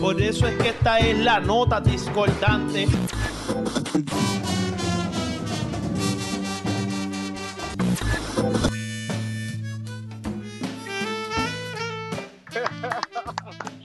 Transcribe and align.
Por 0.00 0.20
eso 0.20 0.46
es 0.46 0.56
que 0.56 0.68
esta 0.68 0.98
es 0.98 1.18
la 1.18 1.40
nota 1.40 1.80
discordante. 1.80 2.86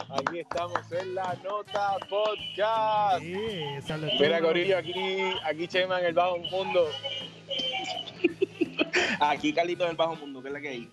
Aquí 0.10 0.40
estamos 0.40 0.92
en 0.92 1.16
la 1.16 1.36
nota 1.44 1.98
podcast. 2.10 3.22
Sí, 3.22 3.64
Mira. 4.20 4.40
Corillo, 4.42 4.78
aquí, 4.78 4.94
aquí 5.46 5.68
Chema 5.68 6.00
en 6.00 6.06
el 6.08 6.14
bajo 6.14 6.38
mundo. 6.38 6.88
Aquí 9.20 9.54
Carlito 9.54 9.86
del 9.86 9.96
Bajo 9.96 10.16
Mundo, 10.16 10.42
que 10.42 10.48
es 10.48 10.54
la 10.54 10.62
que 10.62 10.70
hay. 10.70 10.90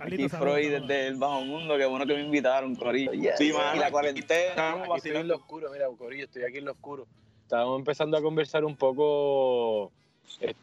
Aquí 0.00 0.28
Freud 0.28 0.80
desde 0.80 1.08
el 1.08 1.16
Bajo 1.16 1.42
Mundo, 1.42 1.76
qué 1.76 1.84
bueno 1.84 2.06
que 2.06 2.14
me 2.14 2.22
invitaron, 2.22 2.74
Corillo. 2.74 3.12
Sí, 3.36 3.52
mano, 3.52 3.76
y 3.76 3.78
la 3.78 3.90
cuarentena. 3.90 4.50
estamos 4.50 4.88
Aquí 4.88 4.96
estoy 4.96 5.16
en 5.20 5.28
lo 5.28 5.36
oscuro, 5.36 5.70
mira, 5.70 5.86
Corillo, 5.96 6.24
estoy 6.24 6.42
aquí 6.44 6.58
en 6.58 6.64
lo 6.64 6.72
oscuro. 6.72 7.06
Estábamos 7.42 7.78
empezando 7.78 8.16
a 8.16 8.22
conversar 8.22 8.64
un 8.64 8.76
poco. 8.76 9.92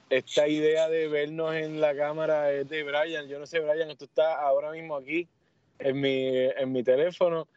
Esta 0.10 0.48
idea 0.48 0.90
de 0.90 1.08
vernos 1.08 1.54
en 1.54 1.80
la 1.82 1.96
cámara 1.96 2.52
es 2.52 2.68
de 2.70 2.84
Brian. 2.84 3.28
Yo 3.28 3.38
no 3.38 3.46
sé, 3.46 3.60
Brian, 3.60 3.96
tú 3.98 4.06
estás 4.06 4.38
ahora 4.40 4.72
mismo 4.72 4.96
aquí 4.96 5.28
en 5.80 6.00
mi, 6.00 6.30
en 6.58 6.72
mi 6.72 6.84
teléfono. 6.84 7.48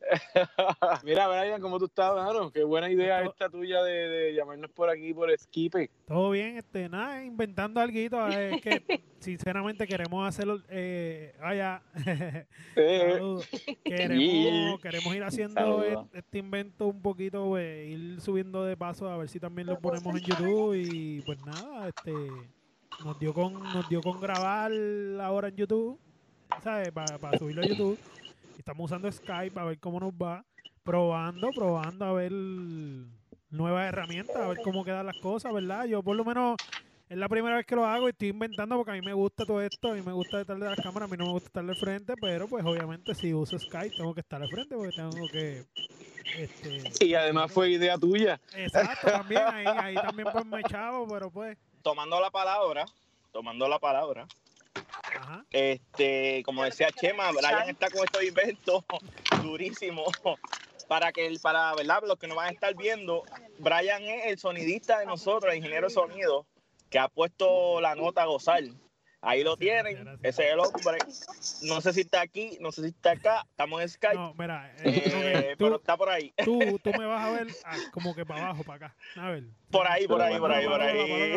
Mira, 1.04 1.28
Brian, 1.28 1.60
¿cómo 1.60 1.78
tú 1.78 1.84
estás, 1.86 2.14
mano? 2.14 2.50
Qué 2.50 2.64
buena 2.64 2.90
idea 2.90 3.22
esta 3.22 3.48
tuya 3.48 3.82
de, 3.82 4.08
de 4.08 4.34
llamarnos 4.34 4.70
por 4.70 4.88
aquí 4.88 5.12
por 5.14 5.30
Skype. 5.36 5.90
Todo 6.06 6.30
bien, 6.30 6.56
este, 6.56 6.88
nada, 6.88 7.24
inventando 7.24 7.80
algo. 7.80 7.90
Es 8.28 8.60
que 8.62 9.02
sinceramente 9.18 9.86
queremos 9.86 10.26
hacerlo. 10.26 10.60
Eh, 10.68 11.34
vaya, 11.40 11.82
saludos. 12.74 13.48
queremos, 13.84 14.20
Yeah. 14.20 14.78
queremos 14.82 15.14
ir 15.14 15.22
haciendo 15.24 15.84
este, 15.84 16.18
este 16.18 16.38
invento 16.38 16.86
un 16.86 17.02
poquito, 17.02 17.46
pues, 17.48 17.88
ir 17.88 18.20
subiendo 18.20 18.64
de 18.64 18.76
paso 18.76 19.08
a 19.08 19.16
ver 19.16 19.28
si 19.28 19.38
también 19.40 19.66
lo 19.66 19.78
ponemos 19.78 20.14
en 20.14 20.20
YouTube. 20.20 20.74
Y 20.74 21.20
pues 21.22 21.38
nada, 21.44 21.88
este, 21.88 22.12
nos 23.04 23.18
dio 23.18 23.32
con, 23.34 23.54
nos 23.54 23.88
dio 23.88 24.00
con 24.00 24.20
grabar 24.20 24.72
ahora 25.20 25.48
en 25.48 25.56
YouTube, 25.56 25.98
¿sabes? 26.62 26.90
Para 26.92 27.38
subirlo 27.38 27.62
a 27.62 27.66
YouTube. 27.66 27.98
Estamos 28.60 28.90
usando 28.90 29.10
Skype 29.10 29.58
a 29.58 29.64
ver 29.64 29.78
cómo 29.78 29.98
nos 29.98 30.12
va. 30.12 30.44
Probando, 30.82 31.48
probando 31.50 32.04
a 32.04 32.12
ver 32.12 32.30
nuevas 33.48 33.88
herramientas, 33.88 34.36
a 34.36 34.48
ver 34.48 34.58
cómo 34.62 34.84
quedan 34.84 35.06
las 35.06 35.16
cosas, 35.16 35.50
¿verdad? 35.54 35.86
Yo 35.86 36.02
por 36.02 36.14
lo 36.14 36.26
menos 36.26 36.58
es 37.08 37.16
la 37.16 37.26
primera 37.30 37.56
vez 37.56 37.64
que 37.64 37.74
lo 37.74 37.86
hago 37.86 38.06
y 38.06 38.10
estoy 38.10 38.28
inventando 38.28 38.76
porque 38.76 38.90
a 38.90 38.94
mí 38.94 39.00
me 39.00 39.14
gusta 39.14 39.46
todo 39.46 39.62
esto, 39.62 39.92
a 39.92 39.94
mí 39.94 40.02
me 40.02 40.12
gusta 40.12 40.42
estar 40.42 40.58
de 40.58 40.68
las 40.68 40.78
cámaras, 40.78 41.08
a 41.08 41.10
mí 41.10 41.16
no 41.16 41.24
me 41.24 41.32
gusta 41.32 41.46
estar 41.46 41.64
de 41.64 41.74
frente, 41.74 42.12
pero 42.20 42.48
pues 42.48 42.62
obviamente 42.62 43.14
si 43.14 43.32
uso 43.32 43.58
Skype 43.58 43.96
tengo 43.96 44.12
que 44.12 44.20
estar 44.20 44.38
de 44.38 44.48
frente 44.48 44.76
porque 44.76 44.94
tengo 44.94 45.28
que... 45.32 45.64
Este, 46.36 47.06
y 47.06 47.14
además 47.14 47.50
fue 47.50 47.70
idea 47.70 47.96
tuya. 47.96 48.38
exacto, 48.54 49.10
también, 49.10 49.42
ahí, 49.46 49.64
ahí 49.66 49.94
también 49.94 50.28
pues 50.30 50.44
me 50.44 50.60
echaba, 50.60 51.02
pero 51.08 51.30
pues... 51.30 51.56
Tomando 51.80 52.20
la 52.20 52.30
palabra, 52.30 52.84
tomando 53.32 53.66
la 53.66 53.78
palabra, 53.78 54.26
Ajá. 55.18 55.44
este, 55.50 56.42
como 56.44 56.64
decía 56.64 56.90
Chema, 56.92 57.30
Brian 57.32 57.68
está 57.68 57.90
con 57.90 58.04
estos 58.04 58.22
inventos 58.22 58.84
durísimos. 59.42 60.08
Para 60.88 61.12
que 61.12 61.26
el, 61.26 61.38
para, 61.38 61.72
¿verdad? 61.76 62.02
Los 62.04 62.18
que 62.18 62.26
nos 62.26 62.36
van 62.36 62.48
a 62.48 62.50
estar 62.50 62.74
viendo, 62.74 63.22
Brian 63.58 64.02
es 64.02 64.26
el 64.26 64.38
sonidista 64.38 64.98
de 64.98 65.06
nosotros, 65.06 65.52
el 65.52 65.58
ingeniero 65.58 65.86
de 65.86 65.94
sonido, 65.94 66.46
que 66.90 66.98
ha 66.98 67.08
puesto 67.08 67.80
la 67.80 67.94
nota 67.94 68.22
a 68.22 68.26
gozar. 68.26 68.64
Ahí 69.22 69.44
lo 69.44 69.56
tienen, 69.56 70.02
gracias. 70.02 70.18
ese 70.22 70.46
es 70.46 70.52
el 70.54 70.60
hombre. 70.60 70.98
No 71.62 71.80
sé 71.82 71.92
si 71.92 72.00
está 72.00 72.22
aquí, 72.22 72.56
no 72.60 72.72
sé 72.72 72.82
si 72.82 72.88
está 72.88 73.12
acá, 73.12 73.46
estamos 73.50 73.82
en 73.82 73.88
Skype, 73.90 74.14
No, 74.14 74.34
mira, 74.36 74.72
eh, 74.78 75.02
eh, 75.04 75.56
pero 75.58 75.76
está 75.76 75.96
por 75.96 76.08
ahí. 76.08 76.32
tú, 76.42 76.58
tú 76.82 76.90
me 76.98 77.04
vas 77.04 77.22
a 77.22 77.30
ver 77.30 77.48
ah, 77.64 77.76
como 77.92 78.14
que 78.14 78.24
para 78.24 78.46
abajo, 78.46 78.64
para 78.64 78.86
acá. 78.86 78.96
A 79.16 79.30
ver. 79.30 79.44
Por 79.70 79.86
ahí, 79.86 80.06
por 80.06 80.22
ahí, 80.22 80.38
por 80.38 80.50
ahí, 80.50 80.66
por 80.66 80.80
ahí. 80.80 81.36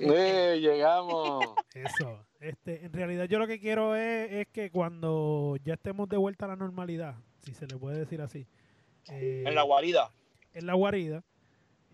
Eh, 0.00 0.58
llegamos. 0.60 1.44
Eso. 1.74 2.24
Este, 2.40 2.84
en 2.84 2.92
realidad 2.92 3.24
yo 3.24 3.38
lo 3.38 3.46
que 3.46 3.58
quiero 3.58 3.96
es, 3.96 4.30
es 4.32 4.48
que 4.48 4.70
cuando 4.70 5.56
ya 5.64 5.74
estemos 5.74 6.08
de 6.08 6.16
vuelta 6.16 6.44
a 6.44 6.48
la 6.48 6.56
normalidad, 6.56 7.14
si 7.42 7.54
se 7.54 7.66
le 7.66 7.76
puede 7.76 7.98
decir 7.98 8.20
así, 8.20 8.46
eh, 9.10 9.44
En 9.46 9.54
la 9.54 9.62
guarida. 9.62 10.10
en 10.52 10.66
la 10.66 10.74
guarida, 10.74 11.22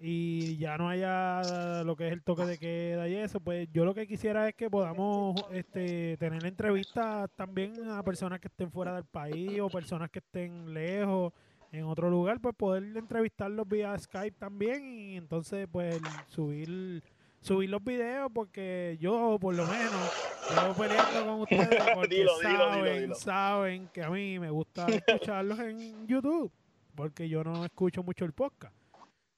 y 0.01 0.57
ya 0.57 0.79
no 0.79 0.89
haya 0.89 1.85
lo 1.85 1.95
que 1.95 2.07
es 2.07 2.13
el 2.13 2.23
toque 2.23 2.45
de 2.45 2.59
queda 2.59 3.07
y 3.09 3.17
eso, 3.17 3.39
pues 3.39 3.69
yo 3.71 3.85
lo 3.85 3.95
que 3.95 4.07
quisiera 4.07 4.49
es 4.49 4.55
que 4.55 4.71
podamos 4.71 5.35
este, 5.53 6.17
tener 6.17 6.45
entrevistas 6.47 7.31
también 7.37 7.91
a 7.91 8.03
personas 8.03 8.41
que 8.41 8.49
estén 8.49 8.71
fuera 8.71 8.95
del 8.95 9.05
país 9.05 9.61
o 9.61 9.69
personas 9.69 10.11
que 10.11 10.21
estén 10.21 10.73
lejos 10.73 11.33
en 11.71 11.85
otro 11.85 12.09
lugar, 12.11 12.41
pues 12.41 12.55
poder 12.57 12.97
entrevistarlos 12.97 13.69
vía 13.69 13.97
Skype 13.97 14.39
también 14.39 14.91
y 14.91 15.17
entonces 15.17 15.69
pues 15.71 16.01
subir 16.29 17.03
subir 17.41 17.71
los 17.71 17.83
videos 17.83 18.31
porque 18.35 18.97
yo 19.01 19.39
por 19.41 19.55
lo 19.55 19.67
menos 19.67 20.13
llevo 20.51 20.75
peleando 20.75 21.25
con 21.27 21.41
ustedes 21.41 21.85
porque 21.95 22.15
Dilo, 22.15 22.39
dilo, 22.39 22.51
dilo, 22.51 22.69
saben, 22.75 23.01
dilo. 23.01 23.15
saben 23.15 23.89
que 23.89 24.03
a 24.03 24.11
mí 24.11 24.39
me 24.39 24.51
gusta 24.51 24.87
escucharlos 24.87 25.59
en 25.61 26.07
YouTube 26.07 26.53
porque 26.95 27.29
yo 27.29 27.43
no 27.43 27.65
escucho 27.65 28.03
mucho 28.03 28.25
el 28.25 28.33
podcast. 28.33 28.75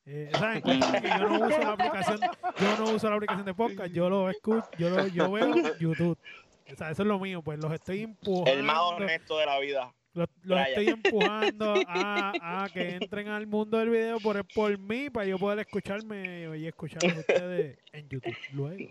Eh, 0.05 0.31
¿saben? 0.33 0.63
Yo 1.21 1.29
no 1.29 1.47
uso 1.47 1.59
la 1.61 1.73
aplicación, 1.73 2.21
yo 2.59 2.77
no 2.77 2.91
uso 2.91 3.09
la 3.09 3.15
aplicación 3.15 3.47
de 3.47 3.55
podcast, 3.55 3.93
yo 3.93 4.11
lo 4.11 4.29
escucho, 4.29 4.69
yo 4.77 4.91
lo, 4.91 5.07
yo 5.07 5.31
veo 5.31 5.79
YouTube. 5.79 6.19
O 6.73 6.77
sea, 6.77 6.91
eso 6.91 7.03
es 7.03 7.09
lo 7.09 7.21
mío, 7.21 7.41
pues 7.41 7.61
los 7.61 7.73
estoy 7.73 8.03
empujando. 8.03 8.51
El 8.51 8.65
más 8.65 8.79
honesto 8.81 9.39
de 9.39 9.47
la 9.47 9.61
vida. 9.61 9.95
Los, 10.15 10.29
los 10.43 10.61
estoy 10.69 10.89
empujando 10.89 11.75
a, 11.89 12.65
a 12.65 12.69
que 12.69 12.97
entren 12.97 13.29
al 13.29 13.47
mundo 13.47 13.79
del 13.79 13.89
video 13.91 14.21
por, 14.21 14.45
por 14.55 14.79
mí 14.79 15.09
para 15.11 15.27
yo 15.27 15.39
poder 15.39 15.61
escucharme 15.61 16.51
y 16.59 16.67
escucharlos 16.67 17.17
a 17.17 17.21
ustedes 17.21 17.79
en 17.93 18.09
YouTube 18.09 18.37
luego. 18.53 18.91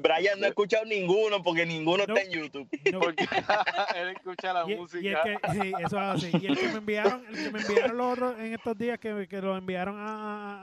Brian 0.00 0.38
no 0.38 0.46
ha 0.46 0.48
escuchado 0.48 0.84
ninguno 0.84 1.42
porque 1.42 1.64
ninguno 1.66 2.04
No. 2.06 2.14
está 2.16 2.26
en 2.26 2.32
YouTube. 2.32 2.68
No, 2.92 3.00
Porque 3.00 3.24
él 3.96 4.08
escucha 4.10 4.52
la 4.52 4.64
y, 4.68 4.72
y 4.72 4.76
música. 4.76 5.22
el 5.22 5.40
que, 5.40 5.50
sí, 5.52 5.72
eso 5.84 5.96
es 5.96 6.24
así. 6.24 6.30
Y 6.40 6.46
el 6.46 6.56
que 6.58 6.68
me 6.68 6.78
enviaron, 6.78 7.24
el 7.28 7.34
que 7.44 7.50
me 7.50 7.60
enviaron 7.60 7.96
los 7.96 8.12
otros 8.12 8.38
en 8.38 8.52
estos 8.54 8.76
días 8.78 8.98
que, 8.98 9.26
que 9.28 9.40
lo 9.40 9.56
enviaron 9.56 9.96
a, 9.98 10.04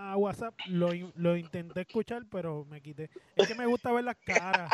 a- 0.10 0.12
a 0.14 0.18
WhatsApp, 0.18 0.54
lo, 0.68 0.90
lo 1.16 1.36
intenté 1.38 1.82
escuchar, 1.82 2.24
pero 2.30 2.66
me 2.66 2.82
quité. 2.82 3.10
Es 3.36 3.48
que 3.48 3.56
me 3.56 3.66
gusta 3.66 3.92
ver 3.92 4.04
las 4.06 4.18
caras. 4.18 4.72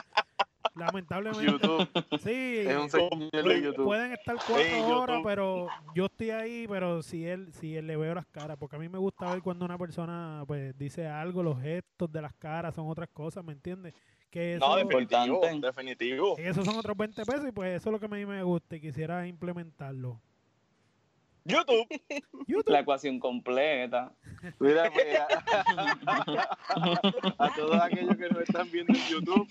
Lamentablemente. 0.78 1.46
YouTube 1.46 1.88
Sí. 2.20 2.58
es 2.68 2.76
un 2.78 2.90
señor 2.90 3.20
de 3.32 3.42
Pueden, 3.44 3.64
YouTube. 3.64 3.86
pueden 3.86 4.12
estar 4.14 4.36
cuatro 4.36 4.58
Sí, 4.64 4.82
horas, 4.92 5.22
pero 5.24 5.68
yo 5.96 6.06
estoy 6.06 6.30
ahí, 6.32 6.66
pero 6.68 7.02
si 7.02 7.26
él, 7.26 7.52
si 7.54 7.76
él 7.76 7.88
le 7.88 7.98
veo 7.98 8.14
las 8.16 8.26
caras, 8.28 8.58
porque 8.58 8.76
a 8.76 8.80
mí 8.80 8.88
me 8.90 8.98
gusta 8.98 9.32
ver 9.32 9.42
cuando 9.42 9.66
una 9.66 9.78
persona 9.78 10.44
pues 10.48 10.78
dice 10.78 11.08
algo, 11.08 11.44
los 11.44 11.60
gestos 11.62 12.12
de 12.12 12.22
las 12.22 12.34
caras 12.34 12.76
son 12.76 12.88
otras 12.90 13.10
cosas, 13.10 13.44
¿me 13.44 13.54
entiendes? 13.54 13.94
Que 14.30 14.56
eso, 14.56 14.68
No, 14.68 14.76
definitivo, 14.76 15.26
importante. 15.36 15.68
definitivo. 15.68 16.36
esos 16.38 16.66
son 16.66 16.76
otros 16.78 16.98
20 16.98 17.26
pesos 17.26 17.48
y 17.48 17.52
pues 17.52 17.76
eso 17.78 17.90
es 17.90 17.94
lo 17.94 18.00
que 18.00 18.06
a 18.08 18.10
mí 18.10 18.26
me 18.26 18.44
gusta 18.44 18.76
y 18.76 18.82
quisiera 18.82 19.26
implementarlo. 19.26 20.22
YouTube. 21.48 21.88
YouTube. 22.48 22.70
La 22.72 22.82
ecuación 22.82 23.20
completa. 23.20 24.12
Mira, 24.60 24.92
pues, 24.94 25.20
a, 25.20 26.48
a 27.38 27.56
todos 27.56 27.82
aquellos 27.82 28.16
que 28.18 28.30
nos 28.30 28.42
están 28.44 28.70
viendo 28.72 28.94
en 28.94 29.00
YouTube, 29.08 29.48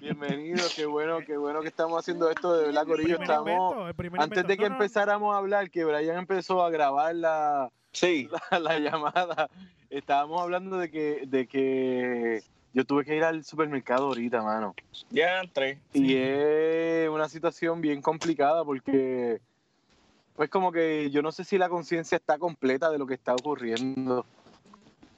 bienvenidos. 0.00 0.72
Qué 0.74 0.86
bueno, 0.86 1.18
qué 1.26 1.36
bueno 1.36 1.60
que 1.60 1.68
estamos 1.68 1.98
haciendo 1.98 2.30
esto. 2.30 2.56
De 2.56 2.66
verdad, 2.66 2.86
Corillo, 2.86 3.20
estamos. 3.20 3.90
invento, 3.98 4.22
Antes 4.22 4.46
de 4.46 4.56
que 4.56 4.62
No, 4.64 4.68
no, 4.70 4.74
empezáramos 4.76 5.34
a 5.34 5.38
hablar, 5.38 5.70
que 5.70 5.84
Brian 5.84 6.16
empezó 6.18 6.62
a 6.62 6.70
grabar 6.70 7.14
la, 7.14 7.70
Sí. 7.92 8.28
la, 8.50 8.58
la 8.60 8.78
llamada, 8.78 9.50
estábamos 9.90 10.40
hablando 10.40 10.78
de 10.78 10.90
que, 10.90 11.24
de 11.26 11.46
que 11.46 12.42
yo 12.72 12.84
tuve 12.84 13.04
que 13.04 13.16
ir 13.16 13.24
al 13.24 13.44
supermercado 13.44 14.06
ahorita, 14.06 14.42
mano. 14.42 14.74
Ya 15.10 15.40
entré. 15.40 15.78
Y 15.92 16.14
es 16.16 17.08
una 17.08 17.28
situación 17.28 17.80
bien 17.80 18.00
complicada 18.02 18.64
porque, 18.64 19.40
pues 20.36 20.50
como 20.50 20.72
que 20.72 21.10
yo 21.10 21.22
no 21.22 21.32
sé 21.32 21.44
si 21.44 21.58
la 21.58 21.68
conciencia 21.68 22.16
está 22.16 22.38
completa 22.38 22.90
de 22.90 22.98
lo 22.98 23.06
que 23.06 23.14
está 23.14 23.34
ocurriendo. 23.34 24.24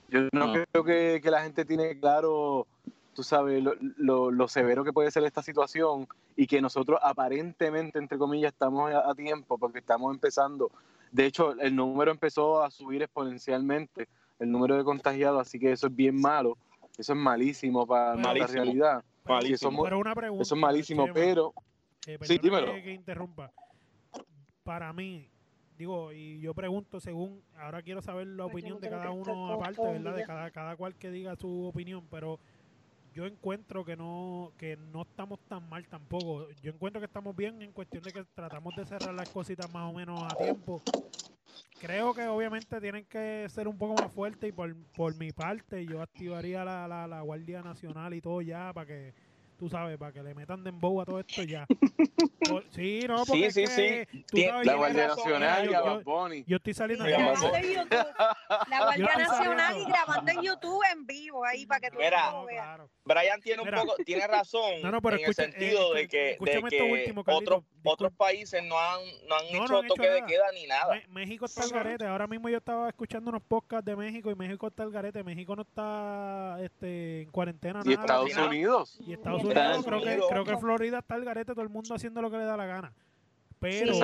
Yo 0.09 0.21
no 0.33 0.47
No. 0.47 0.53
creo 0.53 0.85
que, 0.85 1.21
que 1.23 1.31
la 1.31 1.43
gente 1.43 1.65
tiene 1.65 1.99
claro, 1.99 2.67
tú 3.15 3.23
sabes, 3.23 3.63
lo, 3.63 3.75
lo- 3.97 4.31
lo 4.31 4.49
severo 4.49 4.85
que 4.85 4.93
puede 4.93 5.11
ser 5.11 5.25
esta 5.25 5.43
situación 5.43 6.07
y 6.37 6.47
que 6.47 6.61
nosotros 6.61 7.01
aparentemente, 7.03 7.99
entre 7.99 8.19
comillas, 8.19 8.53
estamos 8.53 8.93
a, 8.93 9.11
a 9.11 9.15
tiempo 9.15 9.59
porque 9.59 9.79
estamos 9.79 10.15
empezando. 10.15 10.71
De 11.11 11.25
hecho, 11.25 11.53
el 11.59 11.75
número 11.75 12.11
empezó 12.11 12.63
a 12.63 12.71
subir 12.71 13.03
exponencialmente, 13.03 14.09
el 14.39 14.51
número 14.51 14.77
de 14.77 14.85
contagiados, 14.85 15.41
así 15.41 15.59
que 15.59 15.73
eso 15.73 15.87
es 15.87 15.97
bien 15.97 16.21
malo. 16.21 16.59
Eso 16.99 17.13
es 17.15 17.19
malísimo 17.19 17.87
para 17.87 18.15
nuestra 18.15 18.33
Malísimo. 18.35 18.63
realidad. 18.65 19.05
pero- 19.25 19.41
Sí, 19.43 19.57
somos- 19.57 19.85
pero 19.85 19.99
una 19.99 20.15
pregunta. 20.15 20.43
Eso 20.43 20.55
es 20.55 20.61
malísimo, 20.61 21.07
pero 21.13 21.53
Eh, 22.07 22.19
Sí, 22.23 22.39
dímelo. 22.39 22.73
Que, 22.73 22.83
que 22.85 22.93
interrumpa. 22.93 23.51
Para 24.67 24.93
mí, 24.93 25.29
digo, 25.79 26.13
y 26.13 26.41
yo 26.41 26.53
pregunto 26.53 26.99
según, 26.99 27.41
ahora 27.57 27.83
quiero 27.83 28.03
saber 28.03 28.27
la 28.27 28.47
opinión 28.47 28.81
de 28.81 28.91
cada 28.91 29.13
uno 29.13 29.53
aparte, 29.53 29.81
¿verdad? 29.81 30.17
De 30.17 30.25
cada, 30.25 30.51
cada 30.51 30.77
cual 30.77 30.97
que 30.97 31.13
diga 31.13 31.37
su 31.37 31.67
opinión, 31.67 32.05
pero 32.11 32.41
yo 33.15 33.27
encuentro 33.27 33.85
que 33.85 33.95
no 33.97 34.51
que 34.59 34.77
no 34.77 35.03
estamos 35.03 35.39
tan 35.47 35.69
mal 35.69 35.87
tampoco. 35.87 36.49
Yo 36.65 36.73
encuentro 36.73 37.01
que 37.01 37.07
estamos 37.07 37.37
bien 37.37 37.63
en 37.63 37.71
cuestión 37.71 38.03
de 38.03 38.13
que 38.13 38.25
tratamos 38.35 38.75
de 38.75 38.85
cerrar 38.87 39.15
las 39.15 39.29
cositas 39.29 39.73
más 39.73 39.89
o 39.89 39.95
menos 39.95 40.21
a 40.21 40.35
tiempo. 40.35 40.83
Creo 41.79 42.13
que 42.13 42.27
obviamente 42.27 42.81
tienen 42.81 43.05
que 43.05 43.47
ser 43.49 43.69
un 43.69 43.79
poco 43.79 43.95
más 43.95 44.11
fuertes 44.13 44.49
y 44.49 44.53
por, 44.53 44.75
por 44.97 45.15
mi 45.15 45.31
parte 45.31 45.87
yo 45.87 46.03
activaría 46.03 46.65
la, 46.65 46.89
la, 46.89 47.07
la 47.07 47.21
Guardia 47.21 47.63
Nacional 47.63 48.15
y 48.15 48.21
todo 48.21 48.43
ya 48.43 48.73
para 48.73 48.87
que, 48.89 49.15
tú 49.59 49.69
sabes, 49.69 49.97
para 49.99 50.13
que 50.13 50.23
le 50.23 50.35
metan 50.35 50.63
dembow 50.63 51.01
a 51.01 51.05
todo 51.05 51.21
esto 51.21 51.43
ya. 51.43 51.67
Sí, 52.71 53.01
no, 53.09 53.25
Sí, 53.25 53.31
porque 53.33 53.47
es 53.47 53.55
sí, 53.55 53.61
que 53.65 54.07
sí. 54.11 54.25
tú 54.31 54.37
Tien- 54.37 54.51
sabes, 54.51 54.67
La 54.67 54.73
yo- 54.73 54.79
Guardia 54.79 55.07
Nacional 55.09 55.65
y 55.65 55.73
yo- 55.73 55.79
a 55.79 55.81
Bad 55.83 56.03
Bunny. 56.05 56.45
yo 56.47 56.57
estoy 56.59 56.75
saliendo 56.75 57.05
de 57.05 57.11
YouTube. 57.11 58.07
La 58.69 58.85
Guardia 58.85 59.17
Nacional 59.19 59.77
y 59.79 59.85
grabando 59.85 60.31
en 60.33 60.43
YouTube 60.43 60.83
en 60.93 61.07
vivo 61.07 61.45
ahí 61.45 61.67
para 61.67 61.81
que 61.81 61.91
tú 61.91 61.99
Mira. 61.99 62.31
lo 62.31 62.41
No, 62.41 62.45
veas. 62.47 62.65
claro. 62.65 62.91
Brian 63.07 63.41
tiene 63.41 63.63
un 63.63 63.69
Mira. 63.69 63.81
poco, 63.83 63.95
tiene 64.05 64.27
razón 64.27 64.83
No, 64.83 64.91
no, 64.91 65.01
pero 65.01 65.17
en 65.17 65.23
escucha, 65.23 65.45
el 65.45 65.53
sentido 65.53 65.95
eh, 65.97 66.01
de 66.01 66.09
que, 66.09 66.37
de 66.41 66.63
que 66.69 66.83
último, 66.83 67.23
Carlito, 67.25 67.57
otros, 67.57 67.65
otros 67.85 68.13
países 68.13 68.63
no 68.65 68.79
han, 68.79 69.01
no 69.29 69.37
han 69.37 69.45
No, 69.53 69.59
no 69.61 69.65
hecho 69.65 69.79
han 69.79 69.85
hecho 69.85 69.95
toque 69.95 70.11
de 70.11 70.25
queda 70.27 70.45
ni 70.53 70.67
nada. 70.67 70.95
Me- 70.95 71.07
México 71.09 71.45
está 71.47 71.63
al 71.63 71.71
garete. 71.71 72.05
Ahora 72.07 72.27
mismo 72.27 72.49
yo 72.49 72.59
estaba 72.59 72.89
escuchando 72.89 73.31
unos 73.31 73.43
podcasts 73.43 73.85
de 73.87 73.95
México 73.97 74.31
y 74.31 74.35
México 74.35 74.67
está 74.67 74.83
al 74.83 74.91
garete. 74.91 75.23
México 75.23 75.55
no 75.55 75.63
está 75.63 76.59
este, 76.63 77.23
en 77.23 77.31
cuarentena. 77.31 77.81
Y 77.85 77.91
nada. 77.91 78.01
Estados 78.03 78.31
Nada. 78.35 78.49
Unidos. 78.49 78.97
Y 79.01 79.13
Estados 79.13 79.45
Unidos, 79.45 79.57
Estados 79.57 79.85
creo, 79.87 80.01
que, 80.03 80.21
creo 80.29 80.45
que 80.45 80.57
Florida 80.59 80.99
está 80.99 81.15
al 81.15 81.25
garete, 81.25 81.53
todo 81.53 81.63
el 81.63 81.69
mundo 81.69 81.95
haciendo 81.95 82.21
lo 82.21 82.31
que 82.31 82.39
le 82.39 82.45
da 82.45 82.57
la 82.57 82.67
gana. 82.67 82.93
Pero, 83.59 83.95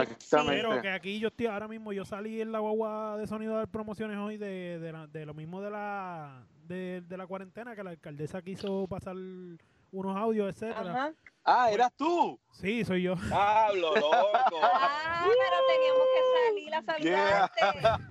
pero 0.47 0.81
que 0.81 0.89
aquí 0.89 1.19
yo 1.21 1.29
estoy, 1.29 1.47
ahora 1.47 1.69
mismo 1.69 1.93
yo 1.93 2.07
salí 2.07 2.41
en 2.41 2.53
la 2.53 2.59
guagua 2.61 3.19
de 3.19 3.27
sonido 3.27 3.59
de 3.59 3.67
promociones 3.67 4.17
hoy 4.17 4.39
de, 4.39 4.79
de, 4.79 4.93
la- 4.93 5.07
de 5.07 5.27
lo 5.27 5.35
mismo 5.35 5.61
de 5.61 5.71
la 5.71 6.47
de, 6.67 7.03
de 7.07 7.17
la 7.17 7.27
cuarentena, 7.27 7.75
que 7.75 7.83
la 7.83 7.91
alcaldesa 7.91 8.43
quiso 8.43 8.87
pasar 8.89 9.15
unos 9.17 10.17
audios, 10.17 10.49
etcétera. 10.55 10.91
Ajá. 10.91 11.13
Ah, 11.45 11.71
eras 11.73 11.93
tú. 11.97 12.39
Sí, 12.53 12.85
soy 12.85 13.03
yo. 13.03 13.15
Hablo, 13.33 13.95
loco. 13.97 14.11
Ah, 14.63 15.25
pero 15.27 15.57
teníamos 15.69 16.07
que 16.15 16.23
salir 16.49 16.75
a 16.75 16.83
saludarte. 16.83 17.61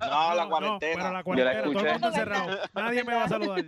No, 0.00 0.34
la 0.34 0.44
No, 0.44 0.48
cuarentena. 0.50 0.92
pero 0.94 1.04
la 1.04 1.12
la 1.12 1.24
cuarentena, 1.24 1.62
todo 1.62 1.70
el 1.70 1.76
escuché. 1.76 1.92
mundo 1.92 2.08
encerrado. 2.08 2.58
Nadie 2.74 3.04
me 3.04 3.14
va 3.14 3.24
a 3.24 3.28
saludar. 3.28 3.64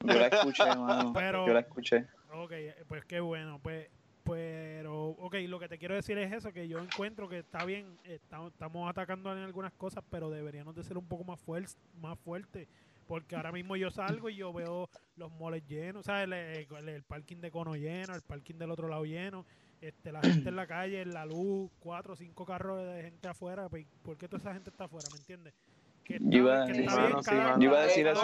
Yo 0.00 0.14
la 0.14 0.26
escuché, 0.26 0.76
mano. 0.76 1.12
Pero- 1.14 1.46
Yo 1.46 1.52
la 1.54 1.60
escuché. 1.60 2.06
Ok, 2.34 2.52
pues 2.88 3.04
qué 3.06 3.20
bueno, 3.20 3.58
pues, 3.62 3.88
pero, 4.24 5.06
ok, 5.10 5.36
lo 5.46 5.58
que 5.58 5.68
te 5.68 5.78
quiero 5.78 5.94
decir 5.94 6.18
es 6.18 6.30
eso, 6.32 6.52
que 6.52 6.68
yo 6.68 6.80
encuentro 6.80 7.28
que 7.28 7.38
está 7.38 7.64
bien, 7.64 7.96
estamos, 8.04 8.52
estamos 8.52 8.90
atacando 8.90 9.32
en 9.34 9.42
algunas 9.44 9.72
cosas, 9.72 10.04
pero 10.10 10.28
deberíamos 10.28 10.74
de 10.74 10.82
ser 10.82 10.98
un 10.98 11.06
poco 11.06 11.24
más 11.24 11.40
fuertes, 11.40 11.78
más 12.00 12.18
fuertes, 12.18 12.68
porque 13.06 13.36
ahora 13.36 13.52
mismo 13.52 13.76
yo 13.76 13.90
salgo 13.90 14.28
y 14.30 14.36
yo 14.36 14.52
veo 14.52 14.88
los 15.16 15.30
moles 15.32 15.64
llenos, 15.66 16.00
o 16.00 16.02
sea, 16.02 16.22
el, 16.24 16.32
el- 16.32 16.88
el 16.88 17.02
parking 17.04 17.36
de 17.36 17.50
cono 17.50 17.74
lleno, 17.76 18.14
el 18.14 18.22
parking 18.22 18.54
del 18.56 18.70
otro 18.70 18.88
lado 18.88 19.04
lleno, 19.04 19.44
este, 19.80 20.10
la 20.12 20.20
gente 20.22 20.48
en 20.48 20.56
la 20.56 20.66
calle, 20.66 21.04
la 21.04 21.24
luz, 21.26 21.70
cuatro 21.80 22.14
o 22.14 22.16
cinco 22.16 22.44
carros 22.44 22.78
de 22.82 23.02
gente 23.02 23.28
afuera, 23.28 23.68
pues, 23.68 23.86
¿por 24.02 24.16
qué 24.16 24.26
toda 24.28 24.38
esa 24.40 24.54
gente 24.54 24.70
está 24.70 24.84
afuera, 24.84 25.06
me 25.12 25.18
entiendes? 25.18 25.54
Que 26.02 26.18
Yo 26.20 26.38
iba 26.38 26.62
a- 26.62 26.66
mano, 26.66 27.22
sí, 27.22 27.30
mano. 27.34 27.58
Yo 27.58 27.64
iba 27.64 27.78
a 27.80 27.86
decir 27.86 28.06
eso 28.06 28.20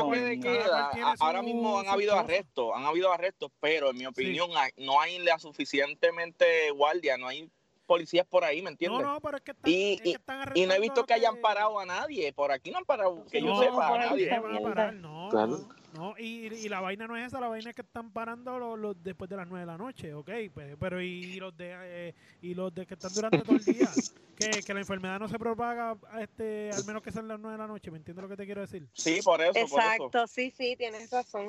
ahora 1.19 1.41
su- 1.41 1.45
mismo 1.47 1.81
han 1.81 1.89
habido 1.89 2.13
cosa. 2.13 2.25
arrestos, 2.25 2.71
han 2.77 2.85
habido 2.85 3.13
arrestos, 3.13 3.51
pero 3.61 3.91
en 3.91 3.97
mi 3.99 4.07
opinión 4.07 4.51
hay- 4.57 4.71
no 4.77 5.01
hay 5.01 5.19
la 5.19 5.39
suficientemente 5.39 6.71
guardia, 6.71 7.17
no 7.19 7.27
hay 7.29 7.51
policías 7.93 8.27
por 8.27 8.43
ahí, 8.43 8.59
¿me 8.63 8.65
No, 8.65 8.71
entiendes? 8.71 9.03
no, 9.03 9.21
pero 9.21 9.37
es 9.37 9.43
que 9.43 9.51
están, 9.51 9.71
Y- 9.71 9.93
es 9.95 10.01
que 10.01 10.11
están 10.13 10.51
Y 10.55 10.65
no 10.65 10.73
he 10.73 10.81
visto 10.81 11.05
que 11.05 11.13
hayan 11.13 11.37
parado 11.43 11.79
a 11.79 11.85
nadie, 11.85 12.33
por 12.33 12.51
aquí 12.51 12.71
no 12.71 12.79
han 12.79 12.85
parado, 12.87 13.27
que 13.31 13.41
yo 13.43 13.49
No, 13.49 13.59
sepa, 13.61 13.89
por 13.89 14.01
a 14.01 14.07
nadie. 14.07 14.29
¿qué 14.31 14.39
van 14.39 14.45
a 14.47 14.61
mierda. 14.61 14.69
parar? 14.69 14.95
No, 14.95 15.29
Claro. 15.31 15.59
no, 15.59 15.69
no. 15.93 16.15
Y, 16.19 16.47
y 16.47 16.69
la 16.71 16.81
vaina 16.81 17.07
no 17.07 17.19
es 17.19 17.27
esa, 17.27 17.39
la 17.39 17.49
vaina 17.49 17.69
es 17.69 17.77
que 17.77 17.83
están 17.83 18.11
parando 18.11 18.59
los, 18.59 18.79
los 18.79 19.03
después 19.03 19.29
de 19.29 19.37
las 19.37 19.47
9 19.47 19.61
de 19.61 19.67
la 19.67 19.77
noche, 19.77 20.15
ok, 20.15 20.31
pues, 20.55 20.77
pero 20.81 21.03
y 21.03 21.39
los 21.39 21.55
de 21.55 21.75
eh, 22.09 22.15
y 22.41 22.55
los 22.55 22.75
de 22.75 22.87
que 22.87 22.95
están 22.95 23.13
durante 23.13 23.43
todo 23.43 23.57
el 23.57 23.65
día, 23.65 23.91
que, 24.37 24.63
que 24.65 24.73
la 24.75 24.81
enfermedad 24.81 25.21
no 25.21 25.29
se 25.29 25.39
propaga 25.39 25.95
este 26.19 26.73
al 26.73 26.85
menos 26.85 27.03
que 27.03 27.13
sean 27.13 27.29
las 27.29 27.39
9 27.39 27.57
de 27.57 27.63
la 27.63 27.67
noche, 27.69 27.91
¿me 27.91 27.99
entiendes 27.99 28.23
lo 28.23 28.29
que 28.31 28.37
te 28.37 28.47
quiero 28.47 28.63
decir? 28.63 28.89
Sí, 28.95 29.21
por 29.23 29.43
eso, 29.43 29.53
por 29.53 29.63
eso. 29.65 29.77
Exacto, 29.77 30.27
sí, 30.27 30.51
sí, 30.51 30.77
tienes 30.79 31.11
razón. 31.11 31.49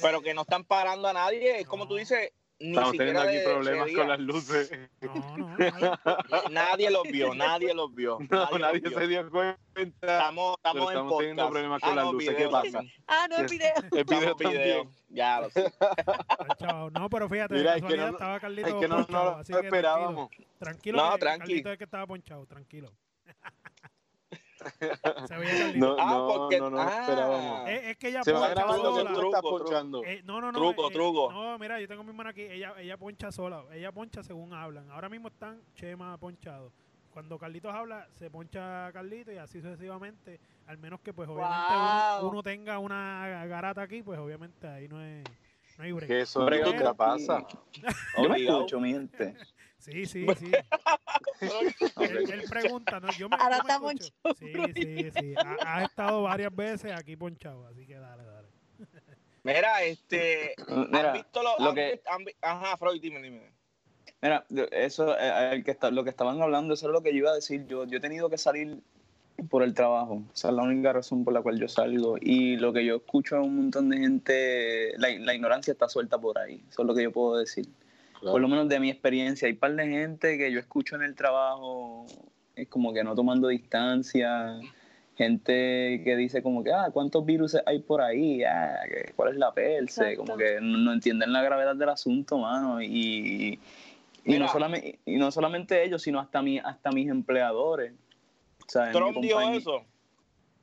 Pero 0.00 0.22
que 0.22 0.32
no 0.32 0.42
están 0.42 0.64
parando 0.64 1.08
a 1.08 1.12
nadie, 1.12 1.60
es 1.60 1.66
como 1.66 1.86
tú 1.86 1.94
No. 1.94 1.98
dices, 1.98 2.32
ni 2.60 2.70
Estamos 2.70 2.92
teniendo 2.96 3.20
siquiera 3.22 3.22
aquí 3.22 3.36
de- 3.36 3.44
problemas 3.54 3.88
con 3.94 4.08
las 4.08 4.18
luces. 4.20 4.70
No, 5.00 5.36
no, 5.36 5.56
no. 5.56 5.98
Nadie 6.50 6.90
los 6.90 7.02
vio, 7.04 7.34
nadie 7.34 7.72
los 7.74 7.94
vio. 7.94 8.18
No, 8.30 8.48
los 8.50 8.60
nadie 8.60 8.80
vio. 8.80 8.98
se 8.98 9.06
dio 9.06 9.30
cuenta. 9.30 9.58
Estamos, 9.76 10.56
Pero 10.62 10.74
estamos 10.74 10.82
en 10.82 10.88
estamos 10.88 11.18
teniendo 11.18 11.48
problemas 11.50 11.80
Ah, 11.82 11.86
con 11.86 11.96
las 11.96 12.04
no, 12.06 12.12
luces. 12.12 12.28
¿Qué 12.30 12.34
video 12.36 12.50
pasa? 12.50 12.70
también. 12.72 12.94
Ah, 13.06 13.26
no, 13.30 13.36
el 13.36 13.46
video. 13.46 13.72
El 13.92 14.04
video 14.04 14.30
Estamos 14.32 14.52
video. 14.52 14.90
Ya 15.08 15.40
lo 15.40 15.50
sé. 15.50 15.72
Ay, 15.80 16.48
chavo, 16.58 16.90
no, 16.90 17.08
pero 17.08 17.28
fíjate, 17.28 17.54
Mira, 17.54 17.76
es 17.76 17.82
que 17.84 17.96
no- 17.96 18.08
estaba 18.08 18.40
Carlito 18.40 18.68
Es 18.68 18.74
que 18.74 18.88
no, 18.88 18.96
ponchado, 18.96 19.24
no 19.32 19.36
así 19.38 19.52
lo 19.52 19.60
que 19.60 19.66
esperábamos. 19.68 20.28
Tranquilo, 20.30 20.48
tranquilo 20.58 20.98
No, 21.10 21.18
tranqui. 21.18 21.38
Carlito 21.46 21.72
es 21.72 21.78
que 21.78 21.84
estaba 21.84 22.06
ponchado, 22.06 22.46
tranquilo. 22.46 22.92
Se 25.28 25.36
veía 25.36 25.58
Carlito. 25.58 25.86
No, 25.86 25.96
Ah, 25.98 26.10
no, 26.10 26.28
porque- 26.28 26.58
no, 26.58 26.70
no 26.70 26.76
lo 26.76 26.82
ah. 26.82 27.00
esperábamos. 27.00 27.68
Es, 27.68 27.84
es 27.84 27.96
que 27.96 28.08
ella 28.08 28.22
Se 28.22 28.32
va 28.32 28.38
poncha 28.40 28.54
grabando 28.54 28.84
sola. 28.94 29.00
estás 29.10 29.18
Truco, 29.18 29.40
ponchando. 29.58 30.04
Eh, 30.04 30.22
no, 30.24 30.40
no, 30.40 30.52
no. 30.52 30.58
Truco, 30.58 30.88
eh, 30.88 30.92
truco. 30.92 31.32
No, 31.32 31.58
mira, 31.58 31.80
yo 31.80 31.88
tengo 31.88 32.02
mi 32.04 32.12
mano 32.12 32.30
aquí. 32.30 32.42
Ella, 32.42 32.74
ella 32.78 32.96
poncha 32.96 33.30
sola. 33.32 33.64
Ella 33.72 33.92
poncha 33.92 34.22
según 34.22 34.52
hablan. 34.52 34.90
Ahora 34.90 35.08
mismo 35.08 35.28
están 35.28 35.60
Chema 35.74 36.16
ponchados. 36.18 36.72
Cuando 37.10 37.38
Carlitos 37.38 37.74
habla, 37.74 38.06
se 38.14 38.30
poncha 38.30 38.90
Carlito 38.92 39.32
y 39.32 39.38
así 39.38 39.60
sucesivamente. 39.60 40.38
Al 40.66 40.78
menos 40.78 41.00
que, 41.00 41.12
pues, 41.12 41.28
obviamente, 41.28 41.72
uno, 41.72 42.18
Wow. 42.20 42.30
uno 42.30 42.42
tenga 42.42 42.78
una 42.78 43.46
garata 43.46 43.82
aquí, 43.82 44.02
pues, 44.02 44.18
obviamente, 44.18 44.66
ahí 44.68 44.86
no 44.88 45.02
es. 45.02 45.24
No 45.78 45.84
hay 45.84 45.92
break. 45.92 46.08
Que 46.08 46.20
eso 46.22 46.40
nunca 46.40 46.64
pero- 46.76 46.94
pasa. 46.94 47.46
Yo 48.22 48.28
me 48.28 48.36
escucho, 48.44 48.78
mi 48.80 48.92
gente. 48.92 49.34
Sí, 49.78 50.06
sí, 50.06 50.26
sí. 50.38 50.50
él, 52.00 52.30
él 52.32 52.42
pregunta, 52.48 53.00
¿no? 53.00 53.08
Yo 53.16 53.28
me, 53.28 53.36
Ahora 53.38 53.58
yo 53.58 53.64
me 53.64 53.92
está 53.92 54.06
escucho. 54.06 54.34
Sí, 54.38 54.52
sí, 54.74 55.10
sí. 55.12 55.34
Ha, 55.36 55.76
ha 55.78 55.84
estado 55.84 56.22
varias 56.22 56.54
veces 56.54 56.92
aquí 56.92 57.16
ponchado, 57.16 57.66
así 57.66 57.86
que 57.86 57.94
dale, 57.98 58.24
dale. 58.24 58.48
Mira, 59.44 59.82
este. 59.84 60.54
Mira, 60.90 61.08
¿Han 61.08 61.12
visto 61.14 61.42
lo, 61.42 61.58
lo 61.58 61.70
han 61.70 61.74
que- 61.74 62.02
han 62.06 62.24
Ajá, 62.42 62.76
Freud, 62.76 63.00
dime, 63.00 63.22
dime. 63.22 63.52
Mira, 64.20 64.44
eso, 64.72 65.16
eh, 65.16 65.52
el 65.52 65.64
que 65.64 65.70
está, 65.70 65.90
lo 65.92 66.02
que 66.02 66.10
estaban 66.10 66.42
hablando, 66.42 66.74
eso 66.74 66.86
es 66.88 66.92
lo 66.92 67.02
que 67.02 67.12
yo 67.12 67.18
iba 67.18 67.30
a 67.30 67.34
decir. 67.34 67.66
Yo, 67.66 67.84
yo 67.86 67.98
he 67.98 68.00
tenido 68.00 68.28
que 68.28 68.36
salir 68.36 68.80
por 69.48 69.62
el 69.62 69.74
trabajo. 69.74 70.22
Esa 70.34 70.48
es 70.48 70.54
la 70.54 70.62
única 70.64 70.92
razón 70.92 71.24
por 71.24 71.32
la 71.32 71.40
cual 71.40 71.58
yo 71.60 71.68
salgo. 71.68 72.16
Y 72.20 72.56
lo 72.56 72.72
que 72.72 72.84
yo 72.84 72.96
escucho 72.96 73.36
a 73.36 73.42
un 73.42 73.54
montón 73.56 73.88
de 73.90 73.98
gente, 73.98 74.92
la, 74.98 75.08
la 75.20 75.34
ignorancia 75.34 75.70
está 75.72 75.88
suelta 75.88 76.18
por 76.18 76.36
ahí. 76.38 76.60
Eso 76.68 76.82
es 76.82 76.86
lo 76.88 76.94
que 76.96 77.04
yo 77.04 77.12
puedo 77.12 77.38
decir. 77.38 77.66
Por 78.22 78.40
lo 78.40 78.48
menos 78.48 78.68
de 78.68 78.80
mi 78.80 78.90
experiencia. 78.90 79.46
Hay 79.46 79.52
un 79.52 79.58
par 79.58 79.74
de 79.74 79.86
gente 79.86 80.38
que 80.38 80.50
yo 80.50 80.58
escucho 80.58 80.96
en 80.96 81.02
el 81.02 81.14
trabajo, 81.14 82.06
es 82.56 82.68
como 82.68 82.92
que 82.92 83.04
no 83.04 83.14
tomando 83.14 83.48
distancia. 83.48 84.58
Gente 85.16 86.00
que 86.04 86.14
dice 86.16 86.42
como 86.44 86.62
que, 86.62 86.72
ah, 86.72 86.90
¿cuántos 86.92 87.26
virus 87.26 87.56
hay 87.66 87.80
por 87.80 88.00
ahí? 88.00 88.44
Ah, 88.44 88.78
¿Cuál 89.16 89.30
es 89.30 89.36
la 89.36 89.52
perse? 89.52 90.12
Exacto. 90.12 90.24
Como 90.24 90.36
que 90.36 90.60
no, 90.60 90.78
no 90.78 90.92
entienden 90.92 91.32
la 91.32 91.42
gravedad 91.42 91.74
del 91.74 91.88
asunto, 91.88 92.38
mano. 92.38 92.80
Y, 92.80 93.58
y, 94.24 94.38
no 94.38 94.46
solamente, 94.48 95.00
y 95.04 95.16
no 95.16 95.32
solamente 95.32 95.82
ellos, 95.82 96.02
sino 96.02 96.20
hasta, 96.20 96.40
mi, 96.40 96.58
hasta 96.58 96.92
mis 96.92 97.08
empleadores. 97.08 97.94
O 98.64 98.70
sea, 98.70 98.84
en 98.84 98.88
mi 98.90 98.94
Trump 98.94 99.18
dijo 99.18 99.40
eso. 99.40 99.84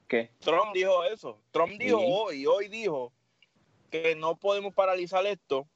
¿Qué? 0.08 0.30
Trump 0.40 0.74
dijo 0.74 1.04
eso. 1.04 1.42
Trump 1.52 1.74
dijo 1.78 2.00
Sí. 2.00 2.06
hoy, 2.08 2.46
hoy 2.46 2.68
dijo 2.70 3.12
que 3.90 4.16
no 4.16 4.38
podemos 4.38 4.74
paralizar 4.74 5.26
esto, 5.26 5.68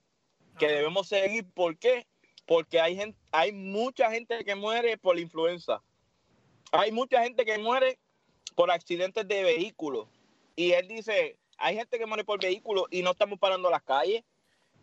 que 0.59 0.67
debemos 0.67 1.07
seguir. 1.07 1.45
¿Por 1.53 1.77
qué? 1.77 2.05
Porque 2.45 2.79
hay 2.79 2.95
gente, 2.95 3.17
hay 3.31 3.51
mucha 3.51 4.11
gente 4.11 4.43
que 4.43 4.55
muere 4.55 4.97
por 4.97 5.15
la 5.15 5.21
influenza. 5.21 5.81
Hay 6.71 6.91
mucha 6.91 7.23
gente 7.23 7.45
que 7.45 7.57
muere 7.57 7.97
por 8.55 8.69
accidentes 8.71 9.27
de 9.27 9.43
vehículos. 9.43 10.07
Y 10.55 10.71
él 10.73 10.87
dice, 10.87 11.37
hay 11.57 11.75
gente 11.75 11.97
que 11.97 12.05
muere 12.05 12.23
por 12.23 12.41
vehículos 12.41 12.85
y 12.91 13.01
no 13.01 13.11
estamos 13.11 13.39
parando 13.39 13.69
las 13.69 13.81
calles. 13.83 14.23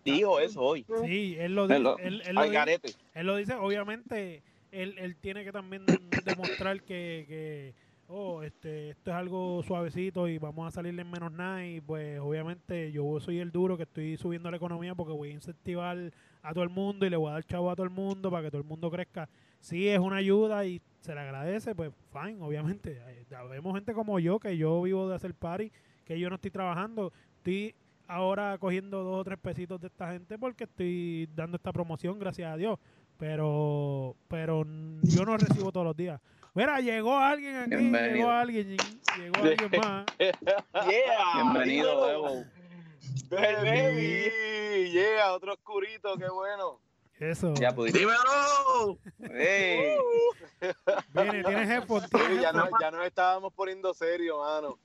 Dijo 0.05 0.39
eso 0.41 0.61
hoy. 0.63 0.87
Sí, 1.05 1.37
él 1.39 1.55
lo 1.55 1.65
Él 1.65 1.69
dice. 1.69 1.81
lo- 1.81 1.99
Él, 1.99 2.23
él 2.27 2.35
lo 2.35 2.41
Al 2.41 2.47
dice. 2.47 2.55
garete. 2.59 2.93
Él 3.15 3.27
lo 3.27 3.37
dice, 3.37 3.55
obviamente, 3.55 4.43
él, 4.71 4.97
él 4.99 5.17
tiene 5.17 5.45
que 5.45 5.51
también 5.53 5.85
demostrar 6.25 6.81
que, 6.83 7.25
que, 7.29 7.75
oh, 8.09 8.43
este, 8.43 8.91
esto 8.91 9.11
es 9.11 9.17
algo 9.17 9.63
suavecito 9.63 10.29
y 10.29 10.39
vamos 10.39 10.67
a 10.67 10.71
salirle 10.71 11.03
en 11.03 11.11
menos 11.11 11.33
nada 11.33 11.67
y 11.67 11.81
pues 11.81 12.19
obviamente 12.21 12.93
yo 12.93 13.19
soy 13.21 13.39
el 13.39 13.51
duro 13.51 13.77
que 13.77 13.85
estoy 13.85 14.17
subiendo 14.17 14.51
la 14.51 14.57
economía 14.57 14.95
porque 14.95 15.13
voy 15.13 15.31
a 15.31 15.35
incentivar 15.35 16.13
a 16.43 16.55
todo 16.55 16.65
el 16.65 16.71
mundo 16.71 17.07
y 17.07 17.11
le 17.11 17.17
voy 17.17 17.31
a 17.31 17.35
dar 17.35 17.45
chavo 17.45 17.71
a 17.71 17.77
todo 17.77 17.85
el 17.85 17.91
mundo 17.91 18.31
para 18.31 18.45
que 18.45 18.51
todo 18.51 18.61
el 18.61 18.67
mundo 18.67 18.91
crezca. 18.91 19.29
Sí, 19.61 19.89
es 19.89 19.99
una 19.99 20.17
ayuda 20.17 20.65
y 20.65 20.81
se 21.01 21.15
le 21.15 21.21
agradece, 21.21 21.75
pues 21.75 21.93
fine, 22.13 22.41
obviamente. 22.41 23.01
Vemos 23.51 23.75
gente 23.75 23.93
como 23.93 24.19
yo, 24.19 24.39
que 24.39 24.57
yo 24.57 24.81
vivo 24.83 25.09
de 25.09 25.17
hacer 25.17 25.35
party, 25.35 25.73
que 26.05 26.19
yo 26.19 26.29
no 26.29 26.37
estoy 26.37 26.51
trabajando, 26.51 27.13
estoy 27.39 27.75
ahora 28.09 28.57
cogiendo 28.59 29.03
dos 29.03 29.21
o 29.21 29.25
tres 29.25 29.39
pesitos 29.39 29.81
de 29.81 29.89
esta 29.89 30.13
gente 30.13 30.39
porque 30.39 30.65
estoy 30.65 31.29
dando 31.35 31.57
esta 31.57 31.73
promoción, 31.73 32.19
gracias 32.19 32.53
a 32.53 32.57
Dios. 32.57 32.79
Pero, 33.19 34.15
pero 34.29 34.65
yo 35.03 35.25
no 35.25 35.37
recibo 35.39 35.73
todos 35.73 35.87
los 35.87 35.97
días. 35.97 36.21
Mira, 36.57 36.81
llegó 36.81 37.19
alguien 37.19 37.55
aquí, 37.57 37.69
Bienvenido. 37.77 38.15
llegó 38.17 38.31
alguien, 38.31 38.77
llegó 39.19 39.37
alguien 39.43 39.71
más. 39.79 40.07
Yeah, 40.19 41.35
Bienvenido. 41.35 42.11
Evo. 42.11 42.45
Baby, 43.29 44.91
yeah, 44.91 45.35
otro 45.35 45.53
oscurito, 45.53 46.17
qué 46.17 46.31
bueno. 46.31 46.81
Eso. 47.21 47.53
Ya 47.61 47.75
pudiste. 47.75 47.99
¡Dímelo! 47.99 48.99
¡Ey! 49.35 49.99
Viene, 51.13 51.45
tienes 51.45 51.69
headphone, 51.71 52.09
tienes 52.09 52.29
Baby, 52.29 52.41
ya, 52.41 52.53
no, 52.53 52.69
ya 52.81 52.91
nos 52.91 53.05
estábamos 53.05 53.53
poniendo 53.53 53.93
serios, 53.93 54.39
mano. 54.39 54.79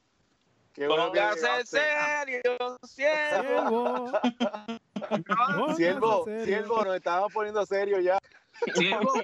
Qué 0.73 0.87
bueno 0.87 1.09
que 1.13 1.21
serio, 1.63 2.79
siervo. 2.83 2.85
Siervo. 2.85 4.11
Siervo, 5.77 6.25
serio. 6.25 6.83
nos 6.83 6.95
estábamos 6.97 7.31
poniendo 7.33 7.65
serios 7.65 8.03
ya. 8.03 8.19
¡Siervo! 8.75 9.13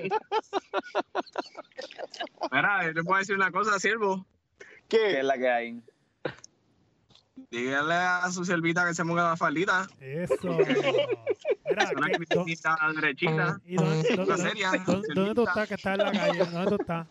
Mira, 2.52 2.94
te 2.94 3.04
puedo 3.04 3.20
decir 3.20 3.36
una 3.36 3.52
cosa, 3.52 3.80
siervo. 3.80 4.26
¿Qué 4.88 5.10
es 5.10 5.16
¿Qué? 5.18 5.24
la 5.24 5.38
que 5.38 5.50
hay? 5.50 5.82
Dígale 7.52 7.94
a 7.94 8.30
su 8.32 8.44
siervita 8.46 8.86
que 8.88 8.94
se 8.94 9.04
ponga 9.06 9.30
la 9.30 9.38
faldita. 9.38 9.88
Eso. 10.00 10.36
Mira, 10.50 11.92
Una 11.96 12.08
¿qué- 12.08 12.18
dó- 12.18 12.36
camisita 12.36 12.78
derechita. 12.96 13.60
¿y 13.66 13.76
dónde, 13.76 14.04
dónde- 14.16 14.24
Una 14.24 14.38
seria. 14.38 14.72
dónde- 14.86 15.08
dónde 15.14 15.36
tú 15.36 15.44
estás? 15.48 15.68
Que 15.68 15.76
estás 15.76 16.00
en 16.00 16.06
la 16.06 16.12
calle. 16.12 16.40
¿Dónde 16.46 16.70
tú 16.70 16.78
estás? 16.82 17.08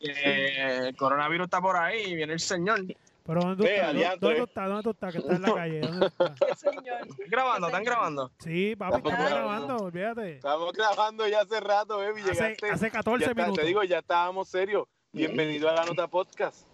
Eh, 0.00 0.78
el 0.88 0.96
coronavirus 0.96 1.44
está 1.44 1.60
por 1.60 1.76
ahí, 1.76 2.14
viene 2.14 2.32
el 2.32 2.40
señor. 2.40 2.80
Pero 3.24 3.40
¿dónde 3.40 3.56
tú 3.56 3.62
Ve, 3.64 3.74
estás? 3.76 3.92
¿Dónde, 3.92 4.08
dónde 4.20 4.36
tú 4.38 4.44
estás? 4.44 4.68
¿Dónde 4.68 4.82
tú 4.82 4.90
estás? 4.90 5.12
Que 5.12 5.18
estás 5.18 5.36
en 5.36 5.42
la 5.42 5.54
calle. 5.54 5.80
¿Dónde 5.80 6.10
tú 6.10 6.24
estás? 6.24 6.60
Señor. 6.60 6.84
¿Están 7.08 7.28
grabando? 7.28 7.66
¿Están 7.66 7.84
grabando? 7.84 8.32
Sí, 8.38 8.76
papi, 8.76 8.96
estamos 8.96 9.12
Estamos 9.12 9.30
grabando, 9.32 9.76
olvídate. 9.76 10.32
Estamos 10.36 10.72
grabando 10.72 11.28
ya 11.28 11.40
hace 11.40 11.60
rato, 11.60 11.98
baby. 11.98 12.20
Hace, 12.22 12.32
Llegaste. 12.32 12.70
hace 12.70 12.90
14 12.90 13.24
Ya 13.24 13.30
está, 13.30 13.42
minutos. 13.42 13.60
te 13.62 13.66
digo, 13.66 13.84
ya 13.84 13.98
estábamos 13.98 14.48
serios. 14.48 14.86
Bienvenido 15.12 15.68
a 15.68 15.74
la 15.74 15.84
nota 15.84 16.08
podcast. 16.08 16.66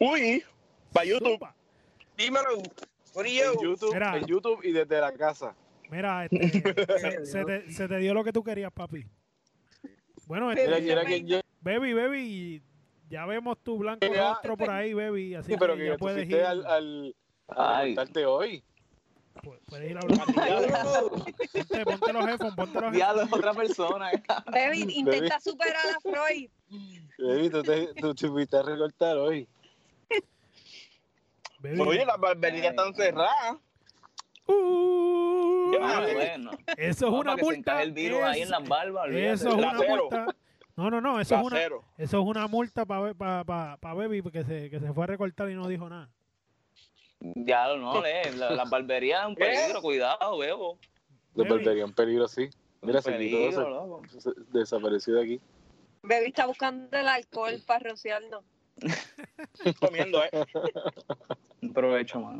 Uy, 0.00 0.42
para 0.92 1.06
YouTube. 1.06 1.32
Zupa. 1.34 1.54
Dímelo. 2.16 2.62
En 3.14 3.60
YouTube, 3.60 3.92
Mira. 3.92 4.16
en 4.16 4.26
YouTube 4.26 4.60
y 4.64 4.72
desde 4.72 4.98
la 5.00 5.12
casa. 5.12 5.54
Mira, 5.90 6.24
este, 6.24 6.48
se, 6.98 7.26
se 7.26 7.44
te, 7.44 7.70
se 7.70 7.86
te 7.88 7.96
dio 7.98 8.14
lo 8.14 8.24
que 8.24 8.32
tú 8.32 8.42
querías, 8.42 8.72
papi. 8.72 9.06
Bueno, 10.26 10.50
este, 10.50 10.66
Mira, 10.66 10.80
mira 10.80 11.04
que 11.04 11.22
yo, 11.24 11.40
baby, 11.60 11.92
baby, 11.92 12.62
ya 13.12 13.26
vemos 13.26 13.58
tu 13.62 13.76
blanco 13.76 14.06
Ya. 14.12 14.30
rostro 14.32 14.56
por 14.56 14.70
ahí, 14.70 14.94
baby. 14.94 15.34
Así 15.34 15.52
sí, 15.52 15.56
pero 15.58 15.74
que 15.74 15.80
que 15.82 15.88
ya 15.90 15.96
puedes 15.98 16.28
ir, 16.28 16.40
al, 16.40 16.64
al 16.66 17.14
Ay. 17.48 17.94
contarte 17.94 18.24
hoy. 18.24 18.64
pu- 19.42 19.58
puedes 19.66 19.90
ir 19.90 19.96
a 19.98 20.00
hablar. 20.00 20.26
Ponte, 21.10 21.84
ponte 21.84 22.12
los 22.12 22.26
headphones, 22.28 22.54
ponte 22.54 22.80
los. 22.80 22.92
Diablo, 22.92 23.22
es 23.22 23.32
otra 23.32 23.52
persona. 23.54 24.10
Baby, 24.46 24.86
intenta 24.94 25.38
superar 25.40 25.86
a 25.94 26.00
Freud. 26.00 26.48
Baby, 27.18 27.50
tú 27.50 27.62
te, 27.62 27.94
tú 28.00 28.14
te 28.14 28.28
fuiste 28.28 28.56
a 28.56 28.62
recortar 28.62 29.16
hoy. 29.18 29.46
Baby. 31.60 31.80
Oye, 31.80 32.04
las 32.06 32.18
barberías 32.18 32.70
están 32.70 32.94
cerradas. 32.94 33.56
Uh, 34.46 35.74
Ah, 35.80 36.00
baby. 36.00 36.14
bueno. 36.14 36.50
Eso 36.76 37.06
es 37.06 37.12
No, 37.12 37.18
una 37.20 37.36
multa. 37.36 37.82
el 37.82 37.92
virus 37.92 38.22
ahí 38.22 38.42
en 38.42 38.50
las 38.50 38.68
barbas. 38.68 39.08
Eso 39.10 39.48
es 39.50 39.56
La 39.56 39.70
una 39.70 39.78
cero. 39.78 40.08
multa. 40.10 40.36
No, 40.76 40.90
no, 40.90 41.00
no, 41.00 41.20
eso 41.20 41.36
es 41.36 41.42
una, 41.44 41.60
eso 41.62 41.80
es 41.98 42.12
una 42.26 42.46
multa 42.46 42.84
para 42.86 43.12
pa, 43.14 43.44
pa, 43.44 43.76
pa 43.78 43.94
Baby 43.94 44.22
porque 44.22 44.42
se, 44.44 44.70
que 44.70 44.80
se 44.80 44.92
fue 44.92 45.04
a 45.04 45.06
recortar 45.06 45.50
y 45.50 45.54
no 45.54 45.68
dijo 45.68 45.88
nada. 45.88 46.08
Diablo, 47.20 47.76
no, 47.78 48.00
le, 48.02 48.32
la- 48.32 48.50
las 48.50 48.68
barberías 48.70 49.22
es 49.22 49.28
un 49.28 49.34
peligro, 49.34 49.80
cuidado, 49.82 50.38
bebo. 50.38 50.78
Los 51.34 51.46
Baby. 51.46 51.58
volvería 51.64 51.84
un 51.84 51.92
peligro, 51.92 52.26
sí. 52.26 52.48
Mira, 52.80 52.98
Un 52.98 53.02
se 53.04 53.18
quitó 53.18 54.32
Desapareció 54.50 55.14
de 55.14 55.22
aquí. 55.22 55.40
Baby 56.02 56.26
está 56.26 56.46
buscando 56.46 56.96
el 56.98 57.06
alcohol 57.06 57.62
para 57.66 57.90
rociarlo. 57.90 58.42
Comiendo, 59.78 60.24
¿eh? 60.24 60.30
Un 61.62 61.72
provecho, 61.72 62.18
mano. 62.20 62.38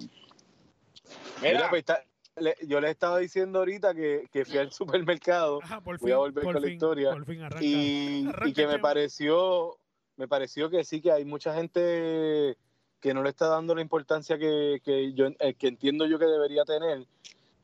Mira, 1.41 1.59
Mira, 1.59 1.71
pues, 1.71 1.81
está- 1.81 2.05
le- 2.37 2.57
yo 2.67 2.81
le 2.81 2.91
estaba 2.91 3.19
diciendo 3.19 3.61
ahorita 3.61 3.95
que, 3.95 4.29
que 4.33 4.45
fui 4.45 4.59
al 4.59 4.71
supermercado 4.73 5.61
Ajá, 5.63 5.81
por 5.81 5.99
Voy 5.99 6.13
a 6.13 6.17
volver 6.17 6.45
por 6.45 6.55
con 6.55 6.63
la 6.63 6.69
historia. 6.69 7.13
Por 7.13 7.27
fin 7.27 7.43
arranca. 7.43 7.65
y, 7.65 8.27
Arranca, 8.27 8.49
y 8.49 8.53
que 8.53 8.67
me 8.67 8.79
pareció 8.79 9.77
me 10.17 10.29
pareció 10.29 10.69
que 10.71 10.85
sí 10.85 11.01
que 11.01 11.11
hay 11.11 11.25
mucha 11.25 11.55
gente 11.55 12.57
que 13.01 13.15
no 13.15 13.23
le 13.23 13.31
está 13.31 13.49
dando 13.49 13.75
la 13.75 13.81
importancia 13.81 14.39
que, 14.39 14.81
que 14.85 15.13
yo 15.15 15.27
eh, 15.39 15.55
que 15.55 15.69
entiendo 15.69 16.07
yo 16.07 16.19
que 16.19 16.27
debería 16.27 16.65
tener 16.65 17.07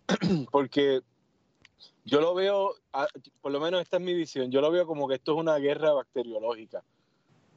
porque 0.51 1.01
yo 2.05 2.21
lo 2.21 2.35
veo 2.35 2.75
por 3.41 3.53
lo 3.53 3.61
menos 3.61 3.83
esta 3.83 3.99
es 3.99 4.03
mi 4.03 4.15
visión 4.15 4.51
yo 4.51 4.61
lo 4.61 4.71
veo 4.71 4.87
como 4.87 5.07
que 5.07 5.17
esto 5.17 5.33
es 5.35 5.39
una 5.39 5.57
guerra 5.59 5.93
bacteriológica 5.93 6.83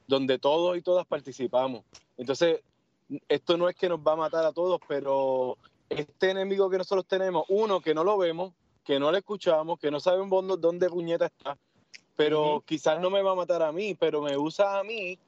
donde 0.06 0.38
todos 0.38 0.76
y 0.76 0.82
todas 0.82 1.06
participamos 1.06 1.84
entonces 2.18 2.60
esto 3.28 3.56
no 3.56 3.68
es 3.68 3.74
que 3.76 3.88
nos 3.88 3.98
va 4.00 4.12
a 4.12 4.16
matar 4.16 4.44
a 4.44 4.52
todos 4.52 4.78
pero 4.86 5.56
este 5.98 6.30
enemigo 6.30 6.68
que 6.70 6.78
nosotros 6.78 7.06
tenemos 7.06 7.44
uno 7.48 7.80
que 7.80 7.94
no 7.94 8.04
lo 8.04 8.18
vemos 8.18 8.52
que 8.84 8.98
no 8.98 9.10
lo 9.10 9.16
escuchamos 9.16 9.78
que 9.78 9.90
no 9.90 10.00
sabemos 10.00 10.30
dónde, 10.30 10.56
dónde 10.58 10.88
puñeta 10.88 11.26
está 11.26 11.56
pero 12.16 12.62
quizás 12.66 13.00
no 13.00 13.10
me 13.10 13.22
va 13.22 13.32
a 13.32 13.34
matar 13.34 13.62
a 13.62 13.72
mí, 13.72 13.94
pero 13.94 14.22
me 14.22 14.36
usa 14.36 14.78
a 14.78 14.84
mí 14.84 15.18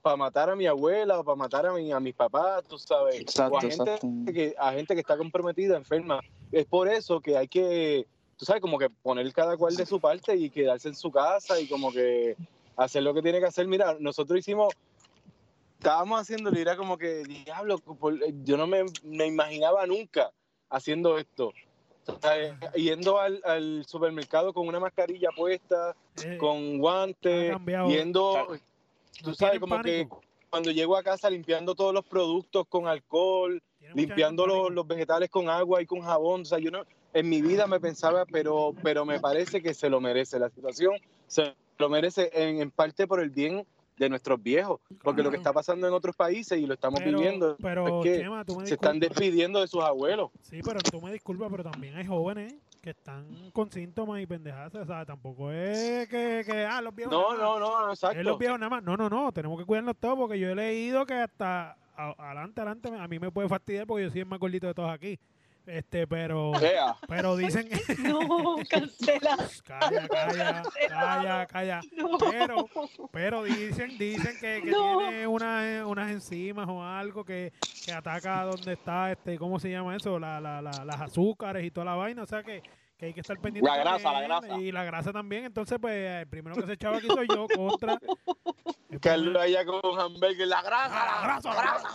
para 0.00 0.16
matar 0.16 0.48
a 0.48 0.56
mi 0.56 0.66
abuela 0.66 1.20
o 1.20 1.24
para 1.24 1.36
matar 1.36 1.66
a, 1.66 1.72
mi, 1.72 1.92
a 1.92 2.00
mis 2.00 2.14
papás, 2.14 2.64
tú 2.64 2.78
sabes, 2.78 3.20
Exacto, 3.20 3.54
o 3.54 3.58
a 3.58 3.60
gente, 3.60 3.74
exacto. 3.76 4.08
que, 4.32 4.54
a 4.58 4.72
gente 4.72 4.94
que 4.94 5.00
está 5.00 5.18
comprometida, 5.18 5.76
enferma. 5.76 6.20
Es 6.50 6.64
por 6.64 6.88
eso 6.88 7.20
que 7.20 7.36
hay 7.36 7.48
que, 7.48 8.06
tú 8.36 8.46
sabes, 8.46 8.62
como 8.62 8.78
que 8.78 8.88
poner 8.88 9.30
cada 9.32 9.56
cual 9.56 9.76
de 9.76 9.84
su 9.84 10.00
parte 10.00 10.34
y 10.36 10.48
quedarse 10.48 10.88
en 10.88 10.94
su 10.94 11.10
casa 11.10 11.60
y 11.60 11.68
como 11.68 11.92
que 11.92 12.36
hacer 12.76 13.02
lo 13.02 13.12
que 13.12 13.20
tiene 13.20 13.38
que 13.38 13.46
hacer. 13.46 13.66
Mira, 13.66 13.96
nosotros 14.00 14.38
hicimos, 14.38 14.72
estábamos 15.86 16.20
haciéndolo 16.20 16.58
y 16.58 16.62
era 16.62 16.76
como 16.76 16.98
que, 16.98 17.22
diablo, 17.22 17.78
por- 17.78 18.18
yo 18.42 18.56
no 18.56 18.66
me, 18.66 18.84
me 19.04 19.26
imaginaba 19.26 19.86
nunca 19.86 20.32
haciendo 20.68 21.16
esto. 21.16 21.52
O 22.08 22.18
sea, 22.20 22.40
eh, 22.40 22.56
yendo 22.74 23.20
al, 23.20 23.40
al 23.44 23.84
supermercado 23.86 24.52
con 24.52 24.66
una 24.66 24.80
mascarilla 24.80 25.28
puesta, 25.36 25.94
Eh, 26.24 26.38
con 26.38 26.78
guantes, 26.78 27.50
yendo, 27.88 28.32
tú 29.22 29.30
no 29.30 29.34
sabes, 29.36 29.60
como 29.60 29.76
que 29.84 30.08
cuando 30.50 30.70
llego 30.72 30.96
a 30.96 31.02
casa 31.04 31.30
limpiando 31.30 31.74
todos 31.76 31.94
los 31.94 32.04
productos 32.04 32.66
con 32.68 32.88
alcohol, 32.88 33.62
limpiando 33.94 34.44
los, 34.46 34.72
los 34.72 34.86
vegetales 34.88 35.30
con 35.30 35.48
agua 35.48 35.82
y 35.82 35.86
con 35.86 36.00
jabón. 36.00 36.40
O 36.40 36.44
sea, 36.44 36.58
yo 36.58 36.70
no, 36.72 36.82
en 37.12 37.28
mi 37.28 37.42
vida 37.42 37.66
me 37.68 37.78
pensaba, 37.78 38.24
pero, 38.26 38.74
pero 38.82 39.04
me 39.04 39.20
parece 39.20 39.62
que 39.62 39.72
se 39.72 39.88
lo 39.88 40.00
merece. 40.00 40.38
La 40.40 40.50
situación 40.50 40.94
se 41.28 41.54
lo 41.78 41.88
merece 41.88 42.30
en, 42.32 42.60
en 42.60 42.70
parte 42.72 43.06
por 43.06 43.20
el 43.20 43.30
bien 43.30 43.64
de 43.96 44.08
nuestros 44.08 44.42
viejos, 44.42 44.80
porque 45.02 45.22
lo 45.22 45.30
que 45.30 45.36
está 45.38 45.52
pasando 45.52 45.86
en 45.88 45.92
otros 45.94 46.14
países 46.14 46.58
y 46.58 46.66
lo 46.66 46.74
estamos 46.74 47.00
Pero- 47.00 47.18
viviendo 47.18 47.56
Pero, 47.60 48.02
es 48.02 48.04
que 48.04 48.18
Chema, 48.20 48.44
se 48.64 48.74
están 48.74 49.00
despidiendo 49.00 49.60
de 49.60 49.68
sus 49.68 49.82
abuelos. 49.82 50.30
Sí, 50.42 50.60
pero 50.64 50.80
tú 50.80 51.00
me 51.00 51.12
disculpas, 51.12 51.48
pero 51.50 51.64
también 51.64 51.96
hay 51.96 52.06
jóvenes 52.06 52.54
que 52.82 52.90
están 52.90 53.50
con 53.52 53.70
síntomas 53.70 54.20
y 54.20 54.26
pendejadas. 54.26 54.74
O 54.74 54.84
sea, 54.84 55.04
tampoco 55.04 55.50
es 55.50 56.08
que, 56.08 56.44
que 56.46 56.64
ah, 56.66 56.80
los 56.80 56.94
viejos. 56.94 57.12
No, 57.12 57.30
más. 57.30 57.38
no, 57.38 57.58
no, 57.58 57.66
Es 57.92 58.00
los 58.02 58.12
exacto. 58.12 58.38
viejos 58.38 58.58
nada 58.60 58.70
más. 58.70 58.82
No, 58.84 58.96
no, 58.96 59.08
no. 59.08 59.32
Tenemos 59.32 59.58
que 59.58 59.64
cuidarnos 59.64 59.96
todos 59.98 60.16
porque 60.16 60.38
yo 60.38 60.50
he 60.50 60.54
leído 60.54 61.04
que 61.04 61.14
hasta 61.14 61.76
a- 61.96 62.14
adelante, 62.18 62.60
adelante, 62.60 62.88
a 62.96 63.08
mí 63.08 63.18
me 63.18 63.30
puede 63.32 63.48
fastidiar 63.48 63.86
porque 63.86 64.04
yo 64.04 64.10
soy 64.10 64.20
el 64.20 64.26
más 64.26 64.38
gordito 64.38 64.66
de 64.68 64.74
todos 64.74 64.90
aquí. 64.90 65.18
Este, 65.66 66.06
pero, 66.06 66.52
Ea, 66.62 66.96
pero 67.08 67.34
dicen 67.36 67.68
No, 67.98 68.56
cancela. 68.70 69.36
calla, 69.64 70.08
calla, 70.08 70.62
calla, 70.88 71.46
calla. 71.46 71.80
No. 71.92 72.18
Pero, 72.18 72.68
pero 73.10 73.42
dicen, 73.42 73.98
dicen 73.98 74.36
que, 74.40 74.62
que 74.62 74.70
No. 74.70 74.98
tiene 74.98 75.26
unas, 75.26 75.84
unas 75.84 76.10
enzimas 76.12 76.68
o 76.68 76.84
algo 76.84 77.24
que, 77.24 77.52
que 77.84 77.92
ataca 77.92 78.44
donde 78.44 78.74
está, 78.74 79.10
este, 79.10 79.36
¿cómo 79.38 79.58
se 79.58 79.68
llama 79.70 79.96
eso? 79.96 80.20
La, 80.20 80.40
la, 80.40 80.62
la, 80.62 80.70
las 80.84 81.00
azúcares 81.00 81.64
y 81.64 81.70
toda 81.72 81.84
la 81.86 81.94
vaina, 81.96 82.22
o 82.22 82.26
sea 82.26 82.44
que, 82.44 82.62
que 82.96 83.06
hay 83.06 83.12
que 83.12 83.20
estar 83.20 83.38
pendiente. 83.40 83.68
La 83.68 83.76
grasa, 83.76 84.12
la 84.12 84.20
grasa. 84.20 84.58
Y 84.58 84.70
la 84.70 84.84
grasa 84.84 85.12
también, 85.12 85.46
entonces 85.46 85.78
pues 85.80 86.20
el 86.22 86.28
primero 86.28 86.54
que 86.54 86.66
se 86.66 86.74
echaba 86.74 86.98
aquí 86.98 87.08
soy 87.08 87.26
yo 87.28 87.46
contra. 87.48 87.98
Carlos 89.00 89.42
allá 89.42 89.64
con 89.66 89.80
hamburger, 90.00 90.46
la 90.46 90.62
grasa, 90.62 90.94
¡Ah, 90.94 91.16
la 91.16 91.26
grasa, 91.26 91.48
la 91.54 91.60
grasa! 91.60 91.88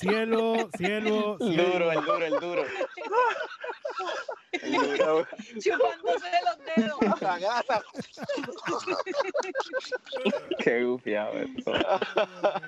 Cielo, 0.00 0.68
cielo, 0.76 1.36
El 1.40 1.48
cielo. 1.48 1.72
duro, 1.72 1.92
el 1.92 2.00
duro, 2.04 2.24
el 2.24 2.40
duro. 2.40 2.64
El 4.52 4.72
duro. 4.98 5.26
Chupándose 5.60 6.30
los 6.44 6.58
dedos. 6.76 6.98
Qué 10.58 10.84
gufiado 10.84 11.32
esto. 11.34 11.72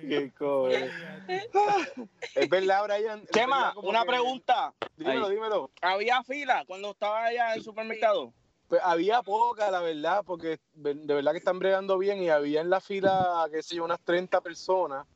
Qué 0.00 0.32
cojones. 0.38 0.92
Es 2.34 2.48
verdad, 2.48 2.84
Brian. 2.84 3.26
Chema, 3.32 3.72
una 3.76 4.02
que- 4.02 4.08
pregunta. 4.08 4.72
Dímelo, 4.96 5.28
dímelo. 5.28 5.70
¿Había 5.82 6.22
fila 6.24 6.64
cuando 6.66 6.90
estaba 6.90 7.24
allá 7.26 7.52
en 7.52 7.58
el 7.58 7.64
supermercado? 7.64 8.32
Pues 8.70 8.80
había 8.84 9.20
poca, 9.22 9.68
la 9.72 9.80
verdad, 9.80 10.22
porque 10.24 10.60
de 10.74 10.94
verdad 11.14 11.32
que 11.32 11.38
están 11.38 11.58
bregando 11.58 11.98
bien 11.98 12.22
y 12.22 12.28
había 12.28 12.60
en 12.60 12.70
la 12.70 12.80
fila, 12.80 13.48
qué 13.52 13.64
sé 13.64 13.74
yo, 13.74 13.84
unas 13.84 13.98
30 14.04 14.40
personas. 14.40 15.08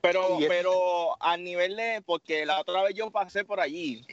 Pero, 0.00 0.40
Y 0.40 0.44
es- 0.44 0.48
pero 0.48 1.22
a 1.22 1.36
nivel 1.36 1.76
de, 1.76 2.02
porque 2.06 2.46
la 2.46 2.58
otra 2.58 2.82
vez 2.82 2.94
yo 2.94 3.10
pasé 3.10 3.44
por 3.44 3.60
allí 3.60 4.06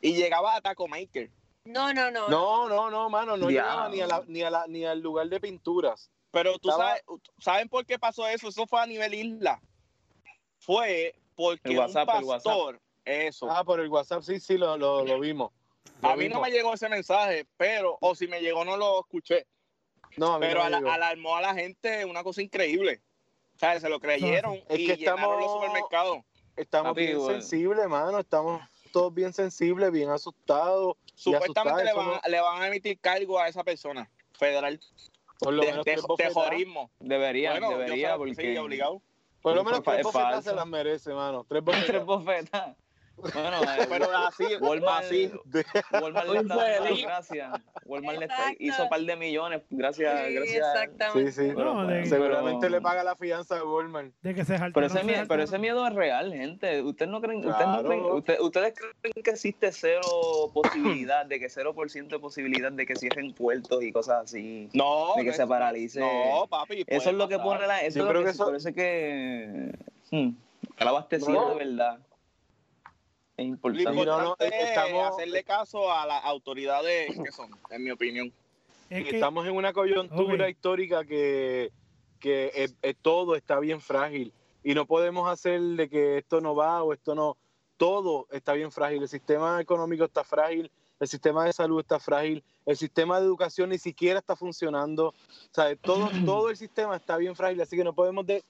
y 0.00 0.14
llegaba 0.16 0.56
a 0.56 0.62
Taco 0.62 0.88
Maker. 0.88 1.30
No, 1.66 1.92
no, 1.92 2.10
no. 2.10 2.30
No, 2.30 2.68
no, 2.70 2.90
no, 2.90 3.10
mano, 3.10 3.36
no 3.36 3.50
llegaba 3.50 3.90
ni, 3.90 4.00
a 4.00 4.06
la, 4.06 4.22
ni, 4.26 4.40
a 4.42 4.48
la, 4.48 4.66
ni 4.66 4.86
al 4.86 5.00
lugar 5.00 5.28
de 5.28 5.38
pinturas. 5.38 6.10
Pero 6.30 6.58
tú 6.58 6.70
Estaba- 6.70 6.88
sabes, 6.96 7.02
¿saben 7.38 7.68
por 7.68 7.84
qué 7.84 7.98
pasó 7.98 8.26
eso? 8.26 8.48
Eso 8.48 8.66
fue 8.66 8.80
a 8.80 8.86
nivel 8.86 9.12
isla. 9.12 9.60
Fue 10.58 11.14
porque 11.36 11.68
El 11.72 11.78
WhatsApp, 11.80 12.08
un 12.08 12.18
el 12.20 12.24
WhatsApp. 12.24 12.44
pastor, 12.54 12.80
eso. 13.04 13.50
Ah, 13.50 13.62
por 13.62 13.78
el 13.80 13.88
WhatsApp, 13.90 14.22
sí, 14.22 14.40
sí, 14.40 14.56
lo, 14.56 14.78
lo, 14.78 15.04
lo 15.04 15.20
vimos. 15.20 15.52
A 16.02 16.16
mí 16.16 16.28
no 16.28 16.40
me 16.40 16.50
llegó 16.50 16.74
ese 16.74 16.88
mensaje, 16.88 17.46
pero, 17.56 17.98
o 18.00 18.14
si 18.14 18.28
me 18.28 18.40
llegó 18.40 18.64
no 18.64 18.76
lo 18.76 19.00
escuché. 19.00 19.46
No, 20.16 20.34
a 20.34 20.38
mí 20.38 20.46
Pero 20.48 20.60
no 20.64 20.64
me 20.64 20.66
ala- 20.76 20.78
llegó. 20.78 20.90
alarmó 20.92 21.36
a 21.36 21.40
la 21.42 21.54
gente 21.54 22.04
una 22.04 22.22
cosa 22.22 22.42
increíble. 22.42 23.00
O 23.54 23.58
sea, 23.58 23.78
se 23.80 23.88
lo 23.88 23.98
creyeron 24.00 24.54
Es 24.68 24.78
y 24.78 24.86
que 24.86 24.92
estamos- 24.94 25.40
los 25.40 25.52
supermercados. 25.52 26.18
Estamos 26.56 26.90
Papi, 26.92 27.06
bien 27.06 27.18
bueno. 27.18 27.40
sensibles, 27.40 27.88
mano. 27.88 28.18
Estamos 28.18 28.60
todos 28.92 29.12
bien 29.14 29.32
sensibles, 29.32 29.92
bien 29.92 30.10
asustados. 30.10 30.96
Supuestamente 31.14 31.84
le 31.84 31.92
van, 31.92 32.08
eso 32.10 32.20
le 32.28 32.40
van 32.40 32.62
a 32.62 32.66
emitir 32.68 32.98
cargo 33.00 33.38
a 33.38 33.48
esa 33.48 33.62
persona 33.64 34.08
federal 34.32 34.80
Por 35.40 35.52
lo 35.54 35.62
de, 35.62 35.70
menos 35.70 35.84
de- 35.84 35.96
bofetadas. 36.00 36.32
jorismo. 36.34 36.90
Debería, 37.00 37.50
Bueno, 37.52 37.70
yo 37.72 37.78
debería, 37.78 38.16
porque... 38.16 38.34
sí, 38.34 38.56
obligado. 38.56 39.02
Por 39.42 39.54
lo 39.54 39.62
menos 39.64 39.82
tres 39.82 39.98
es 39.98 40.02
bofetadas 40.04 40.44
se 40.44 40.54
las 40.54 40.66
merece, 40.66 41.12
mano. 41.12 41.44
Tres 41.48 41.62
Tres 42.02 42.04
bofetadas. 42.04 42.76
Bueno, 43.20 43.56
eh, 43.78 43.86
Pero 43.88 44.16
así, 44.16 44.44
Walmart, 44.60 45.04
así. 45.04 45.30
Walmart 45.92 46.28
le 46.28 46.38
está 46.40 46.56
dando 46.56 46.96
gracias. 47.02 47.60
Walmart 47.84 48.18
le 48.18 48.24
está- 48.26 48.52
hizo 48.58 48.82
un 48.84 48.88
par 48.88 49.00
de 49.00 49.16
millones 49.16 49.62
gracias, 49.70 50.26
Sí, 50.26 50.34
gracias. 50.34 50.50
Sí, 50.50 50.56
exactamente. 50.56 51.32
sí. 51.32 51.52
Pero, 51.54 51.74
No, 51.74 51.86
de- 51.86 52.06
Seguramente 52.06 52.58
pero- 52.66 52.70
le 52.70 52.80
paga 52.80 53.04
la 53.04 53.16
fianza 53.16 53.58
a 53.58 53.64
Walmart. 53.64 54.12
De 54.22 54.34
que 54.34 54.44
se 54.44 54.52
saltaron, 54.58 54.72
Pero 54.72 54.86
ese, 54.86 54.98
se 54.98 55.04
miedo, 55.04 55.24
pero 55.28 55.42
ese 55.42 55.58
miedo 55.58 55.86
es 55.86 55.94
real, 55.94 56.32
gente. 56.32 56.82
¿Ustedes 56.82 57.10
no 57.10 57.20
creen, 57.20 57.38
ustedes, 57.38 57.58
no 57.66 57.72
Claro. 57.82 57.88
creen 57.88 58.04
usted- 58.04 58.40
ustedes 58.40 58.74
creen 59.00 59.14
que 59.24 59.30
existe 59.30 59.72
cero 59.72 60.00
posibilidad, 60.54 61.26
de 61.26 61.40
que 61.40 61.48
0% 61.48 62.16
de 62.16 62.20
posibilidad 62.20 62.70
de 62.72 62.86
que 62.86 62.96
cierren 62.96 63.32
puertos 63.34 63.82
y 63.82 63.92
cosas 63.92 64.24
así? 64.24 64.68
No, 64.72 65.14
De 65.16 65.22
que 65.24 65.30
no 65.30 65.34
se 65.36 65.46
paralice. 65.46 66.00
No, 66.00 66.46
papi. 66.48 66.84
Eso 66.86 67.10
es 67.10 67.16
lo 67.16 67.28
que 67.28 67.38
pone 67.38 67.66
la. 67.66 67.80
Eso 67.82 67.98
Yo 67.98 68.02
es 68.02 68.06
lo 68.06 68.10
creo 68.10 68.20
que, 68.22 68.26
que 68.26 68.30
eso- 68.32 68.44
Por 68.44 68.56
eso 68.56 68.68
es 68.68 68.74
que. 68.74 69.72
hmm, 70.10 70.28
el 70.78 70.88
abastecido 70.88 71.32
No. 71.32 71.48
de 71.50 71.64
verdad. 71.64 71.98
Es 73.38 73.44
Lo 73.46 73.50
importante. 73.52 73.92
No, 73.92 74.04
no, 74.04 74.18
importante 74.30 74.56
es 74.62 74.68
estamos- 74.70 75.14
hacerle 75.14 75.44
caso 75.44 75.92
a 75.92 76.04
las 76.06 76.24
autoridades 76.24 77.16
que 77.24 77.30
son, 77.32 77.50
en 77.70 77.84
mi 77.84 77.90
opinión. 77.92 78.32
Es 78.90 79.04
que, 79.04 79.10
Estamos 79.16 79.46
en 79.46 79.54
una 79.54 79.72
coyuntura 79.72 80.44
Ok. 80.46 80.50
histórica 80.50 81.04
que, 81.04 81.70
que 82.18 82.50
eh, 82.54 82.68
eh, 82.82 82.94
todo 83.00 83.36
está 83.36 83.60
bien 83.60 83.80
frágil 83.80 84.32
y 84.64 84.74
no 84.74 84.86
podemos 84.86 85.30
hacer 85.30 85.60
de 85.60 85.88
que 85.88 86.18
esto 86.18 86.40
no 86.40 86.54
va 86.56 86.82
o 86.82 86.92
esto 86.92 87.14
no. 87.14 87.36
Todo 87.76 88.26
está 88.32 88.54
bien 88.54 88.72
frágil. 88.72 89.02
El 89.02 89.08
sistema 89.08 89.60
económico 89.60 90.04
está 90.04 90.24
frágil, 90.24 90.68
el 90.98 91.06
sistema 91.06 91.44
de 91.44 91.52
salud 91.52 91.78
está 91.78 92.00
frágil, 92.00 92.42
el 92.66 92.76
sistema 92.76 93.20
de 93.20 93.26
educación 93.26 93.70
ni 93.70 93.78
siquiera 93.78 94.18
está 94.18 94.34
funcionando. 94.34 95.08
O 95.10 95.14
sea, 95.52 95.76
todo, 95.76 96.10
todo 96.24 96.50
el 96.50 96.56
sistema 96.56 96.96
está 96.96 97.16
bien 97.18 97.36
frágil, 97.36 97.60
así 97.60 97.76
que 97.76 97.84
no 97.84 97.92
podemos 97.94 98.26
de, 98.26 98.42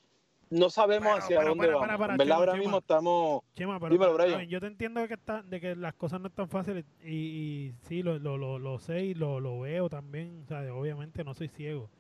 no 0.51 0.71
sabemos 0.71 1.19
hacia 1.19 1.39
pero, 1.39 1.51
dónde 1.51 1.67
para, 1.67 1.79
vamos. 1.79 1.89
para, 1.89 1.99
para, 1.99 2.25
Chema, 2.25 2.35
ahora 2.37 2.53
Chema. 2.53 2.63
mismo 2.63 2.79
estamos. 2.79 3.43
Chema, 3.55 3.79
pero 3.81 3.93
Dímelo, 3.93 4.15
Brian. 4.15 4.49
yo 4.49 4.61
te 4.61 4.67
entiendo 4.67 5.01
de 5.01 5.09
que, 5.09 5.15
está, 5.15 5.43
de 5.43 5.61
que 5.61 5.77
las 5.77 5.95
cosas 5.95 6.21
no 6.21 6.29
están 6.29 6.49
fáciles 6.49 6.85
y, 7.03 7.11
y 7.15 7.75
sí, 7.83 8.03
lo, 8.03 8.19
lo, 8.19 8.37
lo, 8.39 8.59
lo 8.59 8.79
sé 8.79 9.05
y 9.05 9.15
lo, 9.15 9.41
lo 9.41 9.61
veo 9.61 9.89
también. 9.89 10.43
O 10.45 10.47
sea, 10.47 10.75
obviamente 10.75 11.25
no 11.25 11.35
soy 11.35 11.49
ciego. 11.49 11.91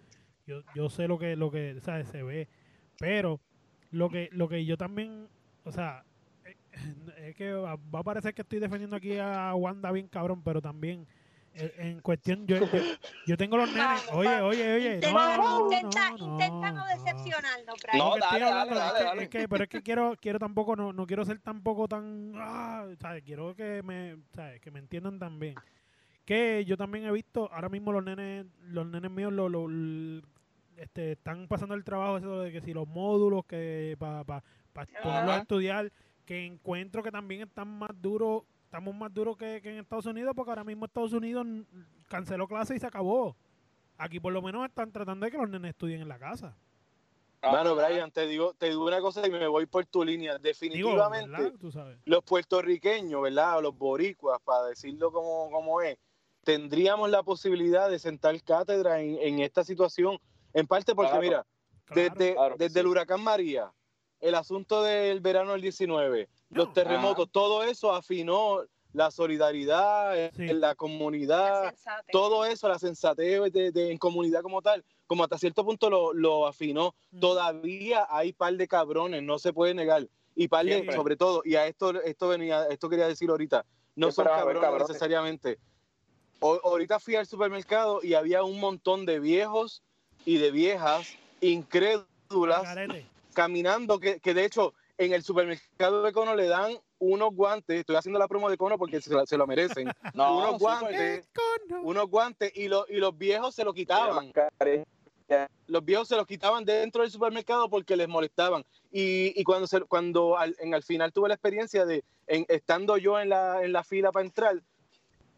Yo, 0.47 0.62
yo 0.75 0.88
sé 0.88 1.09
lo 1.09 1.19
que, 1.19 1.37
lo 1.37 1.50
que 1.50 1.81
sea, 1.81 2.02
se 2.05 2.23
ve. 2.23 2.49
Pero 2.99 3.40
lo 3.90 4.09
que, 4.09 4.28
lo 4.33 4.49
que 4.49 4.64
yo 4.64 4.76
también, 4.76 5.28
o 5.64 5.73
sea, 5.73 6.05
eh, 6.45 6.57
es 7.28 7.37
que 7.37 7.52
va 7.52 7.73
a 7.73 8.02
parecer 8.02 8.35
que 8.35 8.43
estoy 8.43 8.59
defendiendo 8.59 8.97
aquí 8.97 9.19
a 9.19 9.55
Wanda 9.55 9.93
bien 9.93 10.09
cabrón, 10.09 10.43
pero 10.43 10.61
también 10.62 11.07
en 11.55 12.00
cuestión, 12.00 12.47
yo, 12.47 12.59
yo, 12.59 12.81
yo 13.26 13.37
tengo 13.37 13.57
los 13.57 13.69
nenes. 13.69 13.85
Vamos, 14.07 14.09
Oye, 14.12 14.28
vamos. 14.28 14.50
oye, 14.55 14.75
oye. 14.75 14.95
Intenta, 14.95 15.37
no, 15.37 15.59
no, 15.59 15.64
intenta, 15.64 16.11
no, 16.11 16.28
intenta 16.33 16.73
no 16.73 16.78
no. 16.78 16.87
decepcionarnos, 16.87 17.76
Brian. 17.83 17.99
No, 17.99 18.17
dale, 18.19 18.45
hablando 18.45 18.75
dale, 18.75 18.93
dale, 18.93 19.05
dale. 19.05 19.23
es 19.25 19.28
que- 19.28 19.49
pero 19.49 19.64
es 19.64 19.71
que 19.71 19.83
quiero, 19.83 20.14
quiero 20.21 20.38
tampoco, 20.38 20.76
no, 20.76 20.93
no 20.93 21.07
quiero 21.07 21.25
ser 21.25 21.38
tampoco 21.40 21.88
tan, 21.88 22.33
ah, 22.37 22.87
¿sabes? 23.00 23.23
Quiero 23.25 23.54
que 23.54 23.82
me, 23.82 24.17
¿sabes? 24.34 24.61
Que 24.61 24.71
me 24.71 24.78
entiendan 24.78 25.19
también. 25.19 25.54
Que 26.25 26.65
yo 26.67 26.76
también 26.76 27.06
he 27.06 27.13
visto, 27.13 27.50
ahora 27.52 27.69
mismo 27.69 27.91
los 27.91 28.04
nenes, 28.04 28.47
los 28.61 28.87
nenes 28.87 29.11
míos 29.11 29.32
lo, 29.32 29.49
lo- 29.49 29.69
l- 29.69 30.23
este, 30.76 31.13
están 31.13 31.49
pasando 31.49 31.75
el 31.75 31.82
trabajo 31.84 32.19
eso 32.19 32.41
de 32.41 32.52
que 32.52 32.61
si 32.61 32.73
los 32.73 32.87
módulos 32.87 33.45
que 33.47 33.97
para 33.99 34.23
pa, 34.25 34.45
pa 34.73 34.87
ponerlos 35.02 35.30
a 35.30 35.34
Ajá. 35.34 35.43
estudiar, 35.43 35.91
que 36.25 36.45
encuentro 36.45 37.02
que 37.02 37.11
también 37.11 37.41
están 37.41 37.67
más 37.69 37.91
duros, 38.00 38.43
estamos 38.69 38.95
más 38.95 39.13
duros 39.15 39.35
que, 39.39 39.63
que 39.63 39.71
en 39.71 39.78
Estados 39.78 40.04
Unidos, 40.04 40.35
porque 40.37 40.50
ahora 40.50 40.63
mismo 40.63 40.85
Estados 40.85 41.15
Unidos 41.15 41.47
canceló 42.09 42.47
clases 42.47 42.76
y 42.76 42.81
se 42.81 42.87
acabó. 42.87 43.35
Aquí 43.97 44.21
por 44.21 44.31
lo 44.33 44.43
menos 44.43 44.67
están 44.69 44.93
tratando 44.93 45.25
de 45.25 45.33
que 45.33 45.39
los 45.39 45.49
nenes 45.49 45.71
estudien 45.71 46.02
en 46.02 46.09
la 46.09 46.19
casa. 46.19 46.54
Mano, 47.43 47.75
Brian, 47.75 48.11
te 48.11 48.26
digo, 48.26 48.52
te 48.54 48.67
digo 48.69 48.85
una 48.87 49.00
cosa 49.00 49.26
y 49.26 49.31
me 49.31 49.47
voy 49.47 49.65
por 49.67 49.87
tu 49.87 50.04
línea. 50.04 50.39
Definitivamente. 50.39 51.31
¿verdad? 51.31 51.52
Tú 51.59 51.73
sabes. 51.73 51.99
los 52.04 52.23
puertorriqueños, 52.25 53.23
¿verdad? 53.23 53.59
O 53.59 53.63
los 53.63 53.78
boricuas, 53.78 54.39
para 54.45 54.67
decirlo 54.67 55.11
como, 55.13 55.50
como 55.50 55.81
es, 55.81 55.97
tendríamos 56.45 57.09
la 57.11 57.23
posibilidad 57.23 57.89
de 57.89 57.99
sentar 57.99 58.41
cátedra 58.43 59.00
en, 59.00 59.17
en 59.21 59.39
esta 59.41 59.65
situación. 59.65 60.19
En 60.52 60.67
parte 60.67 60.95
porque, 60.95 61.11
Claro. 61.13 61.23
mira, 61.23 61.47
Claro. 61.87 62.02
desde, 62.15 62.35
claro 62.35 62.57
desde 62.59 62.81
el 62.81 62.87
huracán 62.87 63.23
María, 63.23 63.73
el 64.21 64.35
asunto 64.35 64.83
del 64.83 65.21
verano 65.21 65.52
del 65.52 65.63
19, 65.63 66.28
No. 66.50 66.65
los 66.65 66.73
terremotos, 66.73 67.28
todo 67.31 67.63
eso 67.63 67.93
afinó 67.95 68.63
la 68.95 69.11
solidaridad, 69.11 70.31
Sí. 70.35 70.49
en 70.49 70.61
la 70.61 70.75
comunidad, 70.75 71.75
todo 72.11 72.45
eso, 72.47 72.69
la 72.69 72.78
sensatez 72.78 73.52
de, 73.52 73.71
de- 73.71 73.91
en 73.93 73.99
comunidad 73.99 74.41
como 74.43 74.63
tal, 74.63 74.83
como 75.07 75.25
hasta 75.25 75.39
cierto 75.39 75.65
punto 75.65 75.91
lo, 75.91 76.13
lo 76.15 76.47
afinó. 76.47 76.95
Mm. 77.13 77.21
Todavía 77.21 78.07
hay 78.11 78.33
par 78.33 78.54
de 78.57 78.67
cabrones, 78.67 79.23
no 79.23 79.39
se 79.39 79.52
puede 79.52 79.75
negar. 79.75 80.07
Y 80.35 80.49
par 80.49 80.65
de, 80.65 80.73
Siempre. 80.75 80.95
sobre 80.97 81.17
todo, 81.17 81.43
y 81.45 81.57
a 81.57 81.67
esto, 81.67 81.91
esto 82.02 82.28
venía, 82.28 82.67
esto 82.69 82.89
quería 82.89 83.07
decir 83.09 83.28
ahorita, 83.31 83.65
no 83.97 84.11
son 84.11 84.25
cabrones, 84.25 84.61
cabrones. 84.63 84.89
necesariamente. 84.89 85.59
O- 86.41 86.61
ahorita 86.65 86.99
fui 87.00 87.17
al 87.17 87.26
supermercado 87.26 88.00
y 88.02 88.15
había 88.15 88.43
un 88.45 88.59
montón 88.61 89.04
de 89.04 89.19
viejos 89.21 89.83
y 90.25 90.39
de 90.39 90.50
viejas 90.50 91.09
incrédulas 91.41 92.63
Carete. 92.63 93.07
Caminando, 93.42 94.00
que, 94.00 94.18
que 94.18 94.34
de 94.34 94.44
hecho 94.44 94.74
en 94.96 95.12
el 95.12 95.22
supermercado 95.22 96.02
de 96.02 96.12
Cono 96.12 96.34
le 96.34 96.48
dan 96.48 96.76
unos 96.98 97.32
guantes, 97.32 97.78
estoy 97.78 97.94
haciendo 97.94 98.18
la 98.18 98.26
promo 98.26 98.50
de 98.50 98.56
Cono 98.56 98.76
porque 98.76 99.00
se, 99.00 99.36
lo 99.36 99.46
merecen, 99.46 99.86
No, 100.14 100.38
unos 100.38 100.58
guantes, 100.58 101.28
unos 101.84 102.06
guantes 102.10 102.50
y, 102.56 102.66
lo- 102.66 102.84
y 102.88 102.96
los 102.96 103.16
viejos 103.16 103.54
se 103.54 103.62
lo 103.62 103.72
quitaban. 103.72 104.32
Los 105.68 105.84
viejos 105.84 106.08
se 106.08 106.16
los 106.16 106.26
quitaban 106.26 106.64
dentro 106.64 107.02
del 107.02 107.12
supermercado 107.12 107.70
porque 107.70 107.94
les 107.96 108.08
molestaban. 108.08 108.64
Y, 108.90 109.40
y 109.40 109.44
cuando, 109.44 109.68
se, 109.68 109.82
cuando 109.82 110.36
al, 110.36 110.56
en, 110.58 110.74
al 110.74 110.82
final 110.82 111.12
tuve 111.12 111.28
la 111.28 111.34
experiencia 111.34 111.86
de, 111.86 112.02
en- 112.26 112.44
estando 112.48 112.96
yo 112.96 113.20
en 113.20 113.28
la, 113.28 113.62
en 113.62 113.72
la 113.72 113.84
fila 113.84 114.10
para 114.10 114.26
entrar, 114.26 114.60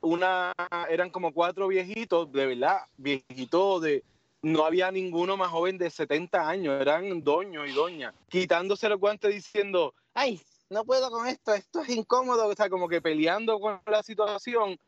una, 0.01 0.55
eran 0.89 1.11
como 1.11 1.35
cuatro 1.35 1.69
viejitos, 1.69 2.33
de 2.33 2.47
verdad, 2.47 2.79
viejitos 2.97 3.83
de... 3.83 4.03
No 4.43 4.65
había 4.65 4.91
ninguno 4.91 5.37
más 5.37 5.51
joven 5.51 5.77
de 5.77 5.91
70 5.91 6.49
años, 6.49 6.81
eran 6.81 7.23
doños 7.23 7.69
y 7.69 7.73
doñas, 7.73 8.15
quitándose 8.29 8.89
los 8.89 8.99
guantes 8.99 9.35
diciendo, 9.35 9.95
ay, 10.15 10.41
no 10.71 10.85
puedo 10.85 11.11
con 11.11 11.27
esto, 11.27 11.53
esto 11.53 11.83
es 11.83 11.91
incómodo, 11.91 12.47
o 12.47 12.55
sea, 12.55 12.71
como 12.71 12.89
que 12.89 13.03
peleando 13.03 13.61
con 13.61 13.81
la 13.87 14.03
situación. 14.03 14.79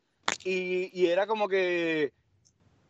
Y, 0.44 0.90
y 0.98 1.06
era 1.08 1.26
como 1.26 1.48
que, 1.48 2.12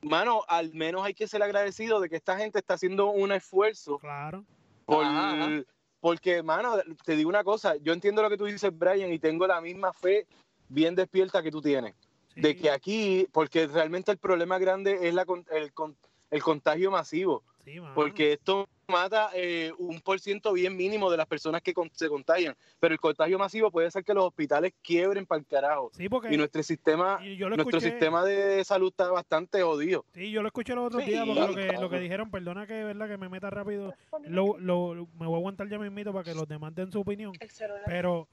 mano, 0.02 0.44
al 0.46 0.72
menos 0.72 1.04
hay 1.04 1.14
que 1.14 1.26
ser 1.26 1.42
agradecido 1.42 2.00
de 2.00 2.08
que 2.08 2.16
esta 2.16 2.36
gente 2.38 2.60
está 2.60 2.74
haciendo 2.74 3.06
un 3.08 3.32
esfuerzo 3.32 3.98
Claro. 3.98 4.44
por, 4.86 5.04
Ajá, 5.04 5.32
ajá. 5.32 5.62
porque, 6.00 6.42
mano, 6.44 6.76
te 7.04 7.16
digo 7.16 7.28
una 7.28 7.42
cosa, 7.42 7.74
yo 7.76 7.92
entiendo 7.92 8.22
lo 8.22 8.30
que 8.30 8.38
tú 8.38 8.44
dices, 8.44 8.70
Brian, 8.76 9.12
y 9.12 9.18
tengo 9.18 9.46
la 9.48 9.60
misma 9.60 9.92
fe 9.92 10.26
bien 10.68 10.94
despierta 10.94 11.42
que 11.42 11.50
tú 11.50 11.60
tienes, 11.60 11.94
de 12.36 12.56
que 12.56 12.70
aquí, 12.70 13.26
porque 13.32 13.66
realmente 13.66 14.12
el 14.12 14.18
problema 14.18 14.58
grande 14.58 15.08
es 15.08 15.12
la, 15.14 15.26
el, 15.50 15.72
con- 15.72 15.96
el 16.32 16.42
contagio 16.42 16.90
masivo, 16.90 17.44
Sí, 17.64 17.78
porque 17.94 18.32
esto 18.32 18.66
mata 18.88 19.30
eh, 19.34 19.72
un 19.78 20.00
por 20.00 20.18
ciento 20.20 20.52
bien 20.52 20.76
mínimo 20.76 21.10
de 21.10 21.16
las 21.16 21.26
personas 21.26 21.62
que 21.62 21.72
con- 21.72 21.90
se 21.94 22.08
contagian, 22.08 22.56
pero 22.80 22.92
el 22.94 23.00
contagio 23.00 23.38
masivo 23.38 23.70
puede 23.70 23.86
hacer 23.86 24.04
que 24.04 24.12
los 24.14 24.24
hospitales 24.24 24.72
quiebren 24.82 25.24
para 25.26 25.38
el 25.40 25.46
carajo. 25.46 25.90
Sí, 25.94 26.08
porque 26.08 26.34
Y 26.34 26.36
nuestro 26.36 26.62
sistema, 26.62 27.20
y 27.22 27.36
yo 27.36 27.48
lo 27.48 27.54
nuestro 27.54 27.80
escuché, 27.80 27.90
sistema 27.92 28.24
de 28.24 28.64
salud 28.64 28.88
está 28.88 29.10
bastante 29.10 29.62
jodido. 29.62 30.04
sí, 30.14 30.30
yo 30.32 30.42
lo 30.42 30.48
escuché 30.48 30.74
los 30.74 30.86
otros 30.86 31.04
Sí, 31.04 31.10
días 31.12 31.24
porque 31.26 31.40
lo 31.40 31.54
que, 31.54 31.78
lo 31.78 31.90
que 31.90 31.98
dijeron, 32.00 32.30
perdona 32.30 32.66
que 32.66 32.84
verdad 32.84 33.08
que 33.08 33.18
me 33.18 33.28
meta 33.28 33.50
rápido, 33.50 33.94
lo, 34.24 34.58
lo, 34.58 34.94
me 35.14 35.26
voy 35.26 35.34
a 35.34 35.38
aguantar 35.38 35.68
ya 35.68 35.78
mismito 35.78 36.12
para 36.12 36.24
que 36.24 36.34
los 36.34 36.48
demás 36.48 36.74
den 36.74 36.90
su 36.92 37.00
opinión, 37.00 37.40
pero 37.84 38.28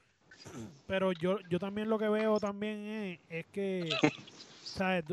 pero 0.86 1.12
yo 1.12 1.40
yo 1.42 1.58
también 1.58 1.88
lo 1.88 1.98
que 1.98 2.08
veo 2.08 2.40
también 2.40 2.80
es, 2.86 3.20
es 3.28 3.46
que 3.52 4.02
sabes 4.62 5.04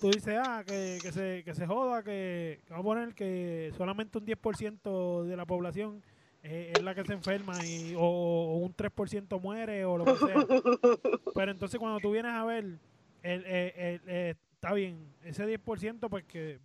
tú, 0.00 0.10
dices 0.12 0.36
ah 0.40 0.62
que, 0.66 0.98
que 1.02 1.12
se 1.12 1.42
que 1.44 1.54
se 1.54 1.66
joda 1.66 2.02
que, 2.02 2.60
que 2.66 2.72
vamos 2.72 2.84
a 2.84 2.88
poner 2.88 3.14
que 3.14 3.72
solamente 3.76 4.18
un 4.18 4.26
10% 4.26 5.24
de 5.24 5.36
la 5.36 5.44
población 5.46 6.02
eh, 6.42 6.72
es 6.76 6.82
la 6.82 6.94
que 6.94 7.04
se 7.04 7.12
enferma 7.14 7.66
y 7.66 7.94
o, 7.96 8.00
o 8.00 8.56
un 8.58 8.74
3% 8.74 9.40
muere 9.40 9.84
o 9.84 9.98
lo 9.98 10.04
que 10.04 10.16
sea 10.16 10.46
pero 11.34 11.50
entonces 11.52 11.78
cuando 11.80 11.98
tú 12.00 12.10
vienes 12.12 12.32
a 12.32 12.44
ver 12.44 12.64
el, 12.64 12.78
el- 13.22 13.44
el- 13.46 13.72
el- 13.76 14.00
eh, 14.06 14.34
está 14.54 14.72
bien 14.74 14.98
ese 15.24 15.44
10% 15.46 16.08
pues 16.08 16.24
que 16.24 16.58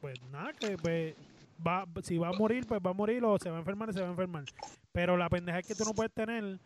pues 0.00 0.18
nada 0.30 0.52
que 0.52 0.76
pues 0.78 1.14
va, 1.66 1.86
si 2.02 2.18
va 2.18 2.28
a 2.28 2.32
morir, 2.32 2.66
pues 2.66 2.80
va 2.84 2.90
a 2.90 2.94
morir 2.94 3.24
o 3.24 3.38
se 3.38 3.48
va 3.50 3.56
a 3.56 3.60
enfermar, 3.60 3.92
se 3.92 4.00
va 4.00 4.06
a 4.06 4.10
enfermar. 4.10 4.44
Pero 4.92 5.16
la 5.16 5.28
pendeja 5.30 5.58
es 5.60 5.66
que 5.66 5.74
tú 5.74 5.84
no 5.84 5.94
puedes 5.94 6.12
tener 6.12 6.58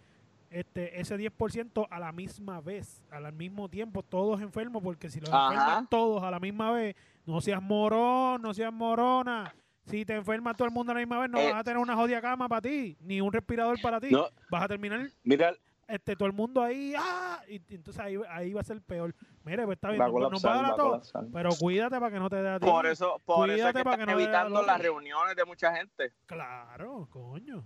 este 0.51 1.01
ese 1.01 1.17
10% 1.17 1.87
a 1.89 1.99
la 2.01 2.13
misma 2.13 2.61
vez, 2.61 3.03
al 3.11 3.33
mismo 3.33 3.69
tiempo, 3.69 4.03
todos 4.03 4.41
enfermos, 4.41 4.83
porque 4.83 5.09
si 5.09 5.21
los 5.21 5.31
Ajá. 5.31 5.53
enferman 5.55 5.87
todos 5.89 6.23
a 6.23 6.31
la 6.31 6.41
misma 6.41 6.73
vez, 6.73 6.97
no 7.25 7.41
seas 7.41 7.63
morón, 7.63 8.43
no 8.43 8.53
seas 8.53 8.73
morona. 8.73 9.55
Si 9.87 10.05
te 10.05 10.15
enferma 10.15 10.55
todo 10.55 10.67
el 10.69 10.75
mundo 10.75 10.93
a 10.93 10.95
la 10.95 11.01
misma 11.01 11.19
vez, 11.21 11.31
no 11.31 11.39
Eh. 11.39 11.51
vas 11.53 11.61
a 11.61 11.65
tener 11.65 11.79
una 11.79 11.97
jodida 11.97 12.21
cama 12.21 12.49
para 12.49 12.61
ti, 12.63 12.97
ni 13.01 13.21
un 13.21 13.33
respirador 13.33 13.81
para 13.81 14.01
ti. 14.01 14.11
No. 14.11 14.27
Vas 14.51 14.65
a 14.65 14.69
terminar 14.69 15.09
Mira, 15.25 15.55
este 15.89 16.15
todo 16.15 16.27
el 16.27 16.33
mundo 16.33 16.63
ahí, 16.63 16.95
¡ah! 16.97 17.41
y, 17.49 17.57
entonces 17.75 17.99
ahí, 17.99 18.17
ahí 18.29 18.53
va 18.53 18.61
a 18.61 18.65
ser 18.65 18.81
peor. 18.83 19.15
Mire, 19.45 19.65
pues 19.65 19.77
está 19.77 19.91
bien, 19.91 20.03
a 20.03 20.09
colapsar, 20.11 20.77
todos, 20.77 20.89
colapsar. 20.89 21.25
pero 21.33 21.51
cuídate 21.59 21.99
para 21.99 22.13
que 22.13 22.19
no 22.21 22.29
te 22.29 22.37
dé 22.43 22.49
a 22.51 22.61
ti. 22.61 22.67
Por 22.67 22.87
eso, 22.87 23.21
por 23.25 23.49
eso 23.51 23.57
es 23.57 23.73
Cuídate 23.73 23.79
que 23.79 23.85
para 23.85 23.97
que 23.99 24.07
no 24.07 24.13
evitando 24.13 24.63
las 24.63 24.81
reuniones 24.81 25.35
de 25.35 25.45
mucha 25.45 25.75
gente. 25.75 26.13
Claro, 26.27 27.09
coño. 27.11 27.65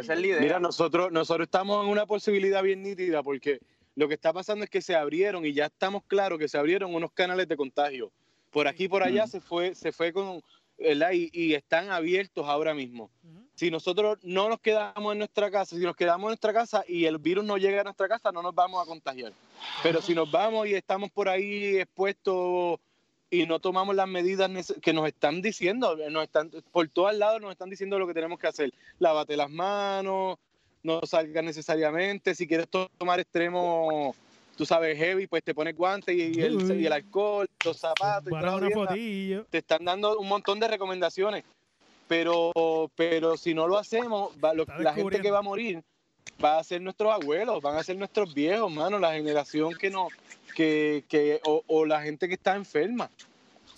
Esa 0.00 0.12
es 0.14 0.20
la 0.20 0.26
idea. 0.26 0.40
Mira, 0.40 0.60
nosotros, 0.60 1.10
nosotros 1.12 1.46
estamos 1.46 1.84
en 1.84 1.90
una 1.90 2.06
posibilidad 2.06 2.62
bien 2.62 2.82
nítida 2.82 3.22
porque 3.22 3.60
lo 3.94 4.08
que 4.08 4.14
está 4.14 4.32
pasando 4.32 4.64
es 4.64 4.70
que 4.70 4.80
se 4.80 4.94
abrieron 4.94 5.44
y 5.44 5.52
ya 5.52 5.66
estamos 5.66 6.02
claros 6.06 6.38
que 6.38 6.48
se 6.48 6.58
abrieron 6.58 6.94
unos 6.94 7.12
canales 7.12 7.46
de 7.48 7.56
contagio. 7.56 8.10
Por 8.50 8.66
aquí 8.68 8.84
y 8.84 8.88
por 8.88 9.02
allá 9.02 9.24
Mm. 9.26 9.28
se 9.28 9.40
fue, 9.40 9.74
se 9.74 9.92
fue 9.92 10.12
con, 10.12 10.42
¿verdad? 10.78 11.12
Y, 11.12 11.30
y 11.32 11.54
están 11.54 11.90
abiertos 11.90 12.46
ahora 12.46 12.74
mismo. 12.74 13.10
Si 13.54 13.70
nosotros 13.70 14.18
no 14.22 14.48
nos 14.48 14.60
quedamos 14.60 15.12
en 15.12 15.18
nuestra 15.18 15.50
casa, 15.50 15.76
si 15.76 15.82
nos 15.82 15.94
quedamos 15.94 16.24
en 16.24 16.28
nuestra 16.30 16.52
casa 16.52 16.84
y 16.88 17.04
el 17.04 17.18
virus 17.18 17.44
no 17.44 17.56
llega 17.58 17.82
a 17.82 17.84
nuestra 17.84 18.08
casa, 18.08 18.32
no 18.32 18.42
nos 18.42 18.54
vamos 18.54 18.82
a 18.82 18.86
contagiar. 18.86 19.32
Pero 19.82 20.00
si 20.02 20.14
nos 20.14 20.30
vamos 20.30 20.66
y 20.66 20.74
estamos 20.74 21.10
por 21.10 21.28
ahí 21.28 21.76
expuestos 21.76 22.78
y 23.32 23.46
no 23.46 23.60
tomamos 23.60 23.96
las 23.96 24.06
medidas 24.06 24.50
que 24.82 24.92
nos 24.92 25.06
están 25.08 25.40
diciendo, 25.40 25.96
nos 26.10 26.24
están, 26.24 26.50
por 26.70 26.86
todos 26.90 27.14
lados 27.14 27.40
nos 27.40 27.50
están 27.50 27.70
diciendo 27.70 27.98
lo 27.98 28.06
que 28.06 28.12
tenemos 28.12 28.38
que 28.38 28.46
hacer. 28.46 28.70
Lávate 28.98 29.38
las 29.38 29.48
manos, 29.50 30.36
no 30.82 31.00
salgas 31.06 31.42
necesariamente, 31.42 32.34
si 32.34 32.46
quieres 32.46 32.68
to- 32.68 32.90
tomar 32.98 33.20
extremo, 33.20 34.14
tú 34.54 34.66
sabes, 34.66 34.98
heavy, 34.98 35.26
pues 35.26 35.42
te 35.42 35.54
pones 35.54 35.74
guantes 35.74 36.14
y, 36.14 36.20
y 36.38 36.42
el, 36.42 36.56
y 36.82 36.86
el 36.86 36.92
alcohol, 36.92 37.48
los 37.64 37.78
zapatos. 37.78 38.30
Para 38.30 38.48
una 38.56 38.66
te 39.50 39.58
están 39.58 39.82
dando 39.86 40.18
un 40.18 40.28
montón 40.28 40.60
de 40.60 40.68
recomendaciones, 40.68 41.42
pero, 42.06 42.52
pero 42.94 43.38
si 43.38 43.54
no 43.54 43.66
lo 43.66 43.78
hacemos, 43.78 44.32
va- 44.44 44.52
lo- 44.52 44.66
la 44.84 44.92
gente 44.92 45.22
que 45.22 45.30
va 45.30 45.38
a 45.38 45.42
morir 45.42 45.82
va 46.42 46.58
a 46.58 46.64
ser 46.64 46.80
nuestros 46.80 47.12
abuelos, 47.12 47.60
van 47.62 47.76
a 47.76 47.82
ser 47.82 47.96
nuestros 47.96 48.32
viejos, 48.32 48.70
mano, 48.70 48.98
la 48.98 49.12
generación 49.12 49.74
que 49.76 49.90
no, 49.90 50.08
que, 50.54 51.04
que 51.08 51.40
o, 51.44 51.62
o 51.66 51.86
la 51.86 52.02
gente 52.02 52.28
que 52.28 52.34
está 52.34 52.54
enferma. 52.56 53.10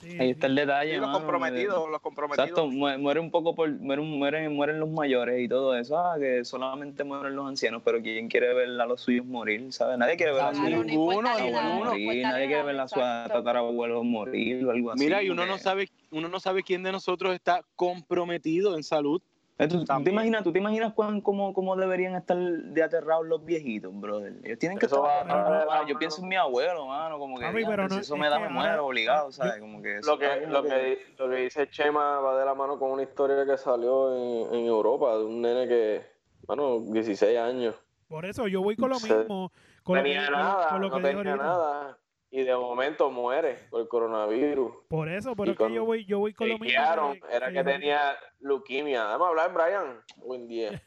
Sí, 0.01 0.17
Ahí 0.19 0.31
está 0.31 0.49
el 0.49 0.55
detalle. 0.55 0.97
Los 0.99 1.07
mano, 1.07 1.19
comprometidos, 1.19 1.91
los 1.91 2.01
comprometidos. 2.01 2.49
Exacto, 2.49 2.67
mu- 2.67 2.99
muere 2.99 3.21
un 3.21 3.31
poco 3.31 3.55
por, 3.55 3.71
mueren, 3.71 4.05
mueren, 4.19 4.55
mueren 4.55 4.81
los 4.81 4.89
mayores 4.91 5.41
y 5.41 5.49
todo 5.49 5.75
eso, 5.77 5.97
ah, 5.99 6.17
que 6.19 6.45
solamente 6.45 7.05
mueren 7.05 7.35
los 7.35 7.49
ancianos, 7.49 7.81
pero 7.85 8.03
¿quién 8.03 8.29
quiere 8.29 8.53
ver 8.55 8.69
a 8.81 8.87
los 8.87 9.01
suyos 9.01 9.25
morir? 9.25 9.73
¿sabes? 9.73 9.97
Nadie 9.97 10.17
quiere 10.17 10.33
ver 10.33 10.43
a 10.43 10.53
Claro, 10.53 10.85
sus 10.85 10.89
no 10.89 11.29
abuelos 11.29 11.73
morir, 11.73 12.23
nadie 12.23 12.47
quiere 12.49 12.63
ver 12.65 12.81
a 12.81 12.89
sus 12.89 12.99
exacto. 12.99 13.35
tatarabuelos 13.35 14.05
morir 14.05 14.67
o 14.67 14.71
algo 14.71 14.91
así. 14.91 15.05
Mira, 15.05 15.23
y 15.23 15.31
uno 15.31 15.47
no 15.47 15.59
sabe, 15.59 15.89
uno 16.11 16.29
no 16.29 16.41
sabe 16.41 16.63
quién 16.63 16.83
de 16.83 16.93
nosotros 16.93 17.35
está 17.35 17.63
comprometido 17.77 18.77
en 18.77 18.83
salud. 18.83 19.23
Eh, 19.57 19.69
¿Tú, 19.69 19.85
te 19.85 20.11
imaginas, 20.11 20.43
¿Tú 20.43 20.53
te 20.53 20.59
imaginas 20.59 20.93
cuán, 20.95 21.21
cómo, 21.21 21.55
cómo 21.55 21.77
deberían 21.77 22.17
estar 22.17 22.37
de 22.37 22.83
aterrados 22.83 23.25
los 23.25 23.45
viejitos, 23.45 23.93
brother? 24.01 24.35
Ellos 24.43 24.59
tienen 24.59 24.79
que 24.79 24.87
Eso 24.87 25.07
estar 25.07 25.29
va- 25.31 25.64
va-. 25.64 25.87
Yo 25.87 25.97
pienso 25.97 26.23
en 26.23 26.29
mi 26.29 26.35
abuelo, 26.35 26.87
mano, 26.87 27.21
como 27.21 27.38
que 27.38 27.45
Papi, 27.45 27.59
diantre, 27.59 27.77
pero 27.77 27.88
no- 27.88 27.95
si 27.95 28.01
eso 28.01 28.14
es 28.14 28.21
me 28.21 28.29
da, 28.29 28.40
me 28.40 28.49
muero 28.49 28.87
obligado, 28.87 29.31
¿sabes? 29.31 29.61
Como 29.61 29.81
que 29.81 29.99
eso 29.99 30.11
Lo 30.11 30.19
que, 30.19 30.47
lo, 30.49 30.62
que, 30.64 30.99
lo 31.17 31.29
que 31.31 31.37
dice 31.37 31.69
Chema 31.71 32.19
va 32.19 32.37
de 32.37 32.45
la 32.45 32.55
mano 32.57 32.81
con 32.81 32.90
una 32.90 33.03
historia 33.05 33.47
que 33.47 33.57
salió 33.57 34.12
en, 34.17 34.55
en 34.57 34.67
Europa 34.67 35.17
de 35.19 35.25
un 35.25 35.40
nene 35.40 35.69
que, 35.69 36.03
bueno, 36.49 36.81
16 36.81 37.38
años. 37.38 37.77
Por 38.09 38.25
eso 38.27 38.49
yo 38.49 38.61
voy 38.61 38.75
con 38.75 38.90
lo 38.90 38.99
mismo. 38.99 39.53
Con 39.85 39.97
No 39.99 40.01
lo 40.03 40.05
que, 40.05 40.11
tenía 40.14 40.27
con- 40.27 40.33
nada, 40.40 40.69
con 40.71 40.81
lo 40.81 40.90
que 40.90 40.97
no 40.97 41.03
tenía 41.09 41.17
ahorita. 41.33 41.37
nada. 41.47 41.99
Y 42.37 42.42
de 42.42 42.57
momento 42.57 43.12
muere 43.12 43.61
por 43.70 43.81
el 43.81 43.87
coronavirus. 43.87 44.73
Por 44.88 45.09
eso, 45.09 45.37
pero 45.37 45.47
Y 45.47 45.51
es 45.53 45.57
que 45.57 45.62
con- 45.62 45.73
yo 45.73 45.85
voy, 45.85 46.05
yo 46.05 46.18
voy 46.18 46.35
con 46.35 46.49
lo 46.49 46.59
mismo. 46.59 46.66
Que- 46.66 47.37
era 47.37 47.47
que 47.47 47.53
que 47.53 47.59
yo- 47.61 47.64
tenía 47.64 48.18
leuquimia. 48.40 49.05
Vamos 49.05 49.27
a 49.27 49.31
hablar, 49.31 49.53
Brian. 49.55 50.03
Buen 50.16 50.49
día. 50.49 50.83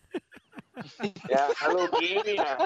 ya, 1.31 1.47
leuquimia. 1.73 2.57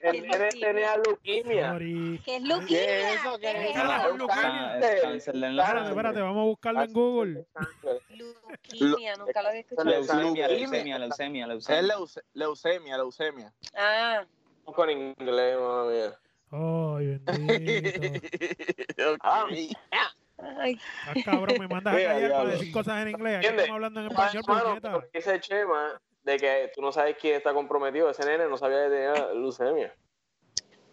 El 0.00 0.12
¿Qué 0.12 0.20
nene 0.22 0.38
leuquimia? 0.38 0.66
tenía 0.66 0.96
leuquimia. 0.96 1.72
Sorry. 1.72 2.20
¿Qué 2.24 2.36
es 2.36 2.42
leuquimia? 2.42 2.66
¿Qué 2.80 3.00
es 3.10 3.14
eso? 3.20 3.38
¿Qué 3.38 3.46
es 3.50 3.54
¿Qué 3.56 3.60
eso? 3.72 3.78
es 3.78 3.84
Ah, 3.84 4.06
eso? 4.06 4.16
leuquimia. 4.16 4.78
Es 4.78 5.26
la 5.34 5.48
Espérate, 5.50 5.88
espérate, 5.90 6.20
vamos 6.22 6.40
a 6.40 6.44
buscarlo 6.46 6.82
en 6.82 6.92
Google. 6.94 7.46
Leuquimia, 8.08 9.16
nunca 9.16 9.42
lo 9.42 9.48
había 9.48 9.60
escuchado. 9.60 9.90
Leucemia, 9.90 10.48
Leucemia. 10.48 10.48
leucemia, 10.48 10.98
leucemia, 10.98 11.42
Es 11.44 11.48
leucemia. 11.48 11.82
leuce- 11.82 12.22
leucemia, 12.32 12.96
leucemia. 12.96 13.52
Ah, 13.76 14.24
Con 14.64 14.88
inglés, 14.88 15.58
mamá 15.60 15.84
mía. 15.90 16.18
Ay, 16.56 17.18
bendito. 17.26 18.00
Ah, 19.20 19.46
ay, 19.50 20.78
Ah, 21.06 21.14
cabrón, 21.24 21.56
me 21.58 21.68
mandas 21.68 21.94
a 21.94 21.96
Vea, 21.96 22.12
callar 22.12 22.30
para 22.32 22.50
decir 22.50 22.72
cosas 22.72 23.02
en 23.02 23.08
inglés. 23.10 23.38
Aquí 23.38 23.46
estamos 23.46 23.70
hablando 23.70 24.00
en 24.00 24.06
español, 24.06 24.42
Mano, 24.46 24.78
pero 24.80 25.04
dice 25.12 25.40
Chema 25.40 26.00
de 26.22 26.36
que 26.38 26.70
tú 26.74 26.80
no 26.82 26.92
sabes 26.92 27.16
quién 27.20 27.36
está 27.36 27.52
comprometido. 27.52 28.10
Ese 28.10 28.24
nene 28.24 28.48
no 28.48 28.56
sabía 28.56 28.84
que 28.84 28.90
tenía 28.90 29.32
leucemia. 29.32 29.94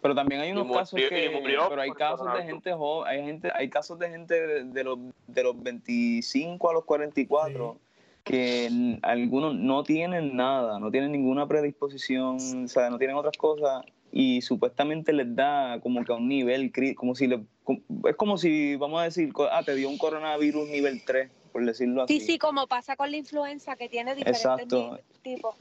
Pero 0.00 0.14
también 0.16 0.40
hay 0.40 0.50
unos 0.52 0.66
murió- 0.66 0.78
casos 0.80 1.00
que, 1.08 1.30
murió 1.30 1.68
pero 1.68 1.82
hay 1.82 1.90
casos 1.92 2.32
de 2.34 2.42
gente 2.42 2.72
joven, 2.72 3.08
hay 3.12 3.24
gente, 3.24 3.52
hay 3.54 3.70
casos 3.70 3.98
de 4.00 4.10
gente 4.10 4.34
de, 4.46 4.64
de 4.64 4.84
los 4.84 4.98
de 5.28 5.42
los 5.44 5.62
25 5.62 6.70
a 6.70 6.72
los 6.72 6.84
44 6.84 7.78
que 8.24 8.66
n- 8.66 8.98
algunos 9.02 9.54
no 9.54 9.84
tienen 9.84 10.34
nada, 10.36 10.78
no 10.80 10.90
tienen 10.90 11.12
ninguna 11.12 11.46
predisposición, 11.46 12.64
o 12.64 12.68
sea, 12.68 12.90
no 12.90 12.98
tienen 12.98 13.16
otras 13.16 13.36
cosas 13.36 13.84
y 14.12 14.42
supuestamente 14.42 15.12
les 15.14 15.34
da 15.34 15.80
como 15.82 16.04
que 16.04 16.12
a 16.12 16.16
un 16.16 16.28
nivel 16.28 16.70
como 16.94 17.14
si 17.14 17.26
le 17.26 17.40
es 18.08 18.16
como 18.16 18.36
si 18.36 18.76
vamos 18.76 19.00
a 19.00 19.04
decir, 19.04 19.32
ah, 19.50 19.62
te 19.64 19.74
dio 19.74 19.88
un 19.88 19.96
coronavirus 19.96 20.68
nivel 20.68 21.02
3, 21.04 21.30
por 21.52 21.64
decirlo 21.64 22.02
así. 22.02 22.20
sí, 22.20 22.26
sí, 22.26 22.38
como 22.38 22.66
pasa 22.66 22.96
con 22.96 23.10
la 23.10 23.16
influenza, 23.16 23.76
que 23.76 23.88
tiene 23.88 24.14
diferentes 24.14 24.42
Exacto. 24.42 24.98
tipos. 25.22 25.54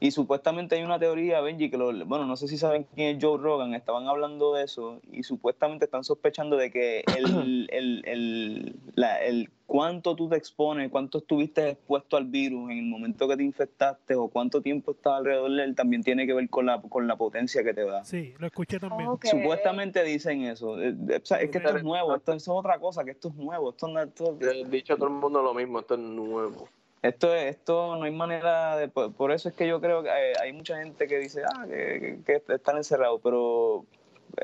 Y 0.00 0.10
supuestamente 0.10 0.74
hay 0.76 0.82
una 0.82 0.98
teoría, 0.98 1.40
Benji, 1.40 1.70
que 1.70 1.76
lo, 1.78 1.92
bueno, 2.06 2.26
no 2.26 2.36
sé 2.36 2.48
si 2.48 2.58
saben 2.58 2.86
quién 2.94 3.16
es 3.16 3.24
Joe 3.24 3.38
Rogan, 3.38 3.74
estaban 3.74 4.06
hablando 4.08 4.54
de 4.54 4.64
eso 4.64 5.00
y 5.10 5.22
supuestamente 5.22 5.86
están 5.86 6.04
sospechando 6.04 6.56
de 6.56 6.70
que 6.70 7.04
el, 7.16 7.68
el, 7.70 8.02
el, 8.06 8.76
la- 8.94 9.22
el 9.22 9.50
cuánto 9.66 10.14
tú 10.14 10.28
te 10.28 10.36
expones, 10.36 10.90
cuánto 10.90 11.18
estuviste 11.18 11.70
expuesto 11.70 12.16
al 12.18 12.26
virus 12.26 12.70
en 12.70 12.78
el 12.78 12.84
momento 12.84 13.26
que 13.26 13.36
te 13.36 13.42
infectaste 13.42 14.14
o 14.14 14.28
cuánto 14.28 14.60
tiempo 14.60 14.92
estás 14.92 15.14
alrededor 15.14 15.50
de 15.52 15.64
él 15.64 15.74
también 15.74 16.02
tiene 16.02 16.26
que 16.26 16.34
ver 16.34 16.48
con 16.50 16.66
la, 16.66 16.80
con 16.82 17.06
la 17.06 17.16
potencia 17.16 17.64
que 17.64 17.72
te 17.72 17.84
da. 17.84 18.04
Sí, 18.04 18.34
lo 18.38 18.46
escuché 18.46 18.78
también. 18.78 19.08
Supuestamente 19.30 20.04
dicen 20.04 20.42
eso. 20.42 20.80
Eh, 20.80 20.94
eh, 21.08 21.20
es 21.22 21.30
que 21.30 21.44
esto 21.58 21.76
es 21.76 21.82
nuevo, 21.82 22.14
esto, 22.14 22.32
eso 22.32 22.52
es 22.52 22.58
otra 22.58 22.78
cosa, 22.78 23.04
que 23.04 23.12
esto 23.12 23.28
es 23.28 23.34
nuevo. 23.36 23.70
Esto, 23.70 23.88
no- 23.88 24.02
esto, 24.02 24.36
Le 24.38 24.60
he 24.60 24.64
dicho 24.64 24.92
a 24.94 24.96
todo 24.96 25.08
el 25.08 25.14
mundo 25.14 25.42
lo 25.42 25.54
mismo. 25.54 25.80
Esto 25.80 25.94
es 25.94 26.00
nuevo. 26.00 26.68
Esto, 27.04 27.34
es- 27.34 27.56
esto 27.56 27.96
no 27.96 28.04
hay 28.04 28.10
manera 28.12 28.76
de... 28.78 28.88
Por, 28.88 29.12
por 29.12 29.30
eso 29.30 29.48
es 29.50 29.54
que 29.54 29.68
yo 29.68 29.80
creo 29.80 30.02
que 30.02 30.10
hay, 30.10 30.32
hay 30.42 30.52
mucha 30.52 30.76
gente 30.78 31.06
que 31.06 31.18
dice, 31.18 31.42
ah, 31.44 31.66
que, 31.68 32.18
que, 32.24 32.40
que 32.40 32.54
están 32.54 32.78
encerrados, 32.78 33.20
pero 33.22 33.84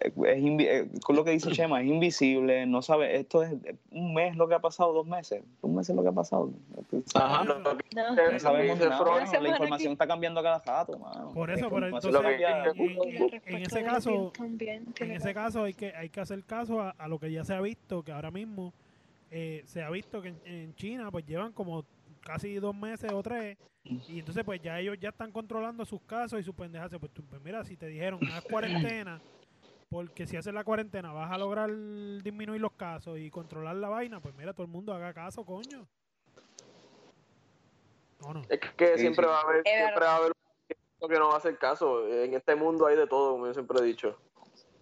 eh, 0.00 0.12
es 0.26 0.42
invi- 0.42 0.66
eh, 0.68 0.88
con 1.02 1.16
lo 1.16 1.24
que 1.24 1.30
dice 1.30 1.50
Chema, 1.52 1.80
es 1.80 1.86
invisible, 1.88 2.66
no 2.66 2.82
sabe, 2.82 3.16
esto 3.16 3.42
es 3.42 3.54
un 3.90 4.12
mes 4.12 4.36
lo 4.36 4.46
que 4.46 4.54
ha 4.54 4.58
pasado, 4.58 4.92
dos 4.92 5.06
meses, 5.06 5.42
un 5.62 5.74
mes 5.74 5.88
es 5.88 5.96
lo 5.96 6.02
que 6.02 6.10
ha 6.10 6.12
pasado. 6.12 6.50
Ajá. 7.14 7.44
No. 7.44 7.58
No 7.60 8.38
sabemos 8.38 8.78
Freud, 8.78 8.90
nada, 8.90 9.24
Una 9.30 9.40
la 9.40 9.48
información 9.48 9.92
está 9.92 10.06
cambiando 10.06 10.40
a 10.40 10.42
cada 10.42 10.58
rato, 10.58 10.98
mano. 10.98 11.30
Por 11.32 11.50
eso, 11.50 11.70
información 11.86 12.14
entonces, 12.66 13.42
en, 13.46 13.56
en 13.56 13.62
ese 13.62 13.82
caso, 13.84 14.32
en 15.00 15.10
ese 15.12 15.32
caso 15.34 15.64
hay 15.64 15.72
que, 15.74 15.94
hay 15.94 16.08
que 16.10 16.20
hacer 16.20 16.44
caso 16.44 16.82
a, 16.82 16.90
a 16.90 17.08
lo 17.08 17.18
que 17.18 17.32
ya 17.32 17.42
se 17.42 17.54
ha 17.54 17.60
visto, 17.62 18.02
que 18.02 18.12
ahora 18.12 18.30
mismo 18.30 18.74
eh, 19.30 19.62
se 19.64 19.82
ha 19.82 19.88
visto 19.90 20.20
que 20.20 20.28
en, 20.28 20.40
en 20.44 20.74
China 20.74 21.10
pues 21.10 21.24
llevan 21.26 21.52
como 21.52 21.84
casi 22.32 22.54
dos 22.56 22.74
meses 22.74 23.10
o 23.12 23.22
tres 23.22 23.58
y 24.06 24.18
entonces 24.20 24.44
pues 24.44 24.60
ya 24.60 24.78
ellos 24.78 24.96
ya 25.00 25.08
están 25.08 25.32
controlando 25.32 25.84
sus 25.84 26.00
casos 26.02 26.38
y 26.40 26.42
sus 26.44 26.54
pendejas. 26.54 26.90
Pues, 27.00 27.12
tú, 27.12 27.24
pues 27.26 27.40
mira, 27.42 27.64
si 27.64 27.76
te 27.76 27.86
dijeron 27.86 28.20
haz 28.30 28.42
cuarentena, 28.44 29.20
porque 29.88 30.26
si 30.26 30.36
haces 30.36 30.54
la 30.54 30.62
cuarentena 30.64 31.12
vas 31.12 31.30
a 31.32 31.38
lograr 31.38 31.70
disminuir 32.22 32.60
los 32.60 32.72
casos 32.72 33.18
y 33.18 33.30
controlar 33.30 33.76
la 33.76 33.88
vaina, 33.88 34.20
pues 34.20 34.34
mira, 34.34 34.52
todo 34.52 34.64
el 34.64 34.70
mundo 34.72 34.92
haga 34.92 35.12
caso, 35.12 35.44
coño. 35.44 35.88
No, 38.20 38.34
no. 38.34 38.42
Es 38.48 38.60
que 38.76 38.94
Sí, 38.94 39.00
siempre 39.00 39.24
sí. 39.24 39.30
va 39.30 39.38
a 39.38 39.42
haber, 39.42 39.62
siempre 39.64 40.04
va 40.04 40.12
a 40.12 40.16
haber 40.16 40.32
un 41.00 41.08
que 41.08 41.18
no 41.18 41.28
va 41.28 41.34
a 41.34 41.38
hacer 41.38 41.56
caso. 41.58 42.06
En 42.06 42.34
este 42.34 42.54
mundo 42.54 42.86
hay 42.86 42.96
de 42.96 43.06
todo, 43.06 43.32
como 43.32 43.46
yo 43.46 43.54
siempre 43.54 43.78
he 43.80 43.84
dicho. 43.84 44.20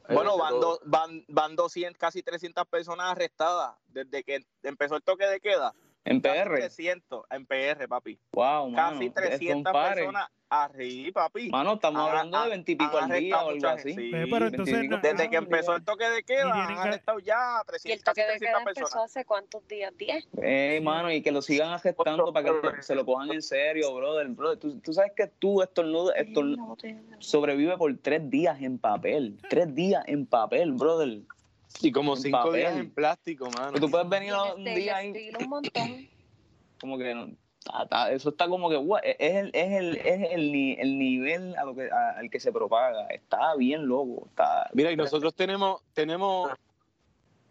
Hay 0.05 0.17
Bueno, 0.17 0.37
van, 0.37 0.55
do- 0.55 0.81
van, 0.85 1.25
van 1.29 1.55
200, 1.55 1.97
casi 1.99 2.23
300 2.23 2.67
personas 2.67 3.13
arrestadas 3.13 3.77
desde 3.87 4.25
que 4.25 4.41
empezó 4.63 4.97
el 4.97 5.03
toque 5.03 5.27
de 5.27 5.39
queda. 5.41 5.73
En 6.09 6.21
Casi 6.21 6.39
PR. 6.41 6.55
300 6.57 7.25
en 7.31 7.47
PR, 7.47 7.87
papi. 7.89 8.19
Wow, 8.33 8.71
mano. 8.71 8.93
Casi 8.93 9.07
es 9.07 9.15
300 9.15 9.73
compare. 9.73 9.95
personas 9.97 10.29
arriba, 10.51 11.13
papi. 11.29 11.51
Mano, 11.51 11.75
estamos 11.75 12.09
hablando 12.09 12.39
de 12.39 12.43
han- 12.45 12.51
20 12.51 12.73
y 12.73 12.77
pico 12.77 12.97
al 12.99 13.11
día 13.11 13.43
o 13.45 13.51
algo 13.51 13.69
así. 13.69 13.93
sí. 13.93 14.11
Pero 14.11 14.47
entonces 14.47 14.57
20 14.75 14.79
y 14.79 14.81
pico. 14.89 14.97
no- 14.97 15.03
Desde 15.03 15.29
que 15.31 15.37
empezó 15.37 15.77
el 15.77 15.85
toque 15.85 16.09
de 16.09 16.21
Y 16.21 16.23
queda, 16.23 16.55
han 16.65 16.75
que- 16.75 16.81
arrestado 16.81 17.19
ya 17.19 17.35
Y 17.35 17.61
el 17.61 17.67
300, 17.67 18.05
toque 18.05 18.21
casi 18.23 18.33
de 18.33 18.39
queda 18.39 18.39
300 18.39 18.61
empezó 18.63 18.81
personas. 18.85 19.05
hace 19.11 19.25
cuántos 19.27 19.69
días, 19.69 19.93
10. 19.99 20.27
Eh, 20.41 20.81
mano, 20.83 21.13
y 21.13 21.21
que 21.21 21.31
lo 21.33 21.43
sigan 21.43 21.79
gestando 21.81 22.33
para 22.33 22.51
que 22.51 22.83
se 22.83 22.95
lo 22.95 23.05
cojan 23.05 23.31
en 23.31 23.43
serio, 23.43 23.95
brother. 23.95 24.29
brother. 24.29 24.59
Tú, 24.59 24.81
tú 24.81 24.93
sabes 24.95 25.13
que 25.15 25.27
tú 25.27 25.61
estornudas, 25.61 26.17
estorn- 26.17 26.57
sobrevive 27.19 27.77
por 27.77 27.95
tres 27.99 28.31
días 28.31 28.59
en 28.63 28.79
papel. 28.79 29.39
Tres 29.51 29.75
días 29.75 30.03
en 30.07 30.25
papel, 30.25 30.73
brother. 30.73 31.19
Y 31.81 31.93
como 31.93 32.15
En 32.17 32.23
cinco 32.23 32.39
papel. 32.39 32.55
días 32.61 32.77
en 32.77 32.91
plástico, 32.91 33.51
mano. 33.51 33.79
Tú 33.79 33.91
puedes 33.91 34.09
venir 34.09 34.33
Y 34.33 34.61
un 34.61 34.67
el 34.67 34.75
día 34.75 35.03
estilo 35.03 35.39
un 35.41 35.49
montón. 35.49 36.09
como 36.81 36.97
que 36.99 37.15
no, 37.15 37.29
ta- 37.65 37.87
ta- 37.87 38.13
eso 38.13 38.31
está 38.31 38.49
como 38.49 38.69
que 38.71 38.77
es 39.19 39.35
el, 39.37 39.51
es 39.53 39.73
el, 39.73 39.97
es 39.97 40.31
el, 40.33 40.53
ni- 40.53 40.73
el 40.79 40.99
nivel 40.99 41.57
a 41.57 41.65
lo 41.65 41.75
que, 41.75 41.91
a- 41.91 42.19
al 42.19 42.31
que 42.31 42.41
se 42.41 42.53
propaga. 42.53 43.07
Está 43.09 43.55
bien 43.57 43.87
loco. 43.87 44.27
Está, 44.29 44.69
Mira, 44.73 44.91
y 44.93 44.97
nosotros 44.97 45.35
tenemos, 45.35 45.83
tenemos 45.93 46.51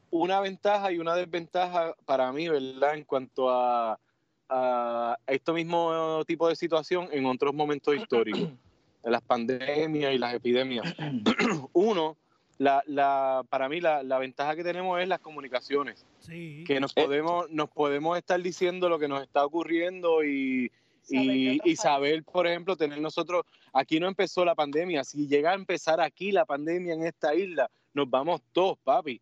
una 0.10 0.40
ventaja 0.40 0.92
y 0.92 1.00
una 1.00 1.16
desventaja 1.16 1.94
para 2.06 2.32
mí, 2.32 2.48
¿verdad? 2.48 2.96
En 2.96 3.04
cuanto 3.04 3.50
a, 3.50 4.00
a 4.50 5.18
esto 5.28 5.54
mismo 5.54 6.24
tipo 6.26 6.48
de 6.48 6.56
situación 6.56 7.10
en 7.12 7.26
otros 7.26 7.54
momentos 7.54 7.96
históricos, 7.96 8.50
de 9.04 9.12
las 9.12 9.22
pandemias 9.22 10.14
y 10.14 10.18
las 10.18 10.34
epidemias. 10.34 10.86
Uno, 11.74 12.16
la, 12.58 12.84
la, 12.88 13.44
para 13.50 13.70
mí 13.70 13.80
la, 13.82 14.04
la 14.04 14.18
ventaja 14.18 14.56
que 14.56 14.64
tenemos 14.64 15.00
es 15.00 15.08
las 15.08 15.20
comunicaciones, 15.20 16.06
Sí. 16.20 16.64
que 16.66 16.80
nos 16.80 16.94
podemos, 16.94 17.50
nos 17.52 17.70
podemos 17.70 18.18
estar 18.18 18.42
diciendo 18.42 18.90
lo 18.90 18.98
que 19.00 19.08
nos 19.08 19.22
está 19.22 19.46
ocurriendo 19.46 20.24
y, 20.24 20.72
y, 21.10 21.60
y 21.64 21.76
saber, 21.76 22.24
por 22.24 22.48
ejemplo, 22.48 22.76
tener 22.76 23.00
nosotros, 23.00 23.46
aquí 23.74 24.00
no 24.00 24.08
empezó 24.08 24.44
la 24.44 24.56
pandemia, 24.56 25.04
si 25.04 25.28
llega 25.28 25.52
a 25.52 25.56
empezar 25.56 26.02
aquí 26.02 26.32
la 26.32 26.46
pandemia 26.46 26.94
en 26.94 27.06
esta 27.06 27.34
isla, 27.36 27.70
nos 27.94 28.10
vamos 28.10 28.42
todos, 28.52 28.78
papi. 28.84 29.22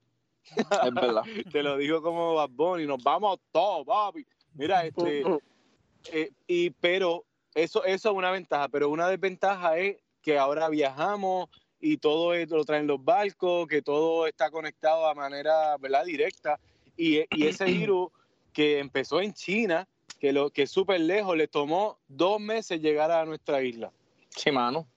Es 0.55 0.93
verdad. 0.93 1.23
Te 1.51 1.63
lo 1.63 1.77
digo 1.77 2.01
como 2.01 2.35
Bad 2.35 2.49
Bunny, 2.51 2.85
nos 2.85 3.03
vamos 3.03 3.39
todos, 3.51 3.85
papi. 3.85 4.25
Mira, 4.53 4.85
este, 4.85 5.23
eh, 6.13 6.31
y 6.47 6.69
pero 6.69 7.25
eso, 7.53 7.83
eso 7.83 8.09
es 8.09 8.15
una 8.15 8.31
ventaja, 8.31 8.69
pero 8.69 8.89
una 8.89 9.07
desventaja 9.07 9.77
es 9.77 9.97
que 10.21 10.37
ahora 10.37 10.69
viajamos 10.69 11.49
y 11.85 11.97
todo 11.97 12.33
esto 12.33 12.57
lo 12.57 12.65
traen 12.65 12.87
los 12.87 13.03
barcos, 13.03 13.67
que 13.67 13.83
todo 13.83 14.25
está 14.25 14.49
conectado 14.49 15.07
a 15.07 15.13
manera, 15.13 15.77
¿verdad? 15.77 16.03
Directa. 16.03 16.59
Y, 16.97 17.19
y 17.29 17.45
ese 17.45 17.65
virus 17.65 18.09
que 18.51 18.79
empezó 18.79 19.21
en 19.21 19.33
China, 19.33 19.87
que 20.19 20.33
lo 20.33 20.49
que 20.49 20.63
es 20.63 20.71
súper 20.71 20.99
lejos, 21.01 21.37
le 21.37 21.47
tomó 21.47 21.99
dos 22.07 22.39
meses 22.39 22.81
llegar 22.81 23.11
a 23.11 23.23
nuestra 23.23 23.61
isla. 23.61 23.91
Sí, 24.29 24.51
mano. 24.51 24.87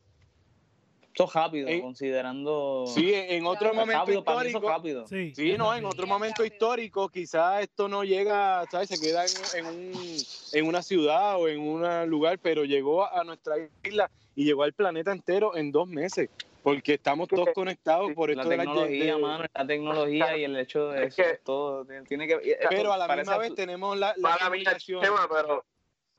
Esto 1.03 1.25
es 1.25 1.33
rápido, 1.35 1.69
Eh, 1.69 1.83
considerando. 1.83 2.87
Sí, 2.87 3.13
en 3.13 3.45
otro 3.45 3.69
Es 3.69 3.75
momento 3.77 3.99
rápido, 3.99 4.25
para 4.25 4.47
histórico, 4.47 4.69
rápido. 4.71 5.07
Sí. 5.09 5.33
Sí, 5.35 5.59
no, 5.59 5.75
en 5.75 5.85
otro 5.85 6.07
momento 6.07 6.43
histórico 6.43 7.11
quizás 7.11 7.65
esto 7.65 7.87
no 7.89 8.03
llega, 8.03 8.65
¿sabes? 8.71 8.89
Se 8.89 8.99
queda 8.99 9.27
en, 9.27 9.59
en, 9.59 9.67
un, 9.67 10.17
en 10.53 10.67
una 10.67 10.81
ciudad 10.81 11.39
o 11.39 11.49
en 11.49 11.61
un 11.61 12.09
lugar, 12.09 12.39
pero 12.39 12.65
llegó 12.65 13.05
a 13.07 13.25
nuestra 13.25 13.57
isla 13.85 14.11
y 14.39 14.45
llegó 14.45 14.63
al 14.63 14.73
planeta 14.73 15.11
entero 15.11 15.57
en 15.57 15.73
dos 15.73 15.89
meses, 15.89 16.31
porque 16.63 16.95
estamos 16.95 17.29
todos 17.29 17.49
conectados 17.55 18.13
por 18.15 18.29
La 18.31 18.43
esto 18.43 18.49
de 18.51 18.57
la 18.57 18.63
tecnología, 18.65 19.15
de- 19.15 19.21
mano, 19.23 19.45
la 19.55 19.67
tecnología 19.67 20.37
y 20.37 20.45
el 20.45 20.57
hecho 20.57 20.89
de 20.91 21.05
Es 21.05 21.19
eso, 21.19 21.31
que- 21.31 21.39
todo 21.45 21.85
tiene 22.07 22.27
que. 22.27 22.59
Pero 22.69 22.93
a 22.93 22.99
la 22.99 23.09
misma 23.17 23.39
vez 23.39 23.55
tenemos 23.55 23.97
la, 23.97 24.15
la 24.17 24.23
Para 24.31 24.45
mí, 24.51 24.63
comunicación. 24.65 25.01
tema, 25.01 25.29
pero 25.31 25.65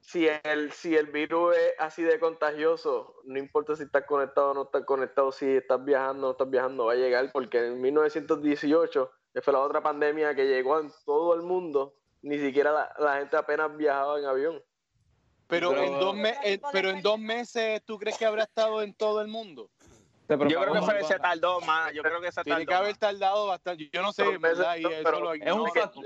si 0.01 0.27
el, 0.43 0.71
si 0.71 0.95
el 0.95 1.07
virus 1.07 1.55
es 1.55 1.73
así 1.77 2.03
de 2.03 2.19
contagioso, 2.19 3.15
no 3.25 3.37
importa 3.37 3.75
si 3.75 3.83
estás 3.83 4.05
conectado 4.05 4.51
o 4.51 4.53
no 4.53 4.63
estás 4.63 4.85
conectado, 4.85 5.31
si 5.31 5.45
estás 5.45 5.83
viajando 5.83 6.23
o 6.23 6.29
no 6.29 6.31
estás 6.31 6.49
viajando, 6.49 6.85
va 6.85 6.93
a 6.93 6.95
llegar, 6.95 7.29
porque 7.31 7.67
en 7.67 7.81
1918, 7.81 9.11
que 9.33 9.41
fue 9.41 9.53
la 9.53 9.59
otra 9.59 9.81
pandemia 9.83 10.33
que 10.35 10.45
llegó 10.47 10.79
en 10.79 10.89
todo 11.05 11.35
el 11.35 11.41
mundo, 11.43 11.95
ni 12.21 12.37
siquiera 12.39 12.71
la, 12.71 12.93
la 12.99 13.17
gente 13.19 13.37
apenas 13.37 13.75
viajaba 13.77 14.17
en 14.19 14.25
avión. 14.25 14.63
Pero, 15.47 15.69
Pero- 15.71 15.83
en 15.83 15.99
dos 15.99 16.15
me- 16.15 16.35
eh, 16.43 16.59
pero 16.71 16.89
en 16.91 17.01
dos 17.01 17.19
meses, 17.19 17.81
¿tú 17.83 17.97
crees 17.97 18.17
que 18.17 18.25
habrá 18.25 18.43
estado 18.43 18.81
en 18.83 18.93
todo 18.93 19.19
el 19.21 19.27
mundo? 19.27 19.71
Yo 20.29 20.37
creo 20.37 20.73
que 20.73 20.81
fue, 20.81 20.93
más. 20.93 21.07
se 21.07 21.17
tardó 21.17 21.59
más. 21.61 21.91
Yo 21.91 22.03
creo 22.03 22.21
que 22.21 22.31
se 22.31 22.43
Tiene 22.43 22.65
tardó 22.65 22.67
que 22.69 22.73
haber 22.75 22.97
tardado 22.97 23.47
bastante. 23.47 23.89
Yo 23.91 24.01
no 24.03 24.11
sé, 24.13 24.37
verdad, 24.37 24.77
y 24.77 24.85
eso 24.85 25.01
pero 25.03 25.19
lo 25.21 25.33
es 25.33 25.51
un 25.51 25.67
factor. 25.71 26.03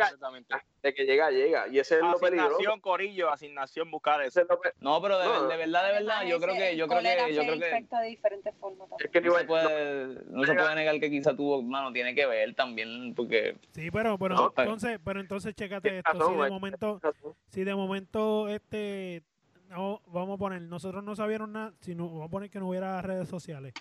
De 0.82 0.94
que 0.94 1.06
llega, 1.06 1.30
llega. 1.30 1.68
Y 1.68 1.80
ese 1.80 1.96
es 1.96 2.02
lo 2.02 2.18
peligroso. 2.18 2.56
Asignación, 2.56 2.80
Corillo, 2.80 3.30
asignación, 3.32 3.92
buscar 3.92 4.22
eso. 4.22 4.42
Es 4.42 4.48
No, 4.80 5.02
pero 5.02 5.20
de, 5.20 5.26
No. 5.26 5.48
de 5.48 5.58
verdad, 5.58 5.88
de 5.88 5.94
verdad, 5.94 6.24
yo 6.26 6.40
creo 6.40 6.56
que, 6.56 6.78
yo 6.78 6.88
creo 6.88 7.02
que, 7.02 7.34
yo 7.34 7.42
creo 7.42 7.60
que 7.60 7.88
de 7.98 8.06
diferentes 8.08 8.56
formas 8.56 8.88
es 9.00 9.12
también. 9.12 9.12
que 9.12 9.22
no 9.22 9.38
se 9.38 9.46
puede, 9.46 10.08
no 10.30 10.46
se 10.46 10.54
puede 10.54 10.76
negar 10.76 11.00
que 11.00 11.10
quizá 11.10 11.36
tuvo, 11.36 11.62
mano, 11.62 11.92
tiene 11.92 12.16
que 12.16 12.26
ver 12.26 12.56
también, 12.56 13.14
porque 13.16 13.58
Sí, 13.72 13.92
pero, 13.92 14.18
pero 14.18 14.36
No, 14.36 14.54
entonces, 14.56 15.00
pero 15.04 15.20
entonces 15.20 15.54
chécate 15.56 16.00
esto. 16.00 16.12
Si 16.14 16.32
de 16.32 16.38
güey. 16.38 16.50
momento, 16.52 17.02
si 17.50 17.64
de 17.64 17.76
momento, 17.76 18.48
este, 18.50 19.24
no, 19.70 20.02
vamos 20.08 20.36
a 20.36 20.38
poner, 20.38 20.62
nosotros 20.62 21.04
no 21.04 21.16
sabíamos 21.16 21.50
nada, 21.50 21.74
si 21.82 21.96
no, 21.96 22.08
vamos 22.08 22.28
a 22.28 22.30
poner 22.30 22.50
que 22.50 22.60
no 22.60 22.70
hubiera 22.70 23.02
redes 23.02 23.28
sociales 23.28 23.74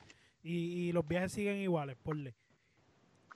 y, 0.43 0.89
y 0.89 0.93
los 0.93 1.07
viajes 1.07 1.33
siguen 1.33 1.59
iguales, 1.59 1.97
ponle. 2.03 2.35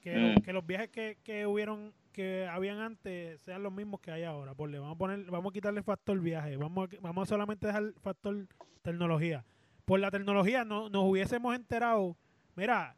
Que, 0.01 0.37
Mm. 0.37 0.43
que 0.43 0.53
los 0.53 0.65
viajes 0.67 0.89
que, 0.91 1.19
que 1.25 1.47
hubieron, 1.47 1.93
que 2.13 2.47
habían 2.47 2.79
antes 2.79 3.41
sean 3.43 3.63
los 3.63 3.73
mismos 3.73 4.01
que 4.01 4.11
hay 4.13 4.23
ahora, 4.25 4.55
ponle. 4.55 4.79
Vamos 4.79 4.95
a 4.95 4.99
poner, 4.99 5.25
vamos 5.31 5.51
a 5.51 5.53
quitarle 5.53 5.79
el 5.81 5.85
factor 5.85 6.19
viaje, 6.21 6.57
vamos 6.57 6.89
a, 6.93 6.97
vamos 7.01 7.23
a 7.23 7.27
solamente 7.29 7.67
dejar 7.67 7.83
el 7.83 7.95
factor 7.95 8.47
tecnología. 8.83 9.45
Por 9.85 10.01
la 10.01 10.11
tecnología 10.11 10.65
no, 10.65 10.89
nos 10.89 11.05
hubiésemos 11.05 11.55
enterado, 11.55 12.17
mira, 12.57 12.97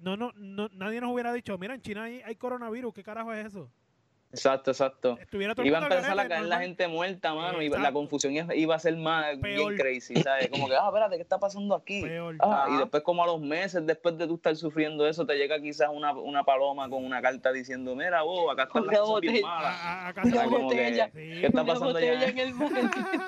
no, 0.00 0.16
no, 0.16 0.32
no, 0.36 0.68
nadie 0.72 1.00
nos 1.00 1.12
hubiera 1.12 1.32
dicho, 1.32 1.56
mira, 1.58 1.74
en 1.74 1.80
China 1.80 2.04
hay, 2.04 2.20
hay 2.22 2.36
coronavirus, 2.36 2.94
¿qué 2.94 3.02
carajo 3.02 3.32
es 3.32 3.46
eso? 3.46 3.70
Exacto, 4.32 4.70
exacto. 4.70 5.18
Estuviera 5.20 5.54
todo 5.54 5.64
Iba 5.66 5.78
a 5.78 5.82
empezar 5.82 6.18
a 6.18 6.28
caer 6.28 6.44
la 6.44 6.58
gente 6.60 6.86
muerta, 6.88 7.34
mano, 7.34 7.62
y 7.62 7.68
la 7.68 7.92
confusión 7.92 8.34
iba- 8.54 8.74
a 8.74 8.78
ser 8.78 8.96
más 8.96 9.36
Peor. 9.38 9.72
bien 9.72 9.76
crazy, 9.76 10.16
¿sabes? 10.16 10.48
Como 10.48 10.68
que, 10.68 10.74
ah, 10.76 10.86
espérate, 10.88 11.16
¿qué 11.16 11.22
está 11.22 11.38
pasando 11.38 11.74
aquí? 11.74 12.02
Peor. 12.02 12.36
Ah, 12.40 12.66
y 12.70 12.76
después 12.78 13.02
como 13.02 13.22
a 13.24 13.26
los 13.26 13.40
meses 13.40 13.84
después 13.86 14.16
de 14.18 14.26
tú 14.26 14.34
estar 14.36 14.54
sufriendo 14.56 15.06
eso, 15.08 15.26
te 15.26 15.34
llega 15.36 15.60
quizás 15.60 15.88
una, 15.92 16.12
una 16.12 16.44
paloma 16.44 16.88
con 16.88 17.04
una 17.04 17.20
carta 17.22 17.52
diciendo, 17.52 17.94
mira, 17.96 18.22
vos, 18.22 18.52
acá 18.52 18.64
están 18.64 18.86
las 18.86 18.98
cosas 18.98 19.20
bien 19.20 19.42
malas. 19.42 19.74
A- 19.82 20.08
acá 20.08 20.22
se 20.24 20.30
como 20.32 20.70
que. 20.70 20.94
Sí. 20.94 21.10
¿qué 21.40 21.46
está 21.46 21.64
pasando 21.64 21.98
ya? 22.00 22.24
en 22.28 22.38
el. 22.38 22.54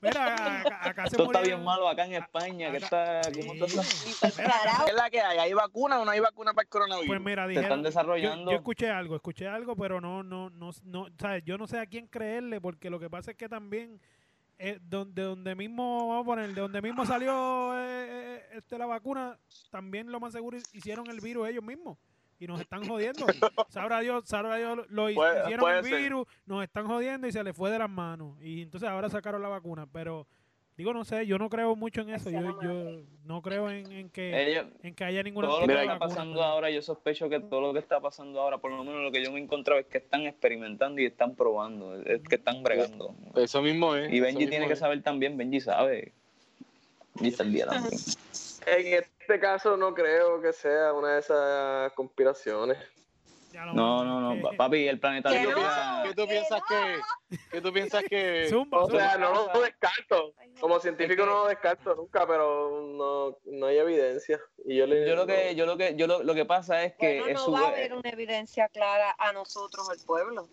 Mira, 0.00 0.34
acá, 0.34 0.78
acá 0.90 1.02
se 1.06 1.10
Esto 1.14 1.24
está 1.26 1.40
bien 1.42 1.62
malo 1.62 1.86
acá 1.88 2.04
en 2.04 2.14
España, 2.14 2.72
que 2.72 2.78
está, 2.78 3.20
¿cómo 3.22 3.66
Sí. 3.68 4.10
¿Qué 4.20 4.42
es 4.90 4.94
la 4.94 5.08
que 5.10 5.20
hay? 5.20 5.38
¿Hay 5.38 5.52
vacuna 5.52 6.00
o 6.00 6.04
no 6.04 6.10
hay 6.10 6.18
vacuna 6.18 6.52
para 6.54 6.64
el 6.64 6.68
coronavirus? 6.68 7.06
Pues 7.06 7.20
mira, 7.20 7.44
Se 7.44 7.48
dijeron, 7.50 7.64
están 7.66 7.78
yo, 7.78 7.84
desarrollando. 7.84 8.50
yo 8.50 8.56
escuché 8.56 8.90
algo, 8.90 9.14
escuché 9.14 9.46
algo, 9.46 9.76
pero 9.76 10.00
no, 10.00 10.21
no, 10.22 10.50
no, 10.50 10.70
no, 10.84 11.06
¿sabes? 11.18 11.42
Yo 11.44 11.56
no 11.58 11.66
sé 11.66 11.78
a 11.78 11.86
quién 11.86 12.06
creerle, 12.06 12.60
porque 12.60 12.90
lo 12.90 12.98
que 13.00 13.10
pasa 13.10 13.30
es 13.32 13.36
que 13.36 13.48
también 13.48 14.00
eh, 14.58 14.78
donde, 14.82 15.22
donde 15.22 15.54
mismo, 15.54 16.08
vamos 16.08 16.22
a 16.22 16.26
poner, 16.26 16.54
de 16.54 16.60
donde 16.60 16.80
mismo 16.82 17.04
salió 17.04 17.72
eh, 17.78 18.06
eh, 18.08 18.42
este, 18.52 18.78
la 18.78 18.86
vacuna, 18.86 19.38
también 19.70 20.10
lo 20.12 20.20
más 20.20 20.32
seguro 20.32 20.56
hicieron 20.72 21.08
el 21.10 21.20
virus 21.20 21.48
ellos 21.48 21.64
mismos. 21.64 21.98
Y 22.38 22.46
nos 22.48 22.60
están 22.60 22.84
jodiendo. 22.88 23.24
Sabrá 23.68 24.00
Dios, 24.00 24.24
sabrá 24.26 24.56
Dios, 24.56 24.78
lo 24.88 25.04
Puede- 25.14 25.40
hicieron 25.42 25.60
puede 25.60 25.78
el 25.78 25.84
ser. 25.84 26.00
virus, 26.02 26.26
nos 26.44 26.64
están 26.64 26.86
jodiendo 26.88 27.26
y 27.28 27.32
se 27.32 27.42
les 27.44 27.56
fue 27.56 27.70
de 27.70 27.78
las 27.78 27.88
manos. 27.90 28.36
Y 28.42 28.62
entonces 28.62 28.88
ahora 28.88 29.08
sacaron 29.08 29.42
la 29.42 29.48
vacuna. 29.48 29.86
Pero, 29.86 30.26
digo, 30.82 30.92
no 30.92 31.04
sé, 31.04 31.26
yo 31.26 31.38
no 31.38 31.48
creo 31.48 31.76
mucho 31.76 32.00
en 32.00 32.10
eso. 32.10 32.28
Yo, 32.28 32.40
yo 32.60 33.00
no 33.24 33.40
creo 33.40 33.70
en, 33.70 33.90
en 33.92 34.10
que, 34.10 34.50
Ellos, 34.50 34.66
en 34.82 34.94
que 34.94 35.04
haya 35.04 35.22
ninguna 35.22 35.46
todo 35.46 35.60
lo 35.60 35.66
que 35.68 35.80
está 35.80 35.98
pasando 35.98 36.42
ahora, 36.42 36.70
yo 36.70 36.82
sospecho 36.82 37.28
que 37.28 37.38
todo 37.38 37.60
lo 37.60 37.72
que 37.72 37.78
está 37.78 38.00
pasando 38.00 38.40
ahora, 38.40 38.58
por 38.58 38.72
lo 38.72 38.82
menos 38.82 39.00
lo 39.00 39.12
que 39.12 39.24
yo 39.24 39.30
me 39.30 39.38
he 39.38 39.42
encontrado 39.42 39.80
es 39.80 39.86
que 39.86 39.98
están 39.98 40.26
experimentando 40.26 41.00
y 41.00 41.06
están 41.06 41.36
probando, 41.36 42.02
es 42.02 42.20
que 42.22 42.34
están 42.34 42.64
bregando. 42.64 43.14
Eso 43.36 43.62
mismo 43.62 43.94
es. 43.94 44.12
Y 44.12 44.18
Benji 44.18 44.48
tiene 44.48 44.66
que 44.66 44.72
es. 44.72 44.78
saber 44.80 45.00
también, 45.02 45.36
Benji 45.36 45.60
sabe. 45.60 46.12
Benji 47.14 47.28
está 47.28 47.44
al 47.44 47.52
día 47.52 47.66
también. 47.66 48.00
En 48.66 48.94
este 48.94 49.38
caso 49.38 49.76
no 49.76 49.94
creo 49.94 50.42
que 50.42 50.52
sea 50.52 50.92
una 50.92 51.14
de 51.14 51.20
esas 51.20 51.92
conspiraciones. 51.92 52.78
No, 53.74 54.04
no, 54.04 54.34
no, 54.34 54.42
pa- 54.42 54.52
papi, 54.56 54.86
el 54.88 54.98
planeta 55.00 55.30
Que 55.30 55.38
¿Qué 55.38 55.44
tú 55.44 55.50
no, 55.50 55.56
piensas, 55.56 56.02
qué 56.02 56.14
tú 56.14 56.22
que 56.22 56.28
piensas 56.28 56.60
no. 56.60 56.66
que, 56.68 57.38
qué 57.50 57.60
tú 57.60 57.72
piensas 57.72 58.04
que 58.08 58.46
Zumba, 58.50 58.78
O 58.78 58.86
zumba. 58.88 59.00
sea, 59.08 59.18
no 59.18 59.48
lo 59.52 59.60
descarto. 59.60 60.34
Como 60.60 60.78
científico 60.80 61.26
no 61.26 61.32
lo 61.44 61.46
descarto 61.48 61.94
nunca, 61.94 62.26
pero 62.26 62.82
no, 62.94 63.36
no 63.44 63.66
hay 63.66 63.78
evidencia. 63.78 64.40
Y 64.64 64.76
yo, 64.76 64.86
le, 64.86 65.08
Yo 65.08 65.16
lo 65.16 65.26
que, 65.26 65.54
yo 65.54 65.66
lo 65.66 65.76
que, 65.76 65.94
yo 65.96 66.06
lo, 66.06 66.22
lo 66.22 66.34
que 66.34 66.44
pasa 66.44 66.84
es 66.84 66.94
que 66.94 67.18
Bueno, 67.20 67.26
es 67.28 67.34
no 67.34 67.40
su- 67.46 67.52
va 67.52 67.60
a 67.60 67.68
haber 67.68 67.94
una 67.94 68.10
evidencia 68.10 68.68
clara 68.68 69.14
a 69.18 69.32
nosotros, 69.32 69.88
el 69.90 70.04
pueblo. 70.06 70.46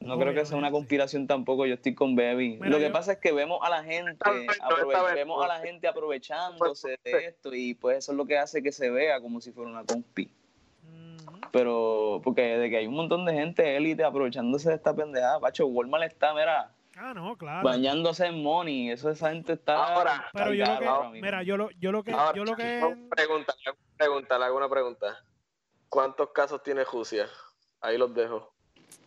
no 0.00 0.18
creo 0.20 0.32
que 0.34 0.44
sea 0.46 0.56
una 0.56 0.70
conspiración 0.70 1.26
tampoco, 1.26 1.66
yo 1.66 1.74
estoy 1.74 1.94
con 1.96 2.14
Baby. 2.14 2.58
Mira, 2.60 2.68
lo 2.68 2.78
que 2.78 2.84
yo- 2.86 2.92
pasa 2.92 3.12
es 3.12 3.18
que 3.18 3.32
vemos 3.32 3.58
a 3.62 3.70
la 3.70 3.82
gente, 3.82 4.12
aprove- 4.24 5.14
vemos 5.14 5.44
a 5.44 5.48
la 5.48 5.58
gente 5.60 5.88
aprovechándose 5.88 6.96
de 7.02 7.24
esto 7.26 7.52
y 7.54 7.74
pues 7.74 7.98
eso 7.98 8.12
es 8.12 8.18
lo 8.18 8.24
que 8.26 8.38
hace 8.38 8.62
que 8.62 8.70
se 8.70 8.88
vea 8.90 9.20
como 9.20 9.40
si 9.40 9.50
fuera 9.52 9.70
una 9.70 9.84
conspi. 9.84 10.30
Pero 11.52 12.20
porque 12.22 12.42
de 12.58 12.70
que 12.70 12.78
hay 12.78 12.86
un 12.86 12.94
montón 12.94 13.24
de 13.24 13.32
gente 13.34 13.76
élite 13.76 14.04
aprovechándose 14.04 14.68
de 14.70 14.76
esta 14.76 14.94
pendejada, 14.94 15.40
Pacho, 15.40 15.66
Walmart 15.66 16.04
está, 16.04 16.34
mira, 16.34 16.72
Ah, 16.98 17.12
no, 17.14 17.36
claro. 17.36 17.62
bañándose 17.62 18.24
en 18.26 18.42
money, 18.42 18.90
eso 18.90 19.10
esa 19.10 19.28
gente 19.30 19.52
está 19.52 19.94
Ahora, 19.94 20.30
Pero 20.32 20.54
yo 20.54 20.64
lo 20.64 20.72
ahora 20.72 21.12
que, 21.12 21.20
mira, 21.20 21.42
yo 21.42 21.58
lo, 21.58 21.70
yo 21.72 21.92
lo 21.92 22.02
que, 22.02 22.12
Ahora, 22.12 22.32
yo 22.34 22.44
lo 22.44 22.56
que, 22.56 22.80
una 22.82 23.10
pregunta, 23.10 23.54
pregunta, 23.98 24.38
le 24.38 24.44
hago 24.46 24.56
una 24.56 24.68
pregunta. 24.68 25.22
¿Cuántos 25.90 26.30
casos 26.30 26.62
tiene 26.62 26.84
Rusia? 26.84 27.26
Ahí 27.82 27.98
los 27.98 28.14
dejo. 28.14 28.55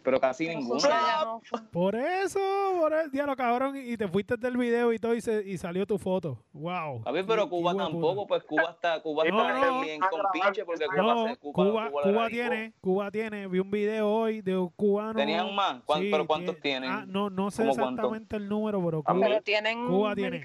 Pero 0.04 0.20
casi 0.20 0.46
Pero 0.48 0.60
ninguno. 0.60 0.80
No 0.82 1.42
por 1.72 1.96
eso, 1.96 2.40
por 2.80 2.94
el 2.94 3.12
diablo 3.12 3.36
cabrón, 3.36 3.76
y 3.78 3.96
te 3.98 4.08
fuiste 4.08 4.38
del 4.38 4.58
video 4.58 4.92
y 4.94 5.00
todo 5.00 5.14
y, 5.14 5.22
se- 5.22 5.44
y 5.48 5.58
salió 5.58 5.86
tu 5.86 5.98
foto. 5.98 6.42
Wow. 6.54 7.04
A 7.06 7.12
ver, 7.12 7.26
pero 7.26 7.50
Cuba 7.50 7.76
tampoco, 7.76 8.26
pues 8.26 8.44
Cuba 8.44 8.72
está, 8.72 9.02
Cuba 9.02 9.26
No, 9.26 9.42
está 9.50 9.66
no. 9.72 9.82
bien 9.82 10.00
con 10.00 10.22
pinche 10.32 10.66
porque 10.66 10.86
Cuba, 10.86 11.02
No, 11.02 11.28
se- 11.28 11.38
Cuba, 11.38 11.54
Cuba, 11.54 11.90
Cuba 11.90 11.90
Cuba, 11.90 12.06
le 12.06 12.12
radicó. 12.18 12.30
tiene, 12.30 12.74
Cuba 12.82 13.12
tiene, 13.12 13.48
vi 13.48 13.60
un 13.60 13.70
video 13.72 14.10
hoy 14.10 14.42
de 14.42 14.58
un 14.58 14.70
cubano. 14.70 15.14
¿Tenían 15.14 15.54
más? 15.54 15.84
¿Cuán- 15.84 16.02
Sí, 16.02 16.10
pero 16.12 16.26
cuántos 16.26 16.60
tiene- 16.62 16.88
tienen? 16.88 16.92
Ah, 16.92 17.06
no, 17.08 17.30
no 17.30 17.52
sé 17.52 17.68
exactamente 17.68 18.36
el 18.38 18.48
número, 18.48 18.84
pero 18.84 19.00
A 19.06 19.14
Cuba, 19.14 19.26
Pero 19.28 19.42
tienen 19.42 19.88
Cuba 19.88 20.16
tiene. 20.16 20.44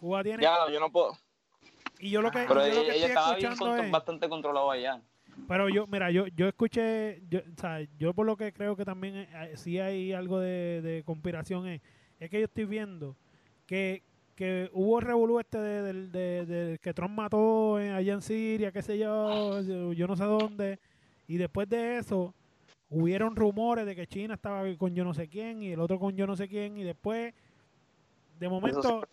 Cuba 0.00 0.22
tiene. 0.22 0.42
Ya, 0.42 0.56
yo 0.72 0.80
no 0.80 0.90
puedo. 0.90 1.16
Y 1.98 2.10
yo 2.10 2.20
lo 2.22 2.30
que, 2.30 2.44
Pero 2.46 2.54
yo 2.54 2.56
lo 2.60 2.64
ella, 2.66 2.74
que 2.74 2.80
ella 2.80 2.92
estoy 3.06 3.08
estaba 3.08 3.36
bien 3.36 3.84
es, 3.86 3.90
bastante 3.90 4.28
controlado 4.28 4.70
allá. 4.70 5.00
Pero 5.48 5.68
yo, 5.68 5.86
mira, 5.86 6.10
yo, 6.10 6.26
yo 6.28 6.48
escuché, 6.48 7.22
yo, 7.28 7.40
o 7.40 7.60
sea, 7.60 7.80
yo 7.98 8.14
por 8.14 8.24
lo 8.26 8.36
que 8.36 8.52
creo 8.52 8.76
que 8.76 8.84
también 8.84 9.14
eh, 9.16 9.52
sí 9.56 9.78
hay 9.78 10.12
algo 10.12 10.40
de, 10.40 10.80
de 10.82 11.02
conspiración 11.04 11.66
es, 11.68 11.80
es 12.18 12.30
que 12.30 12.38
yo 12.40 12.46
estoy 12.46 12.64
viendo 12.64 13.14
que, 13.66 14.02
que 14.34 14.70
hubo 14.72 14.98
el 14.98 15.04
revolú 15.04 15.38
este 15.40 15.58
de, 15.58 15.82
del- 15.82 16.12
de- 16.12 16.46
de 16.46 16.78
que 16.78 16.94
Trump 16.94 17.14
mató 17.14 17.78
en- 17.78 17.92
allá 17.92 18.14
en 18.14 18.22
Siria, 18.22 18.72
qué 18.72 18.80
sé 18.82 18.96
yo, 18.98 19.60
yo, 19.62 19.92
yo 19.92 20.06
no 20.06 20.16
sé 20.16 20.24
dónde, 20.24 20.78
y 21.28 21.36
después 21.36 21.68
de 21.68 21.98
eso 21.98 22.34
hubieron 22.90 23.34
rumores 23.36 23.84
de 23.86 23.96
que 23.96 24.06
China 24.06 24.34
estaba 24.34 24.62
con 24.76 24.94
yo 24.94 25.04
no 25.04 25.12
sé 25.14 25.28
quién 25.28 25.62
y 25.62 25.72
el 25.72 25.80
otro 25.80 25.98
con 25.98 26.16
yo 26.16 26.26
no 26.26 26.36
sé 26.36 26.48
quién, 26.48 26.76
y 26.78 26.84
después, 26.84 27.34
de 28.38 28.48
momento, 28.48 29.06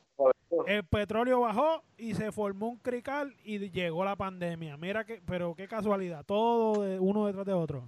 el 0.68 0.84
petróleo 0.84 1.42
bajó 1.42 1.84
y 1.98 2.14
se 2.14 2.32
formó 2.32 2.70
un 2.70 2.78
crical 2.78 3.34
y 3.44 3.70
llegó 3.70 4.04
la 4.04 4.16
pandemia. 4.16 4.78
Mira 4.78 5.06
que, 5.06 5.22
pero 5.26 5.56
qué 5.56 5.68
casualidad, 5.68 6.26
todo 6.26 6.82
de 6.84 7.00
uno 7.00 7.26
detrás 7.28 7.46
de 7.46 7.54
otro. 7.54 7.84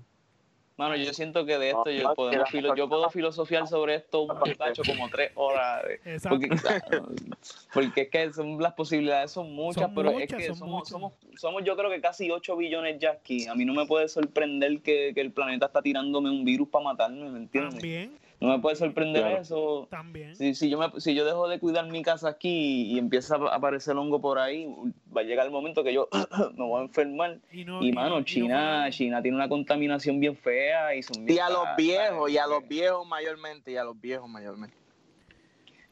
Mano, 0.76 0.96
yo 0.96 1.14
siento 1.14 1.46
que 1.46 1.60
de 1.60 1.70
esto 1.70 1.92
yo, 1.92 2.16
podemos 2.16 2.50
que 2.50 2.58
filo- 2.58 2.76
yo 2.76 2.90
puedo 2.90 3.08
filosofiar 3.12 3.68
sobre 3.68 3.94
esto 3.94 4.24
un 4.24 4.40
muchacho 4.40 4.82
como 4.88 5.08
tres 5.08 5.32
horas. 5.36 5.84
Exacto. 6.04 6.40
Porque, 6.40 6.50
porque 7.74 8.02
es 8.02 8.10
que 8.10 8.34
son, 8.34 8.60
las 8.60 8.74
posibilidades 8.74 9.30
son 9.30 9.54
muchas, 9.54 9.84
Son 9.84 9.94
pero 9.94 10.12
muchas, 10.14 10.32
es 10.32 10.36
que 10.36 10.48
son 10.48 10.56
somos, 10.58 10.90
somos, 10.90 11.14
somos 11.38 11.64
yo 11.64 11.78
creo 11.78 11.92
que 11.92 12.02
casi 12.02 12.32
8 12.32 12.58
billones 12.58 12.98
ya 13.00 13.12
aquí. 13.12 13.46
A 13.48 13.54
mí 13.54 13.66
no 13.66 13.74
me 13.74 13.86
puede 13.86 14.08
sorprender 14.08 14.82
que, 14.82 15.12
que 15.14 15.22
el 15.22 15.32
planeta 15.32 15.68
está 15.68 15.84
tirándome 15.84 16.32
un 16.32 16.44
virus 16.44 16.68
para 16.70 16.86
matarme, 16.86 17.30
¿me 17.30 17.38
entiendes? 17.38 17.76
También, 17.76 18.18
No 18.44 18.50
me 18.50 18.60
puede 18.60 18.76
sorprender 18.76 19.22
Claro. 19.22 19.38
eso. 19.42 19.88
también. 19.90 20.36
Si, 20.36 20.54
si, 20.54 20.70
yo 20.70 20.78
me, 20.78 21.00
si 21.00 21.16
yo 21.16 21.24
dejo 21.24 21.48
de 21.48 21.60
cuidar 21.62 21.88
mi 21.90 22.02
casa 22.04 22.28
aquí 22.28 22.92
y 22.92 23.00
empieza 23.00 23.38
a 23.38 23.56
aparecer 23.56 23.96
hongo 23.96 24.20
por 24.20 24.38
ahí, 24.38 24.68
va 25.16 25.22
a 25.22 25.24
llegar 25.24 25.46
el 25.46 25.52
momento 25.54 25.82
que 25.82 25.94
yo 25.94 26.10
me 26.58 26.66
voy 26.66 26.82
a 26.82 26.84
enfermar. 26.84 27.40
Y, 27.54 27.64
no, 27.64 27.82
Y, 27.82 27.92
no- 27.92 28.02
mano, 28.02 28.20
no 28.20 28.26
China, 28.26 28.88
China 28.90 29.22
tiene 29.22 29.38
una 29.38 29.48
contaminación 29.48 30.20
bien 30.20 30.36
fea 30.36 30.94
y 30.94 31.02
son 31.04 31.26
Y 31.30 31.38
a 31.40 31.50
los 31.50 31.66
viejos, 31.78 32.30
y 32.30 32.38
a 32.38 32.46
los 32.46 32.68
viejos 32.68 33.08
mayormente, 33.08 33.72
y 33.72 33.78
a 33.78 33.86
los 33.86 34.00
viejos 34.02 34.30
mayormente. 34.30 34.76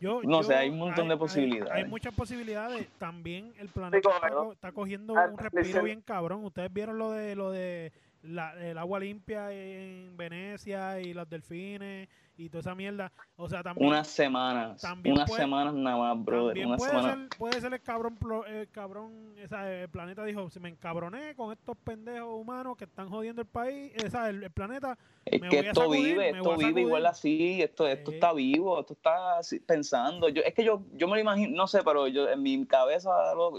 yo- 0.02 0.22
no 0.22 0.42
yo- 0.42 0.44
sé, 0.44 0.56
hay 0.56 0.70
un 0.70 0.80
montón 0.80 1.08
de 1.08 1.16
posibilidades. 1.16 1.72
Hay, 1.72 1.86
muchas 1.86 2.14
posibilidades. 2.14 2.86
También 2.98 3.54
el 3.60 3.70
planeta 3.70 4.10
está, 4.10 4.28
está 4.52 4.72
cogiendo 4.74 5.16
Ah, 5.18 5.30
un 5.32 5.38
respiro 5.38 5.84
bien 5.84 6.02
cabrón. 6.02 6.44
Ustedes 6.44 6.74
vieron 6.74 6.98
lo 6.98 7.12
de 7.12 7.34
lo 7.38 7.50
de 7.52 7.94
la- 8.24 8.54
el 8.66 8.78
agua 8.78 9.00
limpia 9.00 9.52
en 9.52 10.16
Venecia 10.16 11.00
y 11.00 11.14
los 11.14 11.30
delfines 11.30 12.08
y 12.38 12.50
toda 12.50 12.62
esa 12.62 12.76
mierda. 12.76 13.12
O 13.36 13.48
sea, 13.50 13.62
también 13.62 13.88
Unas 13.88 14.08
semanas, 14.08 14.82
También 14.82 15.16
unas 15.16 15.28
puede- 15.30 15.42
semanas 15.44 15.74
nada 15.74 15.98
más, 16.16 16.26
brother. 16.26 16.66
Una 16.66 16.78
puede 16.78 16.92
semana. 16.92 17.14
ser, 17.16 17.30
puede 17.38 17.62
ser 17.62 17.74
el 17.74 17.82
cabrón, 17.82 18.18
el 18.48 18.70
cabrón, 18.70 19.34
esa, 19.38 19.72
el 19.72 19.90
planeta 19.90 20.24
dijo, 20.24 20.50
si 20.50 20.60
me 20.60 20.70
encabroné 20.70 21.36
con 21.36 21.52
estos 21.52 21.78
pendejos 21.78 22.30
humanos 22.42 22.78
que 22.78 22.86
están 22.86 23.10
jodiendo 23.10 23.42
el 23.42 23.48
país, 23.48 23.92
esa, 23.96 24.30
el, 24.30 24.44
el 24.44 24.52
planeta, 24.52 24.98
Es 25.26 25.40
me 25.42 25.50
que 25.50 25.58
voy 25.58 25.66
a 25.66 25.70
esto 25.70 25.82
sacudir, 25.82 26.04
vive, 26.14 26.30
esto 26.30 26.58
vive 26.58 26.82
igual 26.82 27.06
así, 27.06 27.62
esto, 27.62 27.88
esto 27.88 28.12
está 28.12 28.34
vivo, 28.34 28.80
esto 28.80 28.94
está 28.94 29.38
así 29.40 29.60
pensando. 29.60 30.30
Yo, 30.30 30.42
es 30.44 30.54
que 30.54 30.64
yo, 30.64 30.84
yo 30.94 31.08
me 31.08 31.16
lo 31.16 31.20
imagino, 31.22 31.56
no 31.56 31.68
sé, 31.68 31.82
pero 31.84 32.08
yo 32.08 32.28
en 32.30 32.42
mi 32.42 32.66
cabeza 32.66 33.10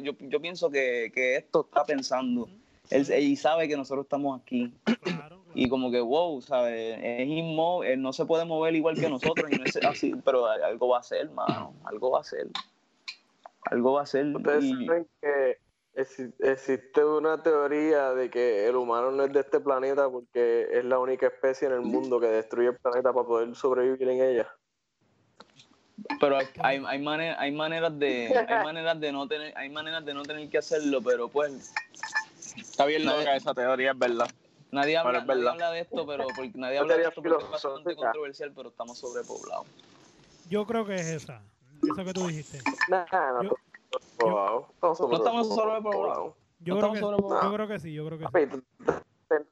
yo, 0.02 0.16
yo 0.18 0.40
pienso 0.40 0.70
que, 0.70 1.10
que 1.14 1.36
esto 1.36 1.62
está 1.68 1.84
pensando. 1.84 2.48
Él, 2.92 3.10
él 3.10 3.36
sabe 3.36 3.68
que 3.68 3.76
nosotros 3.76 4.04
estamos 4.04 4.40
aquí. 4.40 4.72
claro, 5.02 5.42
Y 5.54 5.68
como 5.68 5.90
que, 5.90 6.00
wow, 6.00 6.40
¿sabes? 6.40 6.98
Es 7.02 7.28
inmóvil, 7.28 7.90
él 7.90 8.02
no 8.02 8.12
se 8.12 8.24
puede 8.24 8.44
mover 8.44 8.74
igual 8.74 8.98
que 8.98 9.08
nosotros, 9.08 9.50
y 9.50 9.56
no 9.56 9.64
es 9.64 9.76
así, 9.84 10.14
pero 10.24 10.46
algo 10.46 10.88
va 10.88 10.98
a 10.98 11.02
ser, 11.02 11.28
mano, 11.30 11.74
algo 11.84 12.10
va 12.10 12.20
a 12.20 12.24
ser. 12.24 12.46
Algo 13.66 13.92
va 13.92 14.02
a 14.02 14.06
ser. 14.06 14.34
Ustedes 14.34 14.64
y- 14.64 14.86
saben 14.86 15.06
que 15.20 15.58
exi- 15.94 16.32
existe 16.40 17.04
una 17.04 17.42
teoría 17.42 18.14
de 18.14 18.30
que 18.30 18.66
el 18.66 18.76
humano 18.76 19.10
no 19.10 19.24
es 19.24 19.32
de 19.32 19.40
este 19.40 19.60
planeta 19.60 20.08
porque 20.08 20.68
es 20.72 20.84
la 20.84 20.98
única 20.98 21.26
especie 21.26 21.68
en 21.68 21.74
el 21.74 21.82
mundo 21.82 22.18
que 22.18 22.26
destruye 22.28 22.68
el 22.70 22.76
planeta 22.76 23.12
para 23.12 23.26
poder 23.26 23.54
sobrevivir 23.54 24.08
en 24.08 24.20
ella. 24.22 24.48
Pero 26.18 26.38
hay, 26.38 26.46
hay, 26.60 26.82
hay, 26.86 26.98
mane- 26.98 27.36
hay 27.38 27.52
maneras 27.52 27.96
de 27.98 28.44
hay 28.48 28.64
maneras 28.64 28.98
de 28.98 29.12
no 29.12 29.28
tener 29.28 29.56
hay 29.56 29.68
maneras 29.68 30.04
de 30.04 30.14
no 30.14 30.22
tener 30.22 30.48
que 30.48 30.58
hacerlo, 30.58 31.00
pero 31.02 31.28
pues 31.28 31.72
Está 32.56 32.86
bien 32.86 33.04
Nadie- 33.04 33.18
loca 33.20 33.36
esa 33.36 33.54
teoría, 33.54 33.92
es 33.92 33.98
verdad. 33.98 34.30
nadie 34.70 34.96
habla, 34.96 35.24
nadie 35.24 35.48
habla 35.48 35.70
de 35.70 35.80
esto, 35.80 36.06
pero 36.06 36.26
porque 36.34 36.52
nadie 36.54 36.78
habla 36.78 36.96
de 36.96 37.02
esto 37.04 37.22
porque 37.22 37.44
es 37.44 37.50
bastante 37.50 37.94
controversial, 37.96 38.52
pero 38.54 38.68
estamos 38.70 38.98
sobrepoblados. 38.98 39.66
yo 40.48 40.66
creo 40.66 40.84
que 40.84 40.94
es 40.96 41.06
esa, 41.06 41.42
eso 41.86 42.04
que 42.04 42.12
tú 42.12 42.26
dijiste. 42.26 42.58
Nah, 42.88 43.06
no, 43.10 43.42
Yo- 43.42 43.56
wow. 44.18 44.66
Estamos 44.74 45.00
No 45.00 45.16
estamos 45.16 45.48
sobrepoblados. 45.48 46.34
Yo, 46.60 46.74
No 46.74 46.80
creo 46.80 46.92
que, 46.92 46.98
estamos 46.98 46.98
sobrepoblados. 47.00 47.44
yo 47.44 47.54
creo 47.54 47.68
que 47.68 47.78
sí, 47.80 47.92
yo 47.92 48.06
creo 48.06 48.18
que 48.18 48.24
sí. 48.26 48.32
Papi, 48.32 48.46
tú, 48.46 48.64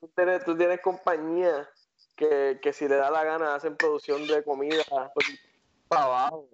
tú 0.01 0.09
tienes, 0.15 0.45
tú 0.45 0.57
tienes 0.57 0.81
compañías 0.81 1.69
que, 2.17 2.59
que 2.63 2.73
si 2.73 2.87
le 2.87 2.97
da 2.97 3.11
la 3.11 3.25
gana 3.25 3.55
hacen 3.55 3.77
producción 3.77 4.27
de 4.27 4.45
comida 4.45 4.83
para 5.89 6.05
abajo. 6.05 6.49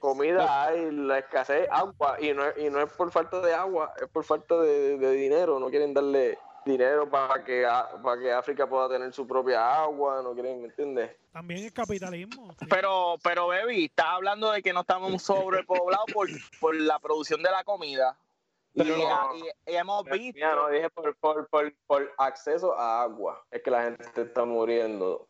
Comida 0.00 0.64
hay, 0.64 0.90
la 0.90 1.18
escasez, 1.20 1.68
agua, 1.70 2.16
y 2.20 2.32
no, 2.32 2.44
es, 2.46 2.58
y 2.58 2.70
no 2.70 2.80
es 2.80 2.92
por 2.92 3.10
falta 3.12 3.40
de 3.40 3.54
agua, 3.54 3.92
es 4.00 4.08
por 4.08 4.24
falta 4.24 4.56
de, 4.58 4.98
de 4.98 5.12
dinero. 5.12 5.60
No 5.60 5.68
quieren 5.70 5.94
darle 5.94 6.38
dinero 6.64 7.08
para 7.08 7.44
que, 7.44 7.66
para 8.02 8.20
que 8.20 8.32
África 8.32 8.66
pueda 8.68 8.88
tener 8.88 9.12
su 9.12 9.26
propia 9.26 9.82
agua, 9.82 10.20
no 10.22 10.32
quieren, 10.34 10.60
¿me 10.60 10.68
entiendes? 10.68 11.10
También 11.32 11.64
el 11.64 11.72
capitalismo. 11.72 12.52
sí. 12.58 12.66
Pero, 12.68 13.16
pero, 13.22 13.46
baby, 13.46 13.84
estás 13.84 14.06
hablando 14.08 14.50
de 14.50 14.62
que 14.62 14.72
no 14.72 14.80
estamos 14.80 15.22
sobrepoblados 15.22 16.06
por, 16.12 16.28
por 16.60 16.74
la 16.74 16.98
producción 16.98 17.42
de 17.42 17.50
la 17.50 17.62
comida. 17.64 18.16
Y, 18.74 18.82
Pero- 18.82 18.96
y- 19.36 19.70
y 19.72 19.74
hemos 19.76 20.04
visto. 20.04 20.34
Mira, 20.36 20.54
no 20.54 20.68
dije 20.68 20.90
por, 20.90 21.16
por, 21.16 21.48
por, 21.48 21.72
por 21.86 22.12
acceso 22.18 22.78
a 22.78 23.02
agua, 23.02 23.44
es 23.50 23.62
que 23.62 23.70
la 23.70 23.82
gente 23.84 24.22
está 24.22 24.44
muriendo. 24.44 25.26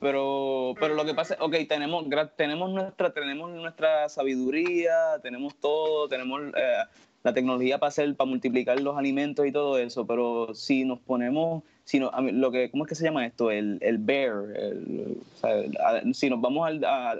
Pero, 0.00 0.74
pero 0.80 0.94
lo 0.94 1.04
que 1.04 1.12
pasa 1.14 1.34
es, 1.34 1.40
ok, 1.40 1.54
tenemos, 1.68 2.06
tenemos 2.36 2.70
nuestra, 2.70 3.12
tenemos 3.12 3.50
nuestra 3.50 4.08
sabiduría, 4.08 5.18
tenemos 5.22 5.54
todo, 5.56 6.08
tenemos 6.08 6.40
eh, 6.56 6.76
la 7.22 7.34
tecnología 7.34 7.78
para 7.78 7.88
hacer, 7.88 8.16
para 8.16 8.28
multiplicar 8.30 8.80
los 8.80 8.96
alimentos 8.96 9.46
y 9.46 9.52
todo 9.52 9.76
eso, 9.78 10.06
pero 10.06 10.54
si 10.54 10.84
nos 10.86 11.00
ponemos, 11.00 11.62
si 11.84 12.00
no, 12.00 12.10
lo 12.32 12.50
que, 12.50 12.70
¿cómo 12.70 12.84
es 12.84 12.88
que 12.88 12.94
se 12.94 13.04
llama 13.04 13.26
esto? 13.26 13.50
El, 13.50 13.76
el 13.82 13.98
bear, 13.98 14.44
el- 14.56 15.18
o 15.34 15.38
sea, 15.38 15.58
el- 15.58 15.76
a- 15.78 16.02
si 16.14 16.30
nos 16.30 16.40
vamos 16.40 16.66
al, 16.66 16.82
a, 16.82 17.10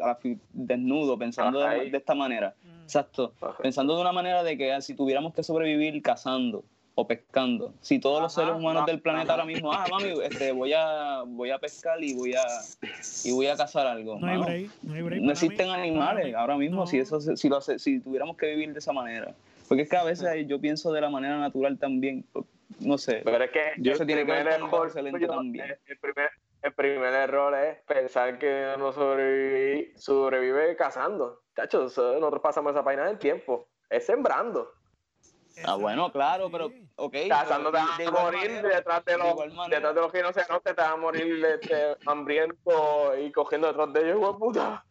a 0.00 0.18
desnudo 0.52 1.16
pensando 1.16 1.60
de, 1.60 1.96
esta 1.96 2.16
manera, 2.16 2.54
Mm. 2.64 2.82
exacto, 2.82 3.32
Ajá. 3.40 3.58
pensando 3.62 3.94
de 3.94 4.00
una 4.00 4.12
manera 4.12 4.42
de 4.42 4.58
que 4.58 4.72
ah, 4.72 4.80
si 4.80 4.94
tuviéramos 4.94 5.34
que 5.34 5.44
sobrevivir 5.44 6.02
cazando 6.02 6.64
o 6.96 7.06
pescando, 7.08 7.74
si 7.80 7.98
todos 7.98 8.22
los 8.22 8.32
seres 8.32 8.52
humanos 8.52 8.82
ajá, 8.82 8.92
del 8.92 9.00
planeta 9.00 9.32
ajá. 9.32 9.42
ahora 9.42 9.44
mismo, 9.52 9.72
ah, 9.72 9.84
mami, 9.90 10.12
este, 10.22 10.52
voy 10.52 10.72
a 10.72 11.22
voy 11.26 11.50
a 11.50 11.58
pescar 11.58 12.02
y 12.02 12.14
voy 12.14 12.34
a 12.34 12.42
y 13.24 13.32
voy 13.32 13.46
a 13.48 13.56
cazar 13.56 13.86
algo. 13.86 14.18
No 14.20 14.26
hay 14.28 14.38
break, 14.38 14.70
no 14.82 14.94
hay 14.94 15.02
break. 15.02 15.22
No 15.22 15.32
existen 15.32 15.66
mí- 15.66 15.72
animales 15.72 16.34
ahora 16.36 16.56
mismo 16.56 16.82
no. 16.82 16.86
si 16.86 16.98
eso 17.00 17.20
se- 17.20 17.36
si 17.36 17.48
lo 17.48 17.56
hace- 17.56 17.78
si 17.80 17.98
tuviéramos 18.00 18.36
que 18.36 18.46
vivir 18.46 18.72
de 18.72 18.78
esa 18.78 18.92
manera. 18.92 19.34
Porque 19.68 19.82
es 19.82 19.88
que 19.88 19.96
a 19.96 20.04
veces 20.04 20.46
yo 20.46 20.60
pienso 20.60 20.92
de 20.92 21.00
la 21.00 21.10
manera 21.10 21.36
natural 21.38 21.78
también, 21.78 22.24
no 22.80 22.96
sé. 22.98 23.22
Pero 23.24 23.42
es 23.42 23.50
que 23.50 23.60
Yo- 23.78 23.90
el 23.92 23.96
eso 23.96 24.06
tiene 24.06 24.24
que 24.24 24.30
ver 24.32 24.46
error 24.46 24.86
excelente 24.86 25.18
tuyo, 25.18 25.32
también. 25.32 25.64
el- 25.66 25.78
el 25.86 25.98
primer, 25.98 26.30
el 26.62 26.72
primer 26.74 27.12
error 27.14 27.54
es 27.56 27.78
pensar 27.88 28.38
que 28.38 28.72
uno 28.76 28.92
sobrevive, 28.92 29.92
sobrevive 29.96 30.76
cazando. 30.76 31.40
Chacho, 31.56 31.86
eso- 31.86 32.12
nosotros 32.14 32.40
pasamos 32.42 32.72
esa 32.72 32.84
página 32.84 33.06
del 33.06 33.18
tiempo. 33.18 33.66
Es 33.90 34.06
sembrando. 34.06 34.70
Ah, 35.64 35.76
bueno, 35.76 36.10
claro, 36.10 36.46
Sí. 36.46 36.52
pero 36.52 36.70
ok. 36.96 37.14
Cazando 37.28 37.70
te 37.70 37.78
pero 37.78 37.86
vas 37.86 37.98
de 37.98 38.04
a 38.06 38.10
morir 38.10 38.50
manera- 38.50 38.68
detrás 38.76 39.04
de 39.04 39.12
de 39.12 39.18
los, 39.18 39.36
manera- 39.54 39.76
detrás 39.76 39.94
de 39.94 40.00
los 40.00 40.12
rinocerontes, 40.12 40.74
te 40.74 40.82
vas 40.82 40.90
a 40.90 40.96
morir 40.96 41.44
este, 41.60 41.96
hambriento 42.06 43.16
y 43.18 43.30
cogiendo 43.32 43.68
detrás 43.68 43.92
de 43.92 44.00
ellos, 44.00 44.16
hijo 44.18 44.32
de 44.32 44.38
puta. 44.38 44.84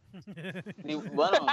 Y, 0.85 0.93
bueno, 0.95 1.47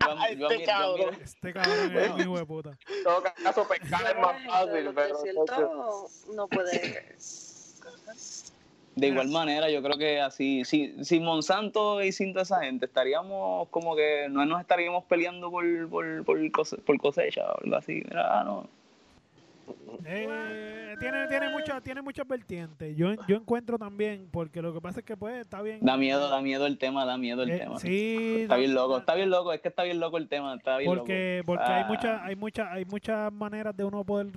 Yo, 0.00 0.14
yo, 0.36 0.48
Este 0.48 0.60
yo 0.60 0.66
cabrón. 0.66 0.96
mira- 1.10 1.24
Este 1.24 1.52
cabrón 1.52 1.96
es 1.96 2.10
un 2.12 2.20
hijo 2.20 2.38
de 2.38 2.46
puta. 2.46 2.78
Todo 3.04 3.22
caso, 3.22 3.68
pescar 3.68 4.06
es 4.10 4.18
más 4.20 4.44
fácil, 4.46 4.84
Los 4.84 4.94
pero 4.94 5.18
desiertos 5.18 6.26
no 6.34 6.48
puede. 6.48 7.16
de 8.98 9.08
igual 9.08 9.28
manera, 9.28 9.70
yo 9.70 9.82
creo 9.82 9.96
que 9.96 10.20
así, 10.20 10.64
si, 10.64 11.02
si 11.04 11.20
Monsanto 11.20 12.02
y 12.02 12.12
sin 12.12 12.32
toda 12.32 12.42
esa 12.42 12.60
gente 12.62 12.86
estaríamos 12.86 13.68
como 13.68 13.94
que 13.96 14.26
no 14.30 14.44
nos 14.44 14.60
estaríamos 14.60 15.04
peleando 15.04 15.50
por, 15.50 15.88
por, 15.88 16.24
por, 16.24 16.50
cose- 16.52 16.78
por 16.78 16.98
cosecha 16.98 17.42
o 17.52 17.64
algo 17.64 17.76
así. 17.76 18.02
Mira, 18.08 18.40
ah, 18.40 18.44
no. 18.44 18.68
Eh, 20.04 20.96
tiene, 20.98 21.26
tiene, 21.28 21.48
muchas 21.50 21.82
tiene 21.82 22.00
muchas 22.02 22.26
vertientes. 22.26 22.96
Yo, 22.96 23.12
yo 23.26 23.36
encuentro 23.36 23.78
también, 23.78 24.28
porque 24.30 24.62
lo 24.62 24.72
que 24.72 24.80
pasa 24.80 25.00
es 25.00 25.06
que 25.06 25.16
pues 25.16 25.40
está 25.40 25.60
bien. 25.60 25.78
Da 25.82 25.96
miedo, 25.96 26.28
da 26.30 26.40
miedo 26.40 26.66
el 26.66 26.78
tema, 26.78 27.04
da 27.04 27.18
miedo 27.18 27.42
el 27.42 27.50
Eh, 27.50 27.58
tema. 27.58 27.78
sí, 27.78 28.38
Está 28.42 28.56
bien 28.56 28.74
loco, 28.74 28.98
está 28.98 29.14
bien 29.14 29.28
loco, 29.30 29.52
es 29.52 29.60
que 29.60 29.68
está 29.68 29.82
bien 29.82 30.00
loco 30.00 30.16
el 30.16 30.28
tema, 30.28 30.54
está 30.54 30.78
bien 30.78 30.90
porque 30.94 31.38
loco. 31.42 31.46
porque 31.52 31.64
hay 31.72 31.82
Ah, 31.82 31.86
muchas 31.86 32.20
hay 32.22 32.36
muchas 32.36 32.68
hay 32.70 32.84
muchas 32.84 33.32
maneras 33.32 33.76
de 33.76 33.84
uno 33.84 34.04
poder 34.04 34.28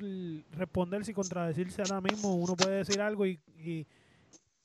responder 0.58 1.06
sin 1.06 1.16
contradecirse 1.16 1.82
ahora 1.82 2.02
mismo 2.02 2.36
uno 2.36 2.56
puede 2.56 2.78
decir 2.78 3.00
algo 3.02 3.26
y, 3.26 3.40
y 3.64 3.86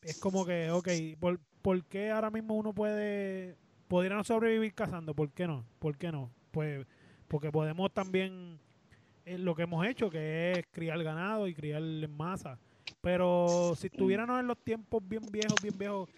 es 0.02 0.18
como 0.18 0.44
que 0.44 0.70
ok 0.70 0.88
¿por, 1.18 1.40
por 1.62 1.84
qué 1.84 2.10
ahora 2.10 2.30
mismo 2.30 2.54
uno 2.54 2.72
puede 2.72 3.56
podría 3.88 4.16
no 4.16 4.24
sobrevivir 4.24 4.74
cazando 4.74 5.14
por 5.14 5.30
qué 5.32 5.46
no 5.46 5.64
por 5.78 5.96
qué 5.96 6.12
no 6.12 6.30
pues 6.50 6.86
porque 7.28 7.50
podemos 7.50 7.92
también 7.92 8.58
eh, 9.26 9.38
lo 9.38 9.54
que 9.54 9.62
hemos 9.62 9.84
hecho 9.86 10.08
que 10.08 10.52
es 10.52 10.66
criar 10.70 11.02
ganado 11.02 11.48
y 11.48 11.54
criar 11.54 11.82
en 11.82 12.16
masa. 12.16 12.58
Pero 13.00 13.74
si 13.76 13.88
estuviéramos 13.88 14.38
en 14.40 14.46
los 14.46 14.58
tiempos 14.58 15.02
bien 15.06 15.22
viejos 15.30 15.60
bien 15.60 15.76
viejos 15.76 16.08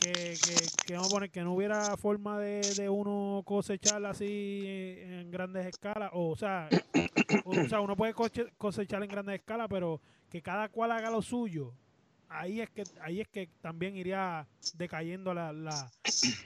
que, 0.00 0.12
que, 0.12 0.54
que 0.86 0.94
vamos 0.94 1.08
a 1.08 1.14
poner 1.14 1.30
que 1.30 1.42
no 1.42 1.54
hubiera 1.54 1.96
forma 1.96 2.38
de, 2.38 2.60
de 2.76 2.88
uno 2.90 3.42
cosechar 3.44 4.04
así 4.04 4.64
en 4.66 5.30
grandes 5.30 5.66
escalas 5.66 6.10
o, 6.12 6.28
o 6.28 6.36
sea 6.36 6.68
o, 7.44 7.50
o 7.58 7.68
sea 7.68 7.80
uno 7.80 7.96
puede 7.96 8.12
cosechar 8.58 9.02
en 9.02 9.08
grandes 9.08 9.36
escalas 9.36 9.68
pero 9.70 10.00
que 10.28 10.42
cada 10.42 10.68
cual 10.68 10.92
haga 10.92 11.10
lo 11.10 11.22
suyo 11.22 11.72
ahí 12.28 12.60
es 12.60 12.70
que 12.70 12.84
ahí 13.00 13.20
es 13.20 13.28
que 13.28 13.48
también 13.60 13.96
iría 13.96 14.46
decayendo 14.74 15.34
la 15.34 15.52
la, 15.52 15.90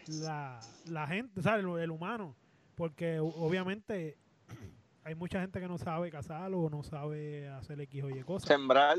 la, 0.07 0.61
la 0.87 1.07
gente 1.07 1.43
¿sabes? 1.43 1.64
El, 1.64 1.78
el 1.80 1.91
humano 1.91 2.37
porque 2.74 3.20
obviamente 3.20 4.16
hay 5.05 5.14
mucha 5.14 5.41
gente 5.41 5.61
que 5.61 5.68
no 5.68 5.78
sabe 5.78 6.11
cazar 6.11 6.53
o 6.55 6.70
no 6.70 6.83
sabe 6.83 7.49
hacer 7.49 7.80
X 7.80 8.05
o 8.05 8.11
Y 8.11 8.22
cosas 8.22 8.49
Sembrar. 8.49 8.99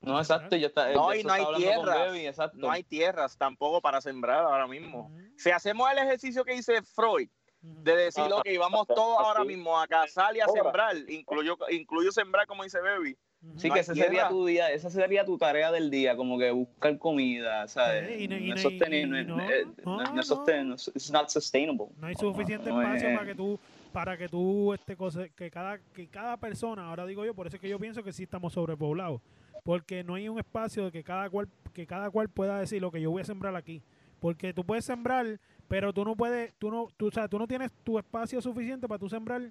No, 0.00 0.18
exacto, 0.18 0.56
yo 0.56 0.66
está, 0.66 0.92
No, 0.92 1.10
de 1.10 1.16
y 1.16 1.20
eso 1.20 1.28
no 1.28 1.34
hay 1.34 1.56
tierras. 1.56 1.96
Baby. 1.96 2.30
No 2.54 2.70
hay 2.70 2.82
tierras 2.82 3.38
tampoco 3.38 3.80
para 3.80 4.00
sembrar 4.02 4.44
ahora 4.44 4.66
mismo. 4.66 5.10
Si 5.36 5.50
hacemos 5.50 5.90
el 5.90 5.98
ejercicio 5.98 6.44
que 6.44 6.54
dice 6.54 6.82
Freud, 6.82 7.28
de 7.62 7.96
decir, 7.96 8.24
ok, 8.24 8.46
vamos 8.58 8.86
todos 8.86 9.18
ahora 9.18 9.44
mismo 9.44 9.80
a 9.80 9.86
cazar 9.86 10.36
y 10.36 10.40
a 10.40 10.48
sembrar, 10.48 10.94
incluyo, 11.08 11.56
incluyo 11.70 12.12
sembrar, 12.12 12.46
como 12.46 12.64
dice 12.64 12.80
Baby. 12.80 13.16
Sí, 13.56 13.70
que 13.70 13.80
ese 13.80 13.94
sería 13.94 14.28
tu 14.28 14.46
día, 14.46 14.70
esa 14.72 14.90
sería 14.90 15.24
tu 15.24 15.38
tarea 15.38 15.70
del 15.70 15.90
día, 15.90 16.16
como 16.16 16.38
que 16.38 16.50
buscar 16.50 16.98
comida, 16.98 17.68
¿sabes? 17.68 18.20
Y 18.20 18.26
no- 18.28 18.36
y 18.36 18.40
no 18.40 18.48
no- 18.48 18.54
es 18.54 18.62
sostenible, 18.62 19.24
no, 19.24 19.40
eh, 19.40 19.64
no, 19.84 20.02
es 20.02 20.28
sosten- 20.28 20.66
no 20.66 20.74
es- 20.74 20.88
it's 20.94 21.10
not 21.12 21.28
sustainable. 21.28 21.86
No 22.00 22.06
hay 22.08 22.14
suficiente 22.16 22.70
No, 22.70 22.76
no 22.76 22.82
espacio 22.82 23.08
es- 23.10 23.14
para 23.16 23.26
que 23.26 23.34
tú, 23.34 23.60
para 23.92 24.16
que 24.16 24.28
tú, 24.28 24.72
este, 24.74 24.96
que 25.36 25.50
cada, 25.50 25.78
que 25.78 26.08
cada 26.08 26.36
persona, 26.36 26.88
ahora 26.88 27.06
digo 27.06 27.24
yo, 27.24 27.32
por 27.34 27.46
eso 27.46 27.56
es 27.56 27.62
que 27.62 27.68
yo 27.68 27.78
pienso 27.78 28.02
que 28.02 28.12
sí 28.12 28.24
estamos 28.24 28.52
sobrepoblados, 28.54 29.20
porque 29.62 30.02
no 30.02 30.14
hay 30.14 30.28
un 30.28 30.38
espacio 30.38 30.86
de 30.86 30.92
que 30.92 31.04
cada 31.04 31.30
cual, 31.30 31.48
que 31.72 31.86
cada 31.86 32.10
cual 32.10 32.28
pueda 32.28 32.58
decir 32.58 32.82
lo 32.82 32.90
que 32.90 33.00
yo 33.00 33.10
voy 33.10 33.22
a 33.22 33.24
sembrar 33.24 33.54
aquí, 33.54 33.82
porque 34.20 34.52
tú 34.52 34.64
puedes 34.64 34.84
sembrar, 34.84 35.38
pero 35.68 35.92
tú 35.92 36.04
no 36.04 36.16
puedes, 36.16 36.52
tú 36.58 36.70
no, 36.70 36.88
tú, 36.96 37.06
o 37.06 37.10
sea, 37.12 37.28
tú 37.28 37.38
no 37.38 37.46
tienes 37.46 37.70
tu 37.84 37.98
espacio 37.98 38.40
suficiente 38.40 38.88
para 38.88 38.98
tú 38.98 39.08
sembrar 39.08 39.42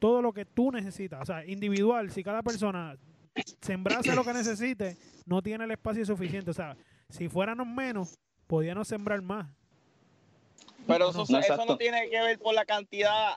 todo 0.00 0.20
lo 0.20 0.32
que 0.32 0.44
tú 0.44 0.72
necesitas, 0.72 1.22
o 1.22 1.24
sea, 1.24 1.46
individual, 1.46 2.10
si 2.10 2.22
cada 2.24 2.42
persona 2.42 2.96
sembrase 3.60 4.14
lo 4.14 4.24
que 4.24 4.32
necesite, 4.32 4.96
no 5.26 5.42
tiene 5.42 5.64
el 5.64 5.70
espacio 5.70 6.04
suficiente, 6.04 6.50
o 6.50 6.54
sea, 6.54 6.76
si 7.08 7.28
fuéramos 7.28 7.66
menos, 7.66 8.18
podíamos 8.46 8.88
sembrar 8.88 9.22
más. 9.22 9.46
Pero 10.86 11.12
No, 11.12 11.22
eso, 11.22 11.32
no. 11.32 11.38
eso 11.38 11.64
no 11.66 11.76
tiene 11.76 12.10
que 12.10 12.20
ver 12.20 12.38
por 12.38 12.54
la 12.54 12.64
cantidad 12.64 13.36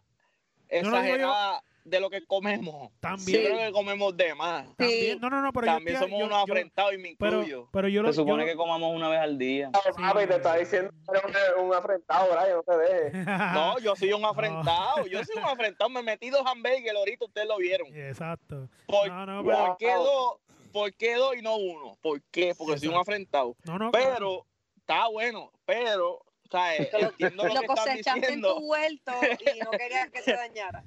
exagerada 0.69 1.63
de 1.89 1.99
lo 1.99 2.09
que 2.09 2.25
comemos. 2.25 2.91
También. 2.99 3.41
Yo 3.43 3.47
creo 3.49 3.59
que 3.67 3.71
comemos 3.71 4.15
de 4.17 4.35
más. 4.35 4.67
También, 4.75 5.19
no, 5.19 5.29
no, 5.29 5.41
no, 5.41 5.53
pero 5.53 5.67
yo 5.67 5.73
También 5.73 5.95
estoy- 5.95 6.09
somos 6.09 6.19
yo- 6.19 6.25
unos 6.27 6.37
yo- 6.45 6.53
afrentados 6.53 6.93
y 6.93 6.97
me 6.97 7.15
pero, 7.17 7.37
incluyo. 7.39 7.69
pero 7.71 7.87
yo 7.87 8.01
lo 8.03 8.09
Se 8.09 8.15
supone 8.17 8.43
yo- 8.43 8.49
que 8.51 8.55
comamos 8.55 8.95
una 8.95 9.09
vez 9.09 9.19
al 9.19 9.37
día. 9.37 9.69
No, 9.71 9.79
papi, 9.95 10.27
te 10.27 10.35
está 10.35 10.55
diciendo 10.55 10.91
que 10.91 11.17
eres 11.17 11.53
un, 11.57 11.65
un 11.67 11.73
afrentado, 11.73 12.27
Brian, 12.31 12.55
no 12.57 12.63
te 12.63 12.77
dejes. 12.77 13.13
No, 13.53 13.79
yo 13.79 13.95
soy 13.95 14.13
un 14.13 14.25
afrentado. 14.25 15.05
Yo 15.07 15.23
soy 15.23 15.37
un 15.37 15.43
afrentado. 15.45 15.89
Me 15.89 16.01
metí 16.03 16.29
dos 16.29 16.43
hamburgues 16.45 16.93
ahorita, 16.95 17.25
ustedes 17.25 17.47
lo 17.47 17.57
vieron. 17.57 17.87
Exacto. 17.95 18.69
¿Por, 18.87 19.07
No, 19.07 19.25
no, 19.25 19.43
¿por 19.43 19.77
qué 19.77 19.93
dos? 19.93 20.35
¿Por 20.73 20.93
qué 20.93 21.15
dos 21.15 21.35
y 21.35 21.41
no 21.41 21.55
uno? 21.55 21.97
¿Por 22.01 22.21
qué? 22.31 22.53
Porque 22.57 22.77
soy 22.77 22.89
un 22.89 22.95
afrentado. 22.95 23.55
No, 23.63 23.79
no, 23.79 23.91
claro. 23.91 24.13
Pero, 24.13 24.45
está 24.77 25.07
bueno, 25.07 25.51
pero, 25.65 26.15
o 26.17 26.23
sea, 26.51 26.75
entiendo 27.35 27.43
lo, 27.45 27.53
Lo 27.53 27.61
que 27.61 27.67
cosechaste 27.67 28.09
en 28.11 28.21
diciendo. 28.21 28.55
tu 28.57 28.65
huerto 28.67 29.11
y 29.55 29.59
no 29.59 29.71
querías 29.71 30.09
que 30.11 30.21
se 30.21 30.33
dañara. 30.35 30.83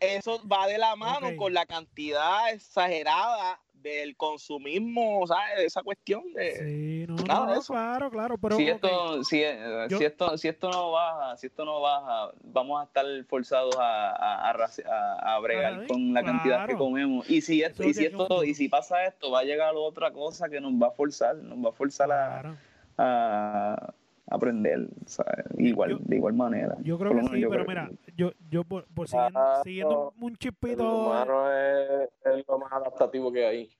Eso 0.00 0.40
va 0.46 0.66
de 0.66 0.78
la 0.78 0.94
mano 0.96 1.28
con 1.36 1.54
la 1.54 1.64
cantidad 1.66 2.50
exagerada 2.52 3.60
del 3.72 4.16
consumismo, 4.16 5.24
¿sabes? 5.26 5.56
De 5.58 5.64
esa 5.66 5.82
cuestión 5.82 6.22
de... 6.34 6.52
Sí, 6.56 7.04
no, 7.06 7.14
Nada 7.26 7.40
no, 7.40 7.46
de 7.46 7.54
no, 7.54 7.60
eso. 7.60 7.72
claro, 7.72 8.10
claro, 8.10 8.36
pero 8.36 8.56
si 8.56 8.68
esto, 8.68 9.22
si, 9.22 9.42
eh, 9.42 9.86
Yo- 9.88 9.98
si 9.98 10.04
esto, 10.04 10.36
si 10.38 10.48
esto 10.48 10.70
no 10.70 10.90
baja, 10.90 11.36
si 11.36 11.46
esto 11.46 11.64
no 11.64 11.80
baja, 11.80 12.32
vamos 12.42 12.80
a 12.80 12.84
estar 12.84 13.06
forzados 13.28 13.76
a, 13.78 14.10
a, 14.10 14.50
a 14.50 14.54
raci- 14.54 14.84
a- 14.84 15.34
a 15.36 15.38
bregar 15.38 15.86
con 15.86 16.12
la 16.12 16.24
cantidad 16.24 16.66
que 16.66 16.74
comemos. 16.76 17.30
Y 17.30 17.40
si 17.42 17.62
esto, 17.62 17.82
Eso 17.82 17.90
y 17.90 17.94
si 17.94 18.04
esto, 18.06 18.28
yo- 18.28 18.44
y 18.44 18.54
si 18.54 18.68
pasa 18.68 19.04
esto, 19.06 19.30
va 19.30 19.40
a 19.40 19.44
llegar 19.44 19.74
otra 19.76 20.10
cosa 20.10 20.48
que 20.48 20.60
nos 20.60 20.72
va 20.72 20.88
a 20.88 20.90
forzar, 20.92 21.36
nos 21.36 21.64
va 21.64 21.70
a 21.70 21.72
forzar 21.72 22.10
a, 22.10 22.40
claro. 22.40 22.56
a 22.98 23.94
aprender, 24.28 24.88
¿sabes? 25.06 25.46
Igual, 25.58 25.90
Yo- 25.90 25.98
de 26.00 26.16
igual 26.16 26.34
manera. 26.34 26.76
Yo 26.82 26.98
creo 26.98 27.12
que 27.12 27.22
sí, 27.28 27.40
yo 27.40 27.48
pero 27.50 27.64
creo 27.64 27.66
mira, 27.66 27.90
que- 28.04 28.12
yo, 28.16 28.32
yo 28.50 28.64
por, 28.64 28.84
por 28.86 29.08
siguiendo, 29.08 30.12
un 30.20 30.32
El 30.32 30.38
chispito. 30.38 31.06
humano 31.06 31.50
es, 31.52 32.08
es 32.24 32.44
lo 32.48 32.58
más 32.58 32.72
adaptativo 32.72 33.30
que 33.32 33.46
hay. 33.46 33.70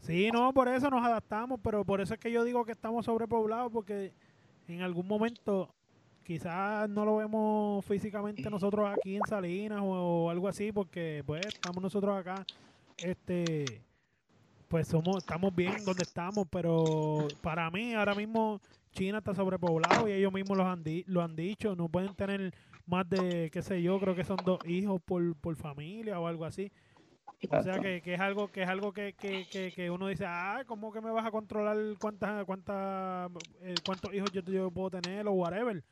Sí, 0.00 0.30
no, 0.32 0.52
por 0.54 0.68
eso 0.68 0.88
nos 0.88 1.04
adaptamos, 1.04 1.60
pero 1.62 1.84
por 1.84 2.00
eso 2.00 2.14
es 2.14 2.20
que 2.20 2.32
yo 2.32 2.42
digo 2.44 2.64
que 2.64 2.72
estamos 2.72 3.04
sobrepoblados, 3.04 3.70
porque 3.70 4.12
en 4.68 4.80
algún 4.80 5.06
momento 5.06 5.68
quizás 6.24 6.88
no 6.88 7.04
lo 7.04 7.16
vemos 7.16 7.84
físicamente 7.84 8.48
nosotros 8.48 8.88
aquí 8.88 9.16
en 9.16 9.22
Salinas 9.28 9.80
o, 9.82 10.24
o 10.26 10.30
algo 10.30 10.48
así, 10.48 10.72
porque 10.72 11.22
pues 11.26 11.44
estamos 11.44 11.82
nosotros 11.82 12.16
acá, 12.18 12.46
este, 12.96 13.82
pues 14.68 14.86
somos, 14.88 15.18
estamos 15.18 15.54
bien 15.54 15.84
donde 15.84 16.04
estamos, 16.04 16.46
pero 16.50 17.26
para 17.42 17.70
mí 17.70 17.92
ahora 17.94 18.14
mismo 18.14 18.60
China 18.92 19.18
está 19.18 19.34
sobrepoblado 19.34 20.08
y 20.08 20.12
ellos 20.12 20.32
mismos 20.32 20.56
los 20.58 20.66
han 20.66 20.82
di- 20.82 21.04
lo 21.06 21.22
han 21.22 21.36
dicho, 21.36 21.74
no 21.76 21.88
pueden 21.88 22.14
tener 22.14 22.52
más 22.86 23.08
de, 23.08 23.50
qué 23.52 23.62
sé 23.62 23.82
yo, 23.82 23.98
creo 24.00 24.14
que 24.14 24.24
son 24.24 24.44
dos 24.44 24.60
hijos 24.66 25.00
por, 25.04 25.36
por 25.36 25.54
familia 25.56 26.18
o 26.20 26.26
algo 26.26 26.44
así. 26.44 26.72
O 27.48 27.62
sea 27.62 27.78
que, 27.80 28.02
que 28.02 28.14
es 28.14 28.20
algo 28.20 28.48
que 28.48 28.62
es 28.62 28.68
algo 28.68 28.92
que, 28.92 29.14
que, 29.14 29.46
que, 29.50 29.72
que 29.72 29.90
uno 29.90 30.08
dice, 30.08 30.24
ah, 30.26 30.62
¿cómo 30.66 30.92
que 30.92 31.00
me 31.00 31.10
vas 31.10 31.24
a 31.24 31.30
controlar 31.30 31.76
cuántas 31.98 32.44
cuántas 32.44 33.30
eh, 33.62 33.80
cuántos 33.82 34.12
hijos 34.12 34.30
yo, 34.30 34.42
yo 34.42 34.70
puedo 34.70 34.90
tener 34.90 35.26
o 35.26 35.32
whatever? 35.32 35.82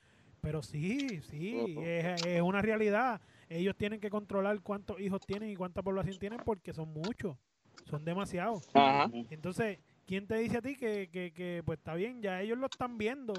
Pero 0.40 0.62
sí, 0.62 1.20
sí, 1.22 1.74
es, 1.82 2.04
es 2.22 2.42
una 2.42 2.60
realidad. 2.62 3.20
Ellos 3.48 3.74
tienen 3.76 3.98
que 3.98 4.10
controlar 4.10 4.60
cuántos 4.60 5.00
hijos 5.00 5.20
tienen 5.24 5.48
y 5.50 5.56
cuánta 5.56 5.82
población 5.82 6.18
tienen 6.18 6.40
porque 6.44 6.72
son 6.74 6.92
muchos, 6.92 7.36
son 7.84 8.04
demasiados. 8.04 8.62
Ajá. 8.74 9.10
Entonces, 9.30 9.78
¿quién 10.08 10.26
te 10.26 10.36
dice 10.36 10.56
a 10.56 10.62
ti 10.62 10.74
que, 10.74 11.08
que, 11.12 11.32
que 11.32 11.62
pues 11.64 11.78
está 11.78 11.94
bien, 11.94 12.22
ya 12.22 12.40
ellos 12.40 12.58
lo 12.58 12.66
están 12.66 12.96
viendo? 12.98 13.34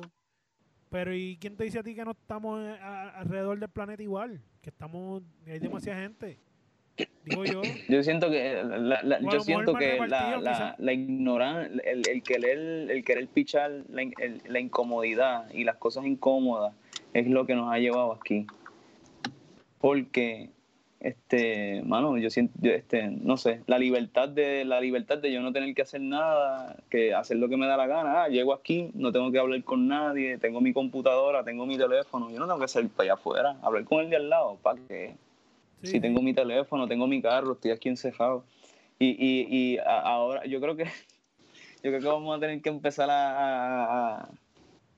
Pero 0.92 1.14
¿y 1.14 1.38
quién 1.42 1.58
te 1.58 1.64
dice 1.66 1.80
a 1.80 1.84
ti 1.84 1.94
que 1.96 2.06
no 2.06 2.12
estamos 2.12 2.62
eh, 2.64 2.78
a- 2.82 3.10
alrededor 3.20 3.60
del 3.60 3.70
planeta 3.70 4.02
igual? 4.02 4.40
Que 4.62 4.70
estamos, 4.70 5.24
hay 5.46 5.60
demasiada 5.60 6.02
gente. 6.02 6.38
Digo 7.24 7.46
yo. 7.46 7.62
Yo 7.90 8.04
siento 8.04 8.30
que 8.30 8.62
la, 8.64 9.20
yo 9.20 9.40
siento 9.42 9.74
que 9.76 9.98
la, 10.08 10.38
la, 10.42 10.76
la 10.78 10.94
ignorancia, 10.94 11.82
el, 11.84 12.08
el 12.08 12.24
querer, 12.24 12.58
el 12.92 13.04
querer 13.04 13.28
pichar 13.28 13.72
la, 13.90 14.04
el- 14.04 14.42
la 14.48 14.60
incomodidad 14.60 15.50
y 15.52 15.64
las 15.64 15.78
cosas 15.78 16.06
incómodas 16.06 16.74
es 17.14 17.28
lo 17.28 17.46
que 17.46 17.56
nos 17.56 17.72
ha 17.72 17.78
llevado 17.80 18.14
aquí. 18.14 18.46
Porque, 19.80 20.50
este, 21.00 21.82
mano, 21.86 22.18
yo 22.18 22.30
siento, 22.30 22.54
yo, 22.62 22.72
este, 22.72 23.08
no 23.08 23.38
sé, 23.38 23.62
la 23.68 23.80
libertad 23.80 24.28
de, 24.30 24.66
la 24.66 24.82
libertad 24.82 25.18
de 25.18 25.32
yo 25.32 25.42
no 25.42 25.54
tener 25.54 25.74
que 25.74 25.82
hacer 25.84 26.02
nada, 26.02 26.76
que 26.90 27.14
hacer 27.14 27.38
lo 27.38 27.48
que 27.50 27.58
me 27.58 27.68
da 27.68 27.78
la 27.78 27.88
gana. 27.88 28.24
Ah, 28.24 28.28
llego 28.28 28.54
aquí, 28.54 28.92
no 28.94 29.12
tengo 29.12 29.32
que 29.32 29.40
hablar 29.40 29.64
con 29.64 29.88
nadie, 29.88 30.38
tengo 30.38 30.60
mi 30.62 30.74
computadora, 30.74 31.44
tengo 31.44 31.66
mi 31.66 31.78
teléfono, 31.78 32.30
yo 32.30 32.40
no 32.40 32.48
tengo 32.48 32.60
que 32.60 32.68
salir 32.68 32.90
para 32.90 33.04
allá 33.06 33.14
afuera, 33.14 33.58
hablar 33.62 33.86
con 33.86 34.02
el 34.02 34.10
de 34.10 34.16
al 34.18 34.30
lado, 34.30 34.58
¿para 34.62 34.80
qué? 34.88 35.16
Sí, 35.82 35.92
si 35.92 36.00
tengo 36.02 36.22
mi 36.22 36.34
teléfono, 36.34 36.88
tengo 36.88 37.08
mi 37.08 37.22
carro, 37.22 37.54
estoy 37.54 37.72
aquí 37.72 37.88
encerrado. 37.90 38.44
Y, 39.00 39.08
y, 39.12 39.48
y 39.50 39.78
a- 39.78 40.02
ahora 40.02 40.46
yo 40.46 40.60
creo 40.60 40.76
que 40.76 40.84
yo 41.84 41.90
creo 41.92 42.00
que 42.02 42.08
vamos 42.08 42.36
a 42.36 42.40
tener 42.42 42.62
que 42.62 42.68
empezar 42.70 43.10
a, 43.10 43.32
a, 43.32 44.16
a- 44.24 44.30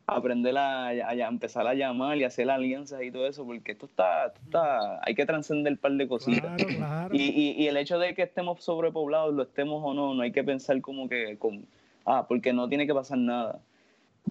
aprender 0.07 0.57
a, 0.57 0.87
a- 0.87 1.09
a 1.09 1.27
empezar 1.27 1.65
a 1.67 1.73
llamar 1.73 2.17
y 2.17 2.23
hacer 2.23 2.49
alianzas 2.49 3.01
y 3.03 3.11
todo 3.11 3.27
eso, 3.27 3.45
porque 3.45 3.71
esto 3.73 3.85
está, 3.85 4.27
esto 4.27 4.39
está 4.45 4.99
hay 5.05 5.15
que 5.15 5.25
trascender 5.25 5.73
un 5.73 5.77
par 5.79 5.93
de 5.93 6.07
cositas. 6.07 6.41
Claro, 6.57 6.67
claro. 6.75 7.15
Y, 7.15 7.21
y, 7.23 7.51
y 7.63 7.67
el 7.67 7.77
hecho 7.77 7.97
de 7.99 8.13
que 8.13 8.23
estemos 8.23 8.63
sobrepoblados, 8.63 9.33
lo 9.33 9.43
estemos 9.43 9.81
o 9.83 9.93
no, 9.93 10.13
no 10.13 10.21
hay 10.21 10.31
que 10.31 10.43
pensar 10.43 10.79
como 10.81 11.07
que, 11.07 11.37
como, 11.37 11.61
ah, 12.05 12.25
porque 12.27 12.51
no 12.53 12.67
tiene 12.67 12.85
que 12.87 12.93
pasar 12.93 13.17
nada. 13.19 13.59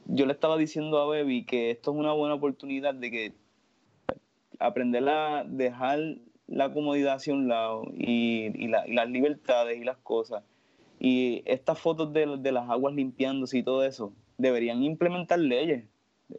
Yo 0.07 0.27
le 0.27 0.33
estaba 0.33 0.57
diciendo 0.57 0.99
a 1.01 1.07
Baby 1.07 1.45
que 1.45 1.71
esto 1.71 1.93
es 1.93 1.97
una 1.97 2.13
buena 2.13 2.35
oportunidad 2.35 2.95
de 2.95 3.11
que 3.11 3.33
aprender 4.59 5.09
a 5.09 5.45
dejar 5.45 6.01
la 6.47 6.73
comodidad 6.73 7.15
hacia 7.15 7.33
un 7.33 7.49
lado 7.49 7.85
y, 7.97 8.51
y, 8.63 8.69
la- 8.69 8.87
y 8.87 8.93
las 8.93 9.09
libertades 9.09 9.81
y 9.81 9.85
las 9.85 9.97
cosas. 9.99 10.43
Y 10.99 11.43
estas 11.47 11.79
fotos 11.79 12.13
de, 12.13 12.37
de 12.39 12.53
las 12.53 12.69
aguas 12.69 12.95
limpiándose 12.95 13.59
y 13.59 13.63
todo 13.63 13.85
eso, 13.85 14.13
deberían 14.41 14.83
implementar 14.83 15.39
leyes. 15.39 15.85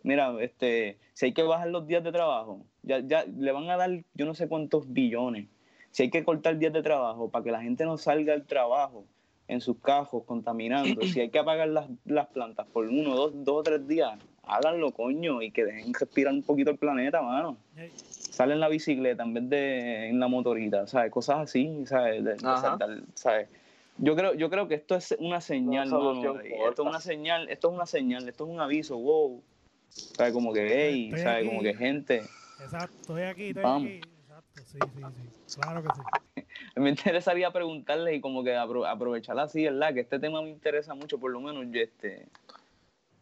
Mira, 0.03 0.33
este, 0.41 0.97
si 1.13 1.27
hay 1.27 1.33
que 1.33 1.43
bajar 1.43 1.67
los 1.69 1.85
días 1.85 2.03
de 2.03 2.11
trabajo, 2.11 2.65
ya, 2.81 2.99
ya 2.99 3.25
le 3.25 3.51
van 3.51 3.69
a 3.69 3.77
dar 3.77 3.89
yo 4.13 4.25
no 4.25 4.33
sé 4.33 4.47
cuántos 4.47 4.91
billones. 4.91 5.47
Si 5.91 6.03
hay 6.03 6.09
que 6.09 6.23
cortar 6.23 6.57
días 6.57 6.71
de 6.71 6.81
trabajo 6.81 7.29
para 7.29 7.43
que 7.43 7.51
la 7.51 7.61
gente 7.61 7.83
no 7.85 7.97
salga 7.97 8.33
al 8.33 8.45
trabajo 8.45 9.05
en 9.49 9.59
sus 9.59 9.77
cajos 9.79 10.23
contaminando, 10.25 11.01
si 11.01 11.19
hay 11.19 11.29
que 11.29 11.39
apagar 11.39 11.67
las, 11.67 11.89
las 12.05 12.27
plantas 12.27 12.65
por 12.67 12.85
uno, 12.85 13.15
dos, 13.15 13.33
dos 13.43 13.55
o 13.59 13.63
tres 13.63 13.85
días, 13.85 14.17
háganlo, 14.43 14.91
coño, 14.91 15.41
y 15.41 15.51
que 15.51 15.65
dejen 15.65 15.93
respirar 15.93 16.33
un 16.33 16.43
poquito 16.43 16.71
el 16.71 16.77
planeta, 16.77 17.21
mano. 17.21 17.57
Ey, 17.75 17.91
Sale 17.95 18.53
en 18.53 18.61
la 18.61 18.69
bicicleta 18.69 19.23
en 19.23 19.33
vez 19.33 19.49
de 19.49 20.07
en 20.07 20.19
la 20.21 20.29
motorita, 20.29 20.87
¿sabes? 20.87 21.11
Cosas 21.11 21.39
así, 21.39 21.83
¿sabes? 21.85 22.23
De- 22.23 22.35
de 22.35 22.39
Ajá. 22.47 22.61
saltar, 22.61 22.89
¿sabes? 23.13 23.49
Yo 23.97 24.15
creo, 24.15 24.33
yo 24.33 24.49
creo 24.49 24.67
que 24.67 24.75
esto 24.75 24.95
es 24.95 25.15
una 25.19 25.41
señal, 25.41 25.87
Una 25.87 25.99
mano, 25.99 26.43
y 26.43 26.53
Esto 26.53 26.83
es 26.83 26.87
una 26.89 26.99
señal, 27.01 27.49
esto 27.49 27.69
es 27.69 27.75
una 27.75 27.85
señal, 27.85 28.27
esto 28.27 28.45
es 28.45 28.49
un 28.49 28.59
aviso, 28.59 28.97
wow. 28.97 29.43
¿Sabes? 29.89 30.33
Como 30.33 30.53
que, 30.53 30.65
hey, 30.89 31.11
aquí. 31.25 31.45
Como 31.45 31.61
que 31.61 31.73
gente. 31.75 32.29
Exacto, 32.59 32.95
estoy 33.01 33.23
aquí, 33.23 33.47
estoy 33.49 33.63
Vamos. 33.63 33.83
aquí. 33.83 34.01
Exacto, 34.21 34.61
sí, 34.65 34.79
sí, 34.95 35.01
sí. 35.47 35.59
Claro 35.59 35.83
que 35.83 35.89
sí. 35.95 36.45
Me 36.75 36.89
interesaría 36.89 37.51
preguntarle 37.51 38.15
y 38.15 38.21
como 38.21 38.43
que 38.43 38.55
apro- 38.55 38.87
aprovechar 38.87 39.37
así, 39.39 39.65
¿verdad? 39.65 39.93
Que 39.93 39.99
este 40.01 40.19
tema 40.19 40.41
me 40.41 40.49
interesa 40.49 40.93
mucho, 40.93 41.19
por 41.19 41.31
lo 41.31 41.41
menos 41.41 41.65
yo, 41.69 41.81
este, 41.81 42.27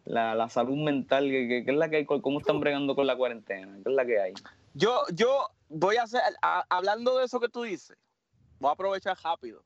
la, 0.05 0.35
la 0.35 0.49
salud 0.49 0.77
mental, 0.77 1.25
que, 1.29 1.47
que- 1.47 1.65
que 1.65 1.71
es 1.71 1.77
la 1.77 1.89
que 1.89 1.97
hay, 1.97 2.05
cómo 2.05 2.39
están 2.39 2.59
bregando 2.59 2.95
con 2.95 3.07
la 3.07 3.15
cuarentena, 3.17 3.73
qué 3.83 3.89
es 3.89 3.95
la 3.95 4.05
que 4.05 4.19
hay. 4.19 4.33
Yo, 4.73 5.03
yo 5.13 5.47
voy 5.67 5.97
a 5.97 6.03
hacer, 6.03 6.21
a- 6.41 6.65
hablando 6.69 7.17
de 7.17 7.25
eso 7.25 7.39
que 7.39 7.49
tú 7.49 7.63
dices, 7.63 7.97
voy 8.59 8.69
a 8.69 8.73
aprovechar 8.73 9.17
rápido. 9.23 9.63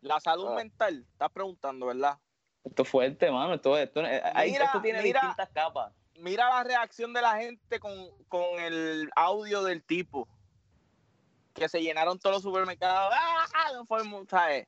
La 0.00 0.20
salud 0.20 0.48
Ah. 0.52 0.54
mental, 0.54 1.04
estás 1.12 1.30
preguntando, 1.30 1.86
¿verdad? 1.86 2.18
Esto 2.64 2.82
es 2.82 2.88
fuerte, 2.88 3.30
mano, 3.30 3.54
esto, 3.54 3.76
esto, 3.76 4.00
eh, 4.04 4.22
Mira, 4.46 4.64
esto 4.66 4.80
tiene 4.80 5.02
mira. 5.02 5.20
distintas 5.20 5.48
capas. 5.50 5.92
Mira 6.16 6.48
la 6.48 6.64
reacción 6.64 7.12
de 7.12 7.22
la 7.22 7.36
gente 7.38 7.78
con, 7.80 7.92
con 8.28 8.60
el 8.60 9.08
audio 9.16 9.62
del 9.62 9.82
tipo. 9.82 10.28
Que 11.54 11.68
se 11.68 11.80
llenaron 11.82 12.18
todos 12.18 12.36
los 12.36 12.42
supermercados. 12.42 13.12
¡Ah! 13.16 13.72
No, 13.74 13.84
fue 13.86 14.00
¿sabes? 14.28 14.66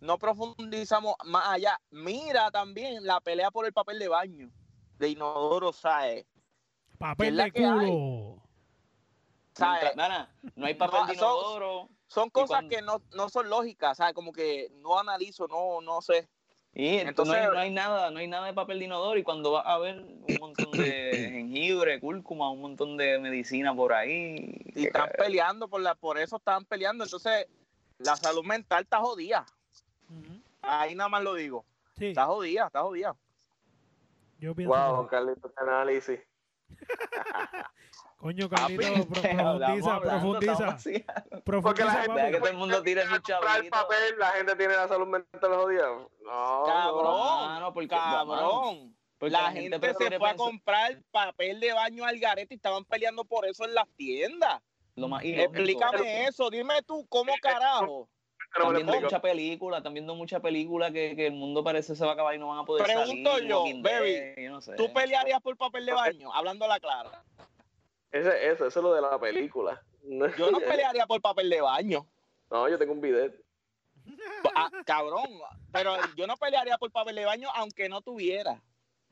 no 0.00 0.18
profundizamos 0.18 1.14
más 1.24 1.48
allá. 1.48 1.80
Mira 1.90 2.50
también 2.50 3.04
la 3.04 3.20
pelea 3.20 3.50
por 3.50 3.66
el 3.66 3.72
papel 3.72 3.98
de 3.98 4.08
baño. 4.08 4.50
De 4.98 5.08
inodoro, 5.10 5.72
¿sabes? 5.72 6.26
Papel 6.98 7.36
de 7.36 7.52
culo. 7.52 8.42
¿Sabes? 9.54 9.82
Mientras- 9.82 9.96
nana, 9.96 10.34
no 10.56 10.66
hay 10.66 10.74
papel 10.74 11.00
No, 11.00 11.06
de 11.06 11.14
inodoro. 11.14 11.88
Son 11.88 11.96
cosas 12.14 12.48
cuando- 12.48 12.68
que 12.76 12.82
no, 12.82 13.02
no 13.14 13.28
son 13.28 13.48
lógicas, 13.48 13.96
¿sabes? 13.98 14.14
Como 14.14 14.32
que 14.32 14.68
no 14.80 14.98
analizo, 14.98 15.46
no, 15.48 15.80
no 15.80 16.00
sé. 16.02 16.28
Y 16.74 16.96
entonces 16.98 17.34
no, 17.36 17.40
hay, 17.42 17.48
no 17.48 17.58
hay 17.58 17.70
nada, 17.70 18.10
no 18.10 18.18
hay 18.18 18.28
nada 18.28 18.46
de 18.46 18.54
papel 18.54 18.78
de 18.78 18.86
inodoro 18.86 19.18
y 19.18 19.22
cuando 19.22 19.52
vas 19.52 19.64
a 19.66 19.76
ver 19.78 19.98
un 19.98 20.24
montón 20.40 20.70
de 20.72 21.10
jengibre, 21.32 22.00
cúrcuma, 22.00 22.50
un 22.50 22.62
montón 22.62 22.96
de 22.96 23.18
medicina 23.18 23.74
por 23.74 23.92
ahí. 23.92 24.58
Y 24.74 24.86
están 24.86 25.10
peleando, 25.18 25.68
por, 25.68 25.82
la, 25.82 25.94
por 25.94 26.16
eso 26.18 26.36
están 26.36 26.64
peleando. 26.64 27.04
Entonces, 27.04 27.46
la 27.98 28.16
salud 28.16 28.42
mental 28.44 28.84
está 28.84 29.00
jodida. 29.00 29.44
Ahí 30.62 30.94
nada 30.94 31.10
más 31.10 31.22
lo 31.22 31.34
digo. 31.34 31.64
Sí, 31.98 32.06
Está 32.06 32.24
jodida, 32.24 32.66
está 32.68 32.80
jodida. 32.80 33.14
yo 34.38 34.54
pienso 34.54 34.74
Wow, 34.74 35.04
que. 35.04 35.10
Carlitos, 35.10 35.52
qué 35.54 35.62
análisis. 35.62 36.20
Coño, 38.22 38.48
Carlito, 38.48 38.82
Papi, 39.08 39.26
estamos 39.28 39.58
profundiza, 39.58 39.94
hablando, 39.96 40.38
profundiza. 40.38 40.68
así. 40.68 41.04
Porque 41.28 41.42
Profundiza, 41.42 41.84
la 41.86 41.92
gente, 42.04 42.30
que 42.30 42.38
todo 42.38 42.48
el 42.50 42.56
mundo 42.56 42.82
tire 42.82 43.02
su 43.02 43.08
comprar 43.10 43.40
chavito. 43.40 43.70
papel, 43.70 44.14
la 44.18 44.26
gente 44.28 44.56
tiene 44.56 44.74
la 44.76 44.88
salud 44.88 45.06
mental 45.08 45.54
jodida. 45.54 45.86
No, 46.24 46.62
Cabrón, 46.64 47.60
no. 47.60 47.72
Porque- 47.74 47.88
cabrón. 47.88 48.96
porque 49.18 49.32
la, 49.32 49.42
la 49.42 49.50
gente, 49.52 49.70
gente 49.80 49.94
se 50.10 50.18
fue 50.18 50.30
a 50.30 50.36
comprar 50.36 51.02
papel 51.10 51.58
de 51.58 51.72
baño 51.72 52.04
al 52.04 52.18
garete 52.20 52.54
y 52.54 52.56
estaban 52.56 52.84
peleando 52.84 53.24
por 53.24 53.44
eso 53.44 53.64
en 53.64 53.74
las 53.74 53.88
tiendas. 53.96 54.62
Lo 54.94 55.08
más 55.08 55.24
ilógico. 55.24 55.52
Explícame 55.54 56.26
eso, 56.26 56.48
dime 56.48 56.80
tú, 56.86 57.04
¿cómo 57.08 57.32
carajo? 57.42 58.08
Pero 58.54 58.64
Están 58.64 58.66
me 58.66 58.72
lo 58.80 58.84
viendo 58.92 59.00
mucha 59.06 59.20
película, 59.22 59.76
están 59.78 59.94
viendo 59.94 60.14
mucha 60.14 60.38
película 60.40 60.92
que, 60.92 61.16
que 61.16 61.26
el 61.28 61.32
mundo 61.32 61.64
parece 61.64 61.96
se 61.96 62.04
va 62.04 62.10
a 62.10 62.14
acabar 62.14 62.34
y 62.34 62.38
no 62.38 62.48
van 62.48 62.58
a 62.58 62.64
poder 62.64 62.84
Pregunto 62.84 63.32
salir. 63.32 63.48
yo, 63.48 63.62
Walking 63.64 63.82
baby, 63.82 64.34
yo 64.44 64.50
no 64.50 64.60
sé. 64.60 64.74
¿Tú 64.76 64.92
pelearías 64.92 65.40
por 65.40 65.56
papel 65.56 65.86
de 65.86 65.92
baño? 65.94 66.32
Hablando 66.34 66.68
la 66.68 66.78
clara. 66.78 67.24
Ese, 68.12 68.50
eso, 68.50 68.66
eso 68.66 68.78
es 68.80 68.82
lo 68.82 68.94
de 68.94 69.00
la 69.00 69.18
película. 69.18 69.82
Yo 70.36 70.50
no 70.50 70.60
pelearía 70.92 71.06
por 71.06 71.20
papel 71.20 71.48
de 71.50 71.60
baño. 71.60 72.06
No, 72.50 72.68
yo 72.68 72.78
tengo 72.78 72.92
un 72.92 73.00
bidet. 73.00 73.34
Ah, 74.54 74.68
cabrón, 74.84 75.26
pero 75.72 75.94
yo 76.16 76.26
no 76.26 76.36
pelearía 76.36 76.76
por 76.76 76.90
papel 76.90 77.14
de 77.16 77.24
baño 77.24 77.48
aunque 77.54 77.88
no 77.88 78.02
tuviera. 78.02 78.60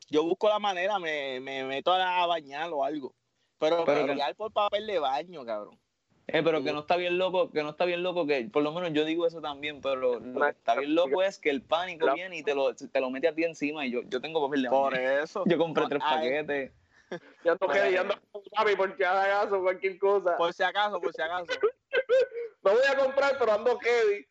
Yo 0.09 0.23
busco 0.23 0.49
la 0.49 0.59
manera, 0.59 0.99
me, 0.99 1.39
me 1.39 1.63
meto 1.63 1.91
a 1.93 2.25
bañar 2.27 2.69
o 2.73 2.83
algo. 2.83 3.15
Pero, 3.57 3.85
Pero 3.85 4.01
que- 4.01 4.07
pelear 4.07 4.35
por 4.35 4.51
papel 4.51 4.85
de 4.87 4.99
baño, 4.99 5.45
cabrón. 5.45 5.79
Eh, 6.27 6.41
pero 6.43 6.63
que 6.63 6.71
no 6.71 6.79
está 6.81 6.95
bien 6.97 7.17
loco, 7.17 7.51
que 7.51 7.61
no 7.63 7.71
está 7.71 7.83
bien 7.85 8.03
loco, 8.03 8.25
que 8.25 8.45
por 8.45 8.63
lo 8.63 8.71
menos 8.71 8.93
yo 8.93 9.03
digo 9.05 9.25
eso 9.27 9.41
también, 9.41 9.81
pero 9.81 9.95
lo 10.19 10.19
que 10.41 10.49
está 10.49 10.75
bien 10.75 10.95
loco 10.95 11.21
es 11.23 11.39
que 11.39 11.49
el 11.49 11.61
pánico 11.61 12.05
La- 12.05 12.13
viene 12.13 12.37
y 12.37 12.43
te 12.43 12.53
lo, 12.55 12.73
te 12.73 12.99
lo 13.01 13.09
mete 13.09 13.27
a 13.27 13.35
ti 13.35 13.43
encima 13.43 13.85
y 13.85 13.91
yo, 13.91 14.01
yo 14.03 14.21
tengo 14.21 14.41
papel 14.45 14.61
de 14.63 14.69
Por 14.69 14.93
baño. 14.93 15.09
eso. 15.23 15.43
Yo 15.47 15.57
compré 15.57 15.85
tres 15.89 16.01
ay, 16.05 16.17
paquetes. 16.17 16.71
Ya 17.43 17.51
ando 17.53 17.67
que 17.67 17.91
ya 17.91 18.01
ando 18.01 18.15
con 18.31 18.43
papi 18.55 18.75
porque 18.75 19.05
haga 19.05 19.43
caso, 19.43 19.61
cualquier 19.61 19.97
cosa. 19.99 20.37
Por 20.37 20.53
si 20.53 20.63
acaso, 20.63 20.99
por 21.01 21.13
si 21.13 21.21
acaso. 21.21 21.45
No 22.63 22.71
voy 22.73 22.81
a 22.87 22.95
comprar, 22.95 23.37
pero 23.39 23.53
ando 23.53 23.79
heavy. 23.79 24.27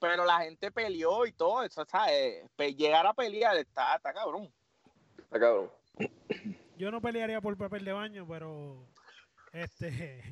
Pero 0.00 0.24
la 0.24 0.40
gente 0.40 0.70
peleó 0.72 1.26
y 1.26 1.32
todo 1.32 1.62
eso, 1.62 1.84
¿sabes? 1.84 2.42
Pe- 2.56 2.74
llegar 2.74 3.06
a 3.06 3.12
pelear 3.12 3.56
está, 3.58 3.96
está 3.96 4.12
cabrón. 4.12 4.50
Ah, 5.30 5.38
cabrón. 5.38 5.70
Yo 6.78 6.90
no 6.90 7.00
pelearía 7.02 7.40
por 7.42 7.56
papel 7.58 7.84
de 7.84 7.92
baño, 7.92 8.26
pero 8.26 8.86
este 9.52 10.22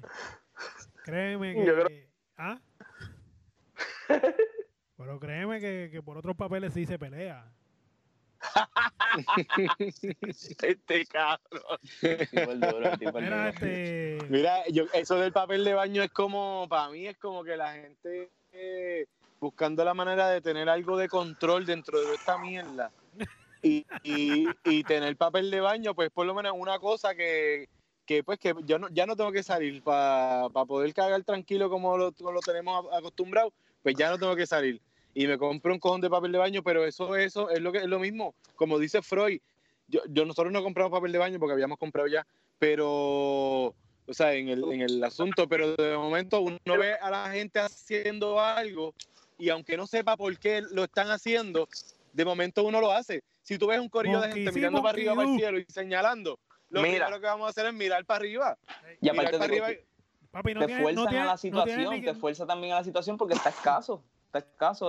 créeme 1.05 1.55
que 1.55 1.65
Yo 1.67 1.75
creo- 1.75 1.89
¿Ah? 2.39 2.59
Pero 4.97 5.21
créeme 5.21 5.61
que, 5.61 5.89
que 5.93 6.03
por 6.03 6.17
otros 6.17 6.37
papeles 6.37 6.73
sí 6.73 6.87
se 6.87 6.99
pelea. 6.99 7.53
Este 10.63 11.07
cabrón. 11.07 11.79
Tipo 12.01 12.53
el 12.53 12.61
duro, 12.61 12.93
el 12.93 12.99
tipo 12.99 13.19
el 13.19 13.25
Mira, 13.25 13.37
duro. 13.37 13.49
este 13.51 14.19
Mira, 14.29 14.67
yo, 14.69 14.85
eso 14.93 15.17
del 15.17 15.33
papel 15.33 15.65
de 15.65 15.75
baño 15.75 16.03
es 16.03 16.11
como, 16.11 16.67
para 16.69 16.91
mí 16.91 17.07
es 17.07 17.17
como 17.19 17.45
que 17.45 17.57
la 17.57 17.73
gente 17.75 18.31
eh, 18.53 19.07
buscando 19.41 19.85
la 19.85 19.95
manera 19.95 20.29
de 20.29 20.41
tener 20.41 20.69
algo 20.69 20.97
de 20.97 21.09
control 21.09 21.67
dentro 21.67 22.01
de 22.01 22.15
esta 22.15 22.39
mierda. 22.39 22.91
Y, 23.63 23.87
y, 24.03 24.49
y 24.65 24.83
tener 24.83 25.17
papel 25.17 25.51
de 25.51 25.61
baño, 25.61 25.95
pues 25.95 26.11
por 26.11 26.27
lo 26.27 26.35
menos 26.35 26.53
una 26.57 26.81
cosa 26.81 27.15
que, 27.15 27.69
que 28.05 28.25
pues 28.25 28.39
que 28.41 28.55
yo 28.65 28.79
no, 28.79 28.89
ya 28.91 29.07
no 29.07 29.15
tengo 29.15 29.31
que 29.31 29.45
salir 29.45 29.83
para 29.83 30.49
poder 30.49 30.93
cagar 30.93 31.23
tranquilo 31.23 31.71
como 31.71 31.97
lo, 31.97 32.13
como 32.13 32.33
lo 32.33 32.41
tenemos 32.41 32.87
acostumbrado, 32.93 33.53
pues 33.83 33.95
ya 33.97 34.11
no 34.11 34.19
tengo 34.19 34.35
que 34.35 34.47
salir. 34.47 34.81
Y 35.15 35.27
me 35.27 35.39
compro 35.39 35.73
un 35.73 35.79
cojón 35.79 36.01
de 36.01 36.09
papel 36.09 36.33
de 36.33 36.39
baño, 36.39 36.63
pero 36.63 36.85
eso, 36.87 37.17
eso 37.17 37.51
es 37.51 37.61
lo 37.61 37.73
que 37.73 37.79
es 37.79 37.87
lo 37.87 37.99
mismo. 37.99 38.35
Como 38.57 38.79
dice 38.79 39.03
Freud, 39.03 39.41
yo, 39.89 40.01
yo 40.09 40.25
nosotros 40.25 40.53
no 40.53 40.63
compramos 40.63 40.91
papel 40.91 41.13
de 41.13 41.19
baño 41.19 41.39
porque 41.39 41.53
habíamos 41.53 41.79
comprado 41.79 42.09
ya, 42.09 42.27
pero 42.59 43.75
o 44.07 44.15
sea, 44.15 44.35
en 44.35 44.49
el, 44.49 44.65
en 44.73 44.83
el 44.83 45.05
asunto, 45.05 45.49
pero 45.49 45.77
de 45.77 45.97
momento 45.97 46.41
uno 46.41 46.59
ve 46.79 46.95
a 46.95 47.11
la 47.11 47.31
gente 47.31 47.61
haciendo 47.61 48.41
algo 48.41 48.95
y 49.39 49.49
aunque 49.49 49.77
no 49.77 49.87
sepa 49.87 50.17
por 50.17 50.37
qué 50.39 50.63
lo 50.71 50.85
están 50.85 51.11
haciendo, 51.11 51.69
de 52.13 52.25
momento 52.25 52.65
uno 52.65 52.81
lo 52.81 52.93
hace. 52.93 53.23
Si 53.43 53.59
tú 53.59 53.69
ves 53.69 53.81
un 53.81 53.89
corillo 53.89 54.21
de 54.21 54.33
gente 54.33 54.53
mirando 54.53 54.83
para 54.83 54.91
arriba, 54.91 55.15
para 55.15 55.29
el 55.29 55.37
cielo 55.37 55.59
y 55.59 55.65
señalando, 55.69 56.39
lo 56.69 56.83
Mira. 56.83 57.07
primero 57.07 57.21
que 57.21 57.27
vamos 57.27 57.47
a 57.47 57.51
hacer 57.51 57.67
es 57.67 57.75
mirar 57.75 58.05
para 58.05 58.19
arriba. 58.19 58.57
Y 59.01 59.11
mirar 59.11 59.27
aparte 59.27 59.39
para 59.39 59.39
de 59.39 59.45
arriba 59.45 59.69
que 59.69 59.87
papi 60.31 60.55
no 60.55 60.61
te 60.61 60.67
tiene, 60.67 60.83
fuerzan 60.83 61.05
no 61.05 61.11
tiene, 61.11 61.23
a 61.23 61.27
la 61.27 61.33
no 61.33 61.39
tiene 61.39 61.61
situación, 61.61 61.95
ni 61.95 62.03
te 62.03 62.15
fuerza 62.15 62.47
también 62.47 62.73
a 62.73 62.77
la 62.77 62.85
situación 62.85 63.17
porque 63.17 63.35
está 63.35 63.51
escaso. 63.51 64.03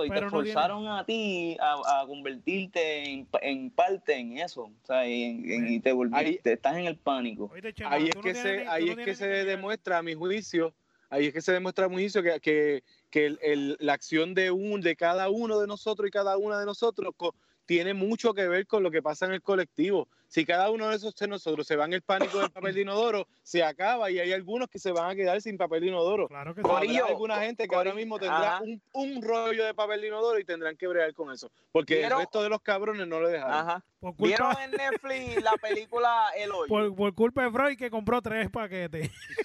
Y 0.04 0.08
Pero 0.08 0.28
te 0.30 0.36
no 0.36 0.42
tiene- 0.42 0.54
forzaron 0.54 0.88
a 0.88 1.04
ti 1.04 1.56
a, 1.60 2.00
a 2.02 2.06
convertirte 2.06 3.04
en, 3.10 3.28
en 3.42 3.70
parte 3.70 4.14
en 4.16 4.38
eso. 4.38 4.62
O 4.64 4.86
sea, 4.86 5.06
y, 5.06 5.22
en- 5.22 5.50
en- 5.50 5.72
y 5.74 5.80
te, 5.80 5.92
volví- 5.92 6.14
Ahí- 6.14 6.38
te 6.42 6.54
estás 6.54 6.76
en 6.76 6.86
el 6.86 6.96
pánico. 6.96 7.50
Chema, 7.74 7.90
ahí 7.92 8.08
es 8.08 8.14
no 8.16 8.22
que 8.22 8.32
tienes 8.32 8.42
se, 8.62 8.66
ahí 8.68 8.86
no 8.86 8.92
es 8.92 9.04
que 9.04 9.14
se 9.14 9.24
que- 9.28 9.44
demuestra 9.44 9.98
a 9.98 10.02
mi 10.02 10.14
juicio, 10.14 10.74
ahí 11.10 11.26
es 11.26 11.32
que 11.34 11.42
se 11.42 11.52
demuestra 11.52 11.84
a 11.84 11.88
mi 11.88 11.96
juicio 11.96 12.22
que, 12.22 12.40
que, 12.40 12.82
que 13.10 13.26
el- 13.26 13.38
el- 13.42 13.76
la 13.80 13.92
acción 13.92 14.34
de 14.34 14.50
un, 14.50 14.80
de 14.80 14.96
cada 14.96 15.28
uno 15.28 15.60
de 15.60 15.66
nosotros 15.66 16.08
y 16.08 16.10
cada 16.10 16.36
una 16.38 16.58
de 16.58 16.66
nosotros 16.66 17.12
co- 17.16 17.34
tiene 17.66 17.94
mucho 17.94 18.34
que 18.34 18.48
ver 18.48 18.66
con 18.66 18.82
lo 18.82 18.90
que 18.90 19.02
pasa 19.02 19.26
en 19.26 19.32
el 19.32 19.42
colectivo. 19.42 20.08
Si 20.34 20.44
cada 20.44 20.68
uno 20.68 20.88
de 20.88 20.96
esos 20.96 21.14
de 21.14 21.28
nosotros 21.28 21.64
se 21.64 21.76
va 21.76 21.84
en 21.84 21.92
el 21.92 22.02
pánico 22.02 22.40
del 22.40 22.50
papel 22.50 22.74
de 22.74 22.80
inodoro, 22.80 23.28
se 23.44 23.62
acaba 23.62 24.10
y 24.10 24.18
hay 24.18 24.32
algunos 24.32 24.68
que 24.68 24.80
se 24.80 24.90
van 24.90 25.08
a 25.08 25.14
quedar 25.14 25.40
sin 25.40 25.56
papel 25.56 25.82
de 25.82 25.86
inodoro. 25.86 26.26
Claro 26.26 26.56
que 26.56 26.60
sí. 26.60 26.66
Habrá 26.68 26.80
Corillo, 26.80 27.06
alguna 27.06 27.36
gente 27.38 27.68
que 27.68 27.76
ahora 27.76 27.94
mismo 27.94 28.18
tendrá 28.18 28.58
un, 28.60 28.82
un 28.94 29.22
rollo 29.22 29.64
de 29.64 29.74
papel 29.74 30.00
de 30.00 30.08
inodoro 30.08 30.40
y 30.40 30.44
tendrán 30.44 30.76
que 30.76 30.88
bregar 30.88 31.14
con 31.14 31.30
eso. 31.30 31.52
Porque 31.70 31.98
¿Vieron? 31.98 32.18
el 32.18 32.18
resto 32.24 32.42
de 32.42 32.48
los 32.48 32.60
cabrones 32.62 33.06
no 33.06 33.20
lo 33.20 33.28
dejaron. 33.28 33.54
Ajá. 33.54 33.84
Por 34.00 34.16
¿Vieron 34.16 34.54
en 34.60 34.72
Netflix 34.72 35.42
la 35.42 35.52
película 35.52 36.28
El 36.36 36.50
Hoyo? 36.52 36.68
por, 36.68 36.94
por 36.94 37.14
culpa 37.14 37.44
de 37.44 37.50
Freud 37.50 37.78
que 37.78 37.88
compró 37.90 38.20
tres 38.20 38.50
paquetes. 38.50 39.10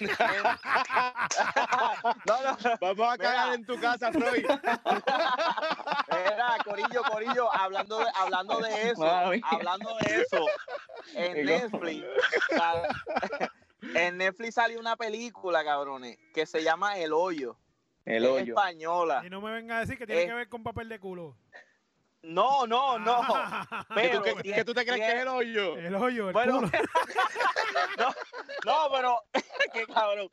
no, 2.26 2.42
no. 2.42 2.58
Vamos 2.80 3.14
a 3.14 3.16
cagar 3.16 3.46
Mira. 3.46 3.54
en 3.54 3.64
tu 3.64 3.80
casa, 3.80 4.12
Freud. 4.12 4.44
Mira, 6.10 6.56
Corillo, 6.64 7.02
Corillo, 7.10 7.54
hablando 7.54 8.00
de, 8.00 8.06
hablando 8.14 8.58
de 8.58 8.90
eso, 8.90 9.00
Mami. 9.00 9.40
hablando 9.44 9.96
de 10.04 10.22
eso, 10.22 10.44
en 11.14 11.46
Netflix, 11.46 12.04
sa- 12.50 12.82
en 13.94 14.18
Netflix 14.18 14.54
salió 14.54 14.78
una 14.80 14.96
película, 14.96 15.64
cabrones, 15.64 16.18
que 16.34 16.46
se 16.46 16.62
llama 16.62 16.98
El 16.98 17.12
Hoyo. 17.12 17.56
El 18.04 18.24
Es 18.24 18.30
hoyo. 18.30 18.54
española. 18.54 19.22
Y 19.24 19.30
no 19.30 19.40
me 19.40 19.52
venga 19.52 19.76
a 19.76 19.80
decir 19.80 19.98
que 19.98 20.06
tiene 20.06 20.22
Eh. 20.22 20.26
que 20.26 20.34
ver 20.34 20.48
con 20.48 20.62
papel 20.62 20.88
de 20.88 20.98
culo. 20.98 21.36
No, 22.22 22.66
no, 22.66 22.98
no. 22.98 23.20
¿Qué 23.94 24.08
tú, 24.10 24.22
Pero, 24.22 24.22
qué- 24.22 24.52
qué 24.52 24.64
tú 24.64 24.74
te 24.74 24.84
crees 24.84 25.00
que 25.00 25.08
es 25.16 25.22
el 25.22 25.28
hoyo? 25.28 25.76
El 25.76 25.94
hoyo, 25.94 26.26
el 26.28 26.32
Bueno, 26.32 26.60
culo. 26.60 26.70
no, 28.64 28.88
pero, 28.92 29.22
qué 29.72 29.86
cabrón. 29.86 30.28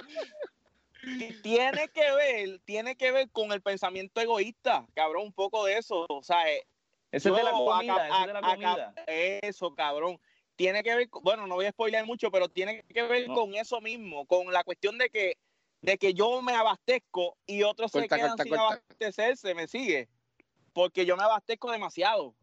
Tiene 1.41 1.87
que 1.89 2.11
ver, 2.11 2.59
tiene 2.65 2.97
que 2.97 3.11
ver 3.11 3.29
con 3.31 3.51
el 3.51 3.61
pensamiento 3.61 4.19
egoísta, 4.19 4.85
cabrón, 4.93 5.23
un 5.27 5.33
poco 5.33 5.63
de 5.65 5.77
eso. 5.77 6.05
O 6.09 6.21
sea, 6.23 6.51
eh, 6.51 6.65
Ese 7.11 7.29
es 7.29 7.35
de 7.35 7.43
la 7.43 7.51
comida, 7.51 7.93
acá- 7.93 8.07
ese 8.07 8.19
es 8.21 8.27
de 8.27 8.33
la 8.33 8.39
acá- 8.39 8.49
comida. 8.51 8.93
Eso, 9.07 9.75
cabrón. 9.75 10.19
Tiene 10.57 10.83
que 10.83 10.93
ver, 10.95 11.09
con- 11.09 11.23
bueno, 11.23 11.47
no 11.47 11.55
voy 11.55 11.65
a 11.65 11.71
spoiler 11.71 12.05
mucho, 12.05 12.29
pero 12.31 12.49
tiene 12.49 12.83
que 12.83 13.03
ver 13.03 13.27
No. 13.29 13.35
con 13.35 13.55
eso 13.55 13.79
mismo, 13.79 14.25
con 14.25 14.51
la 14.51 14.63
cuestión 14.63 14.97
de 14.97 15.09
que, 15.09 15.37
de 15.81 15.97
que 15.97 16.13
yo 16.13 16.41
me 16.41 16.53
abastezco 16.53 17.37
y 17.45 17.63
otros 17.63 17.91
se 17.91 18.07
quedan 18.07 18.29
corta, 18.29 18.43
sin 18.43 18.49
corta. 18.51 18.65
abastecerse, 18.67 19.53
¿me 19.53 19.67
sigue? 19.67 20.09
Porque 20.73 21.05
yo 21.05 21.15
me 21.15 21.23
abastezco 21.23 21.71
demasiado. 21.71 22.33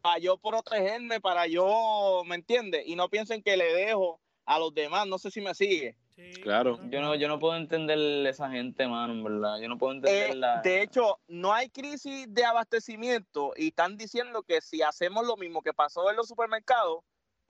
Para 0.00 0.18
yo 0.18 0.38
protegerme, 0.38 1.20
para 1.20 1.48
yo, 1.48 2.22
¿me 2.24 2.36
entiendes? 2.36 2.84
Y 2.86 2.94
no 2.94 3.08
piensen 3.08 3.42
que 3.42 3.56
le 3.56 3.72
dejo 3.74 4.20
a 4.44 4.60
los 4.60 4.72
demás, 4.72 5.08
no 5.08 5.18
sé 5.18 5.32
si 5.32 5.40
me 5.40 5.52
sigue. 5.54 5.96
Sí, 6.14 6.30
Claro. 6.42 6.78
Yo 6.88 7.00
no, 7.02 7.16
yo 7.16 7.26
no 7.26 7.40
puedo 7.40 7.56
entender 7.56 7.98
esa 8.26 8.48
gente, 8.48 8.86
mano, 8.86 9.12
en 9.12 9.24
verdad. 9.24 9.58
Yo 9.60 9.68
no 9.68 9.76
puedo 9.76 10.00
Eh, 10.06 10.34
la... 10.36 10.60
de 10.62 10.82
hecho, 10.82 11.18
no 11.26 11.52
hay 11.52 11.68
crisis 11.68 12.26
de 12.32 12.44
abastecimiento 12.44 13.52
y 13.56 13.68
están 13.68 13.96
diciendo 13.96 14.44
que 14.44 14.60
si 14.60 14.82
hacemos 14.82 15.26
lo 15.26 15.36
mismo 15.36 15.60
que 15.62 15.74
pasó 15.74 16.08
en 16.10 16.16
los 16.16 16.28
supermercados, 16.28 17.00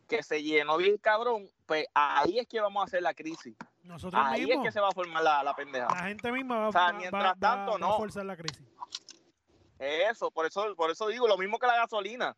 que 0.07 0.23
se 0.23 0.43
llenó 0.43 0.77
bien 0.77 0.97
cabrón, 0.99 1.49
pues 1.67 1.87
ahí 1.95 2.39
es 2.39 2.47
que 2.47 2.61
vamos 2.61 2.83
a 2.83 2.87
hacer 2.87 3.03
la 3.03 3.15
crisis. 3.15 3.55
Nosotros 3.83 4.21
Ahí 4.25 4.51
es 4.51 4.59
que 4.63 4.73
se 4.73 4.81
va 4.81 4.89
a 4.89 4.93
formar 4.93 5.23
la, 5.23 5.43
la 5.45 5.55
pendeja. 5.55 5.87
La 5.95 6.05
gente 6.09 6.33
misma 6.33 6.59
va, 6.59 6.69
O 6.69 6.73
sea, 6.73 6.81
va- 6.87 6.93
mientras 6.95 7.23
va- 7.25 7.35
tanto, 7.39 7.71
va 7.73 7.77
a 7.77 7.79
no. 7.79 7.97
forzar 7.97 8.25
la 8.27 8.37
crisis. 8.37 8.63
Eso, 9.79 10.31
por 10.31 10.47
eso, 10.47 10.75
por 10.75 10.91
eso 10.91 11.07
digo, 11.09 11.29
lo 11.29 11.37
mismo 11.37 11.59
que 11.59 11.67
la 11.67 11.77
gasolina. 11.77 12.37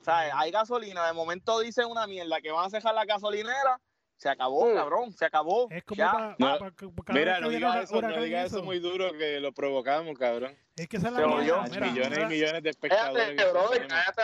O 0.00 0.04
sea, 0.04 0.36
hay 0.38 0.50
gasolina, 0.50 1.06
de 1.06 1.12
momento 1.12 1.60
dicen 1.60 1.86
una 1.86 2.06
mierda 2.06 2.40
que 2.40 2.50
van 2.50 2.66
a 2.66 2.70
cejar 2.70 2.94
la 2.94 3.04
gasolinera, 3.04 3.80
se 4.20 4.28
acabó, 4.28 4.66
Mm. 4.66 4.74
cabrón, 4.74 5.12
se 5.14 5.24
acabó. 5.24 5.66
Es 5.70 5.82
como 5.82 5.96
ya. 5.96 6.12
pa- 6.12 6.36
No, 6.38 6.58
pa- 6.58 6.70
pa- 6.70 7.04
cada 7.06 7.18
Mira, 7.18 7.40
no 7.40 7.48
digas 7.48 7.84
eso, 7.84 8.02
no 8.02 8.26
y 8.26 8.34
eso 8.34 8.62
muy 8.62 8.78
duro 8.78 9.12
que 9.12 9.40
lo 9.40 9.52
provocamos, 9.52 10.18
cabrón. 10.18 10.54
Es 10.76 10.88
que 10.88 10.98
esa 10.98 11.08
es 11.08 11.14
la 11.14 11.26
oyó. 11.26 11.62
mira, 11.70 11.86
millones 11.86 12.18
y 12.18 12.24
millones 12.26 12.62
de 12.62 12.68
espectadores. 12.70 13.24
Cállate, 13.34 13.50
bro, 13.50 13.70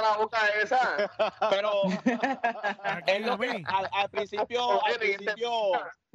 la 0.03 0.17
boca 0.19 0.39
esa. 0.63 1.11
Pero 1.51 1.71
es 3.07 3.27
lo 3.27 3.39
que 3.39 3.63
al, 3.67 3.89
al 3.91 4.11
principio, 4.11 4.85
al 4.85 4.97
principio 4.99 5.51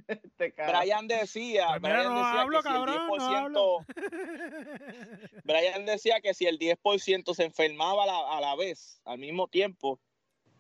Este. 0.07 0.53
Brian 0.67 1.07
decía, 1.07 1.65
Pues 1.69 1.81
Brian 1.81 2.03
no 2.03 2.15
decía 2.23 2.41
hablo, 2.41 2.57
que 2.61 2.67
si 2.69 2.75
el 2.75 2.85
cabrón, 2.85 3.07
no 3.51 3.77
10%, 3.79 3.85
Brian 5.43 5.85
decía 5.87 6.21
que 6.21 6.35
si 6.35 6.45
el 6.45 6.59
10% 6.59 7.33
se 7.33 7.45
enfermaba 7.45 8.03
a 8.03 8.05
la, 8.07 8.37
a 8.37 8.41
la 8.41 8.55
vez, 8.55 9.01
al 9.05 9.17
mismo 9.17 9.47
tiempo, 9.47 9.99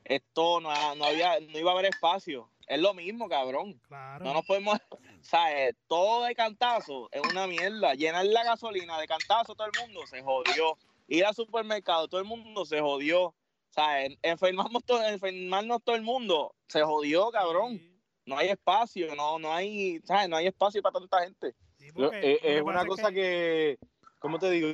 esto 0.05 0.59
no, 0.59 0.69
no 0.95 1.05
había, 1.05 1.39
no 1.39 1.59
iba 1.59 1.69
a 1.71 1.73
haber 1.73 1.85
espacio. 1.85 2.49
Es 2.71 2.79
lo 2.79 2.93
mismo, 2.93 3.27
cabrón. 3.27 3.73
Claro. 3.87 4.23
No 4.23 4.33
nos 4.33 4.45
podemos, 4.45 4.77
eh, 5.51 5.73
todo 5.87 6.23
de 6.23 6.33
cantazo 6.33 7.09
es 7.11 7.21
una 7.29 7.45
mierda. 7.45 7.95
Llenar 7.95 8.25
la 8.25 8.45
gasolina 8.45 8.97
de 8.97 9.07
cantazo 9.07 9.55
todo 9.55 9.67
el 9.67 9.79
mundo 9.81 10.07
se 10.07 10.21
jodió. 10.21 10.77
Ir 11.09 11.25
al 11.25 11.35
supermercado, 11.35 12.07
todo 12.07 12.21
el 12.21 12.27
mundo 12.27 12.63
se 12.65 12.79
jodió. 12.79 13.35
En- 13.75 14.17
enfermamos 14.21 14.85
todo, 14.85 15.03
enfermarnos 15.05 15.83
todo 15.83 15.95
el 15.97 16.01
mundo, 16.01 16.55
se 16.67 16.81
jodió, 16.81 17.29
cabrón. 17.31 17.77
Sí, 17.77 17.99
No 18.25 18.37
hay 18.37 18.47
espacio, 18.49 19.13
no, 19.15 19.37
no 19.37 19.51
hay, 19.53 19.99
¿sabes? 20.05 20.29
No 20.29 20.37
hay 20.37 20.47
espacio 20.47 20.81
para 20.81 20.99
tanta 20.99 21.23
gente. 21.23 21.53
sí, 21.77 21.87
Lo- 21.95 22.09
porque 22.09 22.33
eh, 22.33 22.39
que 22.41 22.55
es 22.57 22.61
una 22.61 22.85
cosa 22.85 23.11
que, 23.11 23.77
¿cómo 24.19 24.39
te 24.39 24.49
digo? 24.49 24.69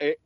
Eh, 0.00 0.16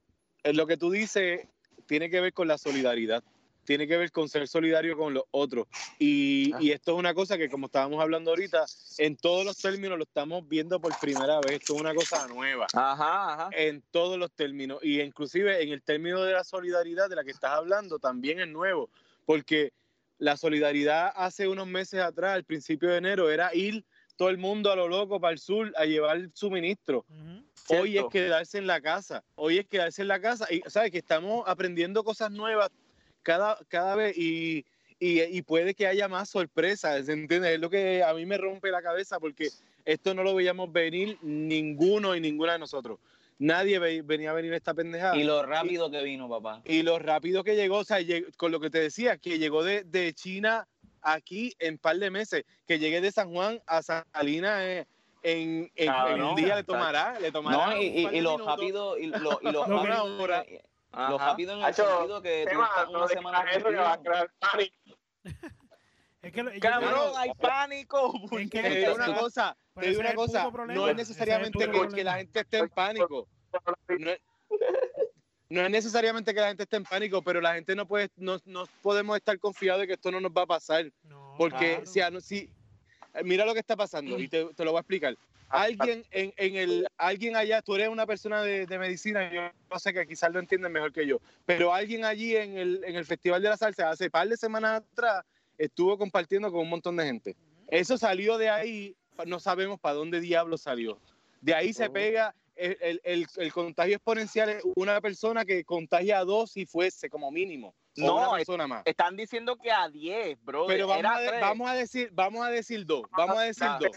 eh, 0.44 0.52
lo 0.54 0.66
que 0.66 0.78
tú 0.78 0.90
dices 0.90 1.46
tiene 1.86 2.08
que 2.08 2.20
ver 2.22 2.32
con 2.32 2.48
la 2.48 2.56
solidaridad, 2.56 3.22
tiene 3.64 3.86
que 3.86 3.96
ver 3.96 4.10
con 4.10 4.28
ser 4.28 4.46
solidario 4.48 4.96
con 4.96 5.14
los 5.14 5.24
otros. 5.30 5.66
Y, 5.98 6.52
Ah. 6.54 6.58
y 6.60 6.70
esto 6.72 6.92
es 6.92 6.98
una 6.98 7.14
cosa 7.14 7.38
que, 7.38 7.48
como 7.48 7.66
estábamos 7.66 8.00
hablando 8.02 8.30
ahorita, 8.30 8.64
en 8.98 9.16
todos 9.16 9.44
los 9.44 9.56
términos 9.56 9.96
lo 9.98 10.04
estamos 10.04 10.46
viendo 10.48 10.80
por 10.80 10.98
primera 10.98 11.40
vez. 11.40 11.60
Esto 11.60 11.74
es 11.74 11.80
una 11.80 11.94
cosa 11.94 12.26
nueva. 12.28 12.66
Ajá, 12.74 13.32
ajá. 13.34 13.50
En 13.52 13.82
todos 13.90 14.18
los 14.18 14.32
términos. 14.32 14.78
Y 14.82 15.00
inclusive 15.00 15.62
en 15.62 15.70
el 15.70 15.82
término 15.82 16.22
de 16.22 16.32
la 16.32 16.44
solidaridad 16.44 17.08
de 17.08 17.16
la 17.16 17.24
que 17.24 17.30
estás 17.30 17.52
hablando, 17.52 17.98
también 17.98 18.40
es 18.40 18.48
nuevo. 18.48 18.90
Porque 19.24 19.72
la 20.18 20.36
solidaridad 20.36 21.12
hace 21.14 21.48
unos 21.48 21.66
meses 21.66 22.00
atrás, 22.00 22.34
al 22.34 22.44
principio 22.44 22.88
de 22.90 22.98
enero, 22.98 23.30
era 23.30 23.54
ir 23.54 23.84
todo 24.16 24.28
el 24.28 24.38
mundo 24.38 24.70
a 24.70 24.76
lo 24.76 24.88
loco 24.88 25.20
para 25.20 25.32
el 25.32 25.38
sur 25.38 25.72
a 25.76 25.84
llevar 25.84 26.28
suministro. 26.34 27.04
Ujú. 27.08 27.44
Hoy 27.80 27.96
es 27.96 28.04
quedarse 28.10 28.58
en 28.58 28.66
la 28.66 28.80
casa. 28.80 29.24
Hoy 29.36 29.58
es 29.58 29.66
quedarse 29.66 30.02
en 30.02 30.08
la 30.08 30.20
casa. 30.20 30.46
Y 30.52 30.62
sabes 30.68 30.90
que 30.90 30.98
estamos 30.98 31.44
aprendiendo 31.46 32.04
cosas 32.04 32.30
nuevas 32.30 32.70
cada, 33.22 33.58
cada 33.68 33.94
vez 33.96 34.16
y, 34.16 34.64
y, 34.98 35.22
y 35.22 35.42
puede 35.42 35.74
que 35.74 35.86
haya 35.86 36.08
más 36.08 36.28
sorpresas. 36.30 37.08
¿Entiendes? 37.08 37.52
Es 37.54 37.60
lo 37.60 37.70
que 37.70 38.02
a 38.02 38.12
mí 38.14 38.26
me 38.26 38.38
rompe 38.38 38.70
la 38.70 38.82
cabeza 38.82 39.18
porque 39.20 39.48
esto 39.84 40.14
no 40.14 40.22
lo 40.22 40.34
veíamos 40.34 40.72
venir 40.72 41.18
ninguno 41.22 42.14
y 42.14 42.20
ninguna 42.20 42.52
de 42.54 42.58
nosotros. 42.58 42.98
Nadie 43.38 43.78
ve- 43.80 44.02
venía 44.02 44.30
a 44.30 44.34
venir 44.34 44.52
esta 44.54 44.72
pendejada. 44.74 45.16
Y 45.16 45.24
lo 45.24 45.42
rápido 45.44 45.90
que 45.90 46.02
vino, 46.04 46.28
papá. 46.28 46.62
Y 46.64 46.82
lo 46.82 46.98
rápido 47.00 47.42
que 47.42 47.56
llegó, 47.56 47.78
o 47.78 47.84
sea, 47.84 47.98
con 48.36 48.52
lo 48.52 48.60
que 48.60 48.70
te 48.70 48.78
decía, 48.78 49.16
que 49.16 49.38
llegó 49.38 49.64
de, 49.64 49.82
de 49.82 50.12
China 50.12 50.68
aquí 51.00 51.52
en 51.58 51.78
par 51.78 51.96
de 51.98 52.10
meses, 52.10 52.44
que 52.68 52.78
llegué 52.78 53.00
de 53.00 53.10
San 53.10 53.32
Juan 53.32 53.60
a 53.66 53.82
Salinas 53.82 54.60
eh, 54.62 54.86
en, 55.24 55.70
en, 55.74 55.88
en 56.14 56.22
un 56.22 56.36
día 56.36 56.54
le 56.56 56.62
tomará, 56.64 57.18
le 57.18 57.32
tomará 57.32 57.66
No, 57.74 57.82
y, 57.82 57.86
y, 57.86 58.08
y 58.18 58.20
lo 58.20 58.38
rápido, 58.38 58.96
y 58.98 59.06
lo, 59.06 59.40
y 59.42 59.50
lo 59.50 59.64
rápido, 59.66 60.18
Ahora- 60.92 61.10
lo 61.10 61.16
Ajá. 61.16 61.26
rápido 61.30 61.52
en 61.52 61.58
el 61.58 61.64
Hacho, 61.64 61.84
sentido 61.98 62.22
que 62.22 62.46
tú 62.52 62.62
estás 62.62 62.90
no 62.90 62.98
una 62.98 63.08
semana 63.08 63.50
eso 63.50 63.68
que 63.68 63.74
va 63.76 63.92
a 63.94 64.00
crear 64.02 64.30
pánico. 64.38 64.76
Es 66.22 66.32
que 66.32 66.42
lo- 66.42 66.50
Cabrón, 66.60 67.12
hay 67.16 67.30
pánico. 67.40 68.12
Es 68.38 68.50
que- 68.50 68.62
Te 68.62 68.68
digo 68.70 68.92
Pero 68.92 68.94
una 68.94 69.14
cosa, 69.18 69.56
te 69.74 69.88
digo 69.88 70.00
una 70.00 70.14
cosa, 70.14 70.50
problema, 70.52 70.80
no 70.80 70.88
es 70.88 70.96
necesariamente 70.96 71.58
que, 71.58 72.04
la 72.04 72.14
gente 72.14 72.40
esté 72.40 72.58
en 72.58 72.68
pánico. 72.68 73.26
No 73.98 74.10
es, 74.10 74.20
no 75.48 75.60
es 75.62 75.70
necesariamente 75.70 76.32
que 76.32 76.40
la 76.40 76.48
gente 76.48 76.62
esté 76.62 76.76
en 76.76 76.84
pánico, 76.84 77.22
pero 77.22 77.40
la 77.40 77.54
gente 77.54 77.74
no 77.74 77.86
puede, 77.86 78.10
no, 78.16 78.38
no 78.44 78.66
podemos 78.82 79.16
estar 79.16 79.38
confiados 79.38 79.80
de 79.80 79.86
que 79.88 79.92
esto 79.94 80.10
no 80.10 80.20
nos 80.20 80.30
va 80.30 80.42
a 80.42 80.46
pasar. 80.46 80.90
No, 81.02 81.34
Porque 81.38 81.76
claro. 81.82 81.86
si, 81.86 82.00
a- 82.00 82.20
si- 82.20 82.50
mira 83.24 83.44
lo 83.44 83.52
que 83.54 83.60
está 83.60 83.74
pasando 83.76 84.18
y 84.18 84.28
te, 84.28 84.44
te 84.54 84.64
lo 84.64 84.70
voy 84.72 84.78
a 84.78 84.80
explicar. 84.82 85.16
Alguien 85.52 86.04
en, 86.10 86.32
en 86.36 86.56
el 86.56 86.86
alguien 86.96 87.36
allá, 87.36 87.60
tú 87.62 87.74
eres 87.74 87.88
una 87.88 88.06
persona 88.06 88.42
de, 88.42 88.66
de 88.66 88.78
medicina, 88.78 89.30
yo 89.32 89.42
no 89.70 89.78
sé 89.78 89.92
que 89.92 90.06
quizás 90.06 90.32
lo 90.32 90.38
entienden 90.40 90.72
mejor 90.72 90.92
que 90.92 91.06
yo, 91.06 91.18
pero 91.44 91.72
alguien 91.74 92.04
allí 92.04 92.34
en 92.36 92.56
el, 92.56 92.82
en 92.84 92.96
el 92.96 93.04
Festival 93.04 93.42
de 93.42 93.48
la 93.50 93.56
Salsa 93.56 93.90
hace 93.90 94.10
par 94.10 94.28
de 94.28 94.36
semanas 94.36 94.82
atrás 94.92 95.24
estuvo 95.58 95.98
compartiendo 95.98 96.50
con 96.50 96.60
un 96.62 96.70
montón 96.70 96.96
de 96.96 97.04
gente. 97.04 97.36
Eso 97.68 97.96
salió 97.98 98.38
de 98.38 98.48
ahí, 98.50 98.96
no 99.26 99.38
sabemos 99.40 99.78
para 99.78 99.94
dónde 99.94 100.20
diablo 100.20 100.56
salió. 100.58 100.98
De 101.40 101.54
ahí 101.54 101.72
se 101.72 101.90
pega 101.90 102.34
el, 102.56 102.76
el- 102.80 103.00
el- 103.04 103.26
el 103.36 103.52
contagio 103.52 103.96
exponencial, 103.96 104.48
es 104.50 104.62
una 104.76 105.00
persona 105.00 105.44
que 105.44 105.64
contagia 105.64 106.18
a 106.18 106.24
dos 106.24 106.52
si 106.52 106.66
fuese 106.66 107.08
como 107.10 107.30
mínimo. 107.30 107.74
No, 107.96 108.16
una 108.16 108.36
persona 108.38 108.66
más. 108.66 108.82
Están 108.86 109.16
diciendo 109.16 109.56
que 109.56 109.70
a 109.70 109.88
10, 109.88 110.42
bro. 110.42 110.66
Pero 110.66 110.86
vamos 110.86 111.00
Era 111.00 111.14
a, 111.16 111.20
de- 111.20 111.40
vamos 111.40 111.68
a 111.70 111.74
decir, 111.74 112.08
vamos 112.12 112.44
a 112.46 112.50
decir 112.50 112.86
dos, 112.86 113.02
vamos 113.10 113.36
a 113.38 113.42
decir 113.42 113.66
dos. 113.80 113.96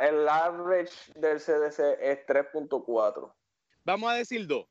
El 0.00 0.28
average 0.28 0.92
del 1.14 1.38
CDC 1.40 1.96
es 2.00 2.26
3.4. 2.26 3.32
Vamos 3.84 4.10
a 4.10 4.14
decir 4.14 4.46
dos. 4.46 4.66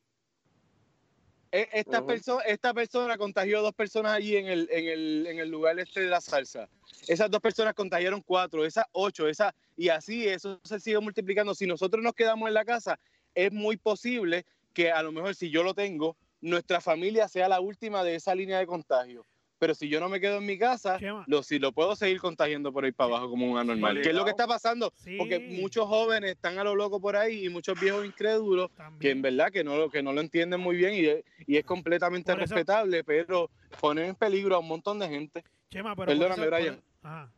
E- 1.52 1.70
Esta, 1.72 2.02
perso- 2.06 2.42
esta 2.46 2.74
persona 2.74 3.18
contagió 3.18 3.60
a 3.60 3.62
dos 3.62 3.74
personas 3.74 4.12
allí 4.14 4.36
en 4.36 4.48
el, 4.48 4.68
en, 4.72 4.88
el, 4.88 5.28
en 5.28 5.40
el 5.40 5.50
lugar 5.50 5.80
este 5.80 6.02
de 6.02 6.08
la 6.08 6.22
salsa. 6.22 6.70
Esas 7.08 7.32
dos 7.32 7.40
personas 7.42 7.74
contagiaron 7.74 8.22
cuatro, 8.22 8.66
esas 8.66 8.86
ocho, 8.92 9.28
esas, 9.28 9.54
y 9.76 9.90
así 9.90 10.28
eso 10.28 10.60
se 10.64 10.80
sigue 10.80 11.00
multiplicando. 11.00 11.56
Si 11.56 11.66
nosotros 11.66 12.04
nos 12.04 12.14
quedamos 12.14 12.48
en 12.48 12.54
la 12.54 12.66
casa, 12.66 13.00
es 13.34 13.52
muy 13.52 13.78
posible 13.78 14.46
que 14.74 14.92
a 14.92 15.02
lo 15.02 15.12
mejor 15.12 15.34
si 15.36 15.50
yo 15.50 15.64
lo 15.64 15.74
tengo, 15.74 16.18
nuestra 16.42 16.82
familia 16.82 17.28
sea 17.28 17.48
la 17.50 17.60
última 17.62 18.04
de 18.04 18.16
esa 18.16 18.36
línea 18.36 18.60
de 18.60 18.68
contagio. 18.68 19.26
Pero 19.60 19.74
si 19.74 19.90
yo 19.90 20.00
no 20.00 20.08
me 20.08 20.20
quedo 20.20 20.38
en 20.38 20.46
mi 20.46 20.58
casa, 20.58 21.00
lo, 21.26 21.42
si 21.42 21.58
lo 21.58 21.72
puedo 21.72 21.96
seguir 21.96 22.20
contagiando 22.20 22.72
por 22.72 22.86
ahí 22.86 22.92
para 22.92 23.10
abajo 23.10 23.30
como 23.32 23.52
un 23.52 23.58
anormal. 23.58 24.02
¿Qué 24.02 24.10
es 24.10 24.16
lo 24.16 24.24
que 24.24 24.30
está 24.32 24.46
pasando? 24.48 24.94
Sí. 24.98 25.16
Porque 25.18 25.40
muchos 25.40 25.88
jóvenes 25.88 26.32
están 26.32 26.60
a 26.60 26.64
lo 26.64 26.76
loco 26.76 27.00
por 27.02 27.16
ahí 27.16 27.46
y 27.46 27.50
muchos 27.50 27.80
viejos 27.80 28.06
incrédulos 28.06 28.70
que 29.00 29.10
en 29.10 29.22
verdad 29.24 29.52
que 29.52 29.64
no, 29.64 29.76
lo- 29.76 29.90
que 29.90 30.04
no 30.04 30.14
lo 30.14 30.22
entienden 30.22 30.60
muy 30.60 30.76
bien 30.78 30.94
y 30.94 31.06
es, 31.06 31.24
y 31.48 31.58
es 31.58 31.66
completamente 31.66 32.32
eso- 32.32 32.40
respetable, 32.40 33.04
pero 33.04 33.50
ponen 33.82 34.06
en 34.10 34.16
peligro 34.16 34.56
a 34.56 34.60
un 34.60 34.68
montón 34.68 35.00
de 35.00 35.10
gente. 35.10 35.44
Chema, 35.72 35.96
pero 35.96 36.08
Perdóname, 36.08 36.34
eso- 36.44 36.50
por- 36.52 36.60
Brian. 36.60 36.82
Ajá. 37.02 37.32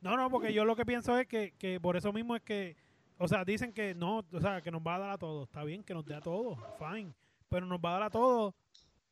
No, 0.00 0.16
no, 0.16 0.30
porque 0.30 0.52
yo 0.52 0.64
lo 0.64 0.76
que 0.76 0.84
pienso 0.84 1.18
es 1.18 1.26
que, 1.26 1.52
que 1.58 1.80
por 1.80 1.96
eso 1.96 2.12
mismo 2.12 2.36
es 2.36 2.42
que, 2.42 2.76
o 3.18 3.28
sea, 3.28 3.44
dicen 3.44 3.72
que 3.72 3.94
no, 3.94 4.24
o 4.32 4.40
sea, 4.40 4.60
que 4.60 4.70
nos 4.70 4.82
va 4.82 4.96
a 4.96 4.98
dar 4.98 5.10
a 5.10 5.18
todos. 5.18 5.48
Está 5.48 5.64
bien 5.64 5.82
que 5.82 5.94
nos 5.94 6.04
dé 6.04 6.14
a 6.14 6.20
todos, 6.20 6.58
fine. 6.78 7.12
Pero 7.48 7.66
nos 7.66 7.78
va 7.78 7.90
a 7.90 7.92
dar 7.94 8.02
a 8.04 8.10
todos 8.10 8.54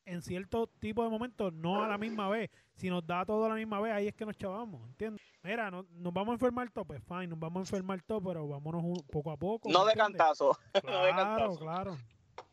en 0.04 0.22
cierto 0.22 0.66
tipo 0.80 1.02
de 1.04 1.10
momentos, 1.10 1.52
no 1.52 1.82
a 1.82 1.88
la 1.88 1.98
misma 1.98 2.28
vez. 2.28 2.50
Si 2.74 2.90
nos 2.90 3.06
da 3.06 3.20
a 3.20 3.26
todos 3.26 3.46
a 3.46 3.48
la 3.50 3.54
misma 3.54 3.80
vez, 3.80 3.92
ahí 3.92 4.08
es 4.08 4.14
que 4.14 4.24
nos 4.26 4.36
chavamos, 4.36 4.86
¿entiendes? 4.88 5.22
Mira, 5.42 5.70
no- 5.70 5.86
nos 5.92 6.12
vamos 6.12 6.30
a 6.30 6.34
enfermar 6.34 6.70
todo, 6.70 6.84
pues 6.84 7.02
fine, 7.06 7.28
nos 7.28 7.38
vamos 7.38 7.56
a 7.56 7.60
enfermar 7.60 8.02
todo, 8.02 8.20
pero 8.22 8.48
vámonos 8.48 8.82
un- 8.82 9.02
poco 9.10 9.30
a 9.30 9.36
poco. 9.36 9.68
No 9.70 9.84
de 9.84 9.94
cantazo. 9.94 10.56
no 10.74 11.04
de 11.04 11.10
Claro, 11.12 11.16
cantazo. 11.16 11.58
claro. 11.58 11.96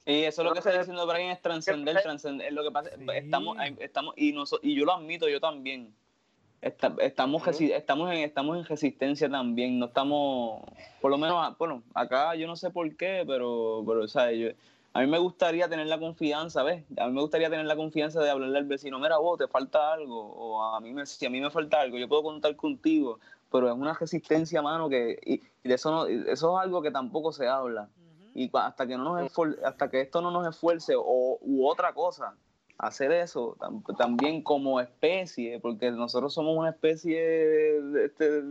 Y 0.06 0.24
eso 0.24 0.42
es 0.42 0.48
lo 0.48 0.54
que 0.54 0.60
está 0.60 0.78
diciendo 0.78 1.06
Brian, 1.08 1.32
es 1.32 1.42
trascender, 1.42 2.02
trascender. 2.02 2.48
Es 2.48 2.54
lo 2.54 2.64
que 2.64 2.72
pasa, 2.72 2.90
Sí. 2.98 3.06
estamos, 3.14 3.58
estamos, 3.80 4.14
y, 4.18 4.32
noso- 4.34 4.60
y 4.62 4.76
yo 4.76 4.86
lo 4.86 4.94
admito, 4.94 5.28
yo 5.30 5.40
también. 5.40 5.94
Esta- 6.62 6.94
estamos, 7.00 7.42
resi- 7.44 7.72
estamos, 7.74 8.12
en, 8.12 8.18
estamos 8.18 8.58
en 8.58 8.66
resistencia 8.66 9.30
también, 9.30 9.80
no 9.80 9.86
estamos, 9.86 10.62
por 11.00 11.10
lo 11.10 11.18
menos, 11.18 11.38
a- 11.38 11.56
bueno, 11.58 11.84
acá 11.94 12.36
yo 12.36 12.48
no 12.48 12.56
sé 12.58 12.70
por 12.70 12.94
qué, 12.98 13.24
pero, 13.26 13.82
pero 13.88 14.04
o 14.04 14.08
sea, 14.10 14.32
yo- 14.34 14.50
a 14.94 15.02
mí 15.02 15.08
me 15.08 15.20
gustaría 15.20 15.70
tener 15.70 15.88
la 15.88 16.00
confianza, 16.00 16.64
¿ves? 16.64 16.84
A 16.98 17.08
mí 17.08 17.14
me 17.14 17.22
gustaría 17.22 17.50
tener 17.50 17.66
la 17.66 17.76
confianza 17.76 18.22
de 18.22 18.30
hablarle 18.30 18.58
al 18.58 18.66
vecino, 18.66 19.00
mira 19.00 19.18
vos, 19.18 19.38
te 19.38 19.48
falta 19.48 19.94
algo, 19.94 20.20
o 20.20 20.64
a 20.64 20.80
mí 20.80 20.94
me, 20.94 21.06
si 21.06 21.26
a 21.26 21.30
mí 21.30 21.40
me 21.40 21.50
falta 21.52 21.82
algo, 21.82 21.98
yo 21.98 22.08
puedo 22.08 22.24
contar 22.24 22.56
contigo, 22.56 23.20
pero 23.52 23.68
es 23.68 23.76
una 23.76 23.94
resistencia, 23.94 24.62
mano, 24.62 24.90
que, 24.90 25.20
y, 25.26 25.34
y 25.64 25.68
de 25.70 25.74
eso, 25.76 25.92
no, 25.92 26.06
eso 26.08 26.58
es 26.58 26.64
algo 26.64 26.82
que 26.82 26.92
tampoco 26.92 27.32
se 27.32 27.48
habla 27.48 27.88
y 28.36 28.50
hasta 28.54 28.86
que 28.88 28.96
no 28.98 29.04
nos 29.04 29.22
esfor- 29.32 29.58
hasta 29.64 29.90
que 29.90 30.02
esto 30.02 30.22
no 30.22 30.32
nos 30.32 30.48
esfuerce 30.48 30.94
o 30.96 31.38
u 31.42 31.68
otra 31.68 31.94
cosa 31.94 32.36
hacer 32.78 33.12
eso 33.12 33.56
tam- 33.60 33.84
también 33.98 34.42
como 34.44 34.80
especie 34.80 35.60
porque 35.60 35.92
nosotros 35.92 36.34
somos 36.34 36.56
una 36.58 36.70
especie 36.70 37.20
de, 37.22 38.06
este, 38.06 38.42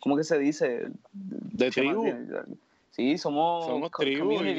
cómo 0.00 0.16
que 0.16 0.24
se 0.24 0.38
dice 0.38 0.88
De 1.12 1.70
tribu. 1.70 2.04
sí 2.90 3.18
somos 3.18 3.66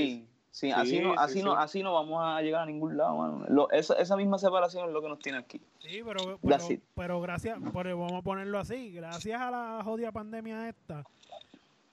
y-. 0.01 0.27
Sí, 0.51 0.67
Sí, 0.67 0.71
así 0.71 0.99
no 1.01 1.11
sí, 1.11 1.15
así 1.19 1.43
no 1.43 1.51
sí. 1.51 1.57
así 1.59 1.83
no 1.83 1.93
vamos 1.93 2.23
a 2.23 2.41
llegar 2.41 2.63
a 2.63 2.65
ningún 2.65 2.97
lado 2.97 3.15
mano. 3.17 3.45
Lo- 3.49 3.69
esa, 3.69 3.93
esa 3.95 4.15
misma 4.15 4.39
separación 4.39 4.87
es 4.87 4.93
lo 4.93 5.01
que 5.01 5.09
nos 5.09 5.19
tiene 5.19 5.37
aquí 5.37 5.61
Sí, 5.79 6.01
pero, 6.03 6.39
pero, 6.41 6.67
pero 6.95 7.21
gracias, 7.21 7.59
pero 7.73 7.97
vamos 7.97 8.19
a 8.19 8.21
ponerlo 8.23 8.57
así, 8.59 8.91
gracias 8.91 9.39
a 9.39 9.51
la 9.51 9.81
jodida 9.83 10.11
pandemia 10.11 10.67
esta, 10.69 11.03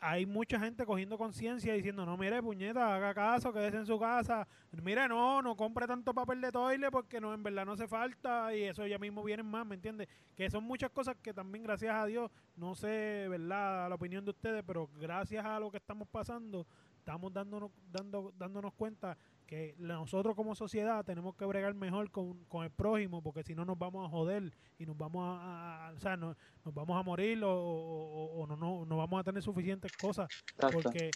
hay 0.07 0.27
mucha 0.27 0.61
gente 0.61 0.85
cogiendo 0.85 1.17
conciencia 1.17 1.73
diciendo, 1.73 2.05
no, 2.05 2.19
mire, 2.19 2.43
puñeta, 2.43 2.95
haga 2.95 3.15
caso, 3.15 3.55
quédese 3.55 3.79
en 3.79 3.87
su 3.87 3.99
casa, 3.99 4.47
mire, 4.83 5.09
no, 5.09 5.41
no 5.41 5.57
compre 5.57 5.87
tanto 5.87 6.13
papel 6.13 6.43
de 6.43 6.53
toile 6.53 6.91
porque 6.91 7.23
no, 7.23 7.33
en 7.33 7.43
verdad 7.43 7.65
no 7.65 7.73
hace 7.73 7.89
falta 7.89 8.55
y 8.55 8.65
eso 8.65 8.87
ya 8.87 8.99
mismo 8.99 9.23
vienen 9.23 9.47
más, 9.47 9.67
¿me 9.67 9.77
entiendes? 9.77 10.09
Que 10.37 10.51
son 10.51 10.65
muchas 10.65 10.91
cosas 10.91 11.17
que 11.23 11.33
también, 11.33 11.65
gracias 11.65 11.95
a 11.95 12.05
Dios, 12.05 12.31
no 12.57 12.75
sé, 12.75 13.29
¿verdad?, 13.31 13.89
la 13.89 13.95
opinión 13.95 14.25
de 14.27 14.33
ustedes, 14.33 14.63
pero 14.67 14.91
gracias 15.01 15.43
a 15.45 15.59
lo 15.59 15.71
que 15.71 15.79
estamos 15.79 16.07
pasando, 16.09 16.67
estamos 17.05 17.31
dándonos, 17.35 17.71
dando, 17.93 18.33
dándonos 18.39 18.73
cuenta 18.73 19.19
que 19.47 19.75
nosotros 19.77 20.35
como 20.35 20.55
sociedad 20.55 21.05
tenemos 21.05 21.35
que 21.37 21.45
bregar 21.45 21.75
mejor 21.75 22.11
con, 22.11 22.43
con 22.45 22.65
el 22.65 22.71
prójimo 22.71 23.21
porque 23.23 23.43
si 23.43 23.55
no 23.55 23.67
nos 23.67 23.79
vamos 23.79 24.07
a 24.07 24.09
joder 24.09 24.51
y 24.79 24.87
nos 24.87 24.97
vamos 24.97 25.23
a, 25.39 25.89
a- 25.89 25.93
o 25.93 26.01
sea, 26.01 26.17
no- 26.17 26.35
nos 26.65 26.73
vamos 26.75 26.99
a 26.99 27.03
morir 27.03 27.45
o, 27.45 27.53
o- 27.53 28.41
o 28.43 28.47
no, 28.47 28.57
no, 28.57 28.87
no 28.87 28.97
vamos 28.97 29.21
a 29.21 29.23
tener 29.23 29.43
suficientes 29.43 29.93
cosas 29.99 30.29
Exacto. 30.55 30.81
porque 30.83 31.11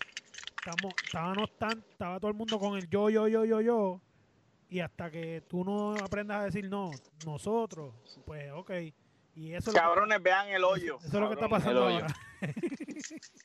estamos, 0.58 0.92
estábamos 1.02 1.56
tan, 1.56 1.78
estaba 1.90 2.20
todo 2.20 2.30
el 2.30 2.36
mundo 2.36 2.58
con 2.58 2.76
el 2.76 2.86
yo, 2.90 3.08
yo, 3.08 3.26
yo, 3.26 3.46
yo, 3.46 3.62
yo 3.62 4.00
y 4.68 4.80
hasta 4.80 5.10
que 5.10 5.42
tú 5.48 5.64
no 5.64 5.92
aprendas 5.94 6.42
a 6.42 6.44
decir 6.44 6.68
no, 6.68 6.90
nosotros, 7.24 7.94
pues 8.26 8.52
ok. 8.52 8.70
Y 9.36 9.52
eso 9.52 9.58
es 9.58 9.66
lo 9.68 9.72
que- 9.72 9.78
Cabrones, 9.78 10.22
vean 10.22 10.48
el 10.48 10.64
hoyo. 10.64 10.98
eso 10.98 11.06
es 11.06 11.14
lo 11.14 11.28
que 11.28 11.34
está 11.34 11.48
pasando 11.48 11.88
el 11.88 11.94
hoyo. 11.94 12.04
ahora. 12.04 12.14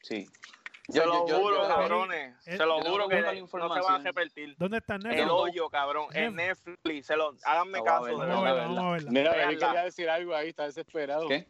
sí 0.02 0.28
Se 0.89 1.05
lo 1.05 1.25
yo- 1.27 1.39
juro, 1.39 1.61
yo- 1.63 1.67
cabrones. 1.67 2.36
eh, 2.45 2.57
se 2.57 2.65
lo 2.65 2.84
yo 2.84 2.91
juro 2.91 3.07
que 3.07 3.21
la 3.21 3.34
no 3.34 3.47
se 3.47 3.57
van 3.57 4.01
a 4.01 4.03
repetir. 4.03 4.55
¿Dónde 4.57 4.77
está 4.79 4.95
El 4.95 5.03
Netflix? 5.03 5.29
hoyo, 5.31 5.69
cabrón. 5.69 6.07
En 6.13 6.36
Netflix. 6.36 7.07
Se 7.07 7.15
lo, 7.15 7.34
háganme 7.45 7.77
Lo 7.77 7.84
caso. 7.86 8.05
de 8.05 8.15
verdad. 8.17 8.41
verla, 8.43 8.81
a 8.81 8.91
verla. 8.91 9.11
Mira. 9.11 9.31
Baby 9.31 9.57
quería 9.57 9.84
decir 9.84 10.09
algo 10.09 10.36
ahí, 10.36 10.49
está 10.49 10.65
desesperado. 10.65 11.27
qué 11.29 11.47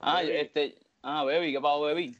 ah 0.00 0.14
Baby. 0.14 0.36
este 0.36 0.78
ah 1.02 1.24
baby 1.24 1.52
qué 1.52 1.60
pasó 1.60 1.80
baby 1.82 2.16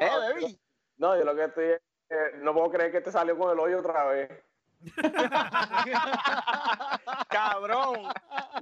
Eh, 0.00 0.08
baby. 0.08 0.58
No, 0.98 1.16
yo 1.18 1.24
lo 1.24 1.34
que 1.34 1.44
estoy 1.44 1.64
es 1.64 1.80
que 2.08 2.36
no 2.38 2.52
puedo 2.54 2.70
creer 2.70 2.92
que 2.92 3.00
te 3.00 3.10
salió 3.10 3.36
con 3.36 3.50
el 3.50 3.58
hoyo 3.58 3.78
otra 3.80 4.04
vez. 4.04 4.30
Cabrón. 7.28 8.08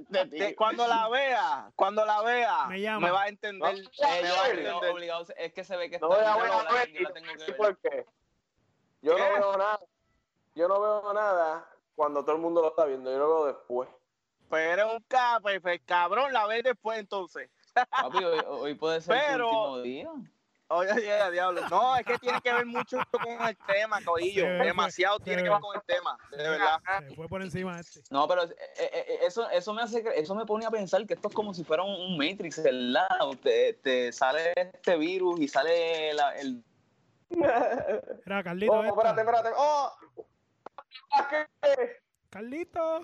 De- 0.09 0.25
de- 0.25 0.55
cuando 0.55 0.87
la 0.87 1.07
vea, 1.09 1.71
cuando 1.75 2.05
la 2.05 2.21
vea, 2.21 2.65
Me 2.67 2.81
llama. 2.81 3.11
va 3.11 3.23
a 3.23 3.27
entender. 3.27 3.75
No, 3.75 3.81
me 3.81 3.83
va 3.83 4.11
a 4.13 4.17
entender. 4.19 4.53
Obligado- 4.53 4.91
obligado, 4.93 5.25
es 5.37 5.53
que 5.53 5.63
se 5.63 5.77
ve 5.77 5.89
que 5.89 5.99
No 5.99 6.11
está 6.13 6.17
voy 6.17 6.25
a 6.25 6.35
yo 6.35 6.41
ver, 6.41 6.49
la- 6.49 6.85
yo 6.93 7.01
la 7.01 7.13
tengo 7.13 7.27
que 7.27 7.33
¿y 7.43 7.45
ver. 7.47 7.57
por 7.57 7.77
qué? 7.77 8.05
Yo 9.01 9.15
¿Qué? 9.15 9.21
no 9.21 9.29
veo 9.39 9.57
nada. 9.57 9.79
Yo 10.55 10.67
no 10.67 10.81
veo 10.81 11.13
nada 11.13 11.69
cuando 11.95 12.21
todo 12.23 12.35
el 12.35 12.41
mundo 12.41 12.61
lo 12.61 12.69
está 12.69 12.85
viendo. 12.85 13.11
Yo 13.11 13.17
lo 13.17 13.27
veo 13.35 13.45
después. 13.53 13.89
Pero 14.49 14.87
es 14.89 14.93
un 14.95 15.05
pues, 15.41 15.61
pues, 15.61 15.81
cabrón, 15.85 16.33
la 16.33 16.45
ve 16.47 16.63
después 16.63 16.97
entonces. 16.99 17.49
Papi, 17.73 18.23
hoy, 18.23 18.41
hoy 18.47 18.73
puede 18.73 18.99
ser 19.01 19.15
Pero- 19.27 19.49
tu 19.49 19.55
último 19.57 19.81
día. 19.81 20.09
Oye, 20.71 20.91
oye, 20.93 21.31
diablo. 21.31 21.61
No, 21.69 21.95
es 21.97 22.05
que 22.05 22.17
tiene 22.19 22.39
que 22.41 22.53
ver 22.53 22.65
mucho 22.65 22.99
con 23.11 23.47
el 23.47 23.57
tema, 23.67 23.99
Corillo. 24.05 24.45
Demasiado 24.45 25.19
tiene 25.19 25.41
que 25.43 25.49
ver 25.49 25.59
con 25.59 25.75
el 25.75 25.81
tema, 25.83 26.17
de 26.31 26.37
verdad. 26.49 26.79
Se 27.07 27.15
fue 27.15 27.27
por 27.27 27.41
encima 27.41 27.79
este. 27.79 28.01
No, 28.11 28.27
pero 28.27 28.43
eh, 28.43 28.55
eh, 28.77 28.89
eh, 28.93 29.19
eso, 29.25 29.49
eso 29.49 29.73
me 29.73 29.81
hace, 29.81 30.03
eso 30.15 30.35
me 30.35 30.45
pone 30.45 30.65
a 30.65 30.69
pensar 30.71 31.05
que 31.07 31.15
esto 31.15 31.27
es 31.29 31.33
como 31.33 31.53
si 31.53 31.63
fuera 31.63 31.81
un, 31.83 31.91
un 31.99 32.17
Matrix, 32.17 32.61
¿verdad? 32.61 33.07
Te, 33.41 33.73
te 33.81 34.11
sale 34.11 34.53
este 34.55 34.95
virus 34.97 35.39
y 35.39 35.47
sale 35.47 36.13
la- 36.13 36.35
el 36.37 36.63
Era 38.25 38.43
Carlito. 38.43 38.71
Oh, 38.73 38.83
espérate, 38.83 39.21
espérate. 39.21 39.49
¡Oh! 39.57 39.91
¿Qué? 41.29 41.47
Carlito. 42.29 43.01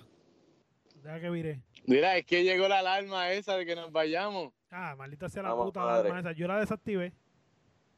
Deja 0.96 1.20
que 1.20 1.30
vire. 1.30 1.62
Mira, 1.86 2.18
es 2.18 2.26
que 2.26 2.44
llegó 2.44 2.68
la 2.68 2.80
alarma 2.80 3.32
esa 3.32 3.58
de 3.58 3.66
que 3.66 3.76
nos 3.76 3.92
vayamos. 3.92 4.52
Ah, 4.72 4.96
maldita 4.98 5.30
sea 5.30 5.44
la 5.44 5.50
Vamos, 5.50 5.66
puta 5.66 5.82
alarma 5.84 6.20
esa. 6.20 6.32
Yo 6.32 6.48
la 6.48 6.60
desactivé. 6.60 7.14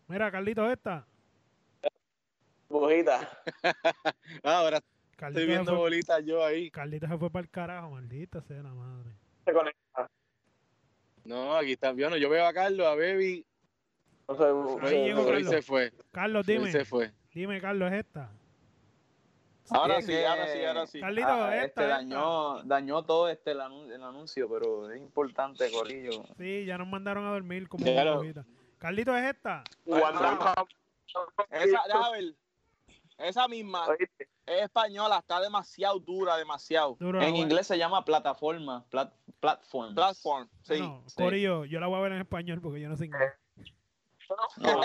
Mira, 0.07 0.31
Carlito, 0.31 0.69
esta. 0.71 1.05
Bujita. 2.69 3.19
Ah, 4.43 4.59
ahora 4.59 4.81
Carlito 5.15 5.39
estoy 5.39 5.41
se 5.43 5.45
viendo 5.47 5.71
fue, 5.71 5.79
bolitas 5.79 6.25
yo 6.25 6.43
ahí. 6.45 6.69
Carlito 6.69 7.07
se 7.07 7.17
fue 7.17 7.29
para 7.29 7.43
el 7.43 7.49
carajo, 7.49 7.91
maldita 7.91 8.41
sea 8.41 8.61
la 8.61 8.73
madre. 8.73 9.11
Se 9.45 9.53
conecta. 9.53 10.09
No, 11.25 11.55
aquí 11.55 11.73
está. 11.73 11.93
Yo, 11.93 12.09
no, 12.09 12.17
yo 12.17 12.29
veo 12.29 12.45
a 12.45 12.53
Carlos, 12.53 12.85
a 12.87 12.95
Baby, 12.95 13.45
No 14.27 14.35
sé, 14.35 14.43
Ahí 14.87 15.05
llegó 15.05 15.21
ahí 15.21 15.25
Carlos. 15.43 15.49
se 15.49 15.61
fue. 15.61 15.93
Carlos, 16.11 16.45
dime. 16.45 16.71
se 16.71 16.85
fue. 16.85 17.11
Dime, 17.33 17.59
Carlos, 17.61 17.91
¿es 17.91 17.99
esta? 17.99 18.29
Ahora 19.69 19.99
sí, 20.01 20.07
que- 20.07 20.25
ahora 20.25 20.47
sí, 20.47 20.63
ahora 20.65 20.87
sí. 20.87 20.99
Carlito, 21.01 21.27
Ah, 21.27 21.55
esta, 21.55 21.65
este 21.65 21.81
esta. 21.83 21.87
dañó, 21.87 22.63
dañó 22.63 23.03
todo 23.03 23.27
este 23.29 23.51
el, 23.51 23.59
anun- 23.59 23.91
el 23.91 24.01
anuncio, 24.03 24.47
pero 24.49 24.89
es 24.91 24.97
importante, 25.01 25.69
Corillo. 25.71 26.23
Sí, 26.37 26.63
ya 26.65 26.77
nos 26.77 26.87
mandaron 26.87 27.25
a 27.25 27.31
dormir 27.31 27.67
como 27.67 27.85
Ya 27.85 27.91
una 27.93 28.03
lo-. 28.05 28.21
Carlito, 28.77 29.15
¿es 29.15 29.25
esta? 29.25 29.63
Esa, 31.49 31.81
déjame 31.87 32.11
ver. 32.11 32.35
Esa 33.17 33.47
misma 33.47 33.87
Oíste, 33.87 34.29
es 34.45 34.61
española, 34.63 35.17
está 35.19 35.41
demasiado 35.41 35.99
dura, 35.99 36.37
demasiado. 36.37 36.95
Duro, 36.99 37.21
En 37.21 37.35
inglés 37.35 37.65
se 37.67 37.77
llama 37.77 38.05
plataforma, 38.05 38.85
plat, 38.89 39.11
platform. 39.39 39.95
Platform, 39.95 40.47
sí. 40.61 40.79
No, 40.79 41.03
sí. 41.07 41.15
Corillo, 41.15 41.65
yo 41.65 41.79
la 41.79 41.87
voy 41.87 41.97
a 41.97 42.01
ver 42.01 42.11
en 42.11 42.19
español 42.19 42.61
porque 42.61 42.79
yo 42.79 42.89
no 42.89 42.95
sé 42.95 43.05
inglés. 43.05 43.33
No, 44.57 44.81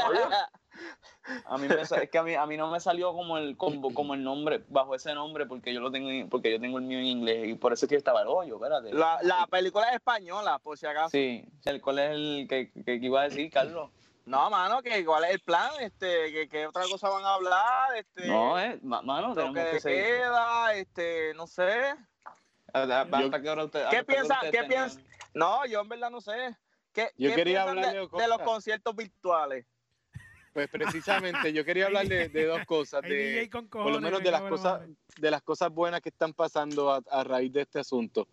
a 1.47 1.59
mí 1.59 1.69
me 1.69 1.81
es 1.81 1.93
que 2.11 2.19
a 2.19 2.23
mí, 2.23 2.35
a 2.35 2.47
mí 2.47 2.57
no 2.57 2.71
me 2.71 2.81
salió 2.81 3.13
como 3.13 3.39
el 3.39 3.57
como, 3.57 3.93
como 3.95 4.15
el 4.15 4.23
nombre 4.25 4.65
bajo 4.69 4.95
ese 4.95 5.15
nombre 5.15 5.47
porque 5.47 5.73
yo 5.73 5.81
lo 5.81 5.91
tengo 5.91 6.11
en- 6.11 6.29
porque 6.29 6.51
yo 6.51 6.61
tengo 6.61 6.79
el 6.79 6.85
mío 6.85 6.99
en 6.99 7.05
inglés 7.07 7.49
y 7.49 7.55
por 7.55 7.73
eso 7.73 7.87
es 7.87 7.91
que 7.91 7.97
estaba 7.97 8.23
el 8.23 8.29
hoyo, 8.29 8.57
espérate. 8.57 8.93
la, 8.93 9.19
la 9.23 9.47
película 9.47 9.89
es 9.89 9.95
española, 9.95 10.59
por 10.59 10.77
si 10.79 10.87
acaso. 10.87 11.11
Sí, 11.11 11.45
el 11.65 11.81
cuál 11.81 11.99
es 12.01 12.11
el 12.13 12.47
que, 12.49 12.73
que, 12.73 12.85
que 13.01 13.07
iba 13.07 13.21
a 13.21 13.25
decir 13.25 13.51
Carlos. 13.51 13.91
No, 14.25 14.49
mano, 14.51 14.83
que 14.83 15.05
cuál 15.05 15.25
es 15.25 15.31
el 15.33 15.41
plan, 15.41 15.71
este, 15.81 16.31
que, 16.33 16.49
que 16.49 16.67
otra 16.69 16.85
cosa 16.91 17.09
van 17.09 17.25
a 17.25 17.35
hablar, 17.35 17.97
este, 17.97 18.29
No, 18.29 18.57
eh, 18.59 18.79
ma- 18.83 19.03
mano, 19.03 19.35
lo 19.35 19.53
que 19.53 19.71
que 19.73 19.81
seguir. 19.81 20.03
queda, 20.05 20.75
este, 20.75 21.35
no 21.35 21.47
sé. 21.49 21.95
Hasta- 22.73 23.01
hasta 23.03 23.43
qué 23.43 23.51
hora 23.51 23.65
usted- 23.65 23.89
¿Qué 23.91 24.05
piensa- 24.05 24.35
ustedes 24.35 24.53
qué 24.53 24.65
piensa? 24.69 25.01
No, 25.35 25.67
yo 25.67 25.81
en 25.81 25.89
verdad 25.89 26.11
no 26.11 26.21
sé. 26.21 26.57
¿Qué, 26.93 27.11
Yo 27.17 27.31
qué 27.31 27.35
quería 27.37 27.63
hablarle 27.63 28.01
de, 28.01 28.09
de 28.09 28.29
los 28.29 28.39
conciertos 28.43 28.95
virtuales? 28.95 29.67
Pues 30.53 30.69
precisamente 30.71 31.53
yo 31.53 31.65
quería 31.65 31.87
hablar 31.87 32.07
de, 32.07 32.29
de 32.29 32.45
dos 32.45 32.65
cosas, 32.67 33.03
de, 33.03 33.49
por 33.71 33.91
lo 33.91 34.01
menos 34.01 34.21
me 34.21 34.25
de 34.25 34.31
las 34.31 34.43
cosas, 34.43 34.83
de 35.19 35.31
las 35.31 35.43
cosas 35.43 35.73
buenas 35.73 36.01
que 36.01 36.11
están 36.11 36.33
pasando 36.33 36.91
a, 36.91 37.01
a 37.11 37.25
raíz 37.25 37.53
de 37.53 37.63
este 37.63 37.79
asunto. 37.79 38.27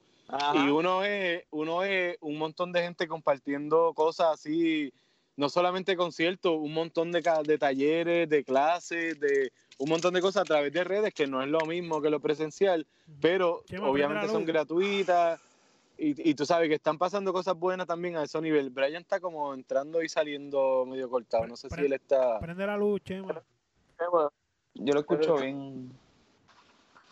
Y 0.54 0.70
uno 0.70 1.04
es, 1.04 1.44
uno 1.50 1.84
es 1.84 2.18
un 2.22 2.38
montón 2.38 2.72
de 2.72 2.84
gente 2.84 3.08
compartiendo 3.08 3.94
cosas 3.96 4.28
así, 4.34 4.94
no 5.36 5.50
solamente 5.50 5.96
conciertos, 5.96 6.56
un 6.56 6.74
montón 6.74 7.12
de, 7.12 7.24
de 7.46 7.58
talleres, 7.58 8.30
de 8.30 8.44
clases, 8.44 9.20
de 9.20 9.52
un 9.80 9.90
montón 9.90 10.14
de 10.14 10.22
cosas 10.22 10.44
a 10.44 10.46
través 10.46 10.72
de 10.72 10.84
redes, 10.84 11.14
que 11.14 11.26
no 11.26 11.42
es 11.42 11.48
lo 11.48 11.62
mismo 11.62 12.02
que 12.02 12.12
lo 12.12 12.20
presencial, 12.20 12.86
pero 13.20 13.64
obviamente 13.82 14.28
son 14.28 14.46
gratuitas. 14.46 15.40
Y, 16.02 16.30
y 16.30 16.34
tú 16.34 16.46
sabes 16.46 16.70
que 16.70 16.76
están 16.76 16.98
pasando 16.98 17.34
cosas 17.34 17.56
buenas 17.58 17.86
también 17.86 18.16
a 18.16 18.24
ese 18.24 18.40
nivel. 18.40 18.70
Brian 18.70 19.02
está 19.02 19.20
como 19.20 19.54
entrando 19.54 20.02
y 20.02 20.08
saliendo 20.08 20.86
medio 20.86 21.10
cortado. 21.10 21.46
No 21.46 21.58
sé 21.58 21.70
si 21.70 21.82
él 21.82 21.92
está... 21.92 22.40
Prende 22.40 22.66
la 22.66 22.78
luz, 22.78 23.02
Chema. 23.04 23.42
Yo 24.76 24.94
lo 24.94 25.00
escucho 25.02 25.36
bien. 25.38 25.92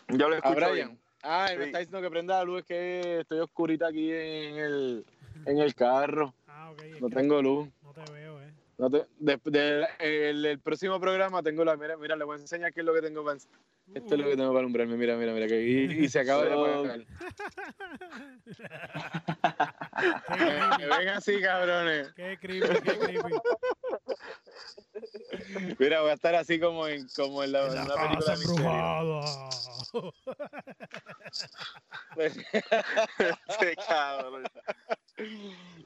Yo 0.08 0.28
lo 0.30 0.36
A 0.36 0.38
escucho 0.38 0.54
Brian. 0.56 0.74
bien. 0.74 0.98
Ah, 1.22 1.48
él 1.50 1.58
me 1.58 1.64
Sí. 1.64 1.68
está 1.68 1.78
diciendo 1.80 2.00
que 2.00 2.10
prenda 2.10 2.38
la 2.38 2.44
luz, 2.44 2.60
es 2.60 2.64
que 2.66 3.20
estoy 3.20 3.40
oscurita 3.40 3.88
aquí 3.88 4.10
en 4.10 4.56
el, 4.56 5.04
en 5.44 5.58
el 5.58 5.74
carro. 5.74 6.32
Ah, 6.46 6.70
ok. 6.72 6.80
es 6.80 7.00
No 7.02 7.10
tengo 7.10 7.42
luz. 7.42 7.68
No 7.82 7.92
te 7.92 8.10
veo, 8.12 8.40
eh. 8.40 8.52
No 8.78 8.88
te- 8.88 9.06
de- 9.18 9.40
de- 9.44 9.86
el, 10.30 10.46
el 10.46 10.60
próximo 10.60 11.00
programa 11.00 11.42
tengo 11.42 11.64
la. 11.64 11.76
Mira, 11.76 11.96
mira, 11.96 12.14
le 12.14 12.24
voy 12.24 12.38
a 12.38 12.40
enseñar 12.40 12.72
qué 12.72 12.78
es 12.80 12.86
lo 12.86 12.94
que 12.94 13.02
tengo 13.02 13.24
para. 13.24 13.36
Esto 13.36 14.14
es 14.14 14.20
lo 14.20 14.24
que 14.24 14.36
tengo 14.36 14.50
para 14.50 14.60
alumbrarme. 14.60 14.96
Mira, 14.96 15.16
mira, 15.16 15.32
mira. 15.32 15.48
Que, 15.48 15.60
y, 15.62 16.04
y 16.04 16.08
se 16.08 16.20
acaba 16.20 16.44
de 16.44 16.50
So- 16.50 16.64
apagar. 16.64 17.00
Qué 18.44 18.52
Me 20.30 20.76
creepy, 20.76 20.98
ven 20.98 21.08
así, 21.08 21.40
cabrones. 21.40 22.12
qué 22.14 22.38
creepy, 22.40 22.68
qué 22.82 22.98
creepy. 22.98 23.34
Mira, 25.78 26.00
voy 26.02 26.10
a 26.10 26.14
estar 26.14 26.34
así 26.36 26.60
como 26.60 26.86
en, 26.86 27.06
como 27.16 27.42
en, 27.42 27.52
la, 27.52 27.66
en 27.66 27.74
La 27.74 27.84
una 27.84 27.94
película 27.94 28.20
casa 28.20 28.32
de 28.32 28.38
misterio. 28.38 29.22
Sí, 33.60 33.66
cabrón. 33.88 34.44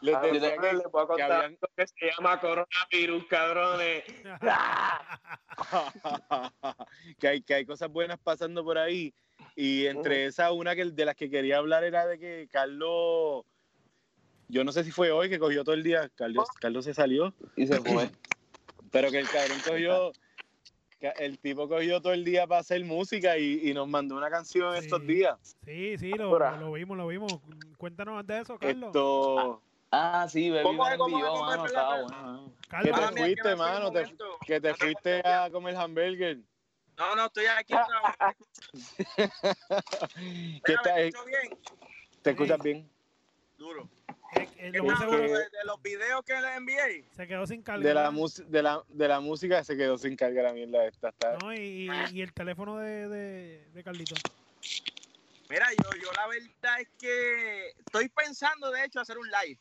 Les 0.01 0.15
A 0.15 0.21
decía 0.21 0.57
que- 0.59 0.73
les 0.75 0.91
voy 0.91 1.03
a 1.03 1.05
que 1.05 1.09
contar 1.09 1.33
habían- 1.33 1.57
que 1.77 1.87
se 1.87 1.95
llama 2.17 2.41
coronavirus, 2.91 3.25
cabrones. 3.29 4.05
que, 7.19 7.29
hay, 7.29 7.43
que 7.43 7.55
hay 7.55 7.65
cosas 7.67 7.91
buenas 7.91 8.19
pasando 8.19 8.65
por 8.65 8.79
ahí. 8.79 9.15
Y 9.57 9.87
entre 9.87 10.27
esas, 10.27 10.53
una 10.53 10.75
que, 10.75 10.87
de 10.87 11.05
las 11.05 11.15
que 11.17 11.31
quería 11.31 11.59
hablar 11.59 11.85
era 11.85 12.07
de 12.07 12.19
que 12.19 12.49
Carlos, 12.51 13.45
yo 14.49 14.65
no 14.65 14.73
sé 14.73 14.85
si 14.85 14.91
fue 14.91 15.11
hoy 15.11 15.29
que 15.29 15.39
cogió 15.39 15.65
todo 15.65 15.75
el 15.75 15.83
día, 15.83 16.09
Carlos, 16.15 16.49
Carlos 16.61 16.85
se 16.85 16.95
salió, 16.95 17.35
Y 17.57 17.67
se 17.67 17.81
fue. 17.81 18.11
pero 18.91 19.11
que 19.11 19.19
el 19.19 19.29
cabrón 19.29 19.59
cogió, 19.67 20.13
el 21.19 21.39
tipo 21.39 21.69
cogió 21.69 22.01
todo 22.01 22.13
el 22.13 22.25
día 22.25 22.47
para 22.47 22.61
hacer 22.61 22.83
música 22.85 23.37
y, 23.37 23.69
y 23.69 23.75
nos 23.75 23.89
mandó 23.89 24.17
una 24.17 24.31
canción 24.31 24.73
Sí. 24.75 24.81
estos 24.85 25.07
días. 25.07 25.57
Sí, 25.65 25.99
sí, 25.99 26.11
lo, 26.13 26.25
Ahora. 26.25 26.57
lo 26.57 26.73
vimos, 26.73 26.97
lo 26.97 27.07
vimos. 27.09 27.33
Cuéntanos 27.77 28.25
de 28.27 28.41
eso, 28.41 28.59
Carlos. 28.59 28.89
Esto, 28.89 29.63
Ah, 29.95 30.27
sí, 30.27 30.51
Baby 30.51 30.63
¿Cómo 30.63 30.85
me 30.85 30.95
envió, 30.95 31.43
mano, 31.45 31.67
estaba 31.67 32.01
bueno. 32.01 32.55
que 32.83 32.93
te 32.93 33.09
fuiste, 33.09 33.57
mano, 33.57 33.93
te, 33.93 34.07
que 34.47 34.55
te 34.59 34.61
te 34.61 34.75
fuiste 34.75 35.21
a 35.23 35.51
comer 35.51 35.77
hamburger. 35.77 36.39
No, 36.97 37.15
no, 37.15 37.27
estoy 37.27 37.45
aquí. 37.47 37.75
trabajando. 37.87 38.47
¿Qué 40.65 40.75
tal? 40.83 40.95
¿me 40.95 41.07
escucho 41.09 41.25
bien? 41.27 41.59
¿Te 42.23 42.31
escuchas 42.31 42.59
bien? 42.63 42.91
Duro. 43.59 43.87
eh, 44.35 44.49
eh, 44.57 44.73
de, 44.73 44.81
de 44.81 45.65
los 45.67 45.83
videos 45.83 46.23
que 46.25 46.41
les 46.41 46.57
envié. 46.57 47.05
se 47.15 47.27
quedó 47.29 47.47
sin 47.47 47.63
carga. 47.63 47.87
De 47.87 47.93
la, 47.93 48.11
de, 48.47 48.63
la, 48.63 48.83
de 48.89 49.09
la 49.09 49.21
música 49.21 49.63
se 49.63 49.77
quedó 49.77 49.99
sin 49.99 50.17
carga 50.17 50.43
la 50.43 50.55
mierda 50.55 50.87
esta. 50.87 51.11
Está, 51.11 51.37
No, 51.37 51.53
y, 51.53 51.59
y- 51.59 52.11
y 52.13 52.23
el 52.23 52.33
teléfono 52.33 52.79
de, 52.79 53.09
de, 53.09 53.71
de 53.73 53.85
Carlito. 53.85 54.17
Mira, 55.51 55.67
yo, 55.75 55.83
yo 56.01 56.11
la 56.15 56.27
verdad 56.29 56.81
es 56.81 56.89
que 56.99 57.69
estoy 57.79 58.09
pensando, 58.09 58.71
de 58.71 58.85
hecho, 58.87 59.01
hacer 59.01 59.19
un 59.19 59.27
live 59.29 59.59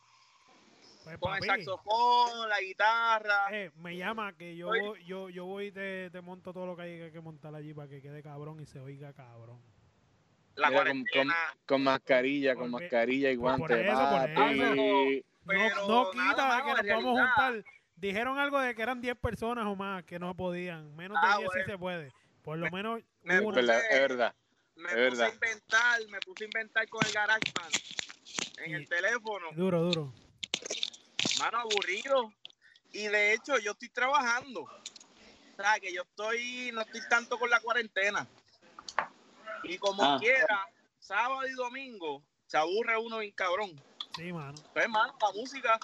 Pues, 1.04 1.18
con 1.18 1.34
el 1.34 1.39
papi, 1.39 1.64
saxofón, 1.64 2.49
la 2.49 2.62
guitarra. 2.62 3.36
eh, 3.52 3.72
me 3.78 3.97
llama 3.97 4.34
que 4.34 4.56
yo, 4.56 4.68
voy- 4.68 5.04
yo, 5.06 5.30
yo 5.30 5.45
voy 5.45 5.68
y 5.68 5.72
te, 5.72 6.10
te 6.12 6.22
monto 6.22 6.54
todo 6.54 6.66
lo 6.66 6.76
que 6.76 6.82
hay 6.84 7.12
que 7.12 7.20
montar 7.22 7.54
allí 7.56 7.74
para 7.74 7.88
que 7.88 8.02
quede 8.02 8.22
cabrón 8.22 8.60
y 8.62 8.66
se 8.66 8.80
oiga 8.80 9.14
cabrón. 9.14 9.60
la 10.56 10.68
Mira, 10.68 10.80
con, 10.80 10.86
cuarentena. 10.86 11.36
con 11.66 11.84
mascarilla, 11.84 12.56
con 12.56 12.72
Por- 12.72 12.82
mascarilla 12.82 13.32
y 13.32 13.38
por 13.38 13.58
guantes. 13.58 13.86
eso, 13.88 14.10
por 14.10 14.34
papi. 14.34 15.24
Pero 15.47 15.70
no 15.88 15.88
no 15.88 16.12
quita 16.12 16.24
nada, 16.36 16.58
de 16.58 16.62
que 16.64 16.70
nos 16.70 16.82
podamos 16.82 17.20
juntar. 17.20 17.64
Dijeron 17.95 18.38
algo 18.39 18.60
de 18.60 18.76
que 18.76 18.82
eran 18.82 18.99
10 19.02 19.16
personas 19.18 19.66
o 19.66 19.76
más 19.76 20.04
que 20.04 20.20
no 20.20 20.36
podían. 20.36 20.95
Menos 20.95 21.20
de 21.22 21.28
Ah, 21.28 21.38
10 21.38 21.49
sí 21.52 21.58
bueno. 21.60 21.72
se 21.72 21.78
puede. 21.78 22.12
Por 22.43 22.58
lo 22.58 22.70
menos 22.70 23.02
me 23.24 23.36
Es 23.36 23.41
uno. 23.41 23.49
puse- 23.52 23.62
verdad, 23.66 23.82
es 23.91 23.99
verdad. 23.99 24.36
me 24.76 24.84
Es 24.84 24.89
puse 24.89 25.02
verdad. 25.02 25.26
a 25.26 25.34
inventar, 25.34 25.99
me 26.10 26.20
puse 26.20 26.43
a 26.43 26.45
inventar 26.45 26.88
con 26.89 27.06
el 27.06 27.12
GarageBand 27.14 27.74
en 28.66 28.72
Y- 28.72 28.74
el 28.74 28.89
teléfono. 28.89 29.47
Duro, 29.54 29.82
duro. 29.84 30.14
Mano, 31.42 31.58
aburrido. 31.58 32.32
Y 32.92 33.08
de 33.08 33.34
hecho, 33.34 33.58
yo 33.58 33.72
estoy 33.72 33.89
trabajando. 33.89 34.62
O 34.62 34.70
sea, 35.58 35.80
que 35.80 35.92
yo 35.92 36.04
estoy, 36.04 36.72
no 36.72 36.82
estoy 36.82 37.02
tanto 37.10 37.39
con 37.39 37.50
la 37.50 37.60
cuarentena. 37.60 38.28
Y 39.64 39.78
como 39.80 40.04
Ah. 40.04 40.18
quiera, 40.20 40.68
sábado 41.00 41.48
y 41.48 41.54
domingo, 41.54 42.22
se 42.46 42.58
aburre 42.58 42.98
uno 42.98 43.20
bien 43.20 43.34
cabrón. 43.34 43.72
Sí, 44.16 44.32
mano. 44.32 44.60
Pues, 44.74 44.88
mano, 44.88 45.14
la 45.20 45.32
música. 45.34 45.80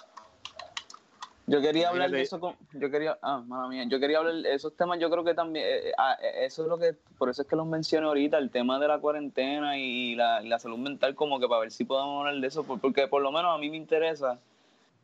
Yo 1.46 1.62
quería 1.62 1.88
hablar 1.88 2.10
de 2.10 2.20
eso 2.20 2.38
con, 2.38 2.56
yo 2.74 2.90
quería, 2.90 3.18
ah, 3.22 3.38
mala 3.38 3.68
mía, 3.68 3.84
yo 3.88 3.98
quería 3.98 4.18
hablar 4.18 4.34
de 4.34 4.52
esos 4.54 4.76
temas, 4.76 5.00
yo 5.00 5.10
creo 5.10 5.24
que 5.24 5.32
también, 5.32 5.64
eh, 5.66 5.92
ah, 5.96 6.14
eh, 6.22 6.44
eso 6.44 6.62
es 6.62 6.68
lo 6.68 6.78
que, 6.78 6.92
por 7.16 7.30
eso 7.30 7.40
es 7.40 7.48
que 7.48 7.56
los 7.56 7.66
mencioné 7.66 8.06
ahorita, 8.06 8.36
el 8.36 8.50
tema 8.50 8.78
de 8.78 8.86
la 8.86 8.98
cuarentena 9.00 9.78
y 9.78 10.14
la, 10.14 10.42
y 10.42 10.48
la 10.48 10.58
salud 10.58 10.76
mental, 10.76 11.14
como 11.14 11.40
que 11.40 11.48
para 11.48 11.62
ver 11.62 11.70
si 11.72 11.86
podemos 11.86 12.18
hablar 12.20 12.38
de 12.42 12.46
eso, 12.46 12.64
por- 12.64 12.78
porque 12.82 13.08
por 13.08 13.22
lo 13.22 13.32
menos 13.32 13.54
a 13.54 13.56
mí 13.56 13.70
me 13.70 13.78
interesa, 13.78 14.38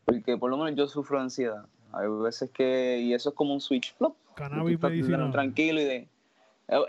porque 0.05 0.37
por 0.37 0.51
lo 0.51 0.57
menos 0.57 0.75
yo 0.77 0.87
sufro 0.87 1.19
de 1.19 1.25
ansiedad, 1.25 1.67
hay 1.93 2.09
veces 2.09 2.51
que, 2.51 2.99
y 3.01 3.15
eso 3.15 3.31
es 3.31 3.35
como 3.35 3.55
un 3.55 3.61
switch, 3.61 3.95
plop, 3.95 4.17
Cannabis 4.35 4.81
medicinal. 4.81 5.31
tranquilo 5.31 5.81
y 5.81 5.85
de, 5.85 6.09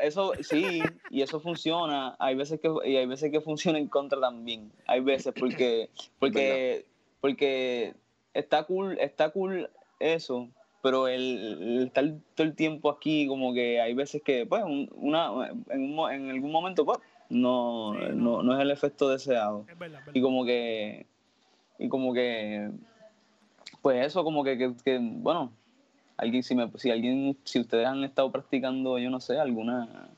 eso 0.02 0.34
sí, 0.42 0.94
y 1.10 1.22
eso 1.22 1.40
funciona, 1.40 2.16
hay 2.20 2.36
veces 2.36 2.60
que, 2.60 2.70
y 2.86 2.96
hay 2.98 3.06
veces 3.06 3.32
que 3.32 3.42
funciona 3.42 3.78
en 3.80 3.88
contra 3.88 4.20
también, 4.20 4.72
hay 4.88 5.02
veces 5.02 5.34
porque, 5.38 5.90
porque, 6.20 6.86
porque 7.22 7.94
está 8.34 8.64
cool, 8.64 8.98
está 9.00 9.30
cool 9.30 9.70
eso, 10.00 10.50
pero 10.82 11.08
el, 11.08 11.58
el 11.62 11.84
estar 11.88 12.06
todo 12.36 12.46
el 12.48 12.56
tiempo 12.56 12.90
aquí, 12.90 13.28
como 13.28 13.54
que 13.54 13.82
hay 13.82 13.94
veces 13.94 14.22
que, 14.24 14.46
pues, 14.46 14.64
un- 14.64 14.90
una, 14.96 15.30
en, 15.70 15.98
un 16.00 16.12
en 16.12 16.30
algún 16.30 16.52
momento, 16.52 16.86
pues, 16.86 17.00
no, 17.30 17.94
Sí, 17.98 18.06
no. 18.10 18.16
no, 18.38 18.44
no 18.44 18.54
es 18.56 18.60
el 18.62 18.70
efecto 18.72 19.10
deseado. 19.10 19.66
Es 19.68 19.78
verdad, 19.80 20.02
es 20.08 20.16
Y 20.16 20.22
como 20.22 20.46
que, 20.46 21.08
y 21.80 21.90
como 21.90 22.14
que, 22.14 22.70
pues 23.86 24.04
eso, 24.04 24.24
como 24.24 24.44
que, 24.44 24.58
que, 24.58 24.74
que, 24.84 24.98
bueno, 25.00 25.52
alguien, 26.18 26.42
si, 26.42 26.56
me, 26.56 26.72
si 26.76 26.90
alguien, 26.90 27.38
si 27.44 27.60
ustedes 27.60 27.86
han 27.86 28.04
estado 28.04 28.32
practicando, 28.32 28.98
yo 28.98 29.12
no 29.12 29.20
sé, 29.20 29.38
alguna, 29.38 30.10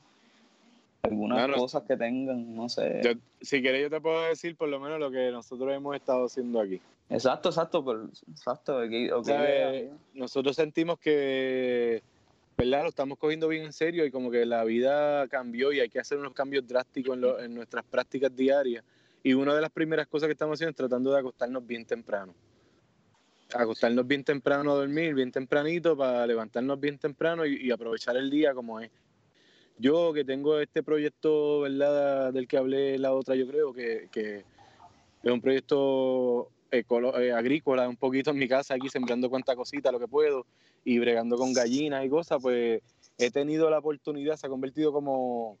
algunas 1.02 1.36
Claro. 1.36 1.58
cosas 1.60 1.82
que 1.82 1.94
tengan, 1.94 2.54
no 2.56 2.70
sé. 2.70 3.02
Yo- 3.04 3.10
si 3.42 3.60
quieres, 3.60 3.82
yo 3.82 3.90
te 3.90 4.00
puedo 4.00 4.22
decir 4.22 4.56
por 4.56 4.70
lo 4.70 4.80
menos 4.80 4.98
lo 4.98 5.10
que 5.10 5.30
nosotros 5.30 5.70
hemos 5.74 5.94
estado 5.94 6.24
haciendo 6.24 6.62
aquí. 6.62 6.80
Exacto, 7.10 7.50
exacto, 7.50 7.84
pero, 7.84 8.04
exacto, 8.30 8.78
ok, 8.78 8.92
ok, 9.18 9.26
¿Sabes? 9.26 9.90
Nosotros 10.14 10.56
sentimos 10.56 10.98
que, 10.98 12.02
¿verdad? 12.56 12.84
Lo 12.84 12.88
estamos 12.88 13.18
cogiendo 13.18 13.48
bien 13.48 13.64
en 13.64 13.74
serio 13.74 14.06
y 14.06 14.10
como 14.10 14.30
que 14.30 14.46
la 14.46 14.64
vida 14.64 15.28
cambió 15.28 15.72
y 15.72 15.80
hay 15.80 15.90
que 15.90 16.00
hacer 16.00 16.16
unos 16.16 16.32
cambios 16.32 16.66
drásticos 16.66 17.16
en, 17.16 17.20
lo- 17.20 17.38
en 17.38 17.54
nuestras 17.54 17.84
prácticas 17.84 18.34
diarias. 18.34 18.82
Y 19.22 19.34
una 19.34 19.54
de 19.54 19.60
las 19.60 19.70
primeras 19.70 20.06
cosas 20.06 20.26
que 20.28 20.32
estamos 20.32 20.56
haciendo 20.56 20.70
es 20.70 20.76
tratando 20.76 21.12
de 21.12 21.18
acostarnos 21.18 21.66
bien 21.66 21.84
temprano. 21.84 22.32
Acostarnos 23.54 24.06
bien 24.06 24.24
temprano 24.24 24.72
a 24.72 24.74
dormir, 24.74 25.14
bien 25.14 25.32
tempranito, 25.32 25.96
para 25.96 26.26
levantarnos 26.26 26.78
bien 26.78 26.98
temprano 26.98 27.46
y, 27.46 27.70
aprovechar 27.70 28.16
el 28.16 28.30
día 28.30 28.52
como 28.52 28.80
es. 28.80 28.90
Yo 29.78 30.12
que 30.12 30.24
tengo 30.24 30.58
este 30.58 30.82
proyecto. 30.82 31.62
Del 31.62 32.46
que 32.48 32.58
hablé 32.58 32.98
la 32.98 33.14
otra, 33.14 33.34
yo 33.34 33.46
creo 33.46 33.72
que, 33.72 34.08
que 34.12 34.44
es 35.22 35.32
un 35.32 35.40
proyecto 35.40 36.50
ecolo- 36.70 37.18
eh, 37.18 37.32
agrícola, 37.32 37.88
un 37.88 37.96
poquito 37.96 38.30
en 38.30 38.38
mi 38.38 38.48
casa, 38.48 38.74
aquí 38.74 38.88
sembrando 38.88 39.30
cuanta 39.30 39.56
cosita, 39.56 39.90
lo 39.90 39.98
que 39.98 40.08
puedo, 40.08 40.46
y 40.84 40.98
bregando 40.98 41.36
con 41.36 41.52
gallinas 41.52 42.04
y 42.04 42.08
cosas, 42.08 42.38
pues 42.42 42.82
he 43.18 43.30
tenido 43.30 43.70
la 43.70 43.78
oportunidad, 43.78 44.36
se 44.36 44.46
ha 44.46 44.50
convertido 44.50 44.92
como, 44.92 45.58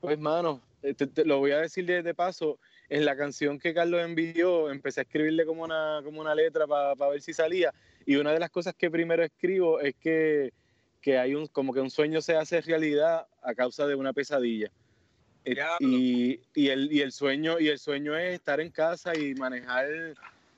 pues 0.00 0.18
mano, 0.18 0.60
te 0.80 1.24
lo 1.24 1.38
voy 1.38 1.52
a 1.52 1.58
decir 1.58 1.84
de, 1.86 2.02
de 2.02 2.14
paso, 2.14 2.58
en 2.90 3.04
la 3.04 3.16
canción 3.16 3.58
que 3.58 3.72
Carlos 3.72 4.02
envió, 4.02 4.68
empecé 4.68 5.00
a 5.00 5.02
escribirle 5.04 5.46
como 5.46 5.62
una, 5.62 6.00
como 6.04 6.20
una 6.20 6.34
letra 6.34 6.66
para 6.66 6.94
ver 7.08 7.22
si 7.22 7.32
salía, 7.32 7.72
y 8.04 8.16
una 8.16 8.32
de 8.32 8.40
las 8.40 8.50
cosas 8.50 8.74
que 8.74 8.90
primero 8.90 9.22
escribo 9.22 9.80
es 9.80 9.94
que, 9.94 10.52
que 11.00 11.16
hay 11.16 11.36
un, 11.36 11.46
como 11.46 11.72
que 11.72 11.80
un 11.80 11.90
sueño 11.90 12.20
se 12.20 12.36
hace 12.36 12.60
realidad 12.60 13.28
a 13.42 13.54
causa 13.54 13.86
de 13.86 13.94
una 13.94 14.12
pesadilla. 14.12 14.70
Eh. 15.44 15.56
Y, 15.78 16.40
y, 16.52 16.68
el, 16.68 16.92
y 16.92 17.00
el 17.00 17.12
sueño 17.12 17.58
y 17.60 17.68
el 17.68 17.78
sueño 17.78 18.16
es 18.16 18.34
estar 18.34 18.60
en 18.60 18.70
casa 18.70 19.16
y 19.16 19.34
manejar 19.34 19.86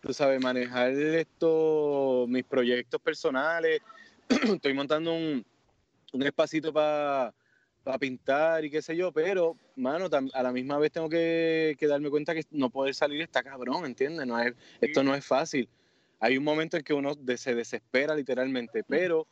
tú 0.00 0.12
sabes 0.12 0.42
manejar 0.42 0.90
esto 0.90 2.26
mis 2.28 2.42
proyectos 2.42 3.00
personales 3.00 3.80
estoy 4.28 4.74
montando 4.74 5.14
un, 5.14 5.46
un 6.12 6.22
espacito 6.24 6.72
para 6.72 7.32
pintar 7.98 8.64
y 8.64 8.70
qué 8.70 8.82
sé 8.82 8.96
yo, 8.96 9.12
pero, 9.12 9.56
mano, 9.76 10.08
a 10.32 10.42
la 10.42 10.52
misma 10.52 10.78
vez 10.78 10.92
tengo 10.92 11.08
que, 11.08 11.76
que 11.78 11.86
darme 11.86 12.10
cuenta 12.10 12.34
que 12.34 12.44
no 12.50 12.70
poder 12.70 12.94
salir 12.94 13.20
está 13.20 13.42
cabrón, 13.42 13.84
¿entiendes? 13.84 14.26
No 14.26 14.40
es, 14.40 14.54
esto 14.80 15.02
no 15.02 15.14
es 15.14 15.24
fácil. 15.24 15.68
Hay 16.20 16.38
un 16.38 16.44
momento 16.44 16.76
en 16.76 16.84
que 16.84 16.94
uno 16.94 17.14
se 17.36 17.54
desespera 17.54 18.14
literalmente, 18.14 18.84
pero 18.84 19.26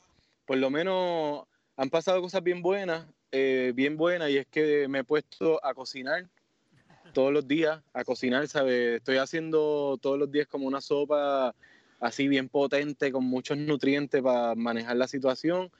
por 0.44 0.58
lo 0.58 0.70
menos 0.70 1.44
han 1.76 1.90
pasado 1.90 2.20
cosas 2.20 2.42
bien 2.42 2.62
buenas, 2.62 3.06
eh, 3.30 3.72
bien 3.74 3.96
buenas, 3.96 4.30
y 4.30 4.38
es 4.38 4.46
que 4.46 4.88
me 4.88 5.00
he 5.00 5.04
puesto 5.04 5.64
a 5.64 5.72
cocinar 5.72 6.28
todos 7.12 7.32
los 7.32 7.46
días, 7.46 7.80
a 7.92 8.04
cocinar, 8.04 8.46
¿sabes? 8.48 8.96
Estoy 8.96 9.18
haciendo 9.18 9.98
todos 10.00 10.18
los 10.18 10.30
días 10.30 10.46
como 10.46 10.66
una 10.66 10.80
sopa 10.80 11.54
así 12.00 12.28
bien 12.28 12.48
potente, 12.48 13.12
con 13.12 13.24
muchos 13.24 13.58
nutrientes 13.58 14.22
para 14.22 14.54
manejar 14.54 14.96
la 14.96 15.06
situación. 15.06 15.70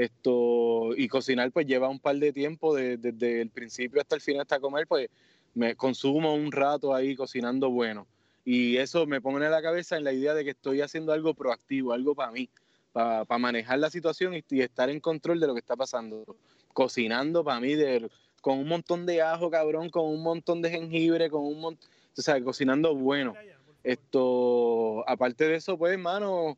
Esto, 0.00 0.96
y 0.96 1.08
cocinar 1.08 1.52
pues 1.52 1.66
lleva 1.66 1.90
un 1.90 1.98
par 1.98 2.16
de 2.16 2.32
tiempo, 2.32 2.74
de- 2.74 2.96
desde 2.96 3.42
el 3.42 3.50
principio 3.50 4.00
hasta 4.00 4.14
el 4.14 4.22
final 4.22 4.40
hasta 4.40 4.58
comer, 4.58 4.86
pues 4.86 5.10
me 5.54 5.76
consumo 5.76 6.34
un 6.34 6.50
rato 6.50 6.94
ahí 6.94 7.14
cocinando 7.14 7.68
bueno. 7.68 8.06
Y 8.42 8.78
eso 8.78 9.04
me 9.04 9.20
pone 9.20 9.44
en 9.44 9.50
la 9.50 9.60
cabeza 9.60 9.98
en 9.98 10.04
la 10.04 10.12
idea 10.14 10.32
de 10.32 10.42
que 10.42 10.50
estoy 10.50 10.80
haciendo 10.80 11.12
algo 11.12 11.34
proactivo, 11.34 11.92
algo 11.92 12.14
para 12.14 12.32
mí, 12.32 12.48
para 12.92 13.26
manejar 13.38 13.78
la 13.78 13.90
situación 13.90 14.34
y, 14.34 14.42
y 14.48 14.62
estar 14.62 14.88
en 14.88 15.00
control 15.00 15.38
de 15.38 15.46
lo 15.46 15.52
que 15.52 15.60
está 15.60 15.76
pasando. 15.76 16.24
Cocinando 16.72 17.44
para 17.44 17.60
mí 17.60 17.74
de, 17.74 18.08
con 18.40 18.58
un 18.58 18.68
montón 18.68 19.04
de 19.04 19.20
ajo, 19.20 19.50
cabrón, 19.50 19.90
con 19.90 20.06
un 20.06 20.22
montón 20.22 20.62
de 20.62 20.70
jengibre, 20.70 21.28
con 21.28 21.42
un 21.42 21.60
montón, 21.60 21.90
o 22.16 22.22
sea, 22.22 22.42
cocinando 22.42 22.94
bueno. 22.94 23.36
Esto, 23.84 25.06
aparte 25.06 25.46
de 25.46 25.56
eso, 25.56 25.76
pues, 25.76 25.92
hermano, 25.92 26.56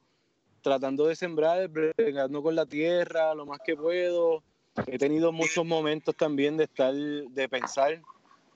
tratando 0.63 1.07
de 1.07 1.17
sembrar, 1.17 1.69
bregando 1.69 2.43
con 2.43 2.55
la 2.55 2.65
tierra 2.65 3.35
lo 3.35 3.45
más 3.45 3.61
que 3.65 3.77
puedo. 3.77 4.43
He 4.87 4.97
tenido 4.97 5.33
muchos 5.33 5.67
momentos 5.67 6.17
también 6.17 6.57
de 6.57 6.65
estar, 6.65 6.95
de 6.95 7.49
pensar, 7.49 8.01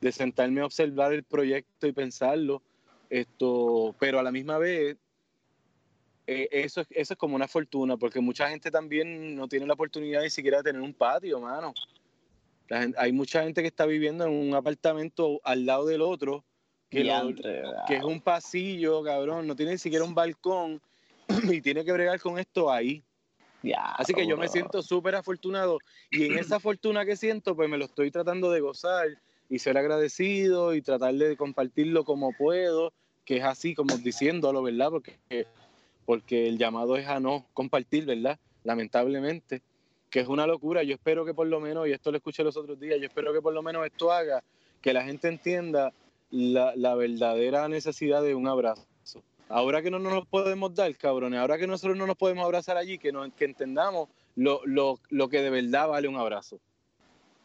de 0.01 0.13
sentarme 0.13 0.61
a 0.63 0.67
observar 0.67 1.13
el 1.13 1.25
proyecto 1.25 1.87
y 1.87 1.93
pensarlo. 1.93 2.63
Esto, 3.11 3.95
pero 3.99 4.19
a 4.19 4.23
la 4.23 4.33
misma 4.33 4.59
vez, 4.59 4.97
eh, 6.27 6.49
eso, 6.51 6.81
es- 6.81 6.89
eso 6.91 7.13
es 7.15 7.19
como 7.19 7.37
una 7.37 7.47
fortuna, 7.49 7.97
porque 7.97 8.21
mucha 8.21 8.49
gente 8.49 8.71
también 8.71 9.37
no 9.37 9.47
tiene 9.49 9.67
la 9.67 9.75
oportunidad 9.75 10.23
ni 10.23 10.31
siquiera 10.31 10.59
de 10.59 10.65
tener 10.65 10.81
un 10.83 10.95
patio, 10.95 11.41
mano. 11.41 11.73
La 12.69 12.81
gen- 12.83 12.95
hay 12.99 13.13
mucha 13.13 13.45
gente 13.45 13.63
que 13.63 13.69
está 13.69 13.87
viviendo 13.87 14.25
en 14.25 14.33
un 14.33 14.55
apartamento 14.55 15.41
al 15.45 15.67
lado 15.67 15.87
del 15.87 16.03
otro, 16.03 16.45
que, 16.91 17.01
lo- 17.05 17.29
que 17.87 17.97
es 17.97 18.03
un 18.05 18.21
pasillo, 18.21 19.03
cabrón, 19.05 19.47
no 19.47 19.55
tiene 19.55 19.73
ni 19.73 19.79
siquiera 19.79 20.05
un 20.05 20.15
balcón 20.15 20.81
y 21.51 21.61
tiene 21.61 21.85
que 21.85 21.93
bregar 21.93 22.21
con 22.21 22.39
esto 22.39 22.71
ahí. 22.71 23.03
Así 23.99 24.15
que 24.15 24.27
yo 24.27 24.37
me 24.37 24.49
siento 24.49 24.83
súper 24.83 25.17
afortunado 25.17 25.79
y 26.11 26.27
en 26.27 26.39
esa 26.39 26.61
fortuna 26.61 27.05
que 27.05 27.17
siento, 27.17 27.57
pues 27.57 27.69
me 27.69 27.79
lo 27.79 27.87
estoy 27.87 28.11
tratando 28.11 28.51
de 28.51 28.61
gozar 28.61 29.09
y 29.49 29.59
ser 29.59 29.79
agradecido 29.79 30.75
y 30.75 30.83
tratar 30.83 31.15
de 31.15 31.37
compartirlo 31.37 32.05
como 32.05 32.33
puedo, 32.33 32.93
que 33.25 33.39
es 33.39 33.45
así 33.45 33.75
como 33.75 33.97
diciéndolo, 33.99 34.63
¿verdad? 34.63 34.91
Porque, 34.91 35.19
porque 36.05 36.49
el 36.49 36.59
llamado 36.59 36.97
es 36.97 37.09
a 37.09 37.19
no 37.19 37.47
compartir, 37.55 38.05
¿verdad? 38.05 38.39
Lamentablemente, 38.63 39.63
que 40.11 40.21
es 40.21 40.29
una 40.29 40.47
locura. 40.47 40.83
Yo 40.83 40.95
espero 40.95 41.25
que 41.25 41.35
por 41.35 41.47
lo 41.47 41.61
menos, 41.61 41.89
y 41.89 41.93
esto 41.93 42.11
lo 42.11 42.19
escuché 42.19 42.45
los 42.45 42.57
otros 42.57 42.79
días, 42.79 42.99
yo 43.01 43.07
espero 43.07 43.33
que 43.33 43.43
por 43.43 43.53
lo 43.53 43.63
menos 43.63 43.85
esto 43.85 44.13
haga 44.13 44.43
que 44.81 44.93
la 44.93 45.03
gente 45.03 45.29
entienda 45.29 45.93
la, 46.31 46.75
la 46.77 46.95
verdadera 46.95 47.69
necesidad 47.69 48.23
de 48.23 48.35
un 48.35 48.47
abrazo. 48.47 48.87
Ahora 49.49 49.81
que 49.81 49.91
no 49.91 49.99
nos 49.99 50.27
podemos 50.27 50.75
dar, 50.75 50.95
cabrones, 50.97 51.39
ahora 51.39 51.57
que 51.57 51.67
nosotros 51.67 51.97
no 51.97 52.07
nos 52.07 52.17
podemos 52.17 52.45
abrazar 52.45 52.77
allí, 52.77 52.99
que, 52.99 53.13
no, 53.13 53.33
que 53.35 53.45
entendamos 53.45 54.09
lo, 54.35 54.61
lo, 54.65 54.99
lo 55.11 55.29
que 55.29 55.41
de 55.41 55.51
verdad 55.51 55.89
vale 55.89 56.09
un 56.09 56.17
abrazo. 56.17 56.59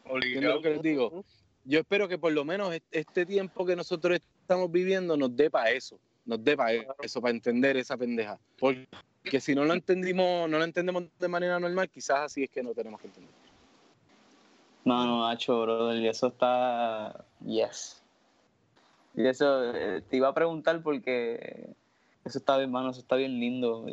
¿Entiendes 0.04 0.52
lo 0.54 0.60
que 0.60 0.70
les 0.70 0.82
digo? 0.82 1.24
Yo 1.64 1.78
espero 1.78 2.08
que 2.08 2.18
por 2.18 2.32
lo 2.32 2.44
menos 2.44 2.74
est- 2.74 2.84
este 2.90 3.24
tiempo 3.24 3.64
que 3.64 3.76
nosotros 3.76 4.18
estamos 4.40 4.70
viviendo 4.72 5.16
nos 5.16 5.36
dé 5.36 5.48
para 5.48 5.70
eso, 5.70 5.96
nos 6.24 6.42
dé 6.42 6.56
para 6.56 6.72
eso, 7.02 7.20
para 7.20 7.32
entender 7.32 7.76
esa 7.76 7.96
pendeja. 7.96 8.36
Porque 8.58 9.40
si 9.40 9.54
no 9.54 9.64
lo 9.64 9.72
entendimos, 9.72 10.50
no 10.50 10.58
lo 10.58 10.64
entendemos 10.64 11.04
de 11.20 11.28
manera 11.28 11.60
normal, 11.60 11.88
quizás 11.88 12.18
así 12.22 12.42
es 12.42 12.50
que 12.50 12.64
no 12.64 12.74
tenemos 12.74 13.00
que 13.00 13.06
entender. 13.06 13.30
No, 14.84 15.06
no, 15.06 15.28
Nacho, 15.28 15.62
brother, 15.62 16.02
y 16.02 16.08
eso 16.08 16.26
está. 16.26 17.24
Yes. 17.46 18.02
Y 19.14 19.24
eso 19.24 19.72
eh, 19.72 20.02
te 20.10 20.16
iba 20.16 20.26
a 20.26 20.34
preguntar 20.34 20.82
porque 20.82 21.70
eso 22.24 22.38
está 22.38 22.56
bien, 22.56 22.70
mano, 22.70 22.90
eso 22.90 23.00
está 23.00 23.16
bien 23.16 23.38
lindo. 23.40 23.86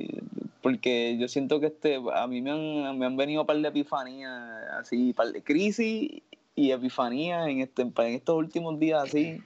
porque 0.61 1.17
yo 1.17 1.27
siento 1.27 1.59
que 1.59 1.67
este, 1.67 1.99
a 2.13 2.27
mí 2.27 2.41
me 2.41 2.51
han, 2.51 2.97
me 2.97 3.05
han 3.05 3.15
venido 3.17 3.41
un 3.41 3.47
par 3.47 3.57
de 3.57 3.67
epifanías, 3.67 4.31
así, 4.79 5.13
par 5.13 5.31
de 5.31 5.41
crisis 5.41 6.21
y 6.55 6.71
epifanías 6.71 7.47
en, 7.47 7.61
este, 7.61 7.81
en 7.83 7.93
estos 8.13 8.35
últimos 8.35 8.77
días, 8.79 9.03
así. 9.03 9.41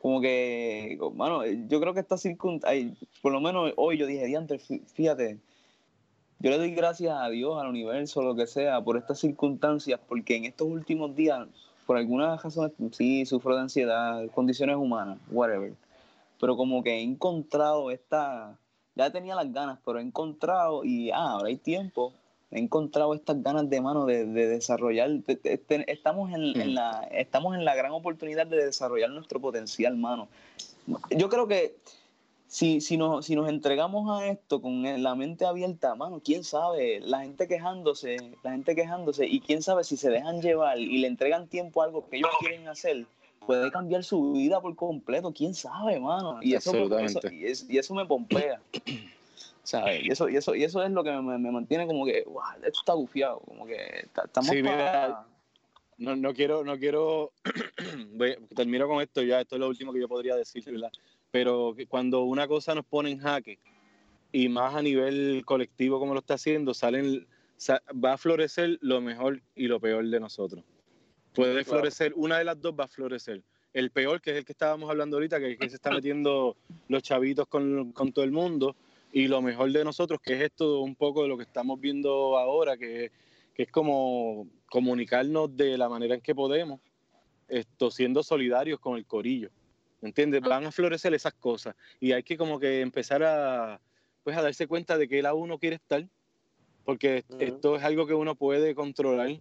Como 0.00 0.20
que, 0.20 0.96
mano, 1.14 1.44
yo 1.44 1.80
creo 1.80 1.92
que 1.92 2.00
esta 2.00 2.16
circunstancia, 2.16 2.92
por 3.20 3.32
lo 3.32 3.40
menos 3.40 3.72
hoy 3.76 3.98
yo 3.98 4.06
dije, 4.06 4.26
diantre, 4.26 4.60
fí- 4.60 4.84
fíjate, 4.86 5.38
yo 6.38 6.50
le 6.50 6.58
doy 6.58 6.70
gracias 6.70 7.12
a 7.18 7.28
Dios, 7.30 7.60
al 7.60 7.66
universo, 7.68 8.22
lo 8.22 8.36
que 8.36 8.46
sea, 8.46 8.80
por 8.80 8.96
estas 8.96 9.18
circunstancias, 9.18 9.98
porque 10.08 10.36
en 10.36 10.44
estos 10.44 10.68
últimos 10.68 11.16
días, 11.16 11.48
por 11.84 11.96
algunas 11.96 12.40
razones, 12.40 12.72
sí, 12.92 13.26
sufro 13.26 13.56
de 13.56 13.62
ansiedad, 13.62 14.24
condiciones 14.32 14.76
humanas, 14.76 15.18
whatever. 15.32 15.72
Pero 16.40 16.56
como 16.56 16.82
que 16.82 16.98
he 16.98 17.02
encontrado 17.02 17.90
esta, 17.90 18.58
ya 18.94 19.10
tenía 19.10 19.34
las 19.34 19.52
ganas, 19.52 19.78
pero 19.84 19.98
he 19.98 20.02
encontrado, 20.02 20.84
y 20.84 21.10
ah, 21.10 21.32
ahora 21.32 21.48
hay 21.48 21.56
tiempo, 21.56 22.12
he 22.50 22.58
encontrado 22.58 23.12
estas 23.14 23.42
ganas 23.42 23.68
de 23.68 23.80
mano 23.80 24.06
de, 24.06 24.24
de 24.24 24.46
desarrollar, 24.48 25.10
de- 25.10 25.36
de- 25.36 25.62
de- 25.68 25.84
estamos, 25.88 26.32
en, 26.32 26.58
en 26.60 26.74
la, 26.74 27.08
estamos 27.10 27.54
en 27.56 27.64
la 27.64 27.74
gran 27.74 27.92
oportunidad 27.92 28.46
de 28.46 28.64
desarrollar 28.64 29.10
nuestro 29.10 29.40
potencial, 29.40 29.96
mano. 29.96 30.28
Yo 31.10 31.28
creo 31.28 31.46
que 31.48 31.76
si, 32.46 32.80
si, 32.80 32.96
nos, 32.96 33.26
si 33.26 33.34
nos 33.36 33.48
entregamos 33.50 34.08
a 34.10 34.26
esto 34.28 34.62
con 34.62 34.82
la 35.02 35.14
mente 35.14 35.44
abierta, 35.44 35.94
mano, 35.96 36.22
quién 36.24 36.44
sabe, 36.44 37.00
la 37.00 37.20
gente 37.20 37.46
quejándose, 37.46 38.16
la 38.42 38.52
gente 38.52 38.74
quejándose, 38.74 39.26
y 39.26 39.40
quién 39.40 39.60
sabe 39.62 39.84
si 39.84 39.96
se 39.98 40.08
dejan 40.08 40.40
llevar 40.40 40.78
y 40.78 40.96
le 40.98 41.08
entregan 41.08 41.48
tiempo 41.48 41.82
a 41.82 41.84
algo 41.86 42.08
que 42.08 42.16
ellos 42.16 42.30
quieren 42.40 42.66
hacer, 42.68 43.04
puede 43.48 43.70
cambiar 43.70 44.04
su 44.04 44.32
vida 44.32 44.60
por 44.60 44.76
completo, 44.76 45.32
quién 45.32 45.54
sabe, 45.54 45.98
mano. 45.98 46.38
Y 46.42 46.52
eso, 46.58 46.70
eso- 47.06 47.20
y 47.32 47.46
es- 47.46 47.66
y 47.70 47.78
eso 47.78 47.94
me 47.94 48.04
pompea. 48.04 48.60
¿sabes? 49.62 50.04
Y 50.04 50.10
eso, 50.10 50.28
y, 50.28 50.36
eso, 50.36 50.54
y 50.54 50.64
eso 50.64 50.82
es 50.82 50.90
lo 50.90 51.02
que 51.02 51.10
me, 51.12 51.38
me 51.38 51.50
mantiene 51.50 51.86
como 51.86 52.04
que, 52.04 52.24
wow, 52.26 52.42
esto 52.62 52.80
está 52.80 52.92
bufiado, 52.92 53.40
como 53.40 53.64
que 53.64 54.06
ta- 54.12 54.24
estamos 54.26 54.50
Sí, 54.50 54.62
no, 55.96 56.14
no 56.14 56.34
quiero, 56.34 56.62
no 56.62 56.78
quiero, 56.78 57.32
termino 58.54 58.86
con 58.86 59.00
esto 59.00 59.22
ya, 59.22 59.40
esto 59.40 59.56
es 59.56 59.60
lo 59.60 59.68
último 59.68 59.94
que 59.94 60.00
yo 60.00 60.08
podría 60.08 60.36
decir, 60.36 60.62
¿verdad? 60.66 60.92
Pero 61.30 61.74
cuando 61.88 62.24
una 62.24 62.46
cosa 62.46 62.74
nos 62.74 62.84
pone 62.84 63.10
en 63.10 63.18
jaque, 63.18 63.58
y 64.30 64.48
más 64.50 64.74
a 64.74 64.82
nivel 64.82 65.42
colectivo 65.46 65.98
como 65.98 66.12
lo 66.12 66.20
está 66.20 66.34
haciendo, 66.34 66.74
salen, 66.74 67.26
sa- 67.56 67.82
va 67.92 68.12
a 68.12 68.18
florecer 68.18 68.76
lo 68.82 69.00
mejor 69.00 69.40
y 69.54 69.68
lo 69.68 69.80
peor 69.80 70.06
de 70.06 70.20
nosotros. 70.20 70.62
Puede 71.38 71.64
Claro. 71.64 71.80
florecer, 71.80 72.12
una 72.16 72.38
de 72.38 72.44
las 72.44 72.60
dos 72.60 72.74
va 72.78 72.84
a 72.84 72.88
florecer. 72.88 73.42
El 73.72 73.90
peor, 73.90 74.20
que 74.20 74.32
es 74.32 74.36
el 74.38 74.44
que 74.44 74.52
estábamos 74.52 74.90
hablando 74.90 75.16
ahorita, 75.16 75.38
que, 75.38 75.56
que 75.56 75.68
se 75.68 75.76
está 75.76 75.90
metiendo 75.90 76.56
los 76.88 77.02
chavitos 77.02 77.46
con, 77.46 77.92
con 77.92 78.12
todo 78.12 78.24
el 78.24 78.32
mundo, 78.32 78.74
y 79.12 79.28
lo 79.28 79.40
mejor 79.40 79.70
de 79.70 79.84
nosotros, 79.84 80.20
que 80.20 80.34
es 80.34 80.42
esto 80.42 80.80
un 80.80 80.96
poco 80.96 81.22
de 81.22 81.28
lo 81.28 81.36
que 81.36 81.44
estamos 81.44 81.80
viendo 81.80 82.36
ahora, 82.36 82.76
que, 82.76 83.12
que 83.54 83.62
es 83.62 83.70
como 83.70 84.48
comunicarnos 84.68 85.56
de 85.56 85.78
la 85.78 85.88
manera 85.88 86.14
en 86.14 86.20
que 86.20 86.34
podemos, 86.34 86.80
esto 87.48 87.90
siendo 87.90 88.22
solidarios 88.22 88.80
con 88.80 88.96
el 88.96 89.06
corillo. 89.06 89.50
¿Entiendes? 90.00 90.42
Van 90.42 90.64
a 90.64 90.70
florecer 90.70 91.12
esas 91.14 91.34
cosas 91.34 91.74
y 91.98 92.12
hay 92.12 92.22
que 92.22 92.36
como 92.36 92.60
que 92.60 92.82
empezar 92.82 93.24
a 93.24 93.80
pues 94.22 94.36
a 94.36 94.42
darse 94.42 94.68
cuenta 94.68 94.96
de 94.96 95.08
que 95.08 95.22
lado 95.22 95.36
uno 95.36 95.58
quiere 95.58 95.76
estar, 95.76 96.06
porque 96.84 97.24
esto 97.40 97.76
es 97.76 97.82
algo 97.82 98.06
que 98.06 98.14
uno 98.14 98.36
puede 98.36 98.74
controlar. 98.74 99.40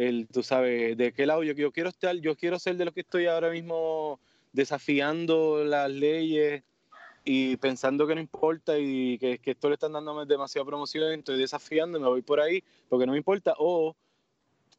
El, 0.00 0.28
tú 0.28 0.42
sabes, 0.42 0.96
de 0.96 1.12
qué 1.12 1.26
lado 1.26 1.42
yo, 1.42 1.52
yo 1.52 1.72
quiero 1.72 1.90
estar, 1.90 2.16
yo 2.16 2.34
quiero 2.34 2.58
ser 2.58 2.76
de 2.76 2.86
los 2.86 2.94
que 2.94 3.02
estoy 3.02 3.26
ahora 3.26 3.50
mismo 3.50 4.18
desafiando 4.50 5.62
las 5.62 5.90
leyes 5.90 6.62
y 7.22 7.58
pensando 7.58 8.06
que 8.06 8.14
no 8.14 8.20
importa 8.22 8.78
y 8.78 9.18
que, 9.18 9.36
que 9.36 9.50
esto 9.50 9.68
le 9.68 9.74
están 9.74 9.92
dando 9.92 10.24
demasiada 10.24 10.64
promoción, 10.64 11.12
estoy 11.12 11.38
desafiando 11.38 12.00
me 12.00 12.08
voy 12.08 12.22
por 12.22 12.40
ahí 12.40 12.64
porque 12.88 13.04
no 13.04 13.12
me 13.12 13.18
importa, 13.18 13.54
o 13.58 13.94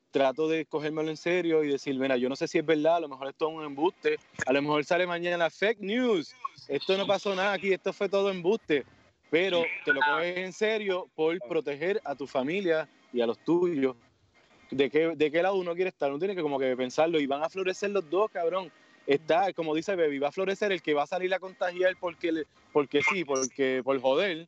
trato 0.09 0.47
de 0.47 0.65
cogérmelo 0.65 1.11
en 1.11 1.17
serio 1.17 1.63
y 1.63 1.69
decir, 1.69 1.99
mira, 1.99 2.17
yo 2.17 2.27
no 2.27 2.35
sé 2.35 2.47
si 2.47 2.57
es 2.57 2.65
verdad, 2.65 2.95
a 2.95 3.01
lo 3.01 3.07
mejor 3.07 3.27
esto 3.27 3.47
es 3.47 3.55
un 3.55 3.63
embuste, 3.63 4.17
a 4.47 4.51
lo 4.51 4.59
mejor 4.63 4.83
sale 4.85 5.05
mañana 5.05 5.51
fake 5.51 5.81
news, 5.81 6.33
esto 6.67 6.97
no 6.97 7.05
pasó 7.05 7.35
nada 7.35 7.53
aquí, 7.53 7.71
esto 7.71 7.93
fue 7.93 8.09
todo 8.09 8.31
embuste, 8.31 8.85
pero 9.29 9.63
te 9.85 9.93
lo 9.93 9.99
coges 10.01 10.37
en 10.37 10.51
serio 10.51 11.07
por 11.13 11.37
proteger 11.47 12.01
a 12.03 12.15
tu 12.15 12.25
familia 12.25 12.89
y 13.13 13.21
a 13.21 13.27
los 13.27 13.37
tuyos. 13.37 13.95
¿De 14.71 14.89
qué, 14.89 15.13
de 15.15 15.31
qué 15.31 15.43
lado 15.43 15.55
uno 15.55 15.75
quiere 15.75 15.89
estar? 15.89 16.09
Uno 16.09 16.19
tiene 16.19 16.35
que 16.35 16.41
como 16.41 16.57
que 16.57 16.75
pensarlo 16.77 17.19
y 17.19 17.27
van 17.27 17.43
a 17.43 17.49
florecer 17.49 17.91
los 17.91 18.09
dos, 18.09 18.31
cabrón. 18.31 18.71
Está, 19.05 19.51
como 19.53 19.75
dice 19.75 19.95
Baby, 19.95 20.19
va 20.19 20.29
a 20.29 20.31
florecer 20.31 20.71
el 20.71 20.81
que 20.81 20.93
va 20.93 21.03
a 21.03 21.07
salir 21.07 21.33
a 21.33 21.39
contagiar 21.39 21.95
porque, 21.99 22.31
le- 22.31 22.45
porque 22.71 23.01
sí, 23.01 23.25
porque 23.25 23.81
por 23.83 23.99
joder, 23.99 24.47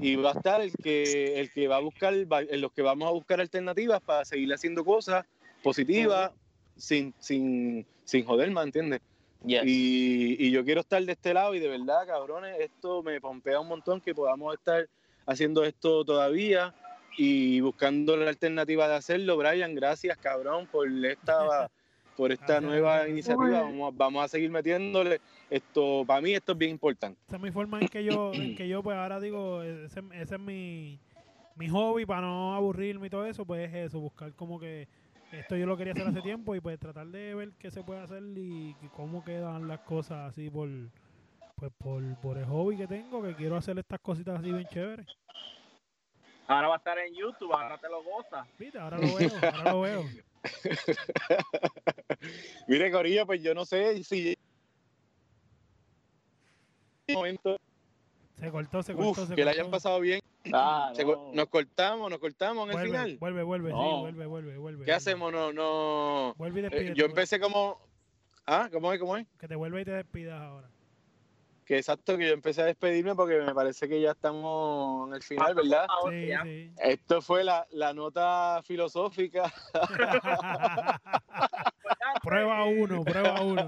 y 0.00 0.16
va 0.16 0.30
a 0.30 0.34
estar 0.34 0.60
el 0.60 0.72
que 0.72 1.40
el 1.40 1.50
que 1.50 1.68
va 1.68 1.76
a 1.76 1.80
buscar 1.80 2.12
los 2.12 2.72
que 2.72 2.82
vamos 2.82 3.08
a 3.08 3.12
buscar 3.12 3.40
alternativas 3.40 4.00
para 4.02 4.24
seguir 4.24 4.52
haciendo 4.52 4.84
cosas 4.84 5.24
positivas 5.62 6.32
sin 6.76 7.14
sin 7.18 7.86
sin 8.04 8.24
joder, 8.24 8.50
¿me 8.50 8.62
entiendes? 8.62 9.00
Yes. 9.46 9.62
Y, 9.64 10.36
y 10.38 10.50
yo 10.50 10.64
quiero 10.64 10.80
estar 10.82 11.02
de 11.02 11.12
este 11.12 11.32
lado 11.32 11.54
y 11.54 11.60
de 11.60 11.68
verdad, 11.68 12.06
cabrones, 12.06 12.58
esto 12.60 13.02
me 13.02 13.20
pompea 13.20 13.60
un 13.60 13.68
montón 13.68 14.00
que 14.00 14.14
podamos 14.14 14.52
estar 14.54 14.86
haciendo 15.26 15.64
esto 15.64 16.04
todavía 16.04 16.74
y 17.22 17.60
buscando 17.60 18.16
la 18.16 18.30
alternativa 18.30 18.88
de 18.88 18.94
hacerlo. 18.94 19.36
Brian, 19.36 19.74
gracias, 19.74 20.16
cabrón, 20.16 20.66
por 20.66 20.88
esta 21.04 21.68
por 22.16 22.32
esta 22.32 22.62
nueva 22.62 23.06
iniciativa. 23.08 23.60
Vamos, 23.60 23.92
a- 23.92 23.96
vamos 23.96 24.24
a 24.24 24.28
seguir 24.28 24.50
metiéndole. 24.50 25.20
Esto, 25.50 26.04
para 26.06 26.22
mí, 26.22 26.32
esto 26.32 26.52
es 26.52 26.58
bien 26.58 26.70
importante. 26.70 27.20
Esa 27.26 27.36
es 27.36 27.42
mi 27.42 27.50
forma 27.50 27.78
en 27.78 27.88
que 27.88 28.02
yo, 28.04 28.32
en 28.32 28.54
que 28.54 28.66
yo 28.68 28.82
pues 28.82 28.96
ahora 28.96 29.20
digo, 29.20 29.62
ese, 29.62 30.00
ese 30.14 30.34
es 30.36 30.40
mi, 30.40 30.98
mi 31.56 31.68
hobby 31.68 32.06
para 32.06 32.22
no 32.22 32.54
aburrirme 32.54 33.08
y 33.08 33.10
todo 33.10 33.26
eso, 33.26 33.44
pues 33.44 33.68
es 33.68 33.74
eso, 33.88 34.00
buscar 34.00 34.32
como 34.34 34.58
que 34.58 34.88
esto 35.32 35.56
yo 35.56 35.66
lo 35.66 35.76
quería 35.76 35.92
hacer 35.92 36.06
hace 36.06 36.22
tiempo 36.22 36.54
y 36.54 36.60
pues 36.60 36.78
tratar 36.78 37.06
de 37.08 37.34
ver 37.34 37.50
qué 37.58 37.70
se 37.70 37.82
puede 37.82 38.00
hacer 38.00 38.22
y, 38.36 38.70
y 38.80 38.88
cómo 38.96 39.22
quedan 39.24 39.68
las 39.68 39.80
cosas 39.80 40.30
así 40.30 40.48
por 40.48 40.68
pues 41.56 41.70
por, 41.76 42.02
por 42.22 42.38
el 42.38 42.46
hobby 42.46 42.78
que 42.78 42.86
tengo, 42.86 43.22
que 43.22 43.34
quiero 43.34 43.56
hacer 43.56 43.78
estas 43.78 44.00
cositas 44.00 44.38
así 44.40 44.50
bien 44.50 44.66
chéveres. 44.68 45.06
Ahora 46.50 46.68
va 46.68 46.74
a 46.74 46.78
estar 46.78 46.98
en 46.98 47.14
YouTube, 47.14 47.52
ahora 47.52 47.78
te 47.78 47.88
lo 47.88 48.02
gozas. 48.02 48.46
¿Viste? 48.58 48.78
Ahora 48.78 48.98
lo 48.98 49.14
veo, 49.14 49.30
ahora 49.54 49.72
lo 49.72 49.80
veo. 49.82 50.04
Mire, 52.66 52.90
Corillo, 52.90 53.24
pues 53.26 53.40
yo 53.42 53.54
no 53.54 53.64
sé 53.64 54.02
si. 54.02 54.36
momento, 57.08 57.56
Se 58.36 58.50
cortó, 58.50 58.82
se 58.82 58.94
cortó, 58.94 59.22
uf, 59.22 59.28
se 59.28 59.34
que 59.36 59.44
la 59.44 59.52
cortó. 59.52 59.60
hayan 59.60 59.70
pasado 59.70 60.00
bien. 60.00 60.20
Ah, 60.52 60.92
no. 60.98 61.32
Nos 61.34 61.46
cortamos, 61.48 62.10
nos 62.10 62.18
cortamos 62.18 62.64
en 62.64 62.70
el 62.70 62.76
Vuelve, 62.76 62.90
final. 62.98 63.18
vuelve, 63.18 63.42
vuelve, 63.42 63.70
sí, 63.70 63.76
vuelve, 63.76 64.26
vuelve, 64.26 64.26
vuelve. 64.26 64.52
¿Qué 64.84 64.90
vuelve. 64.90 64.92
hacemos? 64.92 65.32
No, 65.32 65.52
no. 65.52 66.34
Vuelve 66.36 66.60
y 66.60 66.64
Eh, 66.64 66.68
despídete. 66.70 66.94
yo 66.98 67.04
empecé 67.06 67.38
como. 67.38 67.78
Ah, 68.46 68.68
¿cómo 68.72 68.92
es? 68.92 68.98
¿Cómo 68.98 69.16
es? 69.16 69.26
Que 69.38 69.46
te 69.46 69.54
vuelva 69.54 69.80
y 69.80 69.84
te 69.84 69.92
despidas 69.92 70.40
ahora. 70.40 70.68
Que 71.70 71.78
exacto, 71.78 72.18
que 72.18 72.26
yo 72.26 72.34
empecé 72.34 72.62
a 72.62 72.64
despedirme 72.64 73.14
porque 73.14 73.38
me 73.38 73.54
parece 73.54 73.88
que 73.88 74.00
ya 74.00 74.10
estamos 74.10 75.06
en 75.06 75.14
el 75.14 75.22
final, 75.22 75.54
¿verdad? 75.54 75.86
Sí, 76.10 76.32
sí. 76.42 76.72
Esto 76.82 77.22
fue 77.22 77.44
la, 77.44 77.64
la 77.70 77.94
nota 77.94 78.60
filosófica. 78.64 79.54
prueba 82.24 82.64
uno, 82.64 83.04
prueba 83.04 83.40
uno. 83.40 83.66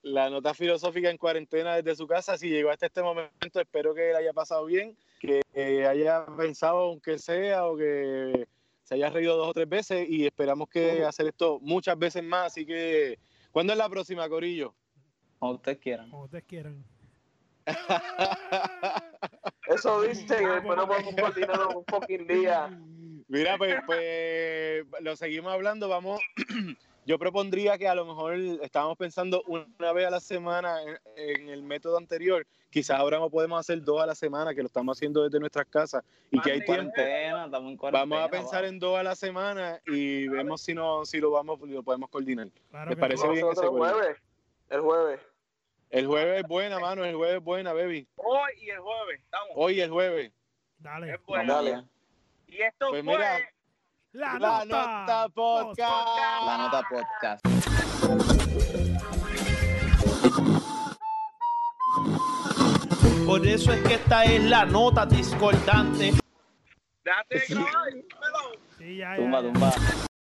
La 0.00 0.30
nota 0.30 0.54
filosófica 0.54 1.10
en 1.10 1.18
cuarentena 1.18 1.76
desde 1.76 1.94
su 1.94 2.06
casa. 2.06 2.38
Si 2.38 2.48
llegó 2.48 2.70
hasta 2.70 2.86
este 2.86 3.02
momento, 3.02 3.60
espero 3.60 3.94
que 3.94 4.12
le 4.12 4.16
haya 4.16 4.32
pasado 4.32 4.64
bien, 4.64 4.96
que 5.20 5.42
eh, 5.52 5.86
haya 5.86 6.24
pensado 6.38 6.78
aunque 6.78 7.18
sea 7.18 7.66
o 7.66 7.76
que 7.76 8.48
se 8.84 8.94
haya 8.94 9.10
reído 9.10 9.36
dos 9.36 9.48
o 9.48 9.52
tres 9.52 9.68
veces 9.68 10.08
y 10.08 10.24
esperamos 10.24 10.70
que 10.70 11.04
hacer 11.04 11.26
esto 11.26 11.58
muchas 11.60 11.98
veces 11.98 12.24
más. 12.24 12.46
Así 12.46 12.64
que, 12.64 13.18
¿cuándo 13.52 13.74
es 13.74 13.78
la 13.78 13.90
próxima, 13.90 14.26
Corillo? 14.26 14.74
Como 15.38 15.52
ustedes 15.52 15.78
quieran. 15.78 16.10
Como 16.10 16.24
ustedes 16.24 16.44
quieran. 16.44 16.84
Eso 19.66 20.02
dice 20.02 20.36
que 20.36 20.46
después 20.46 20.76
no 20.76 20.88
podemos 20.88 21.14
coordinar 21.14 21.66
un 21.76 21.84
fucking 21.84 22.26
día. 22.26 22.70
Mira, 23.28 23.58
pues, 23.58 23.76
pues 23.86 24.84
lo 25.00 25.14
seguimos 25.16 25.52
hablando. 25.52 25.88
Vamos, 25.88 26.20
yo 27.04 27.18
propondría 27.18 27.76
que 27.76 27.86
a 27.86 27.94
lo 27.94 28.06
mejor 28.06 28.34
estábamos 28.62 28.96
pensando 28.96 29.42
una 29.46 29.92
vez 29.92 30.06
a 30.06 30.10
la 30.10 30.20
semana 30.20 30.78
en, 30.82 30.98
en 31.16 31.48
el 31.50 31.62
método 31.62 31.98
anterior. 31.98 32.46
Quizás 32.70 32.98
ahora 32.98 33.18
no 33.18 33.30
podemos 33.30 33.60
hacer 33.60 33.82
dos 33.82 34.02
a 34.02 34.06
la 34.06 34.14
semana, 34.14 34.54
que 34.54 34.62
lo 34.62 34.66
estamos 34.66 34.96
haciendo 34.96 35.22
desde 35.22 35.38
nuestras 35.38 35.66
casas 35.66 36.02
y 36.30 36.40
que 36.40 36.52
hay 36.52 36.64
tiempo. 36.64 36.92
Vamos 37.92 38.18
a 38.18 38.28
pensar 38.28 38.64
va. 38.64 38.68
en 38.68 38.78
dos 38.78 38.98
a 38.98 39.02
la 39.02 39.14
semana 39.14 39.80
y 39.86 40.28
vemos 40.28 40.62
si 40.62 40.74
no 40.74 41.04
si 41.04 41.18
lo 41.18 41.30
vamos 41.30 41.60
lo 41.60 41.82
podemos 41.82 42.08
coordinar. 42.08 42.48
Claro 42.70 42.90
Me 42.90 42.96
que 42.96 43.00
parece 43.00 43.28
bien 43.28 43.46
el 43.46 43.54
juego. 43.54 43.76
jueves. 43.78 44.16
El 44.70 44.80
jueves. 44.80 45.20
El 45.90 46.06
jueves 46.06 46.42
es 46.42 46.48
buena, 46.48 46.78
mano, 46.78 47.04
el 47.04 47.14
jueves 47.16 47.36
es 47.38 47.42
buena, 47.44 47.72
baby. 47.72 48.06
Hoy 48.16 48.50
y 48.60 48.70
el 48.70 48.80
jueves, 48.80 49.20
estamos. 49.20 49.48
Hoy 49.54 49.80
el 49.80 49.90
jueves. 49.90 50.32
Dale. 50.78 51.14
Es 51.14 51.20
bueno. 51.26 51.54
Vamos 51.54 51.70
Dale. 51.70 51.84
Y 52.46 52.62
esto 52.62 52.90
Pues 52.90 53.04
fue 53.04 53.14
mira, 53.14 53.38
La, 54.12 54.38
La 54.38 54.64
nota 54.66 55.28
podcast. 55.34 56.08
La 56.46 56.58
nota 56.58 56.82
podcast. 56.90 57.44
Por 63.26 63.46
eso 63.46 63.72
es 63.72 63.82
que 63.86 63.94
esta 63.94 64.24
es 64.24 64.42
la 64.44 64.64
nota 64.64 65.06
discordante. 65.06 66.12
Grabar, 67.04 67.26
dímelo. 67.28 68.04
Sí, 68.78 68.96
ya, 68.96 69.10
ya, 69.10 69.16
Tumba, 69.16 69.42
tumba. 69.42 69.72